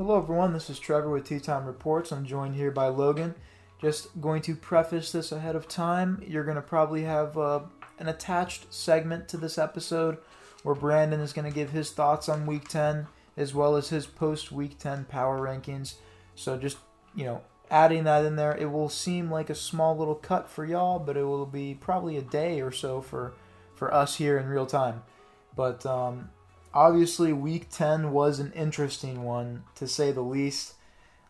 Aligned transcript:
Hello, 0.00 0.16
everyone. 0.16 0.54
This 0.54 0.70
is 0.70 0.78
Trevor 0.78 1.10
with 1.10 1.28
Tea 1.28 1.40
Time 1.40 1.66
Reports. 1.66 2.10
I'm 2.10 2.24
joined 2.24 2.54
here 2.54 2.70
by 2.70 2.86
Logan. 2.88 3.34
Just 3.82 4.18
going 4.18 4.40
to 4.40 4.56
preface 4.56 5.12
this 5.12 5.30
ahead 5.30 5.54
of 5.54 5.68
time. 5.68 6.24
You're 6.26 6.44
going 6.44 6.56
to 6.56 6.62
probably 6.62 7.02
have 7.02 7.36
uh, 7.36 7.60
an 7.98 8.08
attached 8.08 8.72
segment 8.72 9.28
to 9.28 9.36
this 9.36 9.58
episode 9.58 10.16
where 10.62 10.74
Brandon 10.74 11.20
is 11.20 11.34
going 11.34 11.44
to 11.44 11.54
give 11.54 11.72
his 11.72 11.90
thoughts 11.90 12.30
on 12.30 12.46
Week 12.46 12.66
10 12.66 13.08
as 13.36 13.52
well 13.52 13.76
as 13.76 13.90
his 13.90 14.06
post 14.06 14.50
Week 14.50 14.78
10 14.78 15.04
power 15.04 15.38
rankings. 15.38 15.96
So 16.34 16.56
just, 16.56 16.78
you 17.14 17.26
know, 17.26 17.42
adding 17.70 18.04
that 18.04 18.24
in 18.24 18.36
there, 18.36 18.56
it 18.56 18.72
will 18.72 18.88
seem 18.88 19.30
like 19.30 19.50
a 19.50 19.54
small 19.54 19.98
little 19.98 20.14
cut 20.14 20.48
for 20.48 20.64
y'all, 20.64 20.98
but 20.98 21.18
it 21.18 21.24
will 21.24 21.44
be 21.44 21.74
probably 21.74 22.16
a 22.16 22.22
day 22.22 22.62
or 22.62 22.72
so 22.72 23.02
for, 23.02 23.34
for 23.74 23.92
us 23.92 24.16
here 24.16 24.38
in 24.38 24.46
real 24.46 24.64
time. 24.64 25.02
But 25.54 25.84
um, 25.84 26.30
obviously, 26.74 27.32
Week 27.32 27.68
10 27.70 28.12
was 28.12 28.38
an 28.40 28.52
interesting 28.52 29.22
one, 29.22 29.64
to 29.76 29.86
say 29.88 30.12
the 30.12 30.20
least. 30.22 30.74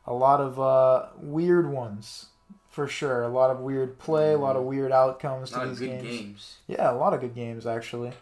A 0.07 0.15
lot 0.15 0.41
of 0.41 0.59
uh, 0.59 1.07
weird 1.19 1.71
ones, 1.71 2.27
for 2.69 2.87
sure. 2.89 3.23
A 3.23 3.29
lot 3.29 3.51
of 3.51 3.61
weird 3.61 3.99
play, 3.99 4.33
a 4.33 4.39
lot 4.39 4.57
of 4.57 4.65
weird 4.65 4.93
outcomes 4.93 5.53
A 5.53 5.61
to 5.61 5.69
these 5.69 5.79
good 5.79 6.01
games. 6.03 6.03
games. 6.21 6.57
Yeah, 6.67 6.91
a 6.91 6.95
lot 6.97 7.15
of 7.15 7.21
good 7.21 7.35
games 7.35 7.67
actually. 7.67 8.13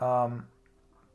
Um, 0.00 0.46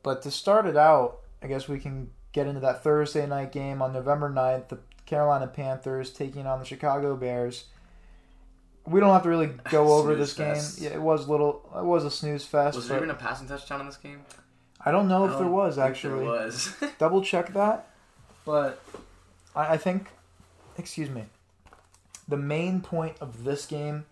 but 0.02 0.22
to 0.22 0.30
start 0.30 0.66
it 0.66 0.76
out, 0.76 1.18
I 1.42 1.46
guess 1.46 1.68
we 1.68 1.78
can 1.78 2.10
get 2.32 2.46
into 2.46 2.60
that 2.60 2.82
Thursday 2.82 3.26
night 3.26 3.52
game 3.52 3.80
on 3.80 3.92
November 3.92 4.28
9th, 4.30 4.68
the 4.68 4.78
Carolina 5.06 5.46
Panthers 5.46 6.10
taking 6.10 6.46
on 6.46 6.58
the 6.58 6.64
Chicago 6.64 7.16
Bears. 7.16 7.64
We 8.86 9.00
don't 9.00 9.12
have 9.12 9.22
to 9.22 9.28
really 9.28 9.50
go 9.70 9.92
over 9.94 10.14
this 10.14 10.34
fest. 10.34 10.80
game. 10.80 10.88
Yeah, 10.90 10.96
it 10.96 11.02
was 11.02 11.28
little. 11.28 11.62
It 11.76 11.84
was 11.84 12.04
a 12.04 12.10
snooze 12.10 12.44
fest. 12.44 12.76
Was 12.76 12.88
there 12.88 12.98
even 12.98 13.10
a 13.10 13.14
passing 13.14 13.46
touchdown 13.48 13.80
in 13.80 13.86
this 13.86 13.96
game? 13.96 14.20
I 14.84 14.90
don't 14.90 15.08
know 15.08 15.24
I 15.24 15.26
if 15.26 15.32
there 15.32 15.42
don't 15.42 15.52
was 15.52 15.78
actually. 15.78 16.24
There 16.24 16.34
was. 16.34 16.74
Double 16.98 17.22
check 17.22 17.52
that. 17.54 17.88
But 18.44 18.82
I, 19.54 19.74
I 19.74 19.76
think, 19.76 20.08
excuse 20.76 21.10
me, 21.10 21.24
the 22.26 22.36
main 22.36 22.80
point 22.80 23.16
of 23.20 23.44
this 23.44 23.66
game 23.66 24.06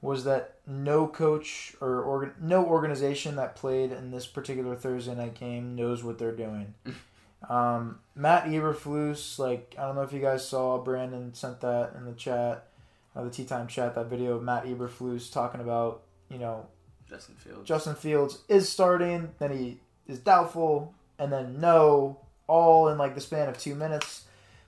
was 0.00 0.24
that 0.24 0.54
no 0.66 1.06
coach 1.06 1.74
or 1.80 2.02
organ, 2.02 2.32
no 2.40 2.64
organization 2.64 3.36
that 3.36 3.54
played 3.54 3.92
in 3.92 4.10
this 4.10 4.26
particular 4.26 4.74
Thursday 4.74 5.14
night 5.14 5.34
game 5.34 5.76
knows 5.76 6.02
what 6.02 6.18
they're 6.18 6.34
doing. 6.34 6.74
um, 7.48 8.00
Matt 8.14 8.46
Eberflus, 8.46 9.38
like 9.38 9.74
I 9.78 9.82
don't 9.82 9.94
know 9.94 10.02
if 10.02 10.12
you 10.12 10.20
guys 10.20 10.46
saw, 10.46 10.78
Brandon 10.78 11.32
sent 11.34 11.60
that 11.60 11.94
in 11.96 12.04
the 12.04 12.12
chat, 12.12 12.66
uh, 13.14 13.22
the 13.22 13.30
tea 13.30 13.44
time 13.44 13.68
chat, 13.68 13.94
that 13.94 14.06
video 14.06 14.34
of 14.34 14.42
Matt 14.42 14.64
Eberflus 14.64 15.32
talking 15.32 15.60
about 15.60 16.02
you 16.28 16.38
know 16.38 16.66
Justin 17.08 17.36
Fields. 17.36 17.68
Justin 17.68 17.94
Fields 17.94 18.38
is 18.48 18.68
starting, 18.68 19.30
then 19.38 19.56
he 19.56 19.78
is 20.06 20.18
doubtful, 20.18 20.94
and 21.18 21.32
then 21.32 21.60
no, 21.60 22.18
all 22.46 22.88
in 22.88 22.98
like 22.98 23.14
the 23.14 23.20
span 23.20 23.48
of 23.48 23.58
two 23.58 23.74
minutes 23.74 24.24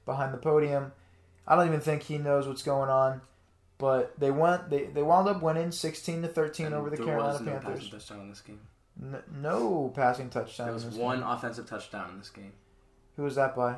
behind 0.06 0.32
the 0.34 0.38
podium. 0.38 0.92
I 1.46 1.56
don't 1.56 1.66
even 1.66 1.80
think 1.80 2.02
he 2.04 2.18
knows 2.18 2.46
what's 2.46 2.62
going 2.62 2.90
on. 2.90 3.20
But 3.76 4.18
they 4.18 4.30
went, 4.30 4.70
they, 4.70 4.84
they 4.84 5.02
wound 5.02 5.28
up 5.28 5.42
winning 5.42 5.72
sixteen 5.72 6.22
to 6.22 6.28
thirteen 6.28 6.66
And 6.66 6.74
over 6.76 6.90
the 6.90 6.96
Carolina 6.96 7.32
was 7.32 7.40
no 7.40 7.52
Panthers. 7.52 7.74
passing 7.74 7.90
touchdown 7.90 8.20
in 8.20 8.28
this 8.30 8.40
game. 8.40 8.60
N- 9.02 9.22
no 9.42 9.92
passing 9.94 10.30
touchdown. 10.30 10.66
There 10.66 10.74
was 10.74 10.84
one 10.86 11.18
game. 11.18 11.26
offensive 11.28 11.68
touchdown 11.68 12.10
in 12.12 12.18
this 12.18 12.30
game. 12.30 12.52
Who 13.16 13.24
was 13.24 13.34
that 13.34 13.56
by? 13.56 13.76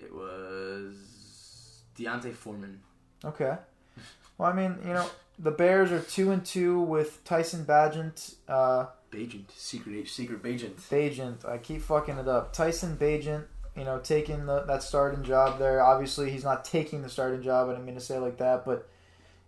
It 0.00 0.12
was 0.12 1.82
D'Onta 1.96 2.34
Foreman. 2.34 2.80
Okay. 3.24 3.56
Well, 4.36 4.50
I 4.50 4.52
mean, 4.52 4.78
you 4.84 4.92
know, 4.92 5.08
the 5.38 5.52
Bears 5.52 5.92
are 5.92 6.00
two 6.00 6.32
and 6.32 6.44
two 6.44 6.80
with 6.80 7.22
Tyson 7.24 7.64
Bagent. 7.64 8.34
Uh, 8.48 8.86
Bagent, 9.16 9.50
secret 9.50 9.92
agent 9.94 10.08
secret 10.08 10.42
Bagent. 10.42 10.74
Bagent. 10.90 11.48
I 11.48 11.58
keep 11.58 11.82
fucking 11.82 12.18
it 12.18 12.28
up. 12.28 12.52
Tyson 12.52 12.96
Bagent, 12.96 13.44
you 13.76 13.84
know, 13.84 13.98
taking 13.98 14.46
the, 14.46 14.62
that 14.62 14.82
starting 14.82 15.22
job 15.24 15.58
there. 15.58 15.82
Obviously, 15.82 16.30
he's 16.30 16.44
not 16.44 16.64
taking 16.64 17.02
the 17.02 17.08
starting 17.08 17.42
job. 17.42 17.68
I 17.68 17.72
didn't 17.72 17.86
mean 17.86 17.94
to 17.94 18.00
say 18.00 18.18
like 18.18 18.38
that, 18.38 18.64
but 18.64 18.88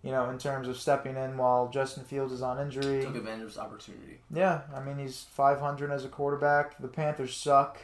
you 0.03 0.13
know, 0.13 0.31
in 0.31 0.39
terms 0.39 0.69
of 0.69 0.77
stepping 0.77 1.17
in 1.17 1.37
while 1.37 1.69
Justin 1.69 2.05
Fields 2.05 2.33
is 2.33 2.41
on 2.41 2.59
injury. 2.61 3.03
Took 3.05 3.17
advantage 3.17 3.43
of 3.43 3.49
his 3.49 3.59
opportunity. 3.59 4.19
Yeah, 4.33 4.61
I 4.75 4.81
mean, 4.83 4.97
he's 4.99 5.27
500 5.33 5.91
as 5.91 6.05
a 6.05 6.09
quarterback. 6.09 6.79
The 6.81 6.89
Panthers 6.89 7.37
suck. 7.37 7.79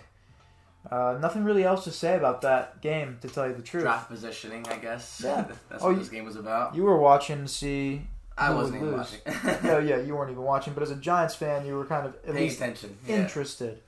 Uh, 0.91 1.17
nothing 1.21 1.45
really 1.45 1.65
else 1.65 1.83
to 1.85 1.91
say 1.91 2.15
about 2.17 2.43
that 2.43 2.81
game, 2.83 3.17
to 3.23 3.29
tell 3.29 3.49
you 3.49 3.55
the 3.55 3.63
truth. 3.63 3.85
Draft 3.85 4.09
positioning, 4.11 4.67
I 4.69 4.77
guess. 4.77 5.23
Yeah. 5.25 5.47
That's 5.71 5.83
Oh, 5.83 5.89
what 5.89 5.99
this 5.99 6.09
game 6.11 6.25
was 6.27 6.37
about. 6.37 6.75
You 6.75 6.83
were 6.85 6.99
watching 6.99 7.43
to 7.43 7.49
see. 7.49 8.07
I 8.37 8.53
wasn't 8.53 8.77
even 8.83 8.97
lose. 8.97 9.17
watching. 9.25 9.65
no, 9.65 9.79
yeah, 9.91 9.99
you 9.99 10.15
weren't 10.17 10.31
even 10.31 10.43
watching, 10.43 10.73
but 10.75 10.83
as 10.83 10.91
a 10.91 10.97
Giants 10.97 11.35
fan, 11.37 11.65
you 11.67 11.77
were 11.77 11.85
kind 11.87 12.07
of 12.07 12.17
at 12.27 12.35
least 12.35 12.57
attention. 12.57 12.97
Yeah. 13.07 13.17
interested. 13.23 13.81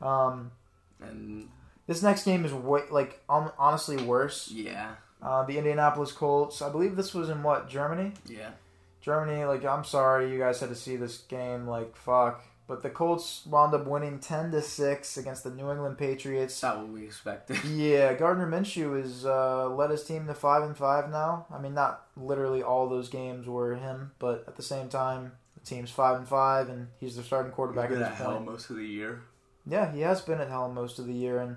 Um, 0.00 0.50
And 1.00 1.48
this 1.86 2.02
next 2.02 2.24
game 2.24 2.44
is 2.44 2.52
way, 2.52 2.82
like 2.90 3.20
um, 3.28 3.52
honestly 3.58 3.96
worse. 4.02 4.50
yeah, 4.50 4.94
Uh, 5.22 5.44
the 5.44 5.56
Indianapolis 5.58 6.10
Colts. 6.12 6.60
I 6.62 6.68
believe 6.70 6.96
this 6.96 7.14
was 7.14 7.28
in 7.28 7.42
what 7.42 7.68
Germany. 7.68 8.12
yeah. 8.26 8.50
Germany. 9.00 9.44
Like 9.44 9.64
I'm 9.64 9.84
sorry, 9.84 10.30
you 10.32 10.38
guys 10.38 10.60
had 10.60 10.68
to 10.70 10.76
see 10.76 10.96
this 10.96 11.18
game. 11.18 11.66
Like 11.68 11.96
fuck. 11.96 12.42
But 12.68 12.82
the 12.82 12.90
Colts 12.90 13.44
wound 13.44 13.74
up 13.74 13.86
winning 13.86 14.18
ten 14.18 14.50
to 14.52 14.62
six 14.62 15.16
against 15.16 15.44
the 15.44 15.50
New 15.50 15.70
England 15.70 15.98
Patriots. 15.98 16.54
It's 16.54 16.62
not 16.62 16.78
what 16.78 16.88
we 16.88 17.04
expected. 17.04 17.58
Yeah, 17.64 18.14
Gardner 18.14 18.46
Minshew 18.46 19.00
has 19.00 19.26
uh, 19.26 19.68
led 19.68 19.90
his 19.90 20.04
team 20.04 20.26
to 20.26 20.34
five 20.34 20.62
and 20.62 20.76
five 20.76 21.10
now. 21.10 21.46
I 21.52 21.58
mean, 21.58 21.74
not 21.74 22.06
literally 22.16 22.62
all 22.62 22.88
those 22.88 23.08
games 23.08 23.46
were 23.46 23.74
him, 23.74 24.12
but 24.18 24.44
at 24.46 24.56
the 24.56 24.62
same 24.62 24.88
time, 24.88 25.32
the 25.58 25.66
team's 25.68 25.90
five 25.90 26.16
and 26.18 26.26
five, 26.28 26.68
and 26.68 26.88
he's 27.00 27.16
the 27.16 27.22
starting 27.22 27.52
quarterback 27.52 27.90
Been 27.90 28.00
at 28.00 28.12
at 28.12 28.16
hell 28.16 28.40
most 28.40 28.70
of 28.70 28.76
the 28.76 28.86
year. 28.86 29.22
Yeah, 29.66 29.92
he 29.92 30.00
has 30.00 30.20
been 30.20 30.40
at 30.40 30.48
hell 30.48 30.70
most 30.70 30.98
of 30.98 31.06
the 31.06 31.12
year, 31.14 31.38
and 31.38 31.56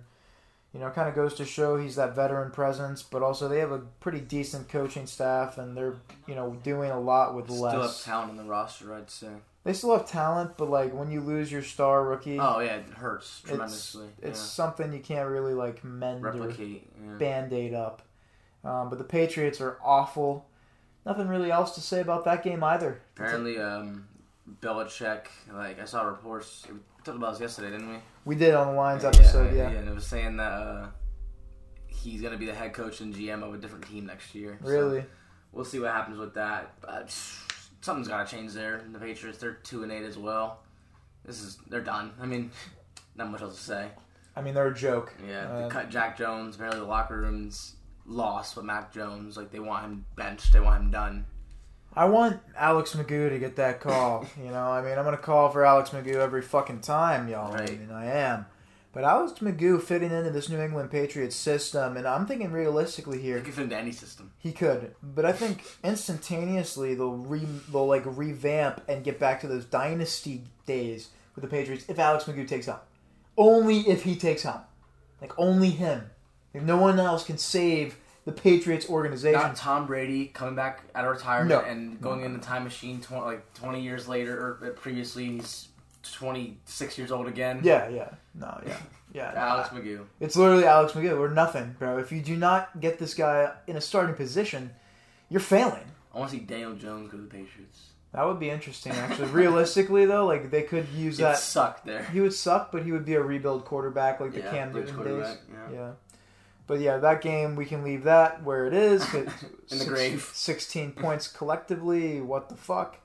you 0.74 0.80
know, 0.80 0.90
kind 0.90 1.08
of 1.08 1.16
goes 1.16 1.34
to 1.36 1.46
show 1.46 1.78
he's 1.78 1.96
that 1.96 2.16
veteran 2.16 2.52
presence. 2.52 3.02
But 3.02 3.24
also, 3.24 3.48
they 3.48 3.60
have 3.60 3.72
a 3.72 3.80
pretty 4.00 4.20
decent 4.20 4.68
coaching 4.70 5.06
staff, 5.08 5.58
and 5.58 5.78
they're 5.78 5.96
you 6.28 6.36
know 6.36 6.58
doing 6.64 6.92
a 6.92 7.00
lot 7.00 7.36
with 7.36 7.46
Still 7.46 7.62
less. 7.62 8.04
have 8.04 8.14
talent 8.14 8.32
on 8.32 8.38
the 8.38 8.44
roster, 8.44 8.94
I'd 8.94 9.10
say. 9.10 9.30
They 9.66 9.74
still 9.74 9.98
have 9.98 10.08
talent, 10.08 10.58
but 10.58 10.70
like 10.70 10.94
when 10.94 11.10
you 11.12 11.20
lose 11.22 11.52
your 11.52 11.64
star 11.64 12.06
rookie, 12.06 12.40
Oh 12.40 12.60
yeah, 12.60 12.76
it 12.76 12.86
hurts 12.94 13.42
tremendously. 13.42 14.08
it's 14.22 14.40
something 14.40 14.94
you 14.94 15.00
can't 15.00 15.28
really 15.28 15.56
like 15.56 15.84
mend 15.84 16.22
yeah. 16.22 16.28
or 16.30 16.32
replicate. 16.34 16.88
Yeah. 17.04 17.18
band 17.18 17.52
aid 17.52 17.74
up. 17.74 18.04
Um, 18.64 18.90
but 18.90 19.00
the 19.00 19.04
Patriots 19.04 19.60
are 19.62 19.78
awful. 19.84 20.48
Nothing 21.06 21.28
really 21.28 21.52
else 21.52 21.74
to 21.76 21.82
say 21.82 22.00
about 22.00 22.26
that 22.26 22.44
game 22.44 22.64
either. 22.64 23.02
Apparently, 23.16 23.58
um, 23.60 24.08
Belichick. 24.62 25.26
Like 25.52 25.80
I 25.82 25.86
saw 25.86 26.04
reports. 26.04 26.66
We 26.72 26.78
talked 27.04 27.18
about 27.18 27.34
this 27.34 27.42
yesterday, 27.42 27.72
didn't 27.72 27.90
we? 27.90 27.98
We 28.24 28.36
did 28.36 28.54
on 28.54 28.68
the 28.68 28.74
Lions 28.74 29.04
episode, 29.04 29.56
yeah. 29.56 29.72
yeah. 29.72 29.80
And 29.80 29.90
it 29.90 29.96
was 29.96 30.06
saying 30.06 30.38
that 30.38 30.52
uh, 30.52 30.88
he's 31.88 32.22
gonna 32.22 32.38
be 32.38 32.46
the 32.46 32.54
head 32.54 32.74
coach 32.74 33.02
and 33.02 33.14
GM 33.16 33.42
of 33.44 33.54
a 33.54 33.58
different 33.58 33.88
team 33.88 34.06
next 34.06 34.36
year. 34.36 34.60
So 34.64 34.70
Really? 34.70 35.06
we'll 35.52 35.66
see 35.66 35.80
what 35.80 35.92
happens 35.92 36.20
with 36.20 36.36
that. 36.36 36.74
But 36.82 37.16
something's 37.86 38.08
got 38.08 38.28
to 38.28 38.36
change 38.36 38.54
there. 38.54 38.82
The 38.92 39.00
Patriots, 39.00 39.38
they're 39.38 39.54
two 39.64 39.84
and 39.84 39.92
eight 39.92 40.04
as 40.04 40.18
well. 40.18 40.60
This 41.24 41.42
is 41.42 41.58
they're 41.70 41.82
done. 41.82 42.12
I 42.20 42.26
mean, 42.26 42.52
not 43.16 43.32
much 43.32 43.42
else 43.42 43.56
to 43.56 43.64
say. 43.64 43.90
I 44.36 44.42
mean, 44.42 44.54
they're 44.54 44.68
a 44.68 44.76
joke. 44.76 45.14
Yeah, 45.26 45.48
Uh, 45.48 45.62
they 45.64 45.70
cut 45.70 45.90
Jack 45.90 46.18
Jones. 46.18 46.56
Apparently, 46.56 46.82
the 46.82 46.88
locker 46.88 47.18
room's 47.18 47.76
lost 48.06 48.56
with 48.58 48.66
Mac 48.66 48.94
Jones. 48.94 49.38
Like 49.38 49.52
they 49.52 49.60
want 49.60 49.86
him 49.86 50.06
benched. 50.16 50.52
They 50.52 50.60
want 50.60 50.82
him 50.84 50.92
done. 50.92 51.26
I 51.98 52.06
want 52.06 52.42
Alex 52.58 52.94
McGough 52.94 53.30
to 53.30 53.40
get 53.40 53.56
that 53.56 53.80
call. 53.80 54.26
you 54.44 54.50
know, 54.52 54.68
I 54.68 54.82
mean, 54.82 54.98
I'm 54.98 55.06
going 55.06 55.16
to 55.16 55.22
call 55.22 55.50
for 55.50 55.64
Alex 55.64 55.92
McGough 55.92 56.16
every 56.16 56.42
fucking 56.42 56.82
time, 56.82 57.30
y'all. 57.30 57.54
I 57.56 57.66
mean, 57.66 57.90
I 57.92 58.06
am. 58.08 58.46
But 58.96 59.04
Alex 59.04 59.34
McGough 59.42 59.82
fitting 59.84 60.10
into 60.12 60.30
this 60.32 60.48
New 60.48 60.58
England 60.62 60.90
Patriots 60.90 61.36
system, 61.36 61.98
and 61.98 62.08
I'm 62.08 62.26
thinking 62.26 62.54
realistically 62.54 63.22
here, 63.22 63.38
He 63.40 63.44
could 63.44 63.54
fit 63.54 63.64
into 63.64 63.78
any 63.78 63.92
system. 63.92 64.32
He 64.40 64.54
could, 64.54 64.96
but 65.04 65.26
I 65.26 65.34
think 65.34 65.64
instantaneously 65.84 66.96
they'll 66.96 67.12
re, 67.18 67.42
they'll 67.72 67.86
like 67.88 68.04
revamp 68.06 68.82
and 68.88 69.04
get 69.04 69.20
back 69.20 69.42
to 69.42 69.48
those 69.48 69.66
dynasty 69.66 70.44
days 70.66 71.10
with 71.36 71.44
the 71.44 71.50
Patriots 71.50 71.84
if 71.90 72.00
Alex 72.00 72.24
McGough 72.24 72.48
takes 72.48 72.68
helm. 72.68 72.80
Only 73.38 73.80
if 73.82 74.04
he 74.04 74.16
takes 74.16 74.44
helm, 74.44 74.62
like 75.22 75.38
only 75.38 75.72
him. 75.72 76.10
If 76.54 76.64
no 76.64 76.78
one 76.78 76.98
else 76.98 77.26
can 77.26 77.38
save 77.38 77.98
the 78.24 78.32
Patriots 78.32 78.90
organization. 78.90 79.40
Not 79.42 79.58
Tom 79.58 79.88
Brady 79.88 80.28
coming 80.28 80.56
back 80.56 80.84
out 80.96 81.04
of 81.04 81.12
retirement 81.12 81.50
No. 81.50 81.60
and 81.70 82.00
going 82.00 82.24
in 82.24 82.32
the 82.32 82.40
time 82.40 82.64
machine 82.64 83.02
tw- 83.02 83.12
like 83.12 83.54
20 83.56 83.82
years 83.82 84.08
later, 84.08 84.40
or 84.62 84.66
uh, 84.66 84.70
previously 84.70 85.26
he's 85.26 85.68
26 86.14 86.98
years 86.98 87.12
old 87.12 87.28
again. 87.28 87.62
yeah, 87.64 87.88
yeah, 87.90 88.10
no, 88.34 88.62
yeah, 88.66 88.78
yeah. 89.14 89.34
Alex 89.36 89.70
McGough. 89.70 90.06
It's 90.20 90.36
literally 90.36 90.66
Alex 90.66 90.94
McGough 90.94 91.20
or 91.20 91.30
nothing, 91.30 91.76
bro. 91.80 91.98
If 91.98 92.12
you 92.12 92.22
do 92.22 92.36
not 92.36 92.80
get 92.80 93.00
this 93.00 93.14
guy 93.14 93.52
in 93.68 93.76
a 93.76 93.82
starting 93.82 94.16
position, 94.16 94.72
you're 95.30 95.40
failing. 95.40 95.84
I 96.14 96.20
want 96.20 96.32
to 96.32 96.38
see 96.38 96.44
Daniel 96.44 96.74
Jones 96.76 97.12
go 97.12 97.18
to 97.18 97.24
the 97.24 97.30
Patriots. 97.30 97.88
That 98.14 98.26
would 98.26 98.40
be 98.40 98.50
interesting, 98.50 98.94
actually. 98.94 99.28
Realistically, 99.32 100.06
though, 100.06 100.26
like 100.26 100.50
they 100.50 100.62
could 100.64 100.88
use 100.90 101.20
It 101.20 101.24
that. 101.24 101.38
Suck 101.38 101.84
there. 101.84 102.04
He 102.06 102.22
would 102.22 102.34
suck, 102.34 102.72
but 102.72 102.84
he 102.84 102.94
would 102.94 103.04
be 103.04 103.16
a 103.16 103.22
rebuild 103.22 103.66
quarterback 103.66 104.22
like 104.22 104.32
the 104.32 104.40
Yeah, 104.40 104.52
Cam 104.52 104.72
Newton 104.74 105.04
days. 105.04 105.38
yeah. 105.52 105.74
Yeah. 105.74 105.92
But 106.68 106.80
yeah, 106.80 106.98
that 106.98 107.22
game 107.22 107.56
we 107.58 107.66
can 107.66 107.84
leave 107.84 108.06
that 108.06 108.42
where 108.44 108.66
it 108.66 108.74
is. 108.74 109.04
In 109.72 109.78
the 109.80 109.86
grave. 109.86 110.30
Sixteen 110.34 110.94
points 110.94 111.28
collectively. 111.28 112.22
What 112.22 112.48
the 112.50 112.56
fuck? 112.56 112.98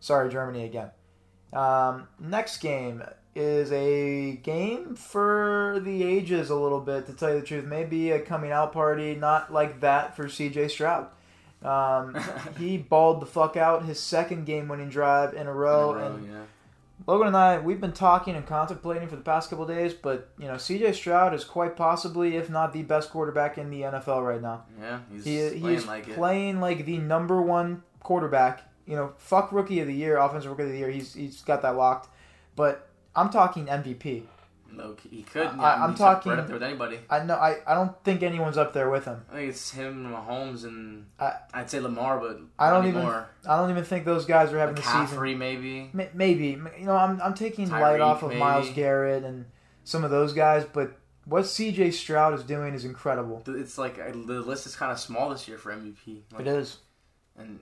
Sorry, 0.00 0.30
Germany 0.30 0.64
again. 0.64 0.90
Um, 1.52 2.08
next 2.18 2.58
game, 2.58 3.02
is 3.36 3.70
a 3.70 4.32
game 4.36 4.96
for 4.96 5.78
the 5.84 6.02
ages 6.02 6.48
a 6.48 6.54
little 6.56 6.80
bit, 6.80 7.06
to 7.06 7.12
tell 7.12 7.34
you 7.34 7.40
the 7.40 7.46
truth. 7.46 7.66
Maybe 7.66 8.10
a 8.10 8.18
coming 8.18 8.50
out 8.50 8.72
party, 8.72 9.14
not 9.14 9.52
like 9.52 9.80
that 9.80 10.16
for 10.16 10.24
CJ 10.24 10.70
Stroud. 10.70 11.08
Um, 11.62 12.16
he 12.58 12.78
balled 12.78 13.20
the 13.20 13.26
fuck 13.26 13.56
out 13.56 13.84
his 13.84 14.00
second 14.00 14.46
game 14.46 14.68
winning 14.68 14.88
drive 14.88 15.34
in 15.34 15.46
a 15.46 15.52
row. 15.52 15.92
In 15.92 15.96
a 15.96 16.00
row, 16.00 16.06
and 16.16 16.26
yeah. 16.26 16.42
Logan 17.06 17.26
and 17.28 17.36
I, 17.36 17.58
we've 17.58 17.80
been 17.80 17.92
talking 17.92 18.34
and 18.36 18.46
contemplating 18.46 19.06
for 19.06 19.16
the 19.16 19.22
past 19.22 19.50
couple 19.50 19.66
days, 19.66 19.92
but, 19.92 20.30
you 20.38 20.46
know, 20.46 20.54
CJ 20.54 20.94
Stroud 20.94 21.34
is 21.34 21.44
quite 21.44 21.76
possibly, 21.76 22.36
if 22.36 22.48
not 22.48 22.72
the 22.72 22.82
best 22.82 23.10
quarterback 23.10 23.58
in 23.58 23.68
the 23.68 23.82
NFL 23.82 24.26
right 24.26 24.40
now. 24.40 24.64
Yeah, 24.80 25.00
he's 25.12 25.24
He, 25.24 25.36
playing 25.36 25.62
he's 25.62 25.86
like 25.86 26.08
it. 26.08 26.14
playing 26.14 26.60
like 26.60 26.86
the 26.86 26.96
number 26.96 27.42
one 27.42 27.82
quarterback. 28.00 28.62
You 28.86 28.96
know, 28.96 29.12
fuck 29.18 29.52
rookie 29.52 29.80
of 29.80 29.86
the 29.88 29.94
year, 29.94 30.16
offensive 30.16 30.50
rookie 30.50 30.62
of 30.64 30.68
the 30.70 30.78
year. 30.78 30.90
He's 30.90 31.12
he's 31.14 31.42
got 31.42 31.62
that 31.62 31.76
locked. 31.76 32.08
But 32.54 32.88
I'm 33.14 33.30
talking 33.30 33.66
MVP. 33.66 34.22
Key. 34.98 35.08
He 35.10 35.22
could. 35.22 35.46
I, 35.46 35.84
up 35.86 35.96
talking- 35.96 36.32
right 36.32 36.38
up 36.38 36.46
there 36.48 36.56
with 36.56 36.62
anybody. 36.62 36.98
I 37.08 37.22
know. 37.24 37.34
I, 37.36 37.56
I 37.66 37.72
don't 37.74 37.92
think 38.04 38.22
anyone's 38.22 38.58
up 38.58 38.74
there 38.74 38.90
with 38.90 39.06
him. 39.06 39.24
I 39.30 39.36
think 39.36 39.48
it's 39.50 39.70
him, 39.70 40.04
and 40.04 40.14
Mahomes, 40.14 40.64
and 40.64 41.06
I- 41.18 41.36
I'd 41.54 41.70
say 41.70 41.80
Lamar, 41.80 42.18
but 42.20 42.40
I 42.58 42.68
don't 42.70 42.82
not 42.84 42.88
even. 42.88 43.02
I 43.48 43.56
don't 43.58 43.70
even 43.70 43.84
think 43.84 44.04
those 44.04 44.26
guys 44.26 44.52
are 44.52 44.58
having 44.58 44.74
the 44.74 44.82
season. 44.82 45.38
Maybe. 45.38 45.90
M- 45.98 46.08
Maybe 46.12 46.46
you 46.78 46.84
know 46.84 46.94
I'm 46.96 47.20
I'm 47.22 47.32
taking 47.32 47.70
light 47.70 48.00
off 48.00 48.22
of 48.22 48.34
Myles. 48.34 48.68
Garrett 48.70 49.24
and 49.24 49.46
some 49.84 50.04
of 50.04 50.10
those 50.10 50.32
guys, 50.34 50.64
but 50.66 50.98
what 51.24 51.44
CJ 51.44 51.92
Stroud 51.94 52.34
is 52.34 52.42
doing 52.42 52.74
is 52.74 52.84
incredible. 52.84 53.42
It's 53.46 53.78
like 53.78 53.96
the 53.96 54.40
list 54.40 54.66
is 54.66 54.76
kind 54.76 54.92
of 54.92 54.98
small 54.98 55.30
this 55.30 55.48
year 55.48 55.56
for 55.58 55.72
MVP. 55.72 56.22
Like, 56.32 56.42
It 56.42 56.48
is. 56.48 56.78
and 57.38 57.60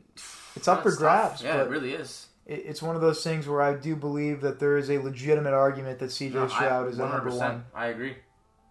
It's 0.56 0.69
up 0.69 0.83
for 0.83 0.95
grabs, 0.95 1.43
Yeah, 1.43 1.62
it 1.62 1.69
really 1.69 1.93
is. 1.95 2.27
It, 2.47 2.62
it's 2.67 2.83
one 2.83 2.95
of 2.97 3.03
those 3.03 3.23
things 3.25 3.47
where 3.49 3.62
I 3.62 3.75
do 3.75 3.97
believe 3.97 4.41
that 4.43 4.61
there 4.61 4.77
is 4.77 4.91
a 4.91 4.99
legitimate 4.99 5.53
argument 5.55 5.99
that 6.01 6.11
CJ 6.11 6.35
No, 6.35 6.45
I- 6.45 6.49
Stroud 6.49 6.89
is 6.89 6.99
at 7.01 7.09
number 7.11 7.31
100%. 7.31 7.37
one. 7.39 7.65
I 7.75 7.87
agree. 7.87 8.17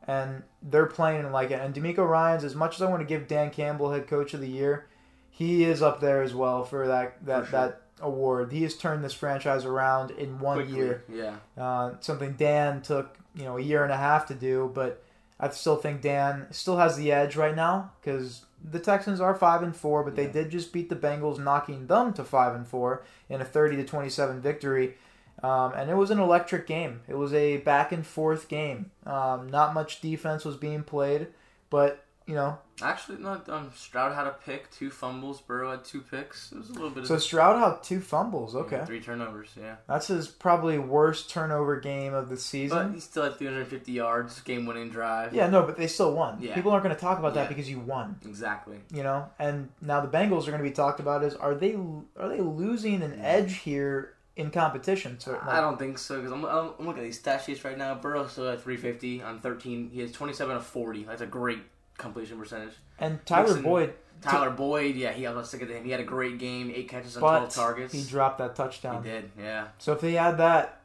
and 0.07 0.43
they're 0.61 0.85
playing 0.85 1.31
like 1.31 1.51
it. 1.51 1.59
And 1.61 1.73
DeMeco 1.73 2.07
Ryans, 2.07 2.43
as 2.43 2.55
much 2.55 2.75
as 2.75 2.81
I 2.81 2.89
want 2.89 3.01
to 3.01 3.05
give 3.07 3.27
Dan 3.27 3.49
Campbell 3.51 3.91
head 3.91 4.07
coach 4.07 4.33
of 4.33 4.41
the 4.41 4.49
year, 4.49 4.87
he 5.29 5.63
is 5.63 5.81
up 5.81 5.99
there 6.01 6.21
as 6.21 6.33
well 6.35 6.63
for 6.65 6.87
that 6.87 7.25
that 7.25 7.45
For 7.45 7.49
sure. 7.51 7.59
that 7.61 7.81
award. 8.01 8.51
He 8.51 8.63
has 8.63 8.75
turned 8.75 9.03
this 9.03 9.13
franchise 9.13 9.63
around 9.65 10.11
in 10.11 10.39
one 10.39 10.57
Quickly. 10.57 10.75
year. 10.75 11.03
Yeah. 11.09 11.35
Uh, 11.57 11.93
something 12.01 12.33
Dan 12.33 12.81
took 12.81 13.17
you 13.33 13.45
know 13.45 13.57
a 13.57 13.61
year 13.61 13.83
and 13.83 13.91
a 13.93 13.97
half 13.97 14.25
to 14.27 14.35
do, 14.35 14.69
but 14.75 15.01
I 15.39 15.49
still 15.49 15.77
think 15.77 16.01
Dan 16.01 16.47
still 16.51 16.77
has 16.77 16.97
the 16.97 17.11
edge 17.11 17.35
right 17.35 17.55
now 17.55 17.91
because 18.01 18.45
the 18.63 18.79
Texans 18.79 19.19
are 19.19 19.35
five 19.35 19.61
and 19.63 19.75
four, 19.75 20.03
but 20.03 20.15
they 20.15 20.25
Yeah. 20.25 20.31
did 20.31 20.49
just 20.51 20.71
beat 20.73 20.89
the 20.89 20.95
Bengals, 20.95 21.37
knocking 21.39 21.87
them 21.87 22.13
to 22.13 22.23
five 22.23 22.55
and 22.55 22.67
four 22.67 23.03
in 23.29 23.41
a 23.41 23.45
thirty 23.45 23.75
to 23.77 23.83
twenty 23.85 24.09
seven 24.09 24.39
victory. 24.41 24.97
Um, 25.41 25.73
and 25.75 25.89
it 25.89 25.95
was 25.95 26.11
an 26.11 26.19
electric 26.19 26.67
game. 26.67 27.01
It 27.07 27.15
was 27.17 27.33
a 27.33 27.57
back 27.57 27.91
and 27.91 28.05
forth 28.05 28.47
game. 28.47 28.91
Um, 29.05 29.49
not 29.49 29.73
much 29.73 29.99
defense 29.99 30.45
was 30.45 30.55
being 30.55 30.83
played, 30.83 31.27
but 31.69 32.05
you 32.25 32.35
know, 32.35 32.57
Actually, 32.81 33.19
no. 33.19 33.39
Um, 33.49 33.71
Stroud 33.75 34.15
had 34.15 34.25
a 34.25 34.31
pick, 34.31 34.69
two 34.71 34.89
fumbles. 34.89 35.39
Burrow 35.41 35.71
had 35.71 35.85
two 35.85 36.01
picks. 36.01 36.51
It 36.51 36.57
was 36.57 36.69
a 36.69 36.73
little 36.73 36.89
bit 36.89 37.05
so 37.05 37.17
Stroud 37.17 37.59
had 37.59 37.83
two 37.83 37.99
fumbles. 37.99 38.55
Okay, 38.55 38.81
three 38.85 38.99
turnovers. 38.99 39.49
Yeah, 39.59 39.75
that's 39.87 40.07
his 40.07 40.27
probably 40.27 40.79
worst 40.79 41.29
turnover 41.29 41.79
game 41.79 42.13
of 42.13 42.29
the 42.29 42.37
season. 42.37 42.87
but 42.87 42.93
he 42.95 42.99
still 42.99 43.23
had 43.23 43.37
350 43.37 43.91
yards, 43.91 44.41
game-winning 44.41 44.89
drive. 44.89 45.33
Yeah, 45.35 45.47
no, 45.49 45.63
but 45.63 45.77
they 45.77 45.87
still 45.87 46.13
won. 46.13 46.39
Yeah. 46.41 46.55
People 46.55 46.71
aren't 46.71 46.83
going 46.83 46.95
to 46.95 46.99
talk 47.01 47.19
about 47.19 47.35
that 47.35 47.43
Yeah. 47.43 47.47
because 47.49 47.69
you 47.69 47.79
won. 47.79 48.15
exactly. 48.25 48.79
you 48.91 49.03
know 49.03 49.29
and 49.39 49.69
now 49.81 50.01
the 50.01 50.07
bengals 50.07 50.43
are 50.47 50.51
going 50.51 50.63
to 50.63 50.69
be 50.69 50.71
talked 50.71 50.99
about 50.99 51.23
is 51.23 51.35
are 51.35 51.53
they 51.55 51.75
are 52.17 52.27
they 52.29 52.41
losing 52.41 53.01
an 53.03 53.19
edge 53.21 53.57
here 53.57 54.15
in 54.35 54.49
competition 54.49 55.19
so 55.19 55.39
I 55.43 55.61
don't 55.61 55.77
think 55.77 55.99
so 55.99 56.15
because 56.17 56.31
I'm, 56.31 56.43
I'm, 56.45 56.71
I'm 56.79 56.87
looking 56.87 57.01
at 57.03 57.05
these 57.05 57.19
stat 57.19 57.43
sheets 57.45 57.63
right 57.63 57.77
now. 57.77 57.93
Burrow 57.93 58.25
still 58.27 58.49
at 58.49 58.63
350 58.63 59.21
on 59.21 59.39
13. 59.39 59.91
He 59.93 59.99
has 60.01 60.11
27 60.11 60.55
of 60.55 60.65
40. 60.65 61.03
That's 61.03 61.21
a 61.21 61.27
great 61.27 61.59
completion 61.97 62.37
percentage. 62.37 62.73
and 62.99 63.25
tyler 63.25 63.61
boyd 63.61 63.93
Tyler 64.21 64.51
Boyd, 64.51 64.95
yeah, 64.95 65.11
he 65.11 65.27
I 65.27 65.33
was 65.33 65.49
sick 65.49 65.61
of 65.63 65.69
him. 65.69 65.83
He 65.83 65.91
had 65.91 65.99
a 65.99 66.05
great 66.05 66.37
game, 66.37 66.71
eight 66.73 66.87
catches 66.87 67.17
on 67.17 67.21
12 67.21 67.53
targets. 67.53 67.93
he 67.93 68.03
dropped 68.09 68.37
that 68.37 68.55
touchdown. 68.55 69.03
He 69.03 69.09
did, 69.09 69.31
yeah. 69.37 69.67
so 69.79 69.91
if 69.91 69.99
they 69.99 70.13
had 70.13 70.37
that 70.37 70.79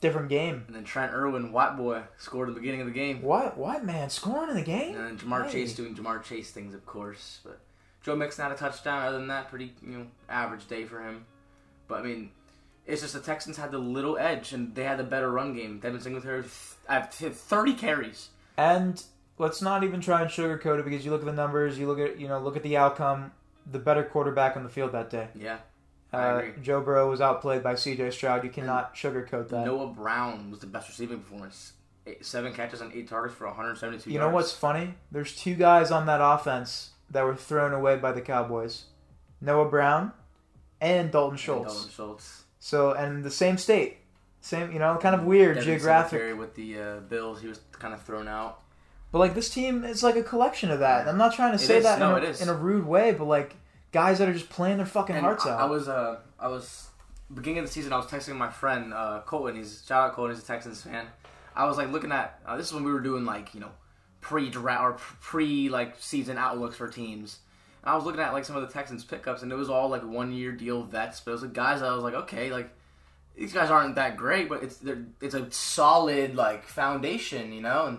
different 0.00 0.28
game 0.30 0.64
And 0.68 0.74
then 0.76 0.84
Trent 0.84 1.12
Irwin, 1.12 1.52
White 1.52 1.76
Boy, 1.76 2.02
scored 2.16 2.48
at 2.48 2.54
the 2.54 2.60
beginning 2.60 2.80
of 2.80 2.86
the 2.86 2.92
game. 2.94 3.20
what 3.20 3.58
what 3.58 3.84
man 3.84 4.08
scoring 4.08 4.48
in 4.50 4.56
the 4.56 4.62
game 4.62 4.94
And 4.96 5.04
then 5.06 5.18
Ja'Marr 5.18 5.46
Hey. 5.46 5.52
Chase 5.52 5.74
doing 5.74 5.94
Ja'Marr 5.94 6.22
Chase 6.22 6.50
things, 6.50 6.72
of 6.72 6.86
course. 6.86 7.40
But 7.44 7.58
Joe 8.02 8.16
Mixon 8.16 8.44
had 8.44 8.52
a 8.52 8.56
touchdown. 8.56 9.02
Other 9.06 9.18
than 9.18 9.28
that, 9.28 9.50
pretty 9.50 9.74
you 9.82 9.98
know 9.98 10.06
average 10.28 10.66
day 10.66 10.84
for 10.84 11.02
him. 11.02 11.26
But 11.88 12.00
I 12.00 12.02
mean, 12.04 12.30
it's 12.86 13.02
just 13.02 13.12
the 13.12 13.20
Texans 13.20 13.56
had 13.58 13.70
the 13.70 13.78
little 13.78 14.16
edge, 14.16 14.52
and 14.54 14.74
they 14.74 14.84
had 14.84 14.98
the 14.98 15.04
better 15.04 15.30
run 15.30 15.54
game. 15.54 15.78
Devin 15.80 16.00
Singletary, 16.00 16.44
I 16.88 16.94
have 17.00 17.10
30 17.12 17.74
carries. 17.74 18.30
and 18.56 19.02
let's 19.38 19.62
not 19.62 19.84
even 19.84 20.00
try 20.00 20.20
and 20.22 20.30
sugarcoat 20.30 20.78
it 20.80 20.84
because 20.84 21.04
you 21.04 21.10
look 21.10 21.20
at 21.20 21.26
the 21.26 21.32
numbers 21.32 21.78
you 21.78 21.86
look 21.86 21.98
at 21.98 22.18
you 22.18 22.28
know 22.28 22.38
look 22.38 22.56
at 22.56 22.62
the 22.62 22.76
outcome 22.76 23.32
the 23.70 23.78
better 23.78 24.02
quarterback 24.04 24.56
on 24.56 24.62
the 24.64 24.68
field 24.68 24.92
that 24.92 25.10
day 25.10 25.28
Yeah, 25.34 25.58
I 26.12 26.16
uh, 26.30 26.38
agree. 26.38 26.62
joe 26.62 26.80
burrow 26.80 27.08
was 27.10 27.20
outplayed 27.20 27.62
by 27.62 27.74
cj 27.74 28.12
stroud 28.12 28.44
you 28.44 28.50
cannot 28.50 28.94
sugarcoat 28.94 29.48
that 29.50 29.64
Noah 29.66 29.88
Brown 29.88 30.50
was 30.50 30.60
the 30.60 30.66
best 30.66 30.88
receiving 30.88 31.18
performance. 31.20 31.72
Eight, 32.06 32.24
seven 32.24 32.52
catches 32.54 32.80
on 32.80 32.90
eight 32.94 33.08
targets 33.08 33.34
for 33.34 33.46
172 33.46 34.08
you 34.10 34.14
yards. 34.18 34.28
know 34.30 34.34
what's 34.34 34.52
funny 34.52 34.94
there's 35.12 35.36
two 35.36 35.54
guys 35.54 35.90
on 35.90 36.06
that 36.06 36.20
offense 36.22 36.90
that 37.10 37.22
were 37.24 37.36
thrown 37.36 37.72
away 37.74 37.96
by 37.96 38.12
the 38.12 38.20
cowboys 38.22 38.84
noah 39.40 39.68
brown 39.68 40.12
and 40.80 41.10
dalton 41.10 41.32
And 41.32 41.40
schultz 41.40 41.74
Dalton 41.74 41.90
Schultz. 41.90 42.44
So 42.60 42.92
and 42.92 43.24
the 43.24 43.30
same 43.30 43.56
state, 43.58 43.98
same 44.40 44.72
you 44.72 44.78
know, 44.78 44.96
kind 45.00 45.14
of 45.14 45.24
weird 45.24 45.56
Devin 45.56 45.70
geographic. 45.72 46.10
Singletary 46.10 46.34
with 46.34 46.54
the 46.54 46.78
uh, 46.80 47.00
Bills, 47.00 47.40
he 47.40 47.46
was 47.48 47.60
kind 47.72 47.92
of 47.94 48.02
thrown 48.02 48.26
out. 48.28 48.62
But 49.10 49.18
like 49.18 49.34
this 49.34 49.48
team 49.50 49.84
is 49.84 50.02
like 50.02 50.16
a 50.16 50.22
collection 50.22 50.70
of 50.70 50.80
that. 50.80 51.08
I'm 51.08 51.16
not 51.18 51.34
trying 51.34 51.56
to 51.56 51.62
It 51.62 51.66
say 51.66 51.78
is. 51.78 51.84
that 51.84 51.98
No, 51.98 52.16
in, 52.16 52.24
a, 52.24 52.42
in 52.42 52.48
a 52.48 52.54
rude 52.54 52.86
way, 52.86 53.12
but 53.12 53.24
like 53.24 53.56
guys 53.92 54.18
that 54.18 54.28
are 54.28 54.32
just 54.34 54.50
playing 54.50 54.76
their 54.76 54.86
fucking 54.86 55.16
And 55.16 55.24
hearts 55.24 55.46
I, 55.46 55.50
out. 55.52 55.60
I 55.60 55.64
was 55.64 55.88
uh 55.88 56.18
I 56.38 56.48
was 56.48 56.88
beginning 57.32 57.60
of 57.60 57.66
the 57.66 57.72
season. 57.72 57.92
I 57.92 57.96
was 57.96 58.06
texting 58.06 58.36
my 58.36 58.50
friend 58.50 58.92
uh, 58.92 59.22
Colton. 59.26 59.56
He's 59.56 59.84
shout 59.86 60.10
out 60.10 60.14
Colton. 60.14 60.34
He's 60.34 60.44
a 60.44 60.46
Texans 60.46 60.82
fan. 60.82 61.06
I 61.56 61.64
was 61.64 61.76
like 61.76 61.90
looking 61.90 62.12
at 62.12 62.40
uh, 62.46 62.56
this 62.56 62.66
is 62.68 62.72
when 62.74 62.84
we 62.84 62.92
were 62.92 63.00
doing 63.00 63.24
like 63.24 63.54
you 63.54 63.60
know 63.60 63.70
pre 64.20 64.50
draft 64.50 64.82
or 64.82 64.92
pre 65.20 65.68
like 65.70 65.96
season 65.98 66.36
outlooks 66.38 66.76
for 66.76 66.88
teams. 66.88 67.38
And 67.82 67.90
I 67.92 67.96
was 67.96 68.04
looking 68.04 68.20
at 68.20 68.32
like 68.32 68.44
some 68.44 68.56
of 68.56 68.62
the 68.66 68.72
Texans 68.72 69.04
pickups, 69.04 69.42
and 69.42 69.50
it 69.50 69.56
was 69.56 69.70
all 69.70 69.88
like 69.88 70.02
one 70.04 70.32
year 70.32 70.52
deal 70.52 70.82
vets. 70.82 71.20
But 71.20 71.30
it 71.30 71.34
was 71.34 71.42
like 71.42 71.52
guys 71.54 71.80
that 71.80 71.88
I 71.88 71.94
was 71.94 72.02
like, 72.04 72.14
okay, 72.14 72.50
like 72.52 72.70
these 73.36 73.52
guys 73.52 73.70
aren't 73.70 73.94
that 73.94 74.16
great, 74.16 74.48
but 74.48 74.62
it's 74.62 74.76
they're, 74.76 75.04
it's 75.22 75.34
a 75.34 75.50
solid 75.50 76.34
like 76.36 76.64
foundation, 76.66 77.52
you 77.52 77.60
know, 77.62 77.86
and 77.86 77.98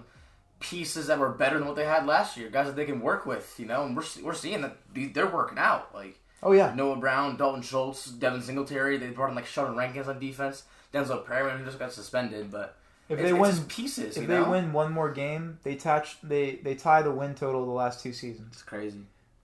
pieces 0.59 1.07
that 1.07 1.19
were 1.19 1.29
better 1.29 1.57
than 1.57 1.67
what 1.67 1.75
they 1.75 1.85
had 1.85 2.05
last 2.05 2.37
year. 2.37 2.49
Guys 2.49 2.67
that 2.67 2.75
they 2.75 2.85
can 2.85 2.99
work 3.01 3.25
with, 3.25 3.55
you 3.57 3.65
know, 3.65 3.83
and 3.83 3.95
we're 3.95 4.03
we're 4.23 4.33
seeing 4.33 4.61
that 4.61 4.77
they're 4.93 5.27
working 5.27 5.57
out 5.57 5.93
like. 5.93 6.19
oh 6.43 6.51
yeah, 6.51 6.73
Noah 6.75 6.97
Brown, 6.97 7.37
Dalton 7.37 7.61
Schultz, 7.61 8.05
Devin 8.05 8.41
Singletary. 8.41 8.97
They 8.97 9.09
brought 9.09 9.29
in 9.29 9.35
like 9.35 9.45
Sheldon 9.45 9.75
Rankins 9.77 10.07
on 10.07 10.19
defense. 10.19 10.63
Denzel 10.93 11.25
Perryman 11.25 11.59
who 11.59 11.65
just 11.65 11.77
got 11.79 11.93
suspended, 11.93 12.49
but 12.51 12.75
if 13.09 13.19
it's, 13.19 13.29
they 13.29 13.37
it's 13.37 13.57
win, 13.59 13.67
pieces. 13.67 14.17
if 14.17 14.25
they 14.27 14.39
know? 14.39 14.49
win 14.51 14.73
one 14.73 14.91
more 14.91 15.11
game, 15.11 15.59
they 15.63 15.75
touch 15.75 16.17
they 16.23 16.55
they 16.63 16.75
tie 16.75 17.01
the 17.03 17.11
win 17.11 17.35
total 17.35 17.61
of 17.61 17.67
the 17.67 17.73
last 17.73 18.01
two 18.01 18.11
seasons. 18.13 18.49
it's 18.53 18.63
crazy. 18.63 19.01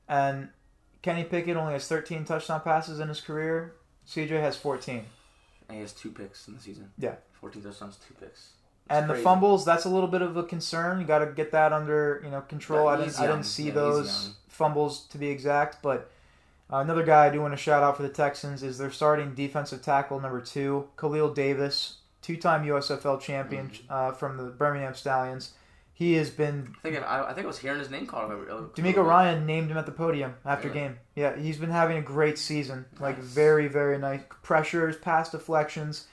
And 0.07 0.49
Kenny 1.01 1.23
Pickett 1.23 1.55
only 1.55 1.73
has 1.73 1.87
13 1.87 2.25
touchdown 2.25 2.61
passes 2.61 2.99
in 2.99 3.07
his 3.09 3.21
career. 3.21 3.75
CJ 4.07 4.39
has 4.41 4.55
14. 4.57 5.03
And 5.67 5.75
he 5.75 5.81
has 5.81 5.93
two 5.93 6.11
picks 6.11 6.47
in 6.47 6.55
the 6.55 6.59
season. 6.61 6.91
Yeah. 6.97 7.15
fourteen 7.33 7.63
touchdowns, 7.63 7.97
two 8.07 8.13
picks. 8.19 8.49
And 8.89 9.09
the 9.09 9.15
fumbles, 9.15 9.65
that's 9.65 9.85
a 9.85 9.89
little 9.89 10.07
bit 10.07 10.21
of 10.21 10.37
a 10.37 10.43
concern. 10.43 10.99
You 11.01 11.07
got 11.07 11.19
to 11.19 11.25
get 11.27 11.51
that 11.51 11.73
under 11.73 12.21
you 12.23 12.29
know 12.29 12.41
control. 12.41 12.85
Yeah, 12.85 12.91
I 12.93 12.97
didn't 13.05 13.19
I 13.19 13.27
didn't 13.27 13.43
see 13.45 13.65
Yeah, 13.67 13.71
those 13.73 14.35
fumbles 14.47 15.07
to 15.07 15.17
be 15.17 15.27
exact, 15.29 15.81
but 15.81 16.11
uh, 16.71 16.77
another 16.77 17.03
guy 17.03 17.25
I 17.27 17.29
do 17.29 17.41
want 17.41 17.53
to 17.53 17.57
shout 17.57 17.83
out 17.83 17.97
for 17.97 18.03
the 18.03 18.09
Texans 18.09 18.63
is 18.63 18.77
their 18.77 18.91
starting 18.91 19.33
defensive 19.33 19.81
tackle 19.81 20.19
number 20.19 20.39
two, 20.41 20.87
Khalil 20.97 21.33
Davis, 21.33 21.97
two-time 22.21 22.63
USFL 22.65 23.19
champion 23.19 23.69
Mm-hmm. 23.69 23.85
uh, 23.89 24.11
from 24.13 24.37
the 24.37 24.45
Birmingham 24.45 24.93
Stallions. 24.95 25.53
He 25.93 26.13
has 26.15 26.29
been. 26.29 26.75
I 26.77 26.81
think 26.89 27.03
I, 27.03 27.29
I 27.29 27.33
think 27.33 27.45
I 27.45 27.47
was 27.47 27.57
hearing 27.59 27.79
his 27.79 27.89
name 27.89 28.05
called. 28.05 28.29
DeMeco 28.29 29.03
Ryan 29.05 29.45
named 29.45 29.71
him 29.71 29.77
at 29.77 29.85
the 29.85 29.93
podium 29.93 30.35
after 30.45 30.69
game. 30.69 30.97
Yeah, 31.15 31.37
he's 31.37 31.57
been 31.57 31.69
having 31.71 31.97
a 31.97 32.01
great 32.01 32.37
season. 32.37 32.85
Like 32.99 33.17
very, 33.17 33.67
very 33.67 33.97
nice 33.97 34.21
pressures, 34.43 34.97
pass 34.97 35.31
deflections, 35.31 36.07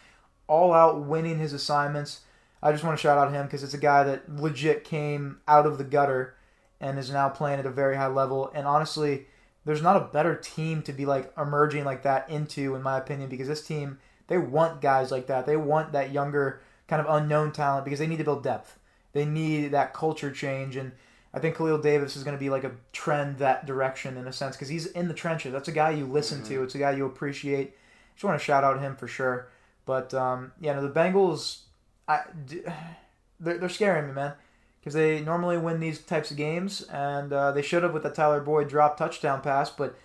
all 0.46 0.72
out 0.72 1.02
winning 1.02 1.38
his 1.38 1.52
assignments. 1.52 2.20
I 2.62 2.72
just 2.72 2.84
want 2.84 2.96
to 2.96 3.02
shout 3.02 3.18
out 3.18 3.32
him 3.32 3.46
because 3.46 3.62
it's 3.62 3.74
a 3.74 3.78
guy 3.78 4.04
that 4.04 4.36
legit 4.36 4.84
came 4.84 5.40
out 5.48 5.66
of 5.66 5.78
the 5.78 5.84
gutter 5.84 6.36
and 6.80 6.98
is 6.98 7.10
now 7.10 7.28
playing 7.28 7.58
at 7.58 7.66
a 7.66 7.70
very 7.70 7.96
high 7.96 8.06
level. 8.06 8.50
And 8.54 8.66
honestly, 8.66 9.26
there's 9.64 9.82
not 9.82 9.96
a 9.96 10.12
better 10.12 10.36
team 10.36 10.82
to 10.82 10.92
be 10.92 11.06
like 11.06 11.32
emerging 11.36 11.84
like 11.84 12.02
that 12.02 12.30
into, 12.30 12.74
in 12.74 12.82
my 12.82 12.98
opinion, 12.98 13.28
because 13.28 13.48
this 13.48 13.66
team 13.66 13.98
they 14.28 14.38
want 14.38 14.80
guys 14.80 15.10
like 15.10 15.26
that. 15.26 15.46
They 15.46 15.56
want 15.56 15.92
that 15.92 16.12
younger 16.12 16.60
kind 16.86 17.04
of 17.04 17.12
unknown 17.14 17.52
talent 17.52 17.84
because 17.84 17.98
they 17.98 18.06
need 18.06 18.18
to 18.18 18.24
build 18.24 18.44
depth. 18.44 18.78
They 19.12 19.24
need 19.24 19.72
that 19.72 19.94
culture 19.94 20.30
change 20.30 20.76
and. 20.76 20.92
I 21.34 21.38
think 21.38 21.56
Khalil 21.56 21.78
Davis 21.78 22.14
is 22.14 22.24
going 22.24 22.36
to 22.36 22.38
be 22.38 22.50
like 22.50 22.62
a 22.62 22.72
trend 22.92 23.38
that 23.38 23.64
direction 23.64 24.18
in 24.18 24.26
a 24.26 24.32
sense 24.34 24.54
because 24.54 24.68
he's 24.68 24.84
in 24.84 25.08
the 25.08 25.14
trenches. 25.14 25.50
That's 25.50 25.66
a 25.66 25.72
guy 25.72 25.88
you 25.88 26.04
listen 26.04 26.42
to. 26.44 26.62
It's 26.62 26.74
a 26.74 26.78
guy 26.78 26.90
you 26.90 27.06
appreciate. 27.06 27.74
Just 28.14 28.24
want 28.24 28.38
to 28.38 28.44
shout 28.44 28.64
out 28.64 28.80
him 28.80 28.96
for 28.96 29.08
sure. 29.08 29.48
But 29.86 30.12
um, 30.12 30.52
yeah, 30.60 30.74
no, 30.74 30.86
the 30.86 30.92
Bengals 30.92 31.60
I, 32.08 32.20
d- 32.46 32.62
they're, 33.40 33.58
they're 33.58 33.68
scaring 33.68 34.06
me, 34.08 34.12
man. 34.12 34.34
Because 34.80 34.94
they 34.94 35.20
normally 35.20 35.58
win 35.58 35.78
these 35.78 36.00
types 36.00 36.32
of 36.32 36.36
games, 36.36 36.82
and 36.90 37.32
uh, 37.32 37.52
they 37.52 37.62
should 37.62 37.84
have 37.84 37.92
with 37.92 38.02
the 38.02 38.10
Tyler 38.10 38.40
Boyd 38.40 38.68
drop 38.68 38.96
touchdown 38.96 39.40
pass. 39.40 39.70
But 39.70 39.96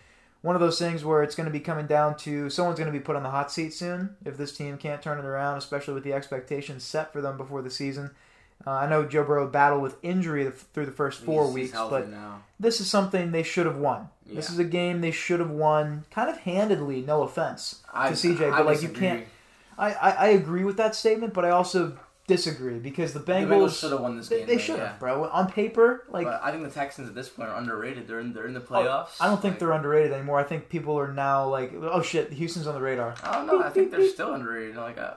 one 0.41 0.53
of 0.55 0.61
those 0.61 0.77
things 0.77 1.03
where 1.03 1.23
it's 1.23 1.33
going 1.33 1.47
to 1.47 1.51
be 1.51 1.59
coming 1.59 1.87
down 1.87 2.15
to 2.17 2.51
someone's 2.51 2.77
going 2.77 2.91
to 2.91 2.97
be 2.97 3.03
put 3.03 3.15
on 3.15 3.23
the 3.23 3.31
hot 3.31 3.51
seat 3.51 3.73
soon 3.73 4.15
if 4.23 4.37
this 4.37 4.55
team 4.55 4.77
can't 4.77 5.01
turn 5.01 5.17
it 5.17 5.25
around, 5.25 5.57
especially 5.57 5.95
with 5.95 6.03
the 6.03 6.13
expectations 6.13 6.83
set 6.83 7.11
for 7.11 7.21
them 7.21 7.37
before 7.37 7.63
the 7.63 7.71
season. 7.71 8.11
Uh, 8.67 8.71
I 8.71 8.87
know 8.87 9.03
Joe 9.03 9.23
Burrow 9.23 9.47
battled 9.47 9.81
with 9.81 9.95
injury 10.03 10.47
through 10.51 10.85
the 10.85 10.91
first 10.91 11.21
four 11.21 11.41
He's- 11.45 11.47
he's 11.55 11.63
weeks, 11.63 11.73
healthy 11.73 11.95
but 11.95 12.09
now. 12.09 12.43
this 12.59 12.79
is 12.79 12.87
something 12.87 13.31
they 13.31 13.43
should 13.43 13.65
have 13.65 13.77
won. 13.77 14.09
This 14.27 14.49
is 14.51 14.59
a 14.59 14.63
game 14.63 15.01
they 15.01 15.11
should 15.11 15.39
have 15.39 15.49
won, 15.51 16.05
kind 16.11 16.29
of 16.29 16.37
handedly. 16.37 17.01
No 17.01 17.23
offense 17.23 17.81
I, 17.91 18.09
to 18.09 18.15
CJ, 18.15 18.51
I 18.51 18.57
but 18.57 18.65
like 18.67 18.81
you 18.83 18.89
can't. 18.89 19.25
I, 19.77 19.93
I, 19.93 20.09
I 20.09 20.27
agree 20.29 20.63
with 20.63 20.77
that 20.77 20.95
statement, 20.95 21.33
but 21.33 21.45
I 21.45 21.51
also 21.51 21.97
disagree 22.27 22.77
because 22.77 23.13
the 23.13 23.21
Bengals 23.21 23.47
Bengals, 23.47 23.79
should 23.79 23.91
have 23.91 24.01
won 24.01 24.17
this 24.17 24.27
game. 24.27 24.45
they 24.45 24.55
though, 24.55 24.61
should 24.61 24.77
yeah. 24.77 24.89
have, 24.89 24.99
bro. 24.99 25.25
On 25.25 25.49
paper, 25.49 26.05
like 26.09 26.25
but 26.25 26.41
I 26.43 26.51
think 26.51 26.63
the 26.63 26.69
Texans 26.69 27.07
at 27.07 27.15
this 27.15 27.29
point 27.29 27.49
are 27.49 27.55
underrated. 27.55 28.07
They're 28.07 28.19
in, 28.19 28.33
they're 28.33 28.47
in 28.47 28.53
the 28.53 28.59
playoffs. 28.59 29.15
I 29.19 29.27
don't 29.27 29.41
think 29.41 29.53
Like, 29.53 29.59
they're 29.59 29.71
underrated 29.71 30.11
anymore. 30.11 30.37
I 30.37 30.43
think 30.43 30.69
people 30.69 30.99
are 30.99 31.11
now 31.11 31.47
like, 31.47 31.73
oh 31.75 32.01
shit, 32.01 32.33
Houston's 32.33 32.67
on 32.67 32.75
the 32.75 32.81
radar. 32.81 33.15
I 33.23 33.33
don't 33.33 33.47
know. 33.47 33.63
I 33.63 33.69
think 33.69 33.91
they're 33.91 34.09
still 34.09 34.33
underrated. 34.33 34.75
Like 34.75 34.97
uh, 34.97 35.15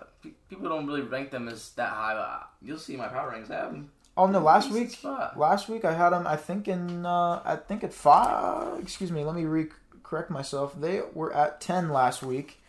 people 0.48 0.68
don't 0.68 0.86
really 0.86 1.02
rank 1.02 1.30
them 1.30 1.48
as 1.48 1.70
that 1.70 1.90
high. 1.90 2.14
But 2.14 2.20
uh, 2.20 2.42
you'll 2.62 2.78
see 2.78 2.96
my 2.96 3.08
power 3.08 3.32
rankings. 3.32 3.50
I 3.50 3.56
have 3.56 3.72
them. 3.72 3.90
Oh 4.16 4.26
no, 4.26 4.40
last 4.40 4.70
week, 4.70 4.90
spot. 4.90 5.38
last 5.38 5.68
week 5.68 5.84
I 5.84 5.94
had 5.94 6.10
them. 6.10 6.26
I 6.26 6.36
think 6.36 6.68
in, 6.68 7.06
uh, 7.06 7.40
I 7.44 7.56
think 7.56 7.82
at 7.82 7.92
five. 7.92 8.80
Excuse 8.80 9.10
me, 9.10 9.24
let 9.24 9.34
me 9.34 9.44
re- 9.44 9.68
correct 10.02 10.30
myself. 10.30 10.78
They 10.78 11.00
were 11.14 11.32
at 11.34 11.60
ten 11.60 11.88
last 11.88 12.22
week. 12.22 12.60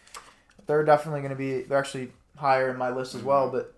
They're 0.71 0.85
definitely 0.85 1.19
going 1.19 1.31
to 1.31 1.35
be. 1.35 1.63
They're 1.63 1.77
actually 1.77 2.13
higher 2.37 2.69
in 2.69 2.77
my 2.77 2.89
list 2.91 3.13
as 3.13 3.21
well. 3.23 3.49
But 3.49 3.73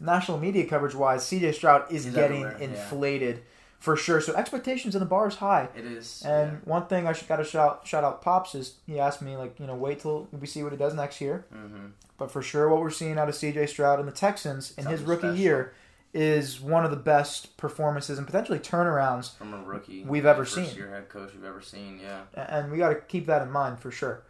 national 0.00 0.38
media 0.38 0.66
coverage 0.66 0.94
wise, 0.94 1.24
C.J. 1.26 1.52
Stroud 1.52 1.92
is 1.92 2.04
He's 2.04 2.14
getting 2.14 2.44
everywhere, 2.44 2.56
yeah. 2.58 2.68
inflated 2.68 3.42
for 3.78 3.94
sure. 3.94 4.22
So 4.22 4.34
expectations 4.34 4.94
in 4.94 5.00
the 5.00 5.06
bar 5.06 5.28
is 5.28 5.34
high. 5.36 5.68
It 5.76 5.84
is. 5.84 6.22
And 6.24 6.62
one 6.64 6.86
thing 6.86 7.06
I 7.06 7.12
should 7.12 7.28
got 7.28 7.36
to 7.36 7.44
shout 7.44 7.86
shout 7.86 8.04
out 8.04 8.22
Pops 8.22 8.54
is 8.54 8.76
he 8.86 8.98
asked 8.98 9.20
me 9.20 9.36
like 9.36 9.60
you 9.60 9.66
know 9.66 9.74
wait 9.74 10.00
till 10.00 10.26
we 10.32 10.46
see 10.46 10.62
what 10.62 10.72
he 10.72 10.78
does 10.78 10.94
next 10.94 11.20
year. 11.20 11.44
yeah. 11.52 11.58
hmm 11.58 11.86
But 12.16 12.30
for 12.30 12.40
sure, 12.40 12.70
what 12.70 12.80
we're 12.80 12.88
seeing 12.90 13.18
out 13.18 13.28
of 13.28 13.34
C.J. 13.34 13.66
Stroud 13.66 13.98
and 13.98 14.08
the 14.08 14.12
Texans 14.12 14.72
in 14.78 14.86
his 14.86 15.02
rookie 15.02 15.20
special. 15.20 15.36
year 15.36 15.74
is 16.14 16.60
one 16.60 16.84
of 16.84 16.90
the 16.92 16.96
best 16.96 17.56
performances 17.58 18.16
and 18.18 18.26
potentially 18.26 18.58
turnarounds. 18.60 19.36
from 19.36 19.52
a 19.52 19.62
rookie 19.62 20.04
We've 20.04 20.24
ever 20.24 20.46
seen. 20.46 20.74
year 20.74 20.88
head 20.88 21.08
coach 21.08 21.32
we've 21.34 21.44
ever 21.44 21.60
seen. 21.60 22.00
Yeah. 22.00 22.20
and 22.34 22.70
we 22.72 22.78
got 22.78 22.90
to 22.90 22.94
keep 22.94 23.26
that 23.26 23.42
in 23.42 23.50
mind 23.50 23.80
for 23.80 23.90
sure. 23.90 24.22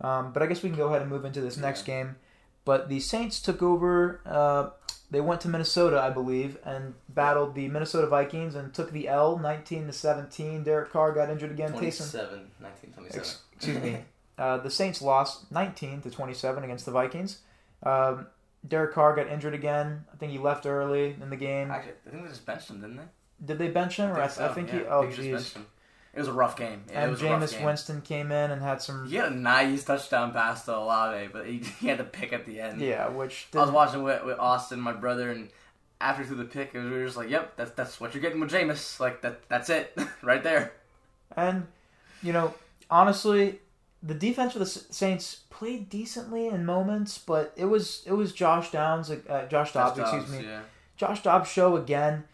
Um, 0.00 0.32
but 0.32 0.42
I 0.42 0.46
guess 0.46 0.62
we 0.62 0.70
can 0.70 0.78
go 0.78 0.88
ahead 0.88 1.02
and 1.02 1.10
move 1.10 1.24
into 1.24 1.40
this 1.40 1.56
next 1.56 1.82
game. 1.82 2.16
But 2.64 2.88
the 2.88 3.00
Saints 3.00 3.40
took 3.40 3.62
over. 3.62 4.20
Uh, 4.24 4.70
they 5.10 5.20
went 5.20 5.40
to 5.42 5.48
Minnesota, 5.48 6.00
I 6.00 6.10
believe, 6.10 6.58
and 6.64 6.94
battled 7.08 7.54
the 7.54 7.68
Minnesota 7.68 8.06
Vikings 8.06 8.54
and 8.54 8.74
took 8.74 8.92
the 8.92 9.08
L, 9.08 9.38
nineteen 9.38 9.86
to 9.86 9.92
seventeen. 9.92 10.64
Derek 10.64 10.92
Carr 10.92 11.12
got 11.12 11.30
injured 11.30 11.50
again. 11.50 11.70
Taysom, 11.70 12.10
27, 12.10 12.50
1927. 12.60 13.20
ex- 13.20 13.38
excuse 13.54 13.82
me. 13.82 13.98
Uh, 14.38 14.56
the 14.56 14.70
Saints 14.70 15.02
lost 15.02 15.50
nineteen 15.50 16.00
to 16.00 16.08
twenty-seven 16.08 16.62
against 16.62 16.86
the 16.86 16.92
Vikings. 16.92 17.40
Um, 17.82 18.28
Derek 18.68 18.92
Carr 18.92 19.16
got 19.16 19.26
injured 19.26 19.52
again. 19.52 20.04
I 20.12 20.16
think 20.16 20.30
he 20.30 20.38
left 20.38 20.64
early 20.64 21.16
in 21.20 21.28
the 21.28 21.36
game. 21.36 21.72
Actually, 21.72 21.94
I 22.06 22.10
think 22.10 22.22
they 22.22 22.28
just 22.28 22.46
benched 22.46 22.70
him, 22.70 22.80
didn't 22.80 22.98
they? 22.98 23.44
Did 23.44 23.58
they 23.58 23.66
bench 23.66 23.96
him? 23.96 24.10
Or 24.10 24.20
I, 24.20 24.26
I 24.26 24.54
think 24.54 24.68
yeah. 24.68 24.78
he. 24.78 24.84
Oh, 24.84 25.02
jeez. 25.08 25.56
It 26.18 26.22
was 26.22 26.28
a 26.28 26.32
rough 26.32 26.56
game. 26.56 26.82
It 26.88 26.96
And 26.96 27.16
Jameis. 27.16 27.64
Winston 27.64 28.00
came 28.00 28.32
in 28.32 28.50
and 28.50 28.60
had 28.60 28.82
some. 28.82 29.08
He 29.08 29.14
had 29.14 29.30
a 29.30 29.36
nice 29.36 29.84
touchdown 29.84 30.32
pass 30.32 30.64
to 30.64 30.76
Olave, 30.76 31.28
but 31.32 31.46
he, 31.46 31.58
he 31.80 31.86
had 31.86 31.98
to 31.98 32.04
pick 32.04 32.32
at 32.32 32.44
the 32.44 32.60
end. 32.60 32.80
Yeah, 32.80 33.06
which 33.08 33.46
I 33.54 33.58
was 33.58 33.70
watching 33.70 34.02
with, 34.02 34.24
with 34.24 34.36
Austin, 34.40 34.80
my 34.80 34.92
brother, 34.92 35.30
and 35.30 35.48
after 36.00 36.24
through 36.24 36.38
the 36.38 36.44
pick, 36.44 36.74
we 36.74 36.80
were 36.80 37.04
just 37.04 37.16
like, 37.16 37.30
"Yep, 37.30 37.56
that's 37.56 37.70
that's 37.70 38.00
what 38.00 38.14
you're 38.14 38.20
getting 38.20 38.40
with 38.40 38.50
Jameis. 38.50 38.98
Like 38.98 39.22
that, 39.22 39.48
that's 39.48 39.70
it, 39.70 39.96
right 40.22 40.42
there." 40.42 40.72
And, 41.36 41.68
you 42.20 42.32
know, 42.32 42.52
honestly, 42.90 43.60
the 44.02 44.14
defense 44.14 44.54
for 44.54 44.58
the 44.58 44.66
Saints 44.66 45.42
played 45.50 45.88
decently 45.88 46.48
in 46.48 46.64
moments, 46.64 47.16
but 47.16 47.52
it 47.54 47.66
was 47.66 48.02
it 48.06 48.12
was 48.12 48.32
Josh 48.32 48.72
Downs, 48.72 49.08
uh, 49.08 49.46
Josh 49.48 49.72
Dobbs, 49.72 49.96
That's 49.96 50.12
excuse 50.12 50.40
me, 50.40 50.48
Yeah. 50.48 50.62
Josh 50.96 51.22
Dobbs 51.22 51.48
show 51.48 51.76
again. 51.76 52.24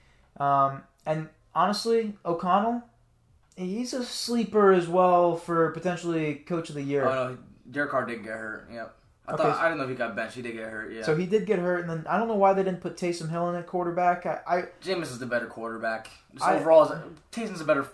Um, 0.40 0.84
and 1.04 1.28
honestly, 1.54 2.14
O'Connell, 2.24 2.82
he's 3.56 3.92
a 3.94 4.04
sleeper 4.04 4.73
as 4.73 4.88
well 4.88 5.37
for 5.37 5.70
potentially 5.70 6.34
Coach 6.37 6.68
of 6.68 6.75
the 6.75 6.82
Year. 6.82 7.06
Oh 7.06 7.30
no, 7.30 7.38
Derek 7.70 7.90
Carr 7.90 8.06
did 8.06 8.23
get 8.23 8.32
hurt. 8.32 8.68
Yep. 8.73 8.96
I 9.26 9.32
Okay, 9.32 9.42
thought 9.42 9.58
I 9.58 9.64
didn't 9.64 9.78
know 9.78 9.84
if 9.84 9.90
he 9.90 9.96
got 9.96 10.14
benched. 10.14 10.34
He 10.34 10.42
did 10.42 10.52
get 10.52 10.68
hurt. 10.68 10.92
Yeah. 10.92 11.02
So 11.02 11.16
he 11.16 11.25
did 11.25 11.46
get 11.46 11.58
hurt, 11.58 11.80
and 11.80 11.90
then 11.90 12.06
I 12.08 12.18
don't 12.18 12.28
know 12.28 12.34
why 12.34 12.52
they 12.52 12.62
didn't 12.62 12.80
put 12.80 12.96
Taysom 12.96 13.30
Hill 13.30 13.49
in 13.50 13.56
at 13.56 13.66
quarterback. 13.66 14.26
I, 14.26 14.40
I 14.46 14.62
Jameis 14.82 15.04
is 15.04 15.18
the 15.18 15.26
better 15.26 15.46
quarterback. 15.46 16.11
Just 16.34 16.44
I- 16.44 16.56
overall, 16.56 16.94
Taysom's 17.32 17.61
a 17.61 17.64
better 17.64 17.87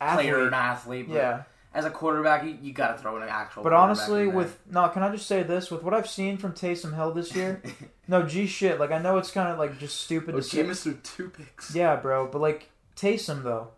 athlete, 0.00 0.30
player 0.30 0.46
and 0.46 0.54
athlete. 0.54 1.08
But 1.08 1.14
yeah. 1.14 1.42
As 1.74 1.84
a 1.84 1.90
quarterback, 1.90 2.44
you, 2.44 2.56
you 2.62 2.72
got 2.72 2.96
to 2.96 3.02
throw 3.02 3.16
in 3.16 3.24
an 3.24 3.28
actual. 3.28 3.64
But 3.64 3.72
honestly, 3.72 4.28
with 4.28 4.60
no, 4.70 4.88
can 4.90 5.02
I 5.02 5.10
just 5.10 5.26
say 5.26 5.42
this? 5.42 5.72
With 5.72 5.82
what 5.82 5.92
I've 5.92 6.08
seen 6.08 6.36
from 6.36 6.52
Taysom 6.52 6.94
Hill 6.94 7.10
this 7.12 7.34
year, 7.34 7.60
no, 8.08 8.22
gee 8.22 8.46
shit. 8.46 8.78
Like 8.78 8.92
I 8.92 8.98
know 9.00 9.18
it's 9.18 9.32
kind 9.32 9.48
of 9.48 9.58
like 9.58 9.76
just 9.80 10.00
stupid 10.00 10.36
oh, 10.36 10.40
to. 10.40 10.56
Jameis 10.56 10.82
threw 10.82 10.94
two 11.02 11.30
picks. 11.30 11.74
Yeah, 11.74 11.96
bro. 11.96 12.28
But 12.28 12.40
like 12.40 12.70
Taysom 12.96 13.42
though, 13.42 13.70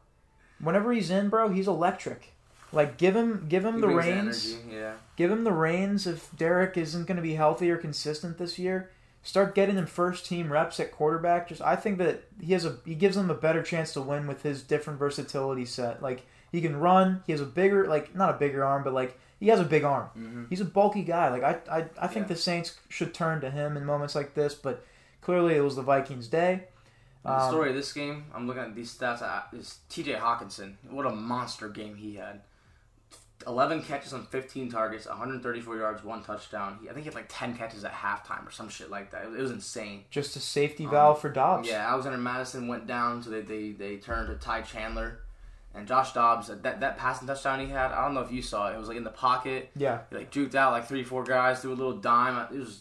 whenever 0.61 0.93
he's 0.93 1.11
in, 1.11 1.29
bro, 1.29 1.49
he's 1.49 1.69
electric. 1.69 2.33
Like 2.73 2.97
give 2.99 3.15
him, 3.15 3.47
give 3.49 3.65
him 3.65 3.77
He 3.77 3.81
the 3.81 3.89
reins. 3.89 4.53
energy, 4.55 4.75
Yeah. 4.77 4.93
Give 5.17 5.31
him 5.31 5.45
the 5.45 5.53
reins. 5.53 6.07
If 6.07 6.37
Derek 6.37 6.77
isn't 6.77 7.07
going 7.07 7.17
to 7.17 7.23
be 7.23 7.35
healthy 7.35 7.71
or 7.71 7.77
consistent 7.77 8.39
this 8.39 8.59
year, 8.59 8.91
start 9.23 9.55
getting 9.55 9.77
him 9.77 9.87
first 9.87 10.27
team 10.27 10.53
reps 10.53 10.79
at 10.81 10.93
quarterback. 10.93 11.49
Just 11.49 11.63
I 11.63 11.77
think 11.77 11.99
that 11.99 12.25
he 12.41 12.53
has 12.53 12.65
a 12.65 12.79
he 12.85 12.95
gives 12.95 13.17
them 13.17 13.31
a 13.31 13.35
better 13.35 13.63
chance 13.63 13.93
to 13.95 14.01
win 14.03 14.27
with 14.27 14.43
his 14.43 14.63
different 14.63 14.99
versatility 14.99 15.65
set. 15.65 16.03
Like 16.03 16.27
he 16.51 16.61
can 16.61 16.77
run. 16.77 17.23
He 17.27 17.33
has 17.33 17.41
a 17.41 17.47
bigger 17.47 17.87
like 17.87 18.15
not 18.15 18.31
a 18.31 18.39
bigger 18.39 18.65
arm, 18.65 18.83
but 18.83 18.93
like 18.93 19.19
he 19.39 19.49
has 19.49 19.61
a 19.61 19.65
big 19.65 19.85
arm. 19.85 20.07
hmm 20.15 20.45
He's 20.51 20.61
a 20.61 20.65
bulky 20.67 21.03
guy. 21.03 21.29
Like 21.29 21.43
I, 21.45 21.79
I, 21.81 21.85
I 22.03 22.07
think 22.09 22.25
Yeah. 22.27 22.35
the 22.35 22.37
Saints 22.37 22.79
should 22.89 23.15
turn 23.15 23.41
to 23.43 23.51
him 23.51 23.77
in 23.77 23.85
moments 23.85 24.15
like 24.17 24.35
this. 24.35 24.55
But 24.55 24.85
clearly, 25.23 25.55
it 25.57 25.61
was 25.61 25.77
the 25.77 25.83
Vikings' 25.83 26.27
day. 26.29 26.65
The 27.27 27.33
Um, 27.43 27.51
story 27.51 27.71
of 27.71 27.75
this 27.77 27.93
game, 27.93 28.25
I'm 28.35 28.47
looking 28.47 28.63
at 28.63 28.75
these 28.75 28.97
stats. 28.97 29.21
uh, 29.21 29.43
Is 29.53 29.81
T.J. 29.89 30.15
Hockenson? 30.15 30.75
What 30.89 31.07
a 31.07 31.11
monster 31.11 31.69
game 31.69 31.97
he 31.97 32.15
had. 32.15 32.43
11 33.47 33.83
catches 33.83 34.13
on 34.13 34.25
15 34.27 34.71
targets, 34.71 35.07
134 35.07 35.77
yards, 35.77 36.03
one 36.03 36.23
touchdown. 36.23 36.79
He, 36.81 36.89
I 36.89 36.93
think 36.93 37.03
he 37.05 37.09
had 37.09 37.15
like 37.15 37.27
10 37.29 37.57
catches 37.57 37.85
at 37.85 37.93
halftime 37.93 38.47
or 38.47 38.51
some 38.51 38.69
shit 38.69 38.91
like 38.91 39.11
that. 39.11 39.25
It, 39.25 39.31
was- 39.31 39.39
it 39.39 39.43
was 39.43 39.51
insane. 39.51 40.05
Just 40.11 40.37
a 40.37 40.41
safety 40.41 40.85
Um, 40.85 40.91
valve 40.91 41.21
for 41.21 41.29
Dobbs. 41.29 41.69
Yeah, 41.69 41.87
Alexander 41.91 42.19
Mattison 42.19 42.67
went 42.67 42.87
down, 42.87 43.23
so 43.23 43.31
they, 43.31 43.43
they, 43.43 43.73
they 43.73 43.97
turned 43.99 44.29
to 44.29 44.35
Ty 44.37 44.63
Chandler. 44.63 45.21
And 45.75 45.87
Josh 45.87 46.13
Dobbs, 46.15 46.49
that, 46.49 46.63
that 46.81 46.97
passing 46.97 47.29
touchdown 47.29 47.61
he 47.61 47.67
had, 47.67 47.93
I 47.93 48.03
don't 48.05 48.15
know 48.15 48.23
if 48.23 48.33
you 48.33 48.41
saw 48.41 48.71
it. 48.71 48.75
It 48.75 48.79
was 48.79 48.89
like 48.89 48.97
in 48.97 49.05
the 49.05 49.11
pocket. 49.11 49.71
Yeah. 49.77 50.01
He 50.09 50.17
like 50.17 50.31
juked 50.33 50.55
out 50.55 50.73
like 50.73 50.87
three, 50.89 51.05
four 51.05 51.23
guys, 51.23 51.61
threw 51.61 51.73
a 51.73 51.75
little 51.75 51.99
dime. 51.99 52.47
It 52.55 52.59
was, 52.59 52.81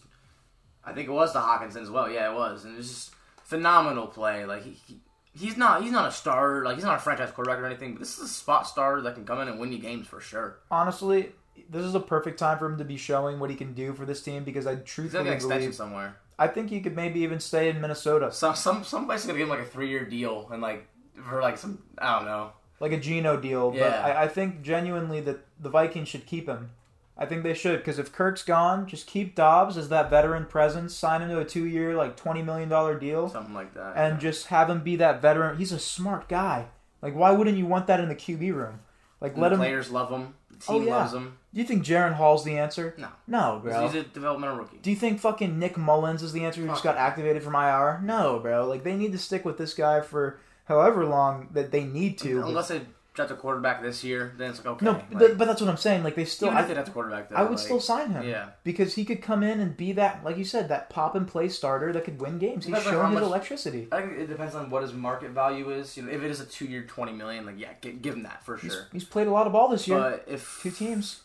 I 0.86 0.94
think 0.94 1.10
it 1.10 1.12
was 1.12 1.34
the 1.34 1.42
Hawkinson 1.42 1.82
as 1.84 1.90
well. 1.90 2.10
Yeah, 2.10 2.32
it 2.32 2.36
was, 2.36 2.64
and 2.64 2.76
it 2.76 2.78
was 2.78 2.88
just 2.88 3.15
phenomenal 3.46 4.08
play. 4.08 4.46
Like 4.46 4.64
he, 4.64 4.72
he 4.72 5.00
he's 5.34 5.56
not 5.56 5.82
he's 5.84 5.92
not 5.92 6.08
a 6.08 6.12
starter, 6.12 6.66
like 6.66 6.76
he's 6.76 6.84
not 6.84 6.98
a 6.98 7.00
franchise 7.00 7.32
quarterback 7.32 7.60
or 7.60 7.66
anything. 7.66 7.94
But 7.94 8.00
this 8.00 8.18
is 8.18 8.26
a 8.26 8.28
spot 8.28 8.68
starter 8.68 9.02
that 9.04 9.16
can 9.16 9.26
come 9.26 9.40
in 9.40 9.48
and 9.48 9.60
win 9.60 9.72
you 9.72 9.80
games 9.80 10.08
for 10.08 10.20
sure. 10.20 10.58
Honestly, 10.70 11.32
this 11.70 11.84
is 11.84 11.96
a 11.96 12.00
perfect 12.00 12.38
time 12.38 12.58
for 12.58 12.66
him 12.66 12.78
to 12.78 12.84
be 12.86 12.98
showing 12.98 13.40
what 13.40 13.50
he 13.50 13.56
can 13.56 13.74
do 13.74 13.94
for 13.94 14.06
this 14.06 14.22
team 14.22 14.44
because 14.44 14.68
I 14.68 14.76
He's 14.76 14.84
truthfully 14.86 15.28
an 15.28 15.34
extension 15.34 15.60
believe 15.60 15.76
somewhere. 15.76 16.18
I 16.38 16.48
think 16.48 16.70
he 16.70 16.82
could 16.82 16.96
maybe 16.98 17.22
even 17.22 17.40
stay 17.40 17.70
in 17.70 17.80
Minnesota, 17.80 18.32
Some 18.32 18.56
some 18.56 18.84
some 18.84 19.06
place 19.06 19.22
is 19.22 19.28
gonna 19.28 19.40
give 19.40 19.48
him 19.48 19.58
like 19.58 19.66
a 19.66 19.70
three 19.70 19.90
year 19.90 20.06
deal 20.06 20.50
and 20.52 20.62
like 20.62 20.88
for 21.24 21.42
like 21.42 21.58
some 21.58 21.82
I 21.98 22.18
don't 22.18 22.26
know. 22.26 22.52
like 22.80 22.92
a 22.92 22.98
Geno 23.00 23.40
deal. 23.40 23.72
But 23.72 23.80
Yeah. 23.80 24.02
I, 24.06 24.24
I 24.24 24.28
think 24.28 24.62
genuinely 24.62 25.22
that 25.22 25.46
the 25.60 25.70
Vikings 25.70 26.10
should 26.10 26.26
keep 26.26 26.48
him. 26.48 26.72
I 27.18 27.26
think 27.26 27.44
they 27.44 27.54
should 27.54 27.80
because 27.80 27.98
if 28.00 28.12
Kirk's 28.12 28.44
gone, 28.44 28.88
just 28.88 29.08
keep 29.08 29.36
Dobbs 29.36 29.78
as 29.78 29.88
that 29.90 30.10
veteran 30.10 30.46
presence. 30.46 30.94
Sign 30.94 31.22
him 31.22 31.30
to 31.30 31.40
a 31.40 31.46
two-year, 31.46 31.96
like 31.96 32.18
twenty 32.18 32.42
million 32.42 32.68
dollar 32.70 33.00
deal. 33.00 33.30
Something 33.30 33.54
like 33.54 33.74
that. 33.74 33.94
and 33.96 34.20
just 34.20 34.48
have 34.48 34.70
him 34.70 34.82
be 34.82 34.96
that 34.98 35.22
veteran. 35.22 35.58
He's 35.58 35.72
a 35.72 35.80
smart 35.80 36.28
guy. 36.28 36.66
Like, 37.02 37.16
why 37.16 37.32
wouldn't 37.32 37.58
you 37.58 37.66
want 37.68 37.88
that 37.88 38.00
in 38.00 38.10
the 38.10 38.16
QB 38.16 38.54
room? 38.54 38.80
Like, 39.22 39.34
And 39.34 39.42
let 39.42 39.50
the 39.50 39.56
him. 39.56 39.60
players 39.62 39.92
love 39.92 40.10
him. 40.10 40.34
The 40.50 40.66
Oh, 40.68 40.82
yeah. 40.82 40.96
loves 40.98 41.14
him. 41.14 41.38
Do 41.54 41.62
you 41.62 41.68
think 41.68 41.84
Jaren 41.86 42.14
Hall's 42.16 42.44
the 42.44 42.58
answer? 42.58 42.94
No. 42.98 43.08
No, 43.28 43.60
bro. 43.64 43.88
he's 43.88 43.96
a 43.96 44.04
developmental 44.04 44.58
rookie. 44.58 44.78
Do 44.82 44.90
you 44.90 44.96
think 44.96 45.20
fucking 45.20 45.58
Nick 45.58 45.78
Mullens 45.78 46.22
is 46.24 46.34
the 46.34 46.44
answer 46.44 46.62
who 46.62 46.68
just 46.68 46.84
got 46.84 46.98
activated 46.98 47.44
from 47.44 47.56
IR? 47.56 48.02
No, 48.04 48.40
bro. 48.40 48.66
Like, 48.68 48.84
they 48.84 48.96
need 48.96 49.12
to 49.14 49.18
stick 49.18 49.46
with 49.46 49.58
this 49.58 49.74
guy 49.74 50.02
for 50.02 50.40
however 50.66 51.06
long 51.06 51.48
that 51.54 51.72
they 51.72 51.84
need 51.84 52.18
to. 52.20 52.42
Unless 52.46 52.70
they 52.70 52.82
draft 53.16 53.32
a 53.32 53.36
quarterback 53.36 53.82
this 53.82 54.04
year, 54.04 54.34
then 54.38 54.52
it's 54.52 54.60
like 54.60 54.68
okay. 54.68 54.86
no, 54.86 54.92
like, 54.92 55.12
but, 55.12 55.38
but 55.38 55.46
that's 55.46 55.62
what 55.62 55.70
I'm 55.70 55.78
saying. 55.78 56.04
Like, 56.04 56.16
they 56.16 56.26
still. 56.26 56.50
I, 56.50 56.66
draft 56.66 56.90
a 56.90 56.92
quarterback, 56.92 57.30
though, 57.30 57.38
I 57.38 57.44
would 57.44 57.52
like, 57.52 57.60
still 57.60 57.80
sign 57.80 58.12
him. 58.12 58.28
Yeah. 58.28 58.50
Because 58.64 58.96
he 58.96 59.06
could 59.06 59.22
come 59.22 59.42
in 59.42 59.60
and 59.60 59.76
be 59.76 59.94
that, 59.94 60.24
like 60.24 60.38
you 60.38 60.44
said, 60.44 60.70
that 60.70 60.90
pop 60.90 61.16
and 61.16 61.28
play 61.28 61.48
starter 61.50 61.94
that 61.94 62.04
could 62.04 62.20
win 62.20 62.38
games. 62.38 62.66
He's 62.66 62.84
showing 62.84 63.12
his 63.12 63.14
much- 63.16 63.24
electricity. 63.24 63.88
I 63.92 64.02
think 64.02 64.20
it 64.20 64.28
depends 64.28 64.54
on 64.54 64.70
what 64.70 64.84
his 64.84 64.94
market 64.94 65.32
value 65.32 65.72
is. 65.72 65.96
You 65.96 66.04
know, 66.04 66.12
if 66.12 66.22
it 66.22 66.30
is 66.30 66.42
a 66.42 66.46
two-year, 66.46 66.84
twenty 66.84 67.14
million, 67.14 67.46
like 67.46 67.58
yeah, 67.58 67.70
give, 67.82 68.02
give 68.02 68.14
him 68.16 68.24
that 68.24 68.46
for 68.46 68.58
He's, 68.58 68.74
sure. 68.74 68.88
he's 68.92 69.06
played 69.06 69.28
a 69.28 69.32
lot 69.32 69.48
of 69.48 69.54
ball 69.54 69.70
this 69.70 69.88
year. 69.88 69.98
But 69.98 70.26
if 70.28 70.60
Two 70.62 70.72
teams. 70.72 71.22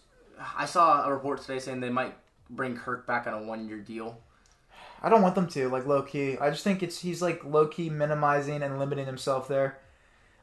I 0.57 0.65
saw 0.65 1.05
a 1.07 1.13
report 1.13 1.43
today 1.43 1.59
saying 1.59 1.81
they 1.81 1.91
might 1.91 2.15
bring 2.49 2.77
Kirk 2.77 3.07
back 3.07 3.27
on 3.27 3.35
a 3.35 3.43
one-year 3.43 3.79
deal. 3.79 4.21
I 5.03 5.09
don't 5.09 5.23
want 5.23 5.35
them 5.35 5.49
to 5.49 5.69
like 5.69 5.87
low 5.87 6.03
key. 6.03 6.39
I 6.39 6.51
just 6.51 6.63
think 6.63 6.83
it's 6.83 7.01
he's 7.01 7.23
like 7.23 7.45
low 7.45 7.67
key 7.67 7.91
minimizing 7.91 8.63
and 8.63 8.79
limiting 8.79 9.07
himself 9.07 9.49
there. 9.49 9.79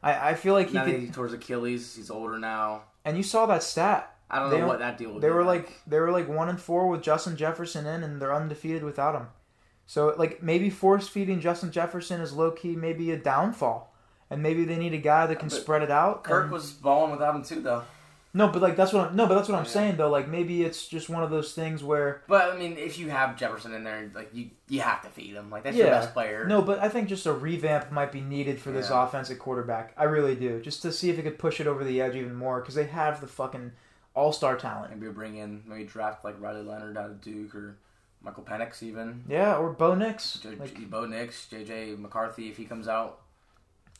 I, 0.03 0.29
I 0.29 0.33
feel 0.35 0.53
like 0.53 0.67
he 0.69 0.73
now 0.75 0.85
could. 0.85 0.99
he's 0.99 1.11
towards 1.11 1.33
Achilles. 1.33 1.95
He's 1.95 2.09
older 2.09 2.37
now. 2.37 2.83
And 3.05 3.17
you 3.17 3.23
saw 3.23 3.45
that 3.47 3.63
stat. 3.63 4.13
I 4.29 4.39
don't 4.39 4.49
They 4.49 4.55
know 4.57 4.61
don't- 4.61 4.69
what 4.69 4.79
that 4.79 4.97
deal. 4.97 5.13
Would 5.13 5.21
They 5.23 5.27
be 5.29 5.33
were 5.33 5.43
like 5.43 5.71
they 5.87 5.99
were 5.99 6.11
like 6.11 6.27
one 6.27 6.49
and 6.49 6.59
four 6.59 6.87
with 6.87 7.01
Justin 7.01 7.35
Jefferson 7.37 7.85
in, 7.85 8.03
and 8.03 8.21
they're 8.21 8.33
undefeated 8.35 8.83
without 8.83 9.15
him. 9.15 9.27
So 9.85 10.13
like 10.17 10.43
maybe 10.43 10.69
force 10.69 11.07
feeding 11.07 11.39
Justin 11.39 11.71
Jefferson 11.71 12.19
is 12.21 12.33
low 12.33 12.51
key 12.51 12.75
maybe 12.75 13.11
a 13.11 13.17
downfall, 13.17 13.93
and 14.29 14.43
maybe 14.43 14.65
they 14.65 14.77
need 14.77 14.93
a 14.93 14.97
guy 14.97 15.25
that 15.27 15.39
can 15.39 15.49
spread 15.49 15.81
it 15.81 15.89
out. 15.91 16.23
Kirk 16.25 16.43
and- 16.43 16.51
was 16.51 16.71
balling 16.73 17.11
without 17.11 17.35
him 17.35 17.43
too, 17.43 17.61
though. 17.61 17.83
No, 18.33 18.47
but 18.49 18.61
like 18.61 18.75
that's 18.75 18.93
what 18.93 19.09
I'm, 19.09 19.15
no, 19.15 19.25
but 19.25 19.35
that's 19.35 19.49
what 19.49 19.57
I'm 19.57 19.63
Yeah. 19.65 19.69
saying 19.71 19.95
though. 19.97 20.09
Like 20.09 20.27
maybe 20.27 20.63
it's 20.63 20.87
just 20.87 21.09
one 21.09 21.23
of 21.23 21.29
those 21.29 21.53
things 21.53 21.83
where 21.83 22.21
But 22.27 22.53
I 22.53 22.57
mean, 22.57 22.77
if 22.77 22.99
you 22.99 23.09
have 23.09 23.35
Jefferson 23.37 23.73
in 23.73 23.83
there, 23.83 24.11
like 24.13 24.29
you, 24.33 24.49
you 24.69 24.81
have 24.81 25.01
to 25.03 25.09
feed 25.09 25.33
him. 25.33 25.49
Like 25.49 25.63
that's 25.63 25.75
your 25.77 25.87
best 25.87 26.13
player. 26.13 26.45
no, 26.45 26.61
but 26.61 26.79
I 26.79 26.89
think 26.89 27.07
just 27.09 27.25
a 27.25 27.33
revamp 27.33 27.91
might 27.91 28.11
be 28.11 28.21
needed 28.21 28.59
for 28.59 28.71
this 28.71 28.89
Yeah. 28.89 29.03
offense 29.05 29.31
at 29.31 29.39
quarterback. 29.39 29.93
I 29.97 30.03
really 30.03 30.35
do, 30.35 30.61
just 30.61 30.81
to 30.83 30.91
see 30.91 31.09
if 31.09 31.17
it 31.17 31.23
could 31.23 31.39
push 31.39 31.59
it 31.59 31.67
over 31.67 31.83
the 31.83 32.01
edge 32.01 32.15
even 32.15 32.35
more 32.35 32.59
because 32.59 32.75
they 32.75 32.85
have 32.85 33.21
the 33.21 33.27
fucking 33.27 33.71
all 34.13 34.31
star 34.33 34.55
talent. 34.57 34.95
Maybe 34.95 35.11
bring 35.11 35.37
in, 35.37 35.63
maybe 35.65 35.85
draft 35.85 36.23
like 36.23 36.35
Riley 36.39 36.63
Leonard 36.63 36.97
out 36.97 37.09
of 37.09 37.21
Duke 37.21 37.53
or 37.55 37.77
Michael 38.21 38.43
Penix 38.43 38.81
even. 38.83 39.23
Yeah, 39.27 39.55
or 39.57 39.71
Bo 39.71 39.93
Nix, 39.95 40.39
J- 40.39 40.55
like 40.55 40.89
Bo 40.89 41.05
Nix, 41.05 41.47
JJ 41.51 41.97
McCarthy 41.99 42.49
if 42.49 42.57
he 42.57 42.65
comes 42.65 42.87
out. 42.87 43.19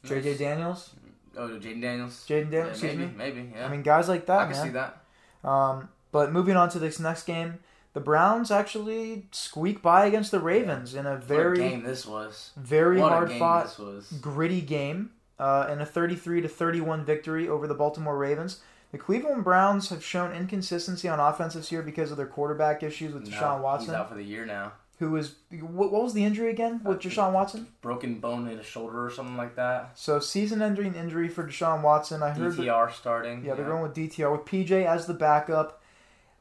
JJ 0.06 0.38
Daniels, 0.38 0.92
Oh, 1.36 1.50
Jayden 1.50 1.82
Daniels. 1.82 2.26
Jayden 2.28 2.46
Yeah, 2.52 2.60
Daniels. 2.60 2.70
excuse 2.72 2.94
maybe, 2.96 3.06
me. 3.12 3.18
maybe. 3.18 3.54
Yeah, 3.56 3.66
I 3.66 3.70
mean, 3.70 3.82
guys 3.84 4.08
like 4.08 4.26
that, 4.28 4.40
I 4.40 4.44
can 4.46 4.52
man. 4.54 4.64
see 4.66 4.72
that. 4.72 5.04
Um, 5.48 5.90
but 6.12 6.32
moving 6.32 6.56
on 6.56 6.70
to 6.70 6.80
this 6.80 7.00
next 7.00 7.24
game, 7.24 7.60
the 7.94 8.00
Browns 8.00 8.52
actually 8.52 9.26
squeak 9.32 9.82
by 9.82 10.06
against 10.06 10.32
the 10.32 10.40
Ravens 10.40 10.94
in 10.96 11.06
a 11.06 11.12
What 11.14 11.18
a 11.24 11.26
very, 11.26 11.58
game 11.58 11.84
this 11.84 12.06
was. 12.06 12.52
very 12.56 13.00
what 13.00 13.12
hard 13.12 13.32
fought, 13.34 13.66
this 13.66 13.78
was. 13.80 14.12
gritty 14.22 14.62
game 14.62 15.12
uh, 15.40 15.68
in 15.72 15.82
a 15.82 15.86
33 15.86 16.42
to 16.42 16.48
31 16.48 17.06
victory 17.06 17.48
over 17.48 17.68
the 17.68 17.74
Baltimore 17.74 18.18
Ravens. 18.18 18.62
The 18.92 18.98
Cleveland 18.98 19.44
Browns 19.44 19.90
have 19.90 20.04
shown 20.04 20.32
inconsistency 20.32 21.10
on 21.10 21.20
offense 21.20 21.56
this 21.56 21.72
year 21.72 21.82
because 21.82 22.10
of 22.10 22.18
their 22.18 22.26
quarterback 22.28 22.84
issues 22.84 23.14
with 23.14 23.24
No, 23.24 23.30
Deshaun 23.30 23.56
He's 23.58 23.64
Watson, 23.64 23.96
out 23.96 24.10
for 24.10 24.16
the 24.16 24.24
year 24.24 24.46
now. 24.46 24.72
Who 25.00 25.12
was 25.12 25.36
what, 25.52 25.92
what 25.92 26.04
was 26.04 26.14
the 26.14 26.26
injury 26.26 26.50
again 26.50 26.82
with 26.84 26.98
uh, 26.98 27.00
Deshaun 27.00 27.32
Watson? 27.32 27.68
Broken 27.82 28.20
bone 28.20 28.48
in 28.48 28.58
his 28.58 28.66
shoulder 28.66 29.06
or 29.06 29.12
something 29.12 29.38
like 29.38 29.56
that. 29.56 29.92
So 29.96 30.20
season-ending 30.20 30.96
injury 30.96 31.30
for 31.30 31.44
Deshaun 31.44 31.84
Watson. 31.84 32.24
I 32.24 32.32
heard 32.32 32.54
that, 32.54 32.62
DTR 32.62 32.92
starting. 32.94 33.46
yeah 33.46 33.54
they're 33.54 33.66
going 33.68 33.84
with 33.84 33.96
DTR 33.96 34.32
with 34.32 34.46
PJ 34.46 34.86
as 34.86 35.06
the 35.06 35.14
backup. 35.14 35.82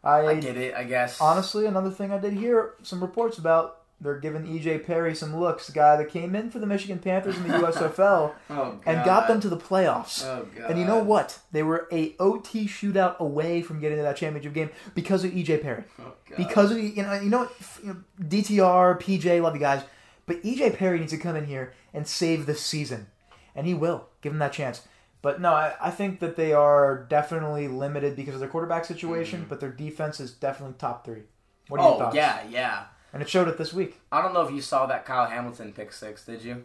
I, 0.02 0.26
I 0.26 0.34
get 0.40 0.56
it. 0.56 0.74
I 0.74 0.84
guess. 0.84 1.20
honestly, 1.20 1.66
another 1.66 1.90
thing 1.90 2.12
I 2.12 2.18
did 2.18 2.32
hear 2.32 2.74
some 2.82 3.00
reports 3.00 3.38
about. 3.38 3.82
They're 4.00 4.20
giving 4.20 4.44
EJ 4.44 4.84
Perry 4.84 5.14
some 5.14 5.34
looks, 5.40 5.70
guy 5.70 5.96
that 5.96 6.10
came 6.10 6.34
in 6.36 6.50
for 6.50 6.58
the 6.58 6.66
Michigan 6.66 6.98
Panthers 6.98 7.36
in 7.38 7.44
the 7.44 7.48
USFL 7.58 8.34
oh, 8.50 8.78
and 8.84 9.04
got 9.06 9.26
them 9.26 9.40
to 9.40 9.48
the 9.48 9.56
playoffs. 9.56 10.22
Oh 10.24 10.46
god. 10.54 10.70
And 10.70 10.78
you 10.78 10.84
know 10.84 11.02
what? 11.02 11.38
They 11.52 11.62
were 11.62 11.88
a 11.90 12.14
OT 12.18 12.66
shootout 12.66 13.18
away 13.18 13.62
from 13.62 13.80
getting 13.80 13.96
to 13.96 14.02
that 14.02 14.16
championship 14.18 14.52
game 14.52 14.68
because 14.94 15.24
of 15.24 15.30
EJ 15.32 15.62
Perry. 15.62 15.84
Oh. 15.98 16.12
Because 16.36 16.72
of 16.72 16.78
you 16.78 17.02
know, 17.02 17.14
you 17.14 17.30
know, 17.30 17.38
what? 17.40 17.52
F- 17.58 17.80
you 17.82 17.88
know, 17.88 17.96
DTR, 18.22 19.00
PJ, 19.00 19.40
love 19.42 19.54
you 19.54 19.60
guys, 19.60 19.82
but 20.26 20.42
EJ 20.42 20.76
Perry 20.76 20.98
needs 21.00 21.12
to 21.12 21.18
come 21.18 21.34
in 21.36 21.46
here 21.46 21.72
and 21.94 22.06
save 22.06 22.44
the 22.44 22.54
season, 22.54 23.06
and 23.54 23.66
he 23.66 23.72
will. 23.72 24.08
Give 24.20 24.32
him 24.32 24.38
that 24.40 24.52
chance. 24.52 24.86
But 25.22 25.40
no, 25.40 25.54
I, 25.54 25.74
I 25.80 25.90
think 25.90 26.20
that 26.20 26.36
they 26.36 26.52
are 26.52 27.06
definitely 27.08 27.66
limited 27.66 28.14
because 28.14 28.34
of 28.34 28.40
their 28.40 28.48
quarterback 28.50 28.84
situation, 28.84 29.44
Mhm. 29.44 29.48
but 29.48 29.60
their 29.60 29.70
defense 29.72 30.20
is 30.20 30.32
definitely 30.32 30.74
top 30.78 31.04
three. 31.06 31.22
What 31.68 31.80
are 31.80 31.84
your 31.84 31.94
oh 31.94 31.98
thoughts? 31.98 32.14
yeah, 32.16 32.42
yeah. 32.50 32.82
And 33.12 33.22
it 33.22 33.28
showed 33.28 33.48
it 33.48 33.56
this 33.58 33.72
week. 33.72 34.00
I 34.12 34.20
don't 34.20 34.34
know 34.34 34.42
if 34.42 34.52
you 34.52 34.60
saw 34.60 34.86
that 34.86 35.06
Kyle 35.06 35.26
Hamilton 35.26 35.72
pick 35.72 35.92
six. 35.92 36.24
Did 36.24 36.42
you? 36.42 36.64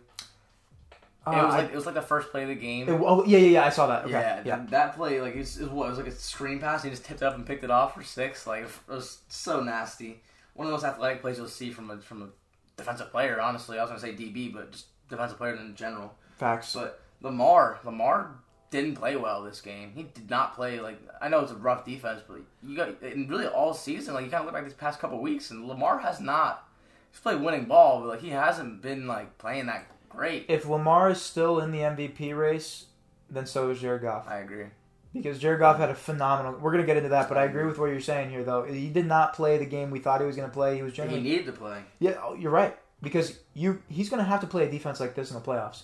Uh, 1.26 1.32
it 1.32 1.46
was 1.46 1.54
I- 1.54 1.58
like 1.60 1.70
it 1.72 1.76
was 1.76 1.86
like 1.86 1.96
the 1.96 2.02
first 2.02 2.32
play 2.32 2.44
of 2.44 2.50
the 2.50 2.56
game. 2.56 2.90
it- 2.90 3.02
oh 3.04 3.24
yeah, 3.26 3.38
yeah, 3.38 3.48
yeah. 3.50 3.66
I 3.66 3.70
saw 3.70 3.88
that. 3.88 4.04
Okay. 4.06 4.12
yeah, 4.14 4.42
yeah. 4.44 4.66
that 4.70 4.96
play 4.96 5.22
like 5.22 5.36
it 5.36 5.40
was, 5.40 5.58
it 5.58 5.64
was 5.64 5.72
what 5.72 5.86
it 5.86 5.90
was 5.90 5.98
like 6.00 6.08
a 6.08 6.12
screen 6.12 6.60
pass. 6.60 6.84
And 6.84 6.92
he 6.92 6.96
just 6.96 7.06
tipped 7.08 7.22
it 7.22 7.26
up 7.26 7.36
and 7.36 7.46
picked 7.46 7.64
it 7.64 7.72
off 7.72 7.94
for 7.94 8.04
six. 8.04 8.48
Like 8.48 8.64
it 8.64 8.70
was 8.88 9.20
so 9.30 9.62
nasty. 9.62 10.22
One 10.56 10.68
of 10.68 10.72
the 10.72 10.78
most 10.78 10.84
athletic 10.86 11.22
plays 11.22 11.38
you'll 11.38 11.48
see 11.48 11.72
from 11.72 11.92
a 11.92 11.98
from 12.00 12.24
a 12.24 12.28
defensive 12.76 13.12
player. 13.12 13.40
Honestly, 13.40 13.78
I 13.78 13.84
was 13.84 13.90
gonna 13.92 14.02
say 14.02 14.14
DB, 14.14 14.52
but 14.54 14.72
just 14.72 14.86
defensive 15.10 15.38
player 15.38 15.54
in 15.56 15.76
general. 15.76 16.14
Facts. 16.38 16.74
But 16.74 17.00
Lamar, 17.22 17.80
Lamar 17.84 18.32
didn't 18.72 18.96
play 18.96 19.16
well 19.16 19.44
this 19.44 19.62
game. 19.62 19.92
He 19.94 20.04
did 20.04 20.30
not 20.30 20.56
play 20.56 20.80
like 20.80 21.00
I 21.22 21.30
know 21.30 21.42
it's 21.42 21.52
a 21.52 21.56
rough 21.56 21.86
defense, 21.86 22.22
but 22.28 22.40
you 22.64 22.76
got 22.76 23.02
and 23.02 23.30
really 23.30 23.46
all 23.48 23.74
season. 23.74 24.14
Like 24.16 24.26
you 24.26 24.32
kind 24.32 24.42
of 24.42 24.46
look 24.46 24.56
back 24.56 24.64
these 24.64 24.74
past 24.74 25.00
couple 25.00 25.22
weeks, 25.22 25.52
and 25.52 25.68
Lamar 25.68 26.00
has 26.00 26.20
not. 26.20 26.68
He's 27.12 27.20
played 27.20 27.42
winning 27.42 27.66
ball, 27.66 28.00
but 28.00 28.08
like 28.10 28.22
he 28.22 28.30
hasn't 28.30 28.82
been 28.82 29.06
like 29.06 29.38
playing 29.38 29.68
that 29.68 29.86
great. 30.10 30.46
if 30.50 30.66
Lamar 30.66 31.10
is 31.12 31.22
still 31.22 31.60
in 31.60 31.72
the 31.72 31.80
MVP 31.80 32.36
race, 32.38 32.86
then 33.30 33.46
so 33.46 33.70
is 33.70 33.80
Jared 33.82 34.02
Goff. 34.02 34.28
I 34.28 34.40
agree. 34.40 34.66
Because 35.14 35.40
Jared 35.40 35.60
Goff 35.60 35.78
had 35.78 35.90
a 35.90 35.96
phenomenal. 35.96 36.58
We're 36.62 36.72
gonna 36.72 36.86
get 36.86 36.96
into 36.96 37.10
that, 37.10 37.28
but 37.28 37.38
I 37.38 37.44
agree 37.44 37.66
with 37.66 37.78
what 37.78 37.88
you're 37.88 38.00
saying 38.00 38.30
here, 38.30 38.46
though. 38.46 38.64
He 38.64 38.88
did 38.90 39.06
not 39.06 39.34
play 39.34 39.58
the 39.58 39.66
game 39.66 39.92
we 39.92 40.00
thought 40.00 40.22
he 40.22 40.26
was 40.28 40.38
gonna 40.38 40.48
play. 40.48 40.78
He 40.78 40.84
was 40.84 40.94
He 40.94 40.98
generally. 40.98 41.22
needed 41.22 41.46
to 41.48 41.52
play. 41.52 41.82
Yeah, 42.00 42.16
oh, 42.24 42.34
you're 42.36 42.52
right. 42.52 42.78
Because 43.02 43.40
you, 43.54 43.82
he's 43.90 44.10
gonna 44.10 44.24
have 44.24 44.40
to 44.40 44.48
play 44.48 44.66
a 44.68 44.72
defense 44.72 45.02
like 45.02 45.16
this 45.16 45.30
in 45.30 45.36
the 45.36 45.42
playoffs. 45.42 45.84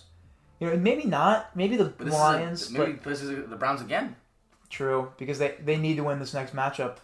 You 0.60 0.68
know, 0.68 0.76
maybe 0.76 1.04
not. 1.04 1.54
Maybe 1.56 1.76
the 1.76 1.92
Lions, 2.00 2.70
a, 2.70 2.72
maybe 2.78 2.92
but 2.92 3.04
this 3.04 3.22
is 3.22 3.48
the 3.48 3.56
Browns 3.56 3.80
again. 3.80 4.16
true 4.68 5.12
because 5.18 5.38
they 5.38 5.54
they 5.64 5.76
need 5.76 5.96
to 5.96 6.04
win 6.04 6.18
this 6.18 6.34
next 6.34 6.54
matchup. 6.54 6.96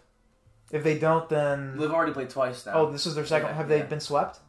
If 0.70 0.82
they 0.82 0.98
don't, 0.98 1.28
then 1.28 1.76
They've 1.76 1.90
already 1.90 2.12
played 2.12 2.30
twice 2.30 2.66
now. 2.66 2.72
oh, 2.74 2.90
this 2.90 3.06
is 3.06 3.14
their 3.14 3.26
second. 3.26 3.48
Yeah, 3.48 3.54
have 3.54 3.68
they 3.68 3.82
been 3.82 4.00
swept? 4.00 4.40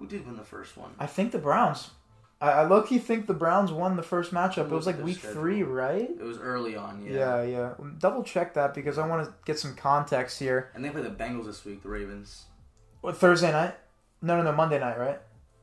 who 0.00 0.06
did 0.06 0.26
win 0.26 0.36
the 0.36 0.42
first 0.42 0.76
one? 0.76 0.90
I 0.98 1.06
think 1.06 1.30
the 1.30 1.38
Browns. 1.38 1.90
I, 2.40 2.50
I 2.50 2.62
low 2.62 2.82
key 2.82 2.98
think 2.98 3.26
the 3.26 3.34
Browns 3.34 3.70
won 3.70 3.96
the 3.96 4.02
first 4.02 4.32
matchup. 4.32 4.64
It 4.64 4.70
was 4.70 4.86
like 4.86 5.02
week 5.02 5.18
schedule. 5.18 5.34
three, 5.34 5.62
right? 5.62 6.08
It 6.08 6.22
was 6.22 6.38
early 6.38 6.74
on, 6.74 7.04
yeah. 7.04 7.12
Yeah, 7.12 7.42
yeah. 7.42 7.74
Double 7.98 8.24
check 8.24 8.54
that 8.54 8.72
because 8.72 8.96
I 8.96 9.06
want 9.06 9.26
to 9.26 9.34
get 9.44 9.58
some 9.58 9.76
context 9.76 10.38
here. 10.38 10.70
And 10.74 10.82
they 10.82 10.88
play 10.88 11.02
the 11.02 11.10
Bengals 11.10 11.44
this 11.44 11.64
week, 11.66 11.82
the 11.82 11.90
Ravens. 11.90 12.46
What, 13.02 13.18
Thursday 13.18 13.52
night? 13.52 13.74
No, 14.22 14.38
no, 14.38 14.42
no. 14.42 14.52
Monday 14.52 14.78
night, 14.78 14.98
right? 14.98 15.20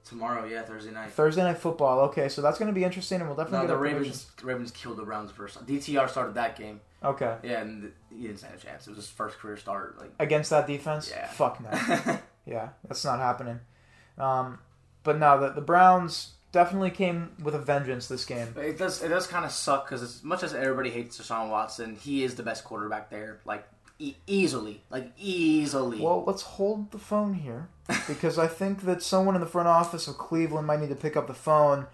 Tomorrow, 0.08 0.46
yeah, 0.46 0.62
Thursday 0.64 0.92
night. 0.92 1.12
Thursday 1.12 1.44
night 1.44 1.58
football. 1.58 2.00
Okay, 2.02 2.30
so 2.30 2.42
that's 2.42 2.58
going 2.58 2.68
to 2.68 2.74
be 2.74 2.84
interesting, 2.84 3.20
and 3.20 3.28
we'll 3.30 3.36
definitely 3.38 3.68
No, 3.68 3.74
get 3.74 3.74
the. 3.74 3.80
Ravens. 3.80 4.26
The 4.38 4.46
Ravens 4.46 4.72
killed 4.72 4.98
the 4.98 5.04
Browns 5.04 5.32
first. 5.32 5.66
DTR 5.66 6.10
started 6.10 6.36
that 6.36 6.56
game. 6.56 6.80
Okay, 7.04 7.36
Yeah, 7.44 7.62
and 7.62 7.92
he 8.10 8.24
didn't 8.24 8.40
stand 8.40 8.56
a 8.56 8.58
chance. 8.58 8.88
It 8.88 8.92
was 8.92 8.98
his 8.98 9.10
first 9.10 9.38
career 9.38 9.56
start. 9.58 10.00
Like, 10.00 10.12
against 10.20 10.50
that 10.50 10.66
defense. 10.66 11.12
Yeah. 11.14 11.28
Fuck 11.28 11.62
no. 11.62 12.20
yeah, 12.46 12.70
that's 12.88 13.06
not 13.06 13.20
happening. 13.20 13.60
Um, 14.18 14.58
but 15.04 15.20
no, 15.20 15.40
the 15.40 15.50
the 15.50 15.62
Browns 15.62 16.34
definitely 16.52 16.90
came 16.90 17.32
with 17.44 17.54
a 17.54 17.60
vengeance 17.60 18.08
this 18.08 18.26
game. 18.26 18.48
It 18.58 18.78
does. 18.80 19.04
It 19.04 19.10
does 19.10 19.28
kind 19.28 19.46
of 19.46 19.52
suck 19.52 19.86
because 19.86 20.02
as 20.02 20.24
much 20.24 20.42
as 20.42 20.54
everybody 20.56 20.90
hates 20.90 21.20
Deshaun 21.20 21.50
Watson, 21.52 21.96
he 21.98 22.24
is 22.24 22.34
the 22.36 22.44
best 22.44 22.64
quarterback 22.64 23.10
there. 23.12 23.40
Like 23.46 23.68
e- 24.00 24.16
easily, 24.26 24.82
like 24.90 25.12
easily. 25.18 26.00
Well, 26.02 26.24
let's 26.26 26.42
hold 26.42 26.92
the 26.92 26.98
phone 26.98 27.34
here 27.36 27.70
because 28.08 28.38
I 28.38 28.48
think 28.48 28.84
that 28.84 29.02
someone 29.02 29.36
in 29.36 29.42
the 29.42 29.48
front 29.48 29.68
office 29.68 30.08
of 30.08 30.18
Cleveland 30.18 30.68
might 30.68 30.80
need 30.80 30.90
to 30.90 30.96
pick 30.96 31.16
up 31.16 31.28
the 31.28 31.34
phone 31.34 31.88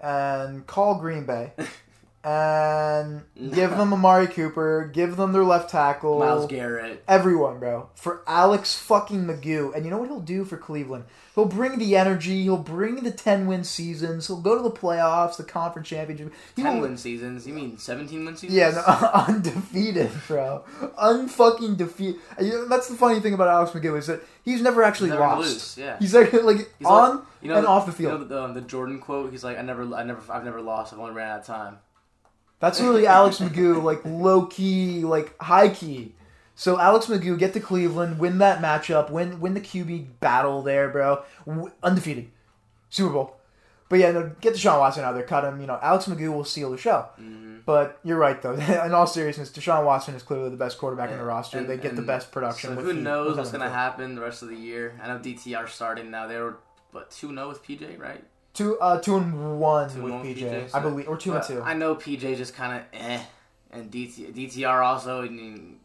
and 0.00 0.66
call 0.66 0.98
Green 0.98 1.24
Bay 1.24 1.52
and 2.26 3.22
give 3.54 3.70
them 3.70 3.92
Amari 3.92 4.26
Cooper, 4.26 4.90
give 4.92 5.16
them 5.16 5.32
their 5.32 5.44
left 5.44 5.70
tackle, 5.70 6.18
Myles 6.18 6.46
Garrett. 6.46 7.04
everyone, 7.06 7.60
bro, 7.60 7.88
for 7.94 8.22
Alex 8.26 8.74
fucking 8.74 9.24
Magoo. 9.24 9.74
And 9.74 9.84
you 9.84 9.90
know 9.92 9.98
what 9.98 10.08
he'll 10.08 10.20
do 10.20 10.44
for 10.44 10.56
Cleveland? 10.56 11.04
He'll 11.36 11.44
bring 11.44 11.78
the 11.78 11.96
energy. 11.96 12.42
He'll 12.44 12.56
bring 12.56 13.02
the 13.04 13.10
ten 13.10 13.46
win 13.46 13.62
seasons. 13.62 14.26
He'll 14.26 14.40
go 14.40 14.56
to 14.56 14.62
the 14.62 14.70
playoffs, 14.70 15.36
the 15.36 15.44
conference 15.44 15.86
championship. 15.88 16.32
He 16.56 16.62
ten 16.62 16.80
win 16.80 16.96
seasons. 16.96 17.46
You 17.46 17.52
mean 17.54 17.78
seventeen 17.78 18.24
win 18.24 18.36
seasons? 18.36 18.56
yeah, 18.58 18.70
no, 18.70 19.08
undefeated, 19.28 20.10
bro. 20.26 20.64
Unfucking 20.98 21.76
defeat. 21.76 22.16
That's 22.38 22.88
the 22.88 22.96
funny 22.96 23.20
thing 23.20 23.34
about 23.34 23.48
Alex 23.48 23.72
McGough 23.72 23.98
is 23.98 24.06
that 24.08 24.22
he's 24.44 24.62
never 24.62 24.82
actually 24.82 25.10
Never 25.10 25.20
lost. 25.20 25.40
lose, 25.48 25.78
yeah. 25.78 25.98
He's 25.98 26.14
like, 26.14 26.32
like 26.32 26.68
He's 26.78 26.86
on 26.86 27.16
like- 27.16 27.24
you 27.42 27.48
know, 27.50 27.58
and 27.58 27.66
off 27.66 27.84
the 27.86 27.92
You 27.92 28.08
field. 28.10 28.20
know 28.22 28.26
the, 28.26 28.42
um, 28.42 28.54
the 28.54 28.60
Jordan 28.62 28.98
quote. 28.98 29.30
He's 29.30 29.44
like, 29.44 29.56
"I 29.58 29.62
never, 29.62 29.94
I 29.94 30.02
never, 30.02 30.20
I've 30.32 30.44
never 30.44 30.60
lost. 30.60 30.92
I've 30.92 30.98
only 30.98 31.12
ran 31.14 31.30
out 31.30 31.40
of 31.40 31.46
time." 31.46 31.78
That's 32.58 32.80
really 32.80 33.06
Alex 33.06 33.38
McGough, 33.38 33.82
like 33.82 34.00
low 34.04 34.46
key, 34.46 35.00
like 35.00 35.38
high 35.40 35.68
key. 35.68 36.14
So 36.54 36.80
Alex 36.80 37.06
McGough 37.06 37.38
get 37.38 37.52
to 37.52 37.60
Cleveland, 37.60 38.18
win 38.18 38.38
that 38.38 38.62
matchup, 38.62 39.10
win 39.10 39.40
win 39.40 39.52
the 39.54 39.60
QB 39.60 40.06
battle 40.20 40.62
there, 40.62 40.88
bro. 40.88 41.22
W- 41.46 41.70
undefeated, 41.82 42.30
Super 42.88 43.12
Bowl. 43.12 43.36
But 43.88 43.98
yeah, 44.00 44.10
no, 44.10 44.32
get 44.40 44.54
Deshaun 44.54 44.80
Watson 44.80 45.04
out 45.04 45.12
there, 45.12 45.22
cut 45.22 45.44
him. 45.44 45.60
You 45.60 45.66
know, 45.66 45.78
Alex 45.82 46.06
McGough 46.06 46.32
will 46.34 46.44
seal 46.44 46.70
the 46.70 46.78
show. 46.78 47.06
Mm-hmm. 47.20 47.58
But 47.66 48.00
you're 48.02 48.16
right 48.18 48.40
though. 48.40 48.54
In 48.84 48.92
all 48.94 49.06
seriousness, 49.06 49.50
Deshaun 49.50 49.84
Watson 49.84 50.14
is 50.14 50.22
clearly 50.22 50.48
the 50.50 50.56
best 50.56 50.78
quarterback 50.78 51.10
in 51.10 51.18
the 51.18 51.24
roster. 51.24 51.58
And- 51.58 51.68
they 51.68 51.76
get 51.76 51.94
the 51.94 52.02
best 52.02 52.32
production. 52.32 52.74
So 52.74 52.80
who 52.80 52.86
the- 52.88 52.94
knows 52.94 53.36
what's 53.36 53.50
the 53.50 53.58
field. 53.58 53.70
happen 53.72 54.14
the 54.14 54.22
rest 54.22 54.42
of 54.42 54.48
the 54.48 54.56
year? 54.56 54.98
I 55.02 55.08
know 55.08 55.18
DTR 55.18 55.68
starting 55.68 56.10
now. 56.10 56.26
They 56.26 56.38
were 56.38 56.56
what 56.92 57.10
two 57.10 57.28
zero 57.28 57.48
with 57.48 57.62
PJ, 57.62 57.98
right? 57.98 58.24
Two, 58.56 58.78
uh, 58.78 58.98
two 59.00 59.16
and 59.16 59.60
one 59.60 59.90
Two 59.90 60.02
with 60.02 60.12
and 60.12 60.20
one 60.22 60.34
PJ, 60.34 60.38
PJ, 60.38 60.74
I 60.74 60.80
believe, 60.80 61.08
or 61.08 61.16
two 61.16 61.34
and 61.34 61.44
two. 61.44 61.60
I 61.62 61.74
know 61.74 61.94
PJ 61.94 62.36
just 62.36 62.54
kind 62.54 62.80
of 62.80 63.00
eh, 63.00 63.20
and 63.70 63.90
DT, 63.90 64.32
DTR 64.34 64.82
also. 64.82 65.22
I, 65.22 65.28
mean, 65.28 65.76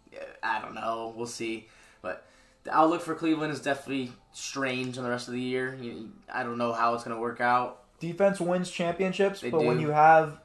I 0.41 0.61
don't 0.61 0.73
know. 0.73 1.13
We'll 1.15 1.27
see. 1.27 1.67
But 2.01 2.25
the 2.63 2.73
outlook 2.73 3.01
for 3.01 3.13
Cleveland 3.13 3.51
is 3.51 3.61
definitely 3.61 4.13
strange 4.31 4.97
in 4.97 5.03
the 5.03 5.09
rest 5.09 5.27
of 5.27 5.33
the 5.33 5.41
year. 5.41 5.77
You, 5.81 6.11
I 6.33 6.43
don't 6.43 6.57
know 6.57 6.71
how 6.71 6.93
it's 6.93 7.03
going 7.03 7.15
to 7.15 7.21
work 7.21 7.41
out. 7.41 7.83
Defense 7.99 8.39
wins 8.39 8.71
championships, 8.71 9.41
They 9.41 9.49
but 9.51 9.63
when 9.63 9.79
you 9.79 9.89
have 9.89 10.39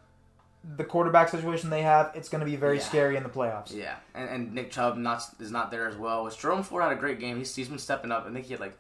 the 0.77 0.85
quarterback 0.85 1.29
situation 1.29 1.71
they 1.71 1.83
have, 1.83 2.11
it's 2.15 2.29
going 2.29 2.41
to 2.41 2.45
be 2.45 2.57
very 2.57 2.79
Yeah. 2.79 2.83
scary 2.83 3.17
in 3.17 3.23
the 3.23 3.29
playoffs. 3.29 3.73
Yeah, 3.73 3.95
and, 4.15 4.29
and 4.29 4.53
Nick 4.53 4.73
Chubb 4.73 4.97
not 4.97 5.23
is 5.39 5.53
not 5.53 5.71
there 5.71 5.87
as 5.89 5.97
well. 5.97 6.25
Which 6.25 6.37
Jerome 6.39 6.65
Ford 6.65 6.83
had 6.83 6.93
a 6.93 6.97
great 6.97 7.21
game. 7.21 7.39
He's, 7.39 7.55
he's 7.55 7.69
been 7.69 7.79
stepping 7.79 8.11
up. 8.11 8.27
I 8.29 8.33
think 8.33 8.47
he 8.47 8.53
had 8.53 8.61
like 8.61 8.77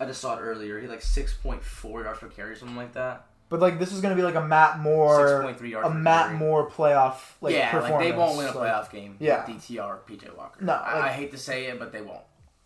I 0.00 0.06
just 0.06 0.20
saw 0.20 0.36
it 0.36 0.40
earlier. 0.40 0.76
He 0.78 0.82
had 0.84 0.90
like 0.90 1.02
six 1.02 1.32
point 1.34 1.62
four 1.62 2.02
yards 2.02 2.18
per 2.18 2.28
carry, 2.28 2.50
or 2.52 2.56
something 2.56 2.76
like 2.76 2.92
that. 2.94 3.26
But 3.48 3.60
like 3.60 3.78
this 3.78 3.92
is 3.92 4.00
going 4.00 4.10
to 4.10 4.20
be 4.20 4.24
like 4.24 4.34
a 4.34 4.44
Matt 4.44 4.78
Moore, 4.80 5.42
point 5.42 5.58
three 5.58 5.70
yards. 5.70 5.86
a 5.88 5.90
per 5.92 5.96
Matt 5.98 6.26
carry. 6.26 6.38
Moore 6.38 6.68
playoff 6.70 7.16
like 7.40 7.54
yeah, 7.54 7.78
like 7.78 7.98
they 8.00 8.10
won't 8.12 8.36
win 8.36 8.46
a 8.46 8.58
Like, 8.58 8.72
playoff 8.72 8.90
game. 8.90 9.16
Yeah. 9.20 9.46
with 9.46 9.56
DTR 9.62 9.84
or 9.86 10.00
PJ 10.08 10.36
Walker. 10.36 10.64
No, 10.64 10.72
I, 10.72 10.94
like- 10.94 11.04
I 11.04 11.12
hate 11.12 11.30
to 11.32 11.38
say 11.38 11.66
it, 11.66 11.78
but 11.78 11.92
they 11.92 12.00
won't. 12.00 12.22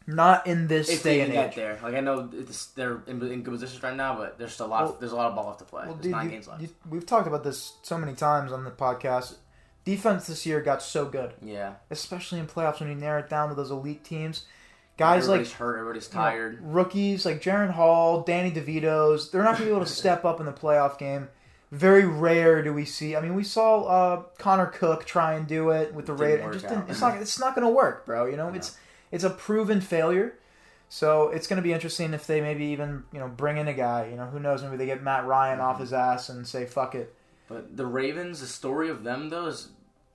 not 0.07 0.47
in 0.47 0.69
this 0.69 0.88
If 0.88 1.03
day 1.03 1.17
they 1.19 1.21
and 1.23 1.33
even 1.33 1.45
age. 1.45 1.55
get 1.55 1.57
there, 1.57 1.79
like 1.83 1.95
I 1.95 2.01
know 2.01 2.31
it's, 2.33 2.67
they're 2.69 3.03
in, 3.07 3.21
in 3.31 3.43
good 3.43 3.53
positions 3.53 3.83
right 3.83 3.95
now, 3.97 4.17
but 4.17 4.38
there's 4.38 4.55
still 4.55 4.67
a 4.67 4.69
lot. 4.69 4.85
Well- 4.85 4.97
there's 4.99 5.12
a 5.12 5.17
lot 5.17 5.27
of 5.27 5.35
ball 5.35 5.49
left 5.49 5.59
to 5.59 5.64
play. 5.67 5.83
Well, 5.85 5.95
there's 5.95 6.05
dude, 6.05 6.12
nine 6.12 6.25
you- 6.27 6.31
games 6.31 6.49
left. 6.49 6.62
you- 6.62 6.69
we've 6.88 7.05
talked 7.05 7.27
about 7.27 7.45
this 7.45 7.75
so 7.83 7.99
many 7.99 8.14
times 8.14 8.53
on 8.53 8.64
the 8.64 8.71
podcast. 8.71 9.35
Defense 9.85 10.27
this 10.27 10.45
year 10.47 10.61
got 10.61 10.83
so 10.83 11.07
good, 11.07 11.33
yeah, 11.43 11.75
especially 11.91 12.38
in 12.38 12.47
playoffs 12.47 12.79
when 12.81 12.88
you 12.91 12.95
narrow 12.95 13.21
it 13.21 13.29
down 13.31 13.49
to 13.49 13.55
those 13.55 13.71
elite 13.71 14.05
teams. 14.05 14.45
Guys 14.98 15.28
like 15.28 15.37
everybody's 15.37 15.52
hurt. 15.54 15.78
Everybody's 15.78 16.08
you 16.08 16.14
know, 16.14 16.20
tired. 16.20 16.58
rookies 16.61 17.24
like 17.24 17.40
Jaren 17.40 17.70
Hall, 17.70 18.22
Danny 18.22 18.50
DeVito's, 18.50 19.30
they're 19.30 19.42
not 19.42 19.52
going 19.56 19.62
to 19.62 19.64
be 19.66 19.70
able 19.76 19.87
to 19.87 19.90
step 19.92 20.24
up 20.26 20.40
in 20.40 20.46
the 20.46 20.52
playoff 20.52 20.98
game. 20.98 21.28
Very 21.70 22.04
rare 22.06 22.62
do 22.62 22.72
we 22.74 22.84
see. 22.84 23.14
I 23.14 23.20
mean, 23.20 23.34
we 23.34 23.44
saw 23.44 23.82
uh, 23.84 24.22
Connor 24.38 24.66
Cook 24.66 25.04
try 25.04 25.34
and 25.34 25.46
do 25.46 25.70
it 25.70 25.94
with 25.94 26.06
the 26.06 26.14
Raiders. 26.14 26.40
It 26.40 26.44
work 26.44 26.52
just 26.54 26.64
out. 26.66 26.68
didn't, 26.70 26.90
it's 26.90 27.00
not. 27.00 27.16
It's 27.22 27.38
not 27.40 27.54
going 27.54 27.66
to 27.66 27.72
work, 27.72 28.04
bro. 28.06 28.26
You 28.26 28.37
know, 28.37 28.48
No. 28.50 28.56
it's 28.56 28.76
it's 29.12 29.24
a 29.24 29.30
proven 29.30 29.80
failure. 29.80 30.34
So 30.88 31.28
it's 31.28 31.46
going 31.46 31.58
to 31.58 31.62
be 31.62 31.72
interesting 31.74 32.14
if 32.14 32.26
they 32.26 32.40
maybe 32.40 32.64
even 32.66 33.04
you 33.12 33.18
know 33.20 33.28
bring 33.28 33.58
in 33.58 33.68
a 33.68 33.74
guy. 33.74 34.08
You 34.11 34.16
know, 34.16 34.24
who 34.26 34.40
knows? 34.40 34.62
Maybe 34.62 34.78
they 34.78 34.87
get 34.87 35.02
Matt 35.02 35.26
Ryan 35.26 35.61
off 35.61 35.78
his 35.78 35.92
ass 35.92 36.30
and 36.30 36.46
say 36.46 36.64
fuck 36.64 36.94
it. 36.94 37.14
But 37.48 37.76
the 37.76 37.87
Ravens, 37.87 38.40
the 38.40 38.46
story 38.46 38.88
of 38.88 39.04
them 39.04 39.28
though 39.28 39.46
is 39.46 39.68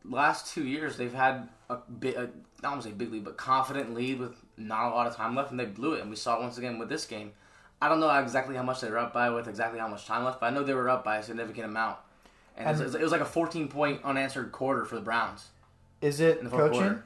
last 0.03 0.51
two 0.53 0.65
years 0.65 0.97
they've 0.97 1.13
had 1.13 1.49
a 1.69 1.77
bit, 1.77 2.15
a, 2.15 2.21
I 2.21 2.25
don't 2.63 2.71
want 2.71 2.81
to 2.83 2.89
say 2.89 2.93
big 2.95 3.11
lead, 3.11 3.23
but 3.23 3.37
confident 3.37 3.93
lead 3.93 4.19
with 4.19 4.42
not 4.57 4.91
a 4.91 4.95
lot 4.95 5.07
of 5.07 5.15
time 5.15 5.35
left, 5.35 5.51
and 5.51 5.59
they 5.59 5.65
blew 5.65 5.93
it. 5.93 6.01
And 6.01 6.09
we 6.09 6.15
saw 6.15 6.37
it 6.37 6.41
once 6.41 6.57
again 6.57 6.79
with 6.79 6.89
this 6.89 7.05
game. 7.05 7.31
I 7.81 7.89
don't 7.89 7.99
know 7.99 8.09
exactly 8.17 8.55
how 8.55 8.63
much 8.63 8.81
they 8.81 8.89
were 8.89 8.97
up 8.97 9.13
by 9.13 9.29
with 9.29 9.47
exactly 9.47 9.79
how 9.79 9.87
much 9.87 10.05
time 10.05 10.23
left, 10.23 10.39
but 10.39 10.47
I 10.47 10.49
know 10.51 10.63
they 10.63 10.73
were 10.73 10.89
up 10.89 11.03
by 11.03 11.17
a 11.17 11.23
significant 11.23 11.65
amount. 11.65 11.97
And, 12.55 12.79
it, 12.79 12.83
was, 12.83 12.95
it 12.95 13.01
was 13.01 13.11
like 13.11 13.21
a 13.21 13.25
14 13.25 13.67
point 13.67 14.01
unanswered 14.03 14.51
quarter 14.51 14.85
for 14.85 14.95
the 14.95 15.01
Browns 15.01 15.47
Is 16.01 16.19
it 16.19 16.37
in 16.37 16.45
the 16.45 16.49
fourth 16.49 16.71
coaching? 16.71 16.81
quarter. 16.81 17.03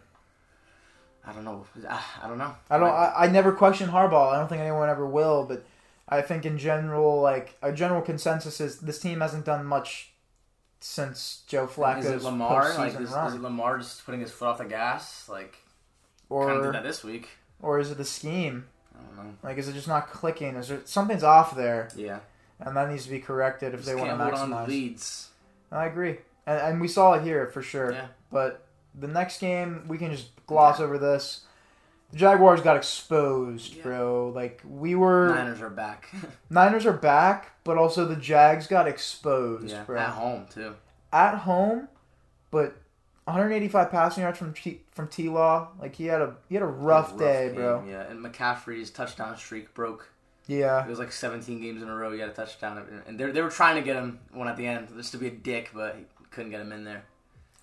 I 1.26 1.34
don't 1.34 1.44
know. 1.44 1.66
I 1.90 2.04
I 2.24 2.28
don't 2.28 2.38
know. 2.38 2.56
I 2.70 2.78
don't. 2.78 2.90
I, 2.90 3.14
I 3.18 3.28
never 3.28 3.52
question 3.52 3.90
Harbaugh. 3.90 4.34
I 4.34 4.40
don't 4.40 4.48
think 4.48 4.62
anyone 4.62 4.90
ever 4.90 5.06
will. 5.06 5.46
But 5.46 5.66
I 6.08 6.22
think 6.22 6.46
in 6.46 6.58
general, 6.58 7.22
like 7.22 7.58
a 7.62 7.74
general 7.74 8.02
consensus 8.02 8.62
is 8.62 8.80
this 8.80 9.00
team 9.00 9.20
hasn't 9.20 9.46
done 9.46 9.66
much 9.66 10.12
since 10.80 11.44
Joe 11.48 11.68
Flacco's 11.68 12.06
is 12.06 12.22
it 12.22 12.24
Lamar? 12.24 12.74
Like, 12.78 13.00
is, 13.00 13.10
run, 13.10 13.28
is 13.28 13.36
it 13.36 13.42
Lamar 13.42 13.80
just 13.80 14.06
putting 14.06 14.22
his 14.22 14.32
foot 14.32 14.48
off 14.48 14.58
the 14.60 14.66
gas? 14.66 15.28
Like, 15.28 15.58
kind 16.30 16.52
of 16.52 16.58
did 16.58 16.66
or 16.70 16.72
that 16.74 16.84
this 16.84 17.04
week. 17.04 17.30
or 17.62 17.80
is 17.80 17.92
it 17.92 17.98
the 17.98 18.06
scheme? 18.06 18.66
I 18.96 19.04
don't 19.16 19.26
know. 19.28 19.34
Like, 19.44 19.58
is 19.58 19.68
it 19.68 19.74
just 19.74 19.88
not 19.88 20.10
clicking? 20.10 20.56
Is 20.56 20.68
there 20.70 20.82
something's 20.86 21.24
off 21.24 21.56
there, 21.56 21.90
Yeah. 21.96 22.20
and 22.60 22.76
that 22.76 22.90
needs 22.90 23.06
to 23.06 23.12
be 23.12 23.20
corrected 23.20 23.74
if 23.74 23.82
Just 23.82 23.88
they 23.90 23.96
want 23.96 24.10
to 24.10 24.16
hold 24.18 24.34
on 24.34 24.50
to 24.50 24.56
maximize? 24.56 24.68
leads. 24.68 25.30
I 25.72 25.86
agree, 25.86 26.18
and, 26.46 26.60
and 26.60 26.82
we 26.82 26.88
saw 26.88 27.14
it 27.14 27.24
here 27.24 27.48
for 27.48 27.62
sure. 27.62 27.92
Yeah. 27.92 28.08
But 28.32 28.66
the 28.96 29.08
next 29.08 29.40
game, 29.40 29.84
we 29.88 29.98
can 29.98 30.12
just 30.12 30.30
gloss 30.48 30.80
over 30.80 30.98
this. 30.98 31.42
The 32.12 32.18
Jaguars 32.18 32.62
got 32.62 32.78
exposed, 32.78 33.76
Yeah. 33.76 33.84
bro. 33.84 34.32
Like 34.34 34.62
we 34.68 34.96
were. 34.96 35.34
Niners 35.36 35.62
are 35.62 35.70
back. 35.70 36.10
Niners 36.50 36.86
are 36.86 36.94
back, 36.94 37.52
but 37.66 37.78
also 37.78 38.06
the 38.06 38.16
Jags 38.16 38.66
got 38.66 38.88
exposed, 38.88 39.70
yeah. 39.72 39.84
bro. 39.84 40.00
At 40.00 40.10
home 40.12 40.46
too. 40.50 40.76
At 41.14 41.36
home, 41.40 41.90
but 42.50 42.78
185 43.28 43.92
passing 43.92 44.24
yards 44.24 44.38
from 44.38 44.54
T, 44.54 44.82
from 44.92 45.10
T 45.10 45.28
Law. 45.28 45.68
Like 45.82 45.96
he 45.96 46.06
had 46.06 46.22
a 46.22 46.36
he 46.48 46.56
had 46.56 46.64
a 46.64 46.68
rough, 46.68 47.18
day, 47.18 47.48
game, 47.48 47.56
bro. 47.56 47.84
Yeah, 47.88 48.04
and 48.10 48.24
McCaffrey's 48.24 48.90
touchdown 48.90 49.36
streak 49.38 49.74
broke. 49.74 50.10
Yeah, 50.48 50.86
It 50.86 50.90
was 50.90 50.98
like 50.98 51.12
17 51.12 51.60
games 51.62 51.82
in 51.84 51.90
a 51.90 51.96
row. 51.96 52.14
He 52.14 52.20
had 52.20 52.30
a 52.30 52.34
touchdown, 52.34 53.04
and 53.06 53.20
they 53.20 53.30
they 53.32 53.42
were 53.42 53.50
trying 53.50 53.76
to 53.76 53.82
get 53.82 53.98
him 53.98 54.20
one 54.32 54.48
at 54.48 54.56
the 54.56 54.66
end 54.66 54.88
just 54.96 55.12
to 55.12 55.18
be 55.18 55.28
a 55.28 55.32
dick, 55.32 55.72
but 55.74 55.98
he 55.98 56.06
couldn't 56.32 56.52
get 56.52 56.62
him 56.62 56.72
in 56.72 56.86
there. 56.86 57.04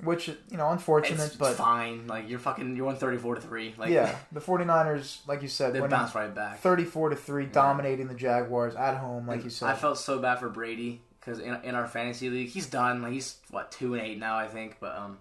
which 0.02 0.28
you 0.28 0.58
know 0.58 0.68
unfortunate, 0.68 1.24
It's, 1.24 1.36
but 1.36 1.52
it's 1.52 1.58
fine. 1.58 2.08
Like 2.08 2.28
you're 2.28 2.38
fucking 2.38 2.76
you're 2.76 2.84
134 2.84 3.36
to 3.36 3.40
three. 3.40 3.74
Like 3.78 3.88
yeah, 3.88 4.14
the 4.32 4.40
49ers, 4.40 5.26
like 5.26 5.40
you 5.40 5.48
said, 5.48 5.72
they 5.72 5.80
bounced 5.80 6.14
right 6.14 6.34
back. 6.34 6.58
34 6.58 7.08
to 7.08 7.16
three, 7.16 7.46
dominating 7.46 8.06
the 8.08 8.14
Jaguars 8.14 8.74
at 8.74 8.98
home, 8.98 9.26
like 9.26 9.36
And 9.36 9.44
you 9.44 9.50
said. 9.50 9.70
I 9.70 9.74
felt 9.74 9.96
so 9.96 10.18
bad 10.18 10.38
for 10.40 10.50
Brady 10.50 11.00
because 11.20 11.38
in, 11.38 11.54
in 11.62 11.74
our 11.74 11.86
fantasy 11.86 12.28
league, 12.28 12.48
he's 12.50 12.66
done. 12.66 13.00
Like 13.00 13.14
he's 13.14 13.36
what 13.50 13.72
two 13.72 13.94
and 13.94 14.02
eight 14.02 14.18
now, 14.18 14.36
I 14.36 14.46
think. 14.46 14.76
But 14.78 14.94
um, 14.98 15.20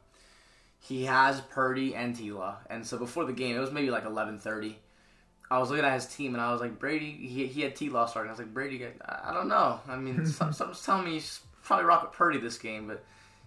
he 0.84 1.06
has 1.06 1.40
Purdy 1.42 1.96
and 1.96 2.16
T 2.16 2.32
Law, 2.32 2.58
and 2.70 2.86
so 2.86 2.98
before 2.98 3.24
the 3.26 3.34
game, 3.34 3.56
it 3.56 3.60
was 3.60 3.72
maybe 3.72 3.90
like 3.90 4.06
eleven 4.06 4.38
thirty. 4.38 4.78
I 5.50 5.60
was 5.60 5.70
looking 5.70 5.86
at 5.86 5.94
his 5.94 6.08
team 6.08 6.34
and 6.34 6.42
I 6.42 6.52
was 6.52 6.62
like, 6.62 6.80
Brady. 6.80 7.12
He, 7.12 7.46
he 7.48 7.62
had 7.62 7.76
T 7.76 7.90
Law 7.90 8.06
starting. 8.06 8.30
I 8.30 8.34
was 8.34 8.40
like, 8.40 8.54
Brady. 8.54 8.86
I, 8.86 9.30
I 9.30 9.34
don't 9.34 9.48
know. 9.48 9.80
I 9.88 9.96
mean, 9.98 10.26
some, 10.28 10.52
something's 10.52 10.84
telling 10.84 11.06
me 11.06 11.14
he's 11.14 11.42
probably 11.64 11.86
rock 11.86 12.04
with 12.04 12.12
Purdy 12.14 12.40
this 12.40 12.58
game, 12.58 12.88
but. 12.88 13.04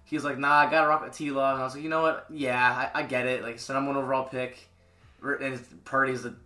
He 0.09 0.14
was 0.14 0.25
like, 0.25 0.38
"Nah, 0.38 0.53
I 0.59 0.70
gotta 0.70 0.87
rock 0.87 1.03
with 1.03 1.14
T 1.14 1.33
Law," 1.33 1.51
and 1.53 1.61
I 1.61 1.64
was 1.64 1.75
like, 1.75 1.83
"You 1.83 1.88
know 1.88 2.01
what? 2.01 2.27
Yeah, 2.31 2.90
I, 2.94 3.01
I 3.01 3.03
get 3.03 3.27
it. 3.27 3.42
Like, 3.42 3.59
so 3.59 3.75
number 3.75 3.90
one 3.90 3.96
overall 4.01 4.22
pick, 4.29 4.57
and 5.20 5.85
Purdy's 5.85 6.22
the 6.22 6.37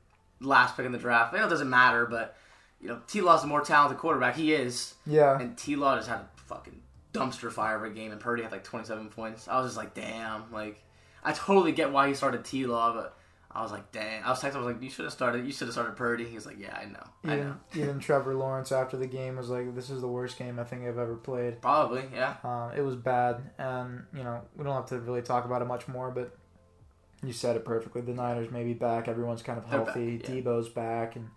last 0.40 0.78
pick 0.78 0.86
in 0.86 0.92
the 0.92 0.98
draft. 0.98 1.34
I 1.34 1.40
know 1.40 1.46
it 1.46 1.50
doesn't 1.50 1.68
matter, 1.68 2.06
but 2.06 2.38
you 2.80 2.88
know, 2.88 3.00
T 3.06 3.20
Law's 3.20 3.44
a 3.44 3.46
more 3.46 3.60
talented 3.60 3.98
quarterback. 3.98 4.34
He 4.34 4.54
is. 4.54 4.94
yeah, 5.06 5.38
And 5.38 5.58
T 5.58 5.76
Law 5.76 5.94
just 5.96 6.08
had 6.08 6.20
a 6.20 6.28
fucking 6.46 6.80
dumpster 7.12 7.50
fire 7.50 7.76
of 7.76 7.90
a 7.90 7.94
game, 7.94 8.12
and 8.12 8.20
Purdy 8.20 8.42
had 8.42 8.52
like 8.52 8.64
27 8.64 9.08
points. 9.08 9.48
I 9.48 9.58
was 9.60 9.68
just 9.68 9.76
like, 9.76 9.94
damn. 9.94 10.50
Like, 10.52 10.82
I 11.24 11.32
totally 11.32 11.72
get 11.72 11.92
why 11.92 12.08
he 12.08 12.14
started 12.14 12.44
T 12.44 12.66
Law, 12.66 12.94
but 12.94 13.16
I 13.52 13.62
was 13.62 13.72
like, 13.72 13.90
damn. 13.90 14.24
I 14.24 14.30
was 14.30 14.40
texting, 14.40 14.56
I 14.56 14.58
was 14.58 14.66
like, 14.66 14.82
you 14.82 14.90
should 14.90 15.04
have 15.04 15.12
started. 15.12 15.44
You 15.44 15.52
should 15.52 15.66
have 15.66 15.72
started 15.72 15.96
Purdy. 15.96 16.24
He 16.24 16.36
was 16.36 16.46
like, 16.46 16.58
yeah, 16.58 16.76
I 16.76 16.84
know. 16.84 17.04
I 17.24 17.36
know. 17.36 17.56
even, 17.72 17.82
even 17.82 17.98
Trevor 17.98 18.34
Lawrence 18.34 18.70
after 18.70 18.96
the 18.96 19.06
game 19.06 19.36
was 19.36 19.50
like, 19.50 19.74
"This 19.74 19.90
is 19.90 20.00
the 20.00 20.08
worst 20.08 20.38
game 20.38 20.58
I 20.58 20.64
think 20.64 20.82
I've 20.82 20.98
ever 20.98 21.16
played." 21.16 21.60
Probably, 21.60 22.04
yeah. 22.14 22.36
Uh, 22.44 22.70
it 22.76 22.82
was 22.82 22.96
bad, 22.96 23.50
and 23.58 24.04
you 24.14 24.22
know 24.22 24.42
we 24.56 24.64
don't 24.64 24.74
have 24.74 24.86
to 24.86 25.00
really 25.00 25.22
talk 25.22 25.44
about 25.44 25.62
it 25.62 25.66
much 25.66 25.88
more. 25.88 26.10
But 26.10 26.36
you 27.24 27.32
said 27.32 27.56
it 27.56 27.64
perfectly. 27.64 28.02
The 28.02 28.14
Niners 28.14 28.50
may 28.50 28.62
be 28.62 28.74
back. 28.74 29.08
Everyone's 29.08 29.42
kind 29.42 29.58
of 29.58 29.66
healthy. 29.66 30.18
back, 30.18 30.28
yeah. 30.28 30.34
Debo's 30.36 30.68
back, 30.68 31.16
and 31.16 31.28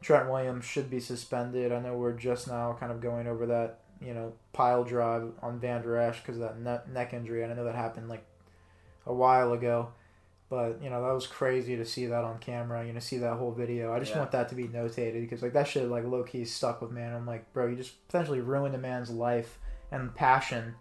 Trent 0.00 0.30
Williams 0.30 0.64
should 0.64 0.88
be 0.88 1.00
suspended. 1.00 1.72
I 1.72 1.80
know 1.80 1.96
we're 1.96 2.12
just 2.12 2.46
now 2.46 2.76
kind 2.78 2.92
of 2.92 3.00
going 3.00 3.26
over 3.26 3.46
that 3.46 3.80
you 4.00 4.14
know 4.14 4.32
pile 4.52 4.84
drive 4.84 5.32
on 5.42 5.58
Vander 5.60 5.96
Esch 5.96 6.20
because 6.20 6.36
of 6.36 6.42
that 6.42 6.58
ne- 6.60 6.92
neck 6.92 7.12
injury. 7.14 7.42
And 7.42 7.52
I 7.52 7.56
know 7.56 7.64
that 7.64 7.74
happened 7.74 8.08
like 8.08 8.24
a 9.06 9.14
while 9.14 9.52
ago. 9.52 9.88
But 10.48 10.80
you 10.80 10.90
know 10.90 11.02
that 11.04 11.12
was 11.12 11.26
crazy 11.26 11.76
to 11.76 11.84
see 11.84 12.06
that 12.06 12.22
on 12.22 12.38
camera. 12.38 12.86
You 12.86 12.92
know, 12.92 13.00
see 13.00 13.18
that 13.18 13.34
whole 13.34 13.50
video. 13.52 13.92
I 13.92 13.98
just 13.98 14.12
Yeah. 14.12 14.18
want 14.20 14.30
that 14.30 14.48
to 14.50 14.54
be 14.54 14.68
notated 14.68 15.20
because 15.22 15.42
like 15.42 15.52
that 15.54 15.66
shit 15.66 15.88
like 15.88 16.04
low 16.04 16.22
key 16.22 16.44
stuck 16.44 16.80
with 16.80 16.92
me. 16.92 17.02
And 17.02 17.14
I'm 17.16 17.26
like, 17.26 17.52
bro, 17.52 17.66
you 17.66 17.74
just 17.76 18.06
potentially 18.06 18.40
ruined 18.40 18.74
a 18.74 18.78
man's 18.78 19.10
life 19.10 19.58
and 19.90 20.14
passion 20.14 20.76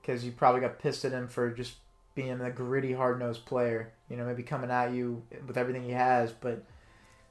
because 0.00 0.24
you 0.24 0.30
probably 0.30 0.60
got 0.60 0.78
pissed 0.78 1.04
at 1.04 1.10
him 1.12 1.26
for 1.26 1.50
just 1.50 1.74
being 2.14 2.40
a 2.40 2.50
gritty, 2.52 2.92
hard 2.92 3.18
nosed 3.18 3.44
player. 3.46 3.92
You 4.08 4.16
know, 4.16 4.24
maybe 4.26 4.44
coming 4.44 4.70
at 4.70 4.92
you 4.92 5.24
with 5.44 5.56
everything 5.58 5.82
he 5.82 5.90
has, 5.92 6.30
but 6.32 6.64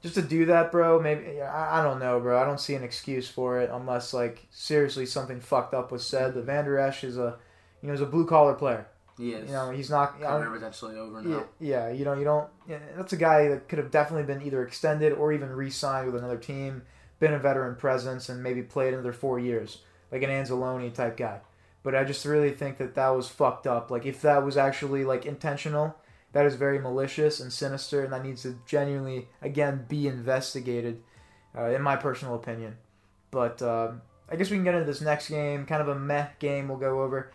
just 0.02 0.14
to 0.14 0.22
do 0.22 0.46
that, 0.46 0.72
bro. 0.72 1.00
Maybe 1.00 1.40
I, 1.40 1.80
I 1.80 1.82
don't 1.82 1.98
know, 1.98 2.20
bro. 2.20 2.40
I 2.40 2.44
don't 2.44 2.60
see 2.60 2.74
an 2.74 2.82
excuse 2.82 3.28
for 3.28 3.60
it 3.60 3.70
unless 3.72 4.14
like 4.14 4.46
seriously 4.50 5.06
something 5.06 5.40
fucked 5.40 5.74
up 5.74 5.92
was 5.92 6.04
said. 6.04 6.34
The 6.34 6.42
Vander 6.42 6.78
Esch 6.78 7.04
is 7.04 7.18
a 7.18 7.38
you 7.82 7.88
know, 7.88 7.94
he's 7.94 8.00
a 8.00 8.06
blue 8.06 8.26
collar 8.26 8.54
player. 8.54 8.86
He 9.16 9.32
is. 9.32 9.48
You 9.48 9.54
know, 9.54 9.70
he's 9.70 9.90
not. 9.90 10.18
Career 10.20 10.50
potentially 10.50 10.96
over 10.96 11.20
yeah, 11.20 11.28
now. 11.28 11.44
yeah, 11.58 11.90
you 11.90 12.04
know, 12.04 12.14
you 12.14 12.24
don't. 12.24 12.48
Yeah, 12.68 12.78
that's 12.96 13.12
a 13.12 13.18
guy 13.18 13.48
that 13.48 13.68
could 13.68 13.78
have 13.78 13.90
definitely 13.90 14.24
been 14.24 14.44
either 14.46 14.62
extended 14.62 15.12
or 15.12 15.32
even 15.32 15.50
re-signed 15.50 16.06
with 16.06 16.16
another 16.16 16.38
team, 16.38 16.82
been 17.18 17.34
a 17.34 17.38
veteran 17.38 17.76
presence, 17.76 18.28
and 18.28 18.42
maybe 18.42 18.62
played 18.62 18.94
another 18.94 19.12
four 19.12 19.38
years, 19.38 19.78
like 20.10 20.22
an 20.22 20.30
Anzalone 20.30 20.92
type 20.94 21.16
guy. 21.16 21.40
But 21.82 21.94
I 21.94 22.04
just 22.04 22.24
really 22.24 22.50
think 22.50 22.78
that 22.78 22.94
that 22.94 23.08
was 23.10 23.28
fucked 23.28 23.66
up. 23.66 23.90
Like 23.90 24.06
if 24.06 24.22
that 24.22 24.44
was 24.44 24.56
actually 24.56 25.04
like 25.04 25.26
intentional, 25.26 25.96
that 26.32 26.46
is 26.46 26.54
very 26.54 26.78
malicious 26.78 27.40
and 27.40 27.52
sinister, 27.52 28.04
and 28.04 28.12
that 28.12 28.24
needs 28.24 28.42
to 28.42 28.58
genuinely 28.66 29.28
again 29.42 29.86
be 29.88 30.06
investigated, 30.06 31.02
uh, 31.56 31.70
in 31.70 31.82
my 31.82 31.96
personal 31.96 32.34
opinion. 32.34 32.76
But 33.30 33.62
um, 33.62 34.02
I 34.30 34.36
guess 34.36 34.50
we 34.50 34.56
can 34.56 34.64
get 34.64 34.74
into 34.74 34.86
this 34.86 35.00
next 35.00 35.28
game, 35.28 35.66
kind 35.66 35.82
of 35.82 35.88
a 35.88 35.94
meh 35.98 36.28
game. 36.38 36.68
We'll 36.68 36.78
go 36.78 37.02
over. 37.02 37.32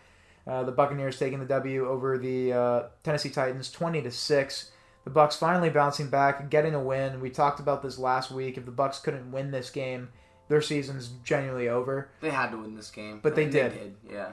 Uh, 0.48 0.64
the 0.64 0.72
Buccaneers 0.72 1.18
taking 1.18 1.40
the 1.40 1.46
W 1.46 1.88
over 1.88 2.18
the 2.18 2.54
uh, 2.54 2.84
Tennessee 3.04 3.30
Titans, 3.30 3.72
twenty 3.72 4.02
to 4.02 4.12
six. 4.12 4.72
The 5.04 5.10
Bucks 5.12 5.36
finally 5.36 5.70
bouncing 5.70 6.10
back, 6.10 6.50
getting 6.50 6.74
a 6.74 6.82
win. 6.82 7.22
We 7.22 7.30
talked 7.30 7.60
about 7.60 7.84
this 7.84 8.00
last 8.00 8.32
week. 8.32 8.58
If 8.58 8.66
the 8.66 8.72
Bucks 8.72 9.00
couldn't 9.00 9.32
win 9.32 9.52
this 9.52 9.70
game, 9.70 10.10
their 10.48 10.62
season's 10.62 11.10
genuinely 11.24 11.70
over. 11.70 12.10
They 12.22 12.32
had 12.32 12.52
to 12.52 12.58
win 12.58 12.76
this 12.76 12.90
game. 12.90 13.20
But 13.22 13.36
they 13.36 13.44
And 13.44 13.52
did. 13.52 13.96
Yeah. 14.12 14.32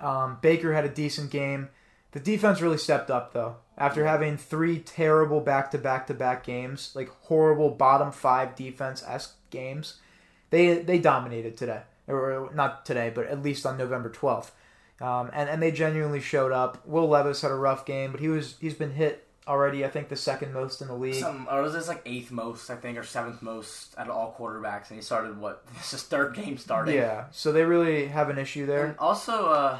Um, 0.00 0.38
Baker 0.40 0.72
had 0.72 0.84
a 0.84 0.88
decent 0.88 1.30
game. 1.30 1.68
The 2.14 2.20
defense 2.20 2.60
really 2.62 2.78
stepped 2.78 3.10
up 3.10 3.32
though. 3.32 3.56
After 3.76 4.06
having 4.06 4.36
three 4.36 4.78
terrible 4.78 5.40
back 5.40 5.72
to 5.72 5.78
back 5.78 6.06
to 6.06 6.14
back 6.14 6.44
games, 6.44 6.92
like 6.94 7.10
horrible 7.24 7.70
bottom 7.70 8.12
five 8.12 8.54
defense 8.54 9.02
esque 9.06 9.34
games, 9.50 10.00
they 10.50 10.78
they 10.78 10.98
dominated 10.98 11.56
today. 11.56 11.82
Or 12.06 12.50
not 12.54 12.86
today, 12.86 13.10
but 13.12 13.26
at 13.26 13.42
least 13.42 13.66
on 13.66 13.76
November 13.76 14.10
twelfth. 14.10 14.54
Um, 15.00 15.30
and, 15.34 15.50
and 15.50 15.60
they 15.60 15.72
genuinely 15.72 16.20
showed 16.20 16.52
up. 16.52 16.86
Will 16.86 17.08
Levis 17.08 17.42
had 17.42 17.50
a 17.50 17.56
rough 17.56 17.84
game, 17.84 18.12
but 18.12 18.20
he 18.20 18.28
was 18.28 18.56
he's 18.60 18.74
been 18.74 18.92
hit 18.92 19.26
already, 19.46 19.84
I 19.84 19.88
think 19.88 20.08
the 20.08 20.16
second 20.16 20.52
most 20.52 20.80
in 20.80 20.88
the 20.88 20.94
league. 20.94 21.14
Some, 21.14 21.48
or 21.50 21.62
was 21.62 21.72
this 21.72 21.88
like 21.88 22.02
eighth 22.06 22.30
most, 22.30 22.70
I 22.70 22.76
think, 22.76 22.96
or 22.96 23.02
seventh 23.02 23.42
most 23.42 23.94
out 23.98 24.08
of 24.08 24.16
all 24.16 24.36
quarterbacks, 24.38 24.90
and 24.90 24.98
he 24.98 25.02
started 25.02 25.38
what? 25.38 25.64
This 25.76 25.94
is 25.94 26.02
third 26.04 26.34
game 26.34 26.58
starting. 26.58 26.94
Yeah, 26.94 27.24
so 27.32 27.52
they 27.52 27.64
really 27.64 28.06
have 28.06 28.30
an 28.30 28.38
issue 28.38 28.66
there. 28.66 28.86
And 28.86 28.98
also, 28.98 29.50
uh, 29.50 29.78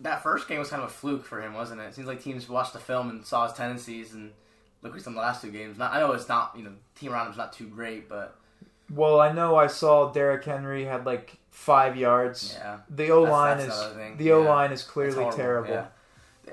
that 0.00 0.22
first 0.22 0.48
game 0.48 0.58
was 0.58 0.70
kind 0.70 0.82
of 0.82 0.88
a 0.88 0.92
fluke 0.92 1.24
for 1.24 1.40
him, 1.40 1.54
wasn't 1.54 1.80
it? 1.80 1.84
It 1.84 1.94
seems 1.94 2.06
like 2.06 2.22
teams 2.22 2.48
watched 2.48 2.72
the 2.72 2.78
film 2.78 3.10
and 3.10 3.24
saw 3.24 3.46
his 3.46 3.52
tendencies, 3.56 4.12
and 4.14 4.32
look 4.82 4.94
at 4.96 5.02
some 5.02 5.12
of 5.12 5.16
the 5.16 5.20
last 5.22 5.42
two 5.42 5.50
games. 5.50 5.78
Not, 5.78 5.92
I 5.92 6.00
know 6.00 6.12
it's 6.12 6.28
not, 6.28 6.54
you 6.56 6.62
know, 6.64 6.72
team 6.94 7.12
around 7.12 7.26
him's 7.26 7.36
not 7.36 7.52
too 7.52 7.66
great, 7.68 8.08
but 8.08 8.36
Well, 8.88 9.20
I 9.20 9.30
know 9.32 9.56
I 9.56 9.66
saw 9.66 10.10
Derrick 10.10 10.44
Henry 10.44 10.84
had 10.84 11.04
like 11.04 11.34
five 11.50 11.96
yards. 11.96 12.54
yeah, 12.58 12.78
The 12.88 13.10
O 13.10 13.22
line 13.22 13.58
is 13.60 13.76
the 14.16 14.24
Yeah. 14.24 14.32
O 14.34 14.40
line 14.42 14.72
is 14.72 14.82
clearly 14.82 15.30
terrible. 15.34 15.70
yeah. 15.70 15.86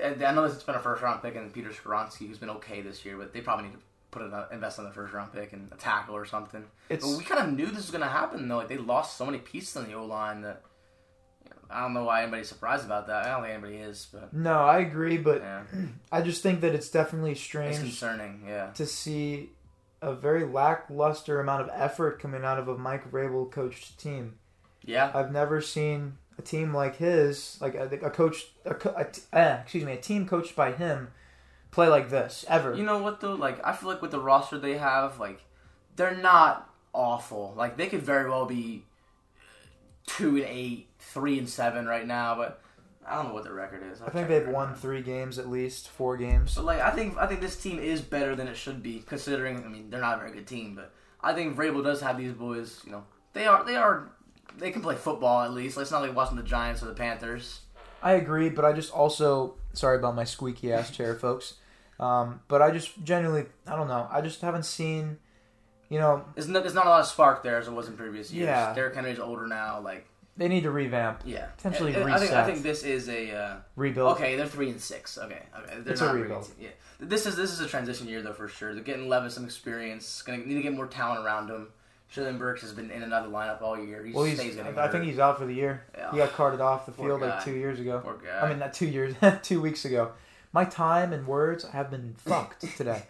I 0.00 0.32
know 0.32 0.42
this 0.44 0.52
has 0.54 0.62
been 0.62 0.74
a 0.76 0.80
first 0.80 1.02
round 1.02 1.22
pick, 1.22 1.34
and 1.34 1.52
Peter 1.52 1.70
Skoronski, 1.70 2.28
who's 2.28 2.38
been 2.38 2.50
okay 2.50 2.82
this 2.82 3.04
year, 3.04 3.16
but 3.16 3.32
they 3.32 3.40
probably 3.40 3.66
need 3.66 3.72
to 3.74 3.80
put 4.10 4.22
an 4.22 4.32
invest 4.52 4.78
in 4.78 4.84
the 4.84 4.90
first 4.90 5.12
round 5.12 5.32
pick 5.32 5.52
and 5.52 5.70
a 5.72 5.76
tackle 5.76 6.14
or 6.14 6.24
something. 6.24 6.64
It's 6.88 7.04
But 7.06 7.18
we 7.18 7.24
kind 7.24 7.46
of 7.48 7.52
knew 7.54 7.66
this 7.66 7.76
was 7.76 7.90
going 7.90 8.02
to 8.02 8.08
happen, 8.08 8.46
though. 8.46 8.58
Like 8.58 8.68
they 8.68 8.76
lost 8.78 9.16
so 9.16 9.24
many 9.26 9.38
pieces 9.38 9.76
on 9.76 9.86
the 9.86 9.94
O 9.94 10.04
line 10.04 10.42
that 10.42 10.62
I 11.70 11.82
don't 11.82 11.94
know 11.94 12.04
why 12.04 12.22
anybody's 12.22 12.48
surprised 12.48 12.84
about 12.84 13.06
that. 13.08 13.26
I 13.26 13.30
don't 13.30 13.42
think 13.42 13.54
anybody 13.54 13.76
is, 13.76 14.08
but 14.12 14.32
no, 14.32 14.60
I 14.60 14.78
agree, 14.78 15.18
but 15.18 15.42
yeah, 15.42 15.62
I 16.12 16.22
just 16.22 16.42
think 16.42 16.60
that 16.62 16.74
it's 16.74 16.88
definitely 16.88 17.32
it's 17.32 17.40
strange 17.40 17.78
concerning. 17.78 18.44
Yeah, 18.46 18.70
to 18.72 18.86
see 18.86 19.50
a 20.00 20.14
very 20.14 20.44
lackluster 20.44 21.40
amount 21.40 21.62
of 21.62 21.70
effort 21.72 22.20
coming 22.20 22.44
out 22.44 22.58
of 22.58 22.68
a 22.68 22.78
Mike 22.78 23.10
Vrabel 23.10 23.50
coached 23.50 23.98
team. 23.98 24.38
yeah. 24.84 25.10
I've 25.12 25.32
never 25.32 25.60
seen 25.60 26.18
a 26.38 26.42
team 26.42 26.72
like 26.72 26.96
his, 26.96 27.58
like 27.60 27.74
a, 27.74 27.88
a 28.02 28.10
coach, 28.10 28.46
a, 28.64 28.74
a 28.90 29.06
eh, 29.36 29.60
excuse 29.62 29.84
me, 29.84 29.92
a 29.92 30.00
team 30.00 30.26
coached 30.26 30.54
by 30.54 30.72
him, 30.72 31.08
play 31.70 31.88
like 31.88 32.10
this 32.10 32.44
ever. 32.48 32.74
You 32.74 32.84
know 32.84 32.98
what 32.98 33.20
though? 33.20 33.34
Like 33.34 33.64
I 33.66 33.72
feel 33.72 33.88
like 33.88 34.00
with 34.00 34.12
the 34.12 34.20
roster 34.20 34.58
they 34.58 34.78
have, 34.78 35.18
like 35.18 35.42
they're 35.96 36.16
not 36.16 36.72
awful. 36.92 37.54
Like 37.56 37.76
they 37.76 37.88
could 37.88 38.02
very 38.02 38.28
well 38.30 38.46
be 38.46 38.84
two 40.06 40.36
and 40.36 40.46
eight, 40.46 40.87
three 41.12 41.38
and 41.38 41.48
seven 41.48 41.86
right 41.86 42.06
now, 42.06 42.34
but 42.34 42.60
I 43.06 43.14
don't 43.16 43.28
know 43.28 43.34
what 43.34 43.44
their 43.44 43.54
record 43.54 43.82
is. 43.90 44.00
I 44.00 44.06
I'll 44.06 44.10
think 44.10 44.28
they've 44.28 44.44
right 44.44 44.54
won 44.54 44.68
now. 44.70 44.74
three 44.74 45.02
games 45.02 45.38
at 45.38 45.48
least, 45.48 45.88
four 45.88 46.16
games. 46.16 46.54
But 46.54 46.64
like 46.64 46.80
I 46.80 46.90
think 46.90 47.16
I 47.18 47.26
think 47.26 47.40
this 47.40 47.56
team 47.56 47.78
is 47.78 48.00
better 48.00 48.34
than 48.36 48.48
it 48.48 48.56
should 48.56 48.82
be, 48.82 49.02
considering. 49.06 49.64
I 49.64 49.68
mean, 49.68 49.90
they're 49.90 50.00
not 50.00 50.16
a 50.16 50.20
very 50.20 50.32
good 50.32 50.46
team, 50.46 50.74
but 50.74 50.92
I 51.20 51.32
think 51.34 51.56
Vrabel 51.56 51.82
does 51.82 52.00
have 52.00 52.18
these 52.18 52.32
boys. 52.32 52.80
You 52.84 52.92
know, 52.92 53.04
they 53.32 53.46
are 53.46 53.64
they 53.64 53.76
are 53.76 54.10
they 54.56 54.70
can 54.70 54.82
play 54.82 54.96
football 54.96 55.42
at 55.42 55.52
least. 55.52 55.76
Like, 55.76 55.82
it's 55.84 55.90
not 55.92 56.02
like 56.02 56.14
watching 56.14 56.36
the 56.36 56.42
Giants 56.42 56.82
or 56.82 56.86
the 56.86 56.94
Panthers. 56.94 57.60
I 58.02 58.12
agree, 58.12 58.48
but 58.50 58.64
I 58.64 58.72
just 58.72 58.92
also 58.92 59.54
sorry 59.72 59.98
about 59.98 60.14
my 60.14 60.24
squeaky 60.24 60.72
ass 60.72 60.90
chair, 60.90 61.14
folks. 61.26 61.54
Um, 62.00 62.40
but 62.46 62.62
I 62.62 62.70
just 62.70 63.02
genuinely, 63.02 63.46
I 63.66 63.74
don't 63.74 63.88
know. 63.88 64.06
I 64.10 64.20
just 64.20 64.40
haven't 64.40 64.64
seen, 64.64 65.18
you 65.88 65.98
know, 65.98 66.24
There's 66.36 66.46
not, 66.46 66.62
there's 66.62 66.74
not 66.74 66.86
a 66.86 66.90
lot 66.90 67.00
of 67.00 67.06
spark 67.06 67.42
there 67.42 67.58
as 67.58 67.66
it 67.66 67.72
was 67.72 67.88
in 67.88 67.96
previous 67.96 68.32
years. 68.32 68.46
Yeah. 68.46 68.72
Derrick 68.72 68.94
Henry's 68.94 69.18
older 69.18 69.48
now. 69.48 69.80
Like, 69.80 70.06
they 70.38 70.48
need 70.48 70.62
to 70.62 70.70
revamp, 70.70 71.22
yeah, 71.26 71.46
Potentially 71.56 71.92
and 71.94 72.10
I 72.10 72.18
think 72.18 72.32
I 72.32 72.44
think 72.46 72.62
this 72.62 72.82
is 72.84 73.08
a. 73.08 73.36
Uh, 73.36 73.56
rebuild. 73.76 74.12
Okay, 74.16 74.36
they're 74.36 74.46
three 74.46 74.70
and 74.70 74.80
six. 74.80 75.18
Okay, 75.18 75.42
okay, 75.58 75.80
they're 75.80 75.92
It's 75.92 76.00
a 76.00 76.04
not 76.04 76.12
very 76.12 76.22
rebuild. 76.22 76.44
team. 76.46 76.54
Yeah, 76.60 76.68
this 77.00 77.26
is 77.26 77.36
this 77.36 77.52
is 77.52 77.60
a 77.60 77.66
transition 77.68 78.08
year 78.08 78.22
though 78.22 78.32
for 78.32 78.48
sure. 78.48 78.72
They're 78.74 78.82
getting 78.84 79.08
Levis 79.08 79.34
some 79.34 79.44
experience. 79.44 80.22
Gonna 80.22 80.38
need 80.38 80.54
to 80.54 80.62
get 80.62 80.72
more 80.74 80.86
talent 80.86 81.24
around 81.26 81.50
him. 81.50 81.68
Shillen 82.14 82.38
Burks 82.38 82.62
has 82.62 82.72
been 82.72 82.90
in 82.90 83.02
another 83.02 83.28
lineup 83.28 83.60
all 83.60 83.78
year. 83.78 84.02
He 84.02 84.14
Well, 84.14 84.24
he's, 84.24 84.40
I 84.40 84.88
think 84.88 85.04
he's 85.04 85.18
out 85.18 85.38
for 85.38 85.44
the 85.44 85.52
year. 85.52 85.82
Yeah. 85.94 86.10
He 86.10 86.16
got 86.16 86.32
carted 86.32 86.60
off 86.60 86.86
the 86.86 86.92
field 86.92 87.20
like 87.20 87.44
two 87.44 87.52
years 87.54 87.80
ago. 87.80 88.00
Poor 88.02 88.14
guy. 88.16 88.40
I 88.40 88.48
mean, 88.48 88.58
not 88.60 88.72
two 88.72 88.86
years, 88.86 89.14
two 89.42 89.60
weeks 89.60 89.84
ago. 89.84 90.12
My 90.54 90.64
time 90.64 91.12
and 91.12 91.26
words 91.26 91.64
have 91.68 91.90
been 91.90 92.14
fucked 92.16 92.62
today. 92.78 93.02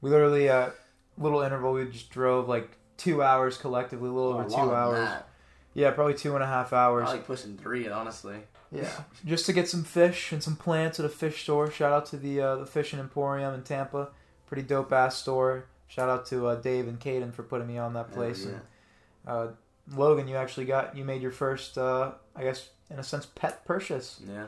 We 0.00 0.10
literally, 0.10 0.48
uh, 0.48 0.70
little 1.18 1.40
interval, 1.40 1.72
we 1.72 1.86
just 1.86 2.10
drove 2.10 2.48
like 2.48 2.70
two 2.96 3.24
hours 3.24 3.56
collectively, 3.56 4.08
a 4.08 4.12
little 4.12 4.34
Oh, 4.34 4.38
over 4.38 4.48
two 4.48 4.56
hours. 4.72 4.98
that. 5.08 5.28
Yeah, 5.74 5.90
probably 5.90 6.14
two 6.14 6.34
and 6.34 6.42
a 6.42 6.46
half 6.46 6.72
hours. 6.72 7.08
I 7.08 7.12
like 7.14 7.26
pushing 7.26 7.56
three, 7.56 7.88
honestly. 7.88 8.36
Yeah, 8.72 8.88
just 9.24 9.46
to 9.46 9.52
get 9.52 9.68
some 9.68 9.84
fish 9.84 10.32
and 10.32 10.42
some 10.42 10.56
plants 10.56 10.98
at 10.98 11.06
a 11.06 11.08
fish 11.10 11.42
store. 11.42 11.70
Shout 11.70 11.92
out 11.92 12.06
to 12.06 12.16
the 12.16 12.40
uh, 12.40 12.56
the 12.56 12.66
Fishing 12.66 12.98
Emporium 13.00 13.54
in 13.54 13.62
Tampa, 13.62 14.08
pretty 14.46 14.62
dope 14.62 14.92
ass 14.92 15.16
store. 15.18 15.66
Shout 15.88 16.08
out 16.08 16.26
to 16.26 16.46
uh, 16.48 16.54
Dave 16.56 16.88
and 16.88 16.98
Caden 16.98 17.32
for 17.34 17.42
putting 17.42 17.66
me 17.68 17.78
on 17.78 17.92
that 17.94 18.10
place. 18.12 18.44
Yeah, 18.46 18.52
And 18.52 18.60
uh, 19.26 19.46
Logan, 19.94 20.26
you 20.28 20.36
actually 20.36 20.66
got 20.66 20.96
you 20.96 21.04
made 21.04 21.22
your 21.22 21.30
first, 21.30 21.76
uh, 21.78 22.12
I 22.34 22.42
guess, 22.42 22.70
in 22.90 22.98
a 22.98 23.02
sense, 23.04 23.26
pet 23.26 23.64
purchase. 23.64 24.20
yeah, 24.26 24.46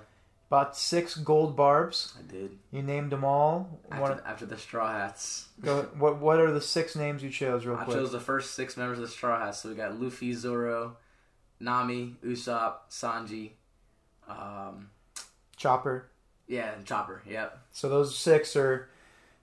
Bought 0.49 0.77
six 0.77 1.17
gold 1.17 1.57
barbs. 1.57 2.15
I 2.19 2.23
did. 2.33 2.59
You 2.73 2.83
named 2.83 3.11
them 3.13 3.25
all. 3.25 3.81
After, 3.91 4.03
One, 4.03 4.21
after 4.25 4.47
the 4.47 4.57
Straw 4.57 4.91
Hats, 4.93 5.49
go, 5.61 5.83
what 5.99 6.19
what 6.19 6.41
are 6.41 6.51
the 6.53 6.61
six 6.61 6.97
names 6.97 7.23
you 7.23 7.31
chose, 7.31 7.67
real 7.67 7.77
I 7.77 7.85
quick? 7.85 7.97
chose 7.97 8.13
the 8.13 8.21
first 8.21 8.55
six 8.55 8.77
members 8.77 8.99
of 8.99 9.03
the 9.03 9.11
Straw 9.11 9.39
Hats. 9.45 9.61
So 9.61 9.69
we 9.69 9.75
got 9.75 10.01
Luffy, 10.01 10.33
Zoro, 10.33 10.97
Nami, 11.61 12.17
Usopp, 12.25 12.75
Sanji, 12.91 13.51
um, 14.29 14.91
Chopper. 15.57 16.09
yeah, 16.49 16.73
and 16.75 16.85
Chopper. 16.85 17.23
Yep. 17.29 17.59
So 17.73 17.89
those 17.89 18.17
six 18.17 18.57
are 18.57 18.89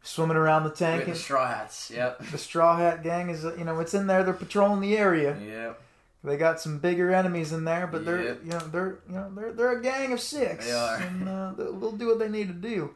swimming 0.04 0.38
around 0.38 0.64
the 0.64 0.70
tank. 0.70 1.06
the 1.06 1.16
Straw 1.16 1.48
Hats. 1.48 1.92
Yep. 1.94 2.26
the 2.32 2.38
Straw 2.38 2.78
Hat 2.78 3.04
Gang 3.04 3.30
is, 3.30 3.44
you 3.44 3.64
know, 3.64 3.80
it's 3.80 3.94
in 3.94 4.08
there. 4.08 4.24
They're 4.24 4.34
patrolling 4.34 4.82
the 4.82 4.98
area. 4.98 5.38
Yep. 5.40 5.82
They 6.26 6.38
got 6.38 6.62
some 6.62 6.78
bigger 6.80 7.14
enemies 7.14 7.52
in 7.52 7.66
there, 7.66 7.86
but 7.88 8.06
they're 8.06 8.24
Yep. 8.24 8.40
you 8.46 8.52
know 8.52 8.60
they're 8.60 9.00
you 9.10 9.16
know 9.16 9.32
they're 9.36 9.52
they're 9.52 9.78
a 9.80 9.82
gang 9.82 10.14
of 10.14 10.22
six, 10.22 10.66
They 10.66 10.72
are. 10.72 10.96
and 10.98 11.28
uh, 11.28 11.52
they'll 11.58 11.92
do 11.92 12.08
what 12.08 12.20
they 12.20 12.30
need 12.30 12.48
to 12.48 12.54
do. 12.54 12.96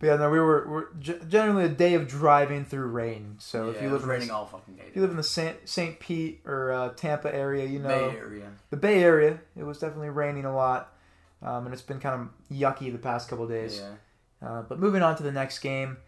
But 0.00 0.06
yeah, 0.06 0.16
no, 0.16 0.30
we 0.30 0.40
were, 0.40 0.66
we're 0.66 0.92
generally 1.28 1.64
a 1.66 1.68
day 1.68 1.92
of 1.94 2.08
driving 2.08 2.64
through 2.64 2.86
rain. 2.86 3.36
So 3.38 3.68
if 3.68 3.76
Yeah, 3.76 3.82
you 3.82 3.88
it 3.88 3.92
live 3.92 4.02
in 4.04 4.08
raining 4.08 4.28
the, 4.28 4.34
all 4.34 4.46
fucking 4.46 4.74
day. 4.74 4.84
if 4.88 4.96
you 4.96 5.02
live 5.02 5.10
in 5.10 5.18
the 5.18 5.22
Saint 5.22 5.56
Saint 5.68 6.00
Pete 6.00 6.40
or 6.46 6.72
uh, 6.72 6.88
Tampa 6.96 7.32
area, 7.34 7.66
you 7.66 7.78
know 7.78 7.88
Bay 8.10 8.16
Area. 8.16 8.50
the 8.70 8.76
Bay 8.78 9.02
Area, 9.02 9.38
it 9.56 9.62
was 9.62 9.78
definitely 9.78 10.08
raining 10.08 10.46
a 10.46 10.54
lot, 10.56 10.92
um, 11.42 11.66
and 11.66 11.72
it's 11.74 11.82
been 11.82 12.00
kind 12.00 12.18
of 12.18 12.56
yucky 12.56 12.90
the 12.90 12.98
past 12.98 13.28
couple 13.28 13.46
days. 13.46 13.78
Yeah. 14.42 14.48
Uh, 14.48 14.62
but 14.62 14.78
moving 14.78 15.02
on 15.02 15.16
to 15.16 15.22
the 15.22 15.32
next 15.32 15.58
game. 15.58 15.98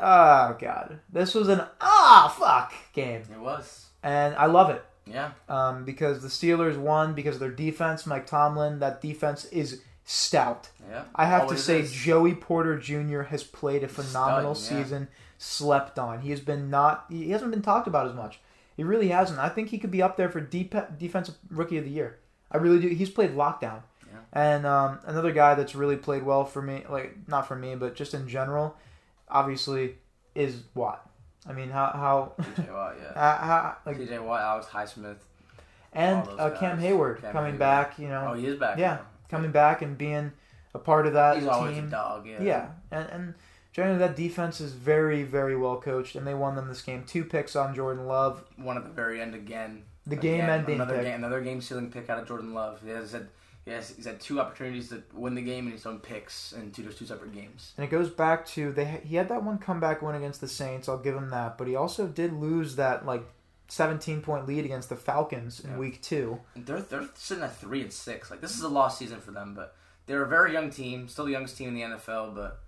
Oh 0.00 0.56
god, 0.60 1.00
this 1.12 1.34
was 1.34 1.48
an 1.48 1.62
ah 1.80 2.34
fuck 2.38 2.72
game, 2.92 3.22
It 3.32 3.40
was. 3.40 3.86
and 4.02 4.34
I 4.36 4.46
love 4.46 4.70
it. 4.70 4.84
Yeah. 5.08 5.30
um, 5.48 5.84
because 5.84 6.20
the 6.22 6.28
Steelers 6.28 6.76
won 6.76 7.14
because 7.14 7.36
of 7.36 7.40
their 7.40 7.50
defense. 7.50 8.06
Mike 8.06 8.26
Tomlin, 8.26 8.80
that 8.80 9.00
defense 9.00 9.44
is 9.46 9.82
stout. 10.06 10.70
Yeah. 10.88 11.02
I 11.14 11.26
have 11.26 11.48
to 11.48 11.58
say, 11.58 11.80
is. 11.80 11.92
Joey 11.92 12.34
Porter 12.34 12.78
Jr. 12.78 13.22
has 13.22 13.42
played 13.44 13.82
a 13.84 13.88
phenomenal 13.88 14.54
Stud, 14.54 14.78
yeah. 14.78 14.82
season. 14.84 15.08
Slept 15.36 15.98
on. 15.98 16.20
He 16.20 16.30
has 16.30 16.40
been 16.40 16.70
not. 16.70 17.04
He 17.10 17.30
hasn't 17.30 17.50
been 17.50 17.60
talked 17.60 17.86
about 17.86 18.06
as 18.06 18.14
much. 18.14 18.40
He 18.76 18.84
really 18.84 19.08
hasn't. 19.08 19.38
I 19.38 19.48
think 19.50 19.68
he 19.68 19.78
could 19.78 19.90
be 19.90 20.00
up 20.00 20.16
there 20.16 20.30
for 20.30 20.40
deep, 20.40 20.74
defensive 20.98 21.34
rookie 21.50 21.76
of 21.76 21.84
the 21.84 21.90
year. 21.90 22.18
I 22.50 22.56
really 22.58 22.78
do. 22.80 22.88
He's 22.88 23.10
played 23.10 23.32
lockdown. 23.32 23.82
Yeah. 24.06 24.18
And 24.32 24.64
um, 24.66 25.00
another 25.04 25.32
guy 25.32 25.54
that's 25.54 25.74
really 25.74 25.96
played 25.96 26.22
well 26.22 26.44
for 26.44 26.62
me, 26.62 26.84
like 26.88 27.16
not 27.28 27.48
for 27.48 27.56
me, 27.56 27.74
but 27.74 27.94
just 27.96 28.14
in 28.14 28.28
general, 28.28 28.76
obviously, 29.28 29.96
is 30.34 30.62
Watt. 30.74 31.06
I 31.48 31.52
mean, 31.52 31.70
how 31.70 31.86
how, 31.92 32.32
TJ 32.54 32.72
Watt, 32.72 32.96
yeah. 33.02 33.12
how, 33.14 33.46
how 33.46 33.76
like 33.84 33.98
TJ 33.98 34.22
Watt, 34.24 34.40
Alex 34.40 34.66
Highsmith. 34.68 35.18
and 35.92 36.26
uh, 36.38 36.50
Cam. 36.58 36.78
Hayward 36.78 37.20
Cam 37.20 37.32
coming 37.32 37.52
Hayward. 37.54 37.58
back. 37.58 37.98
You 37.98 38.08
know, 38.08 38.28
Oh, 38.30 38.34
he 38.34 38.46
is 38.46 38.58
back. 38.58 38.78
Yeah. 38.78 38.94
now. 38.94 39.00
Coming 39.28 39.50
back 39.52 39.82
and 39.82 39.96
being 39.98 40.32
a 40.74 40.78
part 40.78 41.06
of 41.06 41.12
that 41.14 41.38
He's 41.38 41.46
always 41.46 41.76
a 41.76 41.80
team. 41.80 41.90
dog. 41.90 42.26
Yeah. 42.26 42.42
Yeah, 42.42 42.68
and 42.90 43.08
and 43.10 43.34
generally 43.72 43.98
that 43.98 44.16
defense 44.16 44.60
is 44.60 44.72
very 44.72 45.22
very 45.22 45.56
well 45.56 45.80
coached, 45.80 46.16
and 46.16 46.26
they 46.26 46.34
won 46.34 46.54
them 46.56 46.68
this 46.68 46.82
game. 46.82 47.04
Two 47.06 47.24
picks 47.24 47.56
on 47.56 47.74
Jordan 47.74 48.06
Love. 48.06 48.44
One 48.56 48.76
at 48.76 48.84
the 48.84 48.90
very 48.90 49.20
end 49.20 49.34
again. 49.34 49.82
The 50.08 50.14
Again, 50.16 50.38
game-ending 50.38 50.74
another 50.76 50.94
pick. 50.98 51.04
game, 51.04 51.14
another 51.16 51.40
game 51.40 51.60
stealing 51.60 51.90
pick 51.90 52.08
out 52.08 52.18
of 52.20 52.28
Jordan 52.28 52.54
Love. 52.54 52.80
He 52.84 52.90
has 52.90 53.10
had, 53.10 53.26
he 53.64 53.72
has, 53.72 53.88
he's 53.90 54.04
had 54.04 54.20
two 54.20 54.38
opportunities 54.40 54.88
to 54.90 55.02
win 55.12 55.34
the 55.34 55.42
game, 55.42 55.64
and 55.64 55.72
he's 55.72 55.82
done 55.82 55.98
picks 55.98 56.52
in 56.52 56.70
two 56.70 56.84
two 56.84 57.04
separate 57.06 57.34
games. 57.34 57.72
And 57.76 57.84
it 57.84 57.90
goes 57.90 58.08
back 58.08 58.46
to 58.48 58.70
they. 58.70 59.00
He 59.04 59.16
had 59.16 59.28
that 59.30 59.42
one 59.42 59.58
comeback 59.58 60.02
win 60.02 60.14
against 60.14 60.40
the 60.40 60.46
Saints. 60.46 60.88
I'll 60.88 60.98
give 60.98 61.16
him 61.16 61.30
that, 61.30 61.58
but 61.58 61.66
he 61.66 61.74
also 61.74 62.06
did 62.06 62.32
lose 62.34 62.76
that 62.76 63.04
like 63.04 63.24
17 63.68 64.20
point 64.22 64.46
lead 64.46 64.64
against 64.64 64.88
the 64.88 64.96
Falcons 64.96 65.60
in 65.60 65.70
Yeah. 65.70 65.76
week 65.78 66.00
two. 66.02 66.40
They're 66.54 66.80
they're 66.82 67.08
sitting 67.14 67.42
at 67.44 67.56
three 67.56 67.82
and 67.82 67.92
six. 67.92 68.30
Like 68.30 68.40
this 68.40 68.56
is 68.56 68.62
a 68.62 68.68
lost 68.68 68.98
season 68.98 69.20
for 69.20 69.30
them, 69.32 69.54
but 69.54 69.74
they're 70.06 70.22
a 70.22 70.28
very 70.28 70.52
young 70.52 70.70
team, 70.70 71.08
still 71.08 71.24
the 71.24 71.32
youngest 71.32 71.56
team 71.56 71.68
in 71.70 71.74
the 71.74 71.82
NFL. 71.96 72.34
But 72.34 72.60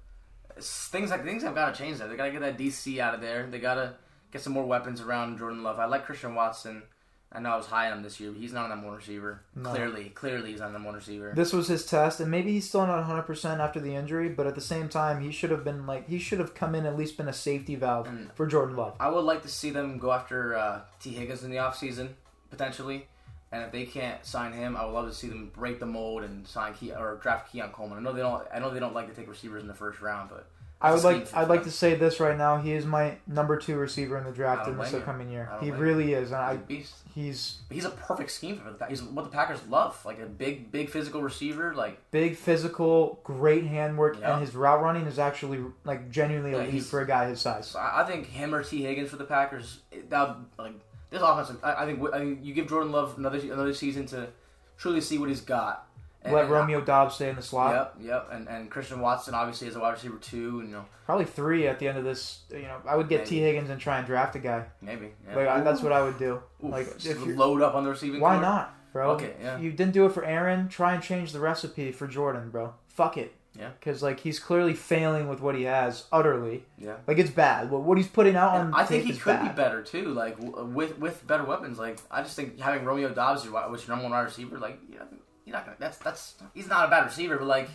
things 0.61 1.11
like 1.11 1.25
things 1.25 1.43
have 1.43 1.55
got 1.55 1.75
to 1.75 1.79
change 1.81 1.99
there. 1.99 2.09
They 2.09 2.17
got 2.17 2.27
to 2.27 2.33
get 2.33 2.41
that 2.41 2.59
DC 2.59 2.99
out 2.99 3.15
of 3.15 3.21
there. 3.21 3.47
They 3.47 3.59
got 3.61 3.75
to 3.75 3.95
get 4.33 4.43
some 4.43 4.53
more 4.53 4.65
weapons 4.67 5.01
around 5.01 5.39
Jordan 5.39 5.63
Love. 5.63 5.79
I 5.79 5.85
like 5.87 6.05
Christian 6.05 6.35
Watson. 6.35 6.83
I 7.31 7.41
know 7.41 7.51
I 7.51 7.57
was 7.57 7.67
high 7.67 7.91
on 7.91 7.99
him 7.99 8.03
this 8.03 8.19
year, 8.21 8.31
but 8.31 8.41
he's 8.41 8.55
not 8.55 8.67
a 8.67 8.69
number 8.71 8.87
one 8.87 8.97
receiver. 8.97 9.43
No. 9.55 9.71
Clearly, 9.71 10.05
clearly 10.11 10.53
he's 10.53 10.61
not 10.61 10.71
a 10.71 10.73
number 10.73 10.87
one 10.87 10.95
receiver. 10.97 11.33
This 11.37 11.53
was 11.53 11.69
his 11.69 11.85
test, 11.85 12.21
and 12.21 12.31
maybe 12.31 12.53
he's 12.53 12.67
still 12.69 12.87
not 12.87 13.05
100% 13.07 13.59
after 13.59 13.81
the 13.81 13.95
injury, 13.95 14.31
but 14.31 14.47
at 14.47 14.55
the 14.55 14.63
same 14.63 14.89
time, 14.89 15.21
he 15.21 15.31
should 15.31 15.51
have 15.51 15.63
been 15.63 15.87
like, 15.87 16.09
he 16.09 16.19
should 16.19 16.39
have 16.39 16.55
come 16.55 16.75
in 16.75 16.87
at 16.87 16.97
least 16.97 17.19
been 17.19 17.29
a 17.29 17.33
safety 17.35 17.75
valve 17.75 18.07
And- 18.09 18.33
for 18.35 18.47
Jordan 18.47 18.77
Love. 18.77 18.95
I 18.99 19.11
would 19.11 19.25
like 19.25 19.43
to 19.43 19.49
see 19.49 19.71
them 19.71 19.99
go 19.99 20.11
after 20.13 20.57
uh, 20.57 20.81
Tee 21.01 21.11
Higgins 21.11 21.45
in 21.45 21.51
the 21.51 21.59
offseason, 21.59 22.11
potentially. 22.51 23.07
And 23.51 23.63
if 23.63 23.73
they 23.73 23.85
can't 23.87 24.25
sign 24.27 24.53
him, 24.53 24.77
I 24.77 24.85
would 24.85 24.93
love 24.93 25.09
to 25.09 25.15
see 25.15 25.27
them 25.29 25.51
break 25.55 25.81
the 25.81 25.87
mold 25.87 26.23
and 26.23 26.47
sign 26.47 26.75
Key 26.75 26.93
or 26.93 27.19
draft 27.23 27.51
Keon 27.51 27.71
Coleman. 27.71 27.97
I 27.99 28.03
know 28.03 28.13
they 28.13 28.21
don't. 28.21 28.47
I 28.53 28.59
know 28.59 28.69
they 28.71 28.79
don't 28.81 28.93
like 28.95 29.09
to 29.09 29.15
take 29.15 29.27
receivers 29.27 29.63
in 29.63 29.69
the 29.69 29.75
first 29.75 30.03
round, 30.03 30.29
but 30.29 30.47
I 30.81 30.95
would 30.95 31.03
like 31.03 31.35
I'd 31.35 31.49
like 31.49 31.65
to 31.65 31.73
say 31.73 31.95
this 31.97 32.21
right 32.21 32.39
now. 32.39 32.59
He 32.59 32.73
is 32.73 32.87
my 32.87 33.17
number 33.27 33.57
two 33.57 33.77
receiver 33.77 34.17
in 34.17 34.25
the 34.25 34.31
draft 34.31 34.69
in 34.69 34.79
this 34.79 34.95
upcoming 34.95 35.29
year. 35.29 35.51
He 35.61 35.73
really 35.73 36.13
is, 36.13 36.31
and 36.31 36.41
He's 36.41 36.51
a 36.51 36.53
I 36.53 36.57
beast. 36.57 36.95
he's 37.15 37.57
He's 37.69 37.85
a 37.85 37.91
perfect 37.91 38.31
scheme 38.31 38.59
for 38.59 38.71
the 38.71 38.77
Packers. 38.77 39.01
He's 39.01 39.09
what 39.09 39.25
the 39.25 39.31
Packers 39.31 39.59
love, 39.69 40.01
like 40.05 40.21
a 40.21 40.27
big, 40.27 40.71
big 40.71 40.89
physical 40.89 41.21
receiver. 41.21 41.75
Like 41.75 41.99
big, 42.13 42.37
physical, 42.37 43.19
great 43.25 43.65
handwork, 43.67 44.21
Yeah. 44.21 44.35
and 44.35 44.41
his 44.45 44.55
route 44.55 44.81
running 44.81 45.07
is 45.07 45.19
actually 45.19 45.65
like 45.85 46.11
genuinely 46.11 46.53
elite 46.53 46.71
he's- 46.71 46.89
for 46.89 47.01
a 47.01 47.07
guy 47.07 47.29
his 47.29 47.41
size. 47.41 47.75
I 47.77 48.05
think 48.05 48.27
him 48.27 48.55
or 48.55 48.63
Tee 48.63 48.83
Higgins 48.85 49.11
for 49.11 49.17
the 49.17 49.25
Packers. 49.25 49.81
That 50.11 50.37
like 50.61 50.75
this 51.11 51.21
offense. 51.23 51.59
I, 51.61 51.83
I 51.83 51.87
think 51.87 52.01
I 52.15 52.19
think 52.19 52.45
you 52.45 52.55
give 52.55 52.69
Jordan 52.69 52.93
Love 52.93 53.19
another 53.19 53.39
another 53.39 53.75
season 53.75 54.07
to 54.07 54.29
truly 54.77 55.01
see 55.01 55.19
what 55.19 55.29
he's 55.29 55.41
got. 55.41 55.88
And- 56.29 56.35
Let 56.35 56.45
and- 56.45 56.53
Romeo 56.53 56.81
Doubs 56.81 57.15
stay 57.17 57.29
in 57.31 57.37
the 57.37 57.43
slot. 57.43 57.95
Yep, 57.99 58.07
yep, 58.09 58.29
and 58.33 58.49
and 58.49 58.71
Christian 58.71 59.01
Watson 59.01 59.35
obviously 59.35 59.69
is 59.69 59.77
a 59.77 59.81
wide 59.81 59.93
receiver 59.93 60.17
too. 60.19 60.63
You 60.65 60.69
know, 60.73 60.85
Probably 61.07 61.25
three 61.25 61.67
at 61.67 61.79
the 61.79 61.89
end 61.89 61.99
of 61.99 62.05
this. 62.05 62.41
You 62.51 62.63
know, 62.63 62.77
I 62.87 62.95
would 62.97 63.09
get 63.09 63.27
Tee 63.27 63.41
Higgins 63.41 63.71
and 63.71 63.81
try 63.81 63.99
and 63.99 64.07
draft 64.07 64.37
a 64.37 64.39
guy. 64.39 64.65
maybe. 64.81 65.13
Yeah. 65.29 65.37
Like 65.37 65.49
I, 65.49 65.61
that's 65.63 65.83
what 65.83 65.93
I 65.93 66.03
would 66.03 66.19
do. 66.19 66.41
Ooh, 66.65 66.69
like, 66.69 66.87
just 66.99 67.07
if 67.07 67.27
load 67.27 67.63
up 67.63 67.75
on 67.75 67.85
the 67.85 67.91
receiving. 67.91 68.21
Why 68.21 68.35
core. 68.35 68.43
not, 68.43 68.75
bro? 68.93 69.11
Okay, 69.13 69.33
yeah. 69.43 69.59
You 69.59 69.73
didn't 69.73 69.93
do 69.93 70.07
it 70.07 70.13
for 70.13 70.25
Aaron. 70.25 70.69
Try 70.69 70.95
and 70.95 71.03
change 71.03 71.33
the 71.33 71.41
recipe 71.41 71.93
for 71.93 72.07
Jordan, 72.07 72.51
bro. 72.51 72.75
Fuck 72.89 73.17
it. 73.17 73.35
Yeah. 73.59 73.71
Because 73.81 74.05
like 74.05 74.21
he's 74.21 74.39
clearly 74.39 74.75
failing 74.75 75.27
with 75.29 75.41
what 75.41 75.57
he 75.57 75.63
has 75.65 76.05
utterly. 76.13 76.65
Yeah. 76.79 76.97
Like 77.09 77.19
it's 77.19 77.31
bad. 77.31 77.71
What 77.73 77.83
what 77.83 77.97
he's 77.99 78.07
putting 78.07 78.37
out 78.37 78.55
on 78.55 78.67
And 78.67 78.75
I 78.75 78.85
think 78.85 79.05
he 79.05 79.15
could 79.15 79.33
bad. 79.39 79.57
be 79.57 79.57
better 79.63 79.83
too. 79.83 80.09
Like 80.15 80.39
w- 80.39 80.67
with 80.67 80.99
with 80.99 81.27
better 81.27 81.43
weapons. 81.45 81.77
Like 81.79 81.99
I 82.11 82.23
just 82.23 82.37
think 82.37 82.61
having 82.61 82.85
Romeo 82.85 83.09
Doubs, 83.09 83.45
your 83.45 83.55
your 83.55 83.79
number 83.89 84.05
one 84.05 84.13
wide 84.13 84.21
receiver. 84.25 84.59
Like 84.59 84.79
know, 84.91 85.07
you're 85.49 85.57
not 85.57 85.65
gonna. 85.65 85.77
That's 85.81 85.99
that's. 85.99 86.35
He's 86.55 86.69
not 86.69 86.87
a 86.87 86.91
bad 86.91 87.05
receiver, 87.07 87.39
but 87.39 87.47
like 87.47 87.71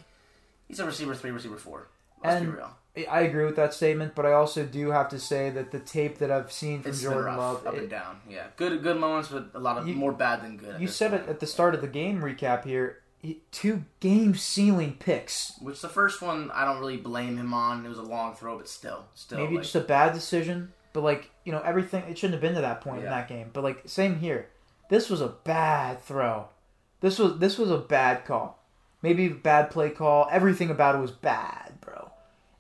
he's 0.68 0.80
a 0.80 0.86
receiver 0.86 1.16
three, 1.16 1.32
receiver 1.32 1.58
four. 1.58 1.88
Let's 2.24 2.36
And 2.42 2.52
be 2.52 2.58
real. 2.58 2.72
I 3.10 3.22
agree 3.22 3.44
with 3.46 3.56
that 3.56 3.74
statement, 3.74 4.14
but 4.14 4.26
I 4.26 4.34
also 4.34 4.64
do 4.66 4.92
have 4.92 5.10
to 5.10 5.20
say 5.20 5.50
that 5.50 5.72
the 5.72 5.80
tape 5.80 6.20
that 6.20 6.30
I've 6.30 6.52
seen 6.52 6.84
from 6.84 6.92
It's 6.92 7.02
Jordan 7.02 7.24
rough, 7.26 7.38
Love, 7.38 7.68
up 7.68 7.74
it- 7.74 7.80
and 7.80 7.90
down. 7.90 8.22
Yeah, 8.30 8.46
good 8.56 8.84
good 8.84 8.98
moments, 9.00 9.30
but 9.30 9.48
a 9.56 9.60
lot 9.60 9.78
of 9.80 9.88
You- 9.88 9.96
more 9.96 10.12
bad 10.12 10.44
than 10.44 10.58
good. 10.58 10.80
you 10.80 10.88
said 10.88 11.14
it 11.14 11.28
at 11.28 11.40
the 11.40 11.48
start 11.48 11.74
of 11.74 11.82
the 11.82 11.88
game 11.88 12.22
recap 12.22 12.66
here. 12.66 13.00
Two 13.52 13.86
game 14.02 14.36
sealing 14.36 14.96
picks. 15.00 15.54
Which 15.62 15.82
the 15.82 15.88
first 15.90 16.22
one, 16.22 16.52
I 16.52 16.66
don't 16.66 16.80
really 16.80 16.98
blame 16.98 17.38
him 17.38 17.54
on. 17.54 17.86
It 17.86 17.90
was 17.90 17.98
a 17.98 18.02
long 18.04 18.36
throw, 18.36 18.58
but 18.58 18.68
still, 18.68 19.06
still. 19.16 19.40
Maybe 19.40 19.56
like, 19.56 19.64
just 19.64 19.76
a 19.76 19.80
bad 19.80 20.14
decision, 20.14 20.74
but 20.92 21.02
like 21.04 21.32
you 21.46 21.52
know 21.54 21.62
everything. 21.62 22.04
It 22.04 22.18
shouldn't 22.18 22.34
have 22.34 22.42
been 22.42 22.56
to 22.56 22.62
that 22.62 22.82
point 22.82 23.00
in 23.00 23.06
that 23.10 23.28
game. 23.30 23.50
But 23.54 23.64
like 23.64 23.82
same 23.86 24.20
here, 24.20 24.50
this 24.90 25.10
was 25.10 25.20
a 25.22 25.30
bad 25.30 26.02
throw. 26.02 26.48
This 27.04 27.20
was 27.20 27.38
this 27.38 27.58
was 27.60 27.70
a 27.70 27.78
bad 27.78 28.26
call. 28.26 28.64
Maybe 29.02 29.28
a 29.28 29.32
bad 29.32 29.70
play 29.70 29.90
call. 29.92 30.28
Everything 30.32 30.70
about 30.72 30.96
it 30.96 31.00
was 31.00 31.12
bad, 31.12 31.74
bro. 31.82 32.10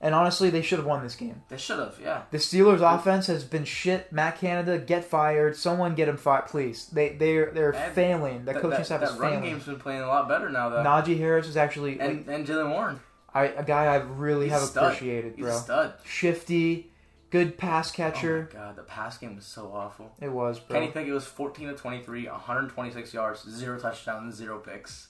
And 0.02 0.14
honestly, 0.14 0.50
they 0.50 0.62
should 0.62 0.80
have 0.80 0.86
won 0.86 1.02
this 1.02 1.16
game. 1.16 1.42
they 1.48 1.56
should 1.58 1.80
have. 1.80 1.98
Yeah. 2.04 2.24
The 2.32 2.38
Steelers' 2.38 2.82
offense 2.82 3.28
has 3.28 3.46
been 3.46 3.64
shit. 3.64 4.12
Matt 4.12 4.38
Canada, 4.38 4.78
get 4.78 5.06
fired. 5.06 5.56
Someone 5.56 5.96
get 5.96 6.10
him 6.10 6.18
fired, 6.18 6.48
please. 6.48 6.88
They 6.88 7.14
they're 7.16 7.52
they're 7.52 7.74
And 7.74 7.96
failing. 7.96 8.40
The 8.44 8.52
that, 8.52 8.62
coaching 8.62 8.70
that, 8.80 8.86
staff 8.86 9.00
that 9.00 9.12
is 9.12 9.16
failing. 9.16 9.42
game's 9.44 9.64
been 9.64 9.80
playing 9.80 10.02
a 10.02 10.08
lot 10.08 10.28
better 10.28 10.50
now, 10.50 10.68
though. 10.68 10.84
Najee 10.84 11.18
Harris 11.18 11.48
is 11.48 11.56
actually 11.56 11.92
like, 11.98 12.02
and 12.10 12.28
and 12.28 12.46
Jaylen 12.46 12.70
Warren, 12.72 13.00
I, 13.34 13.46
a 13.46 13.64
guy 13.64 13.86
I 13.86 13.96
really 14.02 14.48
He's 14.50 14.60
have 14.60 14.64
stud. 14.64 14.84
appreciated, 14.92 15.38
bro. 15.38 15.92
Shifty, 16.04 16.92
good 17.34 17.58
pass 17.58 17.92
Oh 17.92 17.96
catcher. 17.96 18.48
my 18.54 18.60
god, 18.60 18.76
the 18.76 18.84
pass 18.84 19.18
game 19.18 19.36
was 19.36 19.46
so 19.46 19.72
awful. 19.74 20.14
It 20.22 20.32
was, 20.32 20.60
bro. 20.60 20.80
Kenny 20.80 20.92
Pickett 20.92 21.12
was 21.14 21.26
14 21.26 21.68
to 21.70 21.74
23, 21.74 22.28
126 22.28 23.14
yards, 23.14 23.50
zero 23.50 23.80
touchdowns, 23.80 24.36
zero 24.36 24.60
picks. 24.60 25.08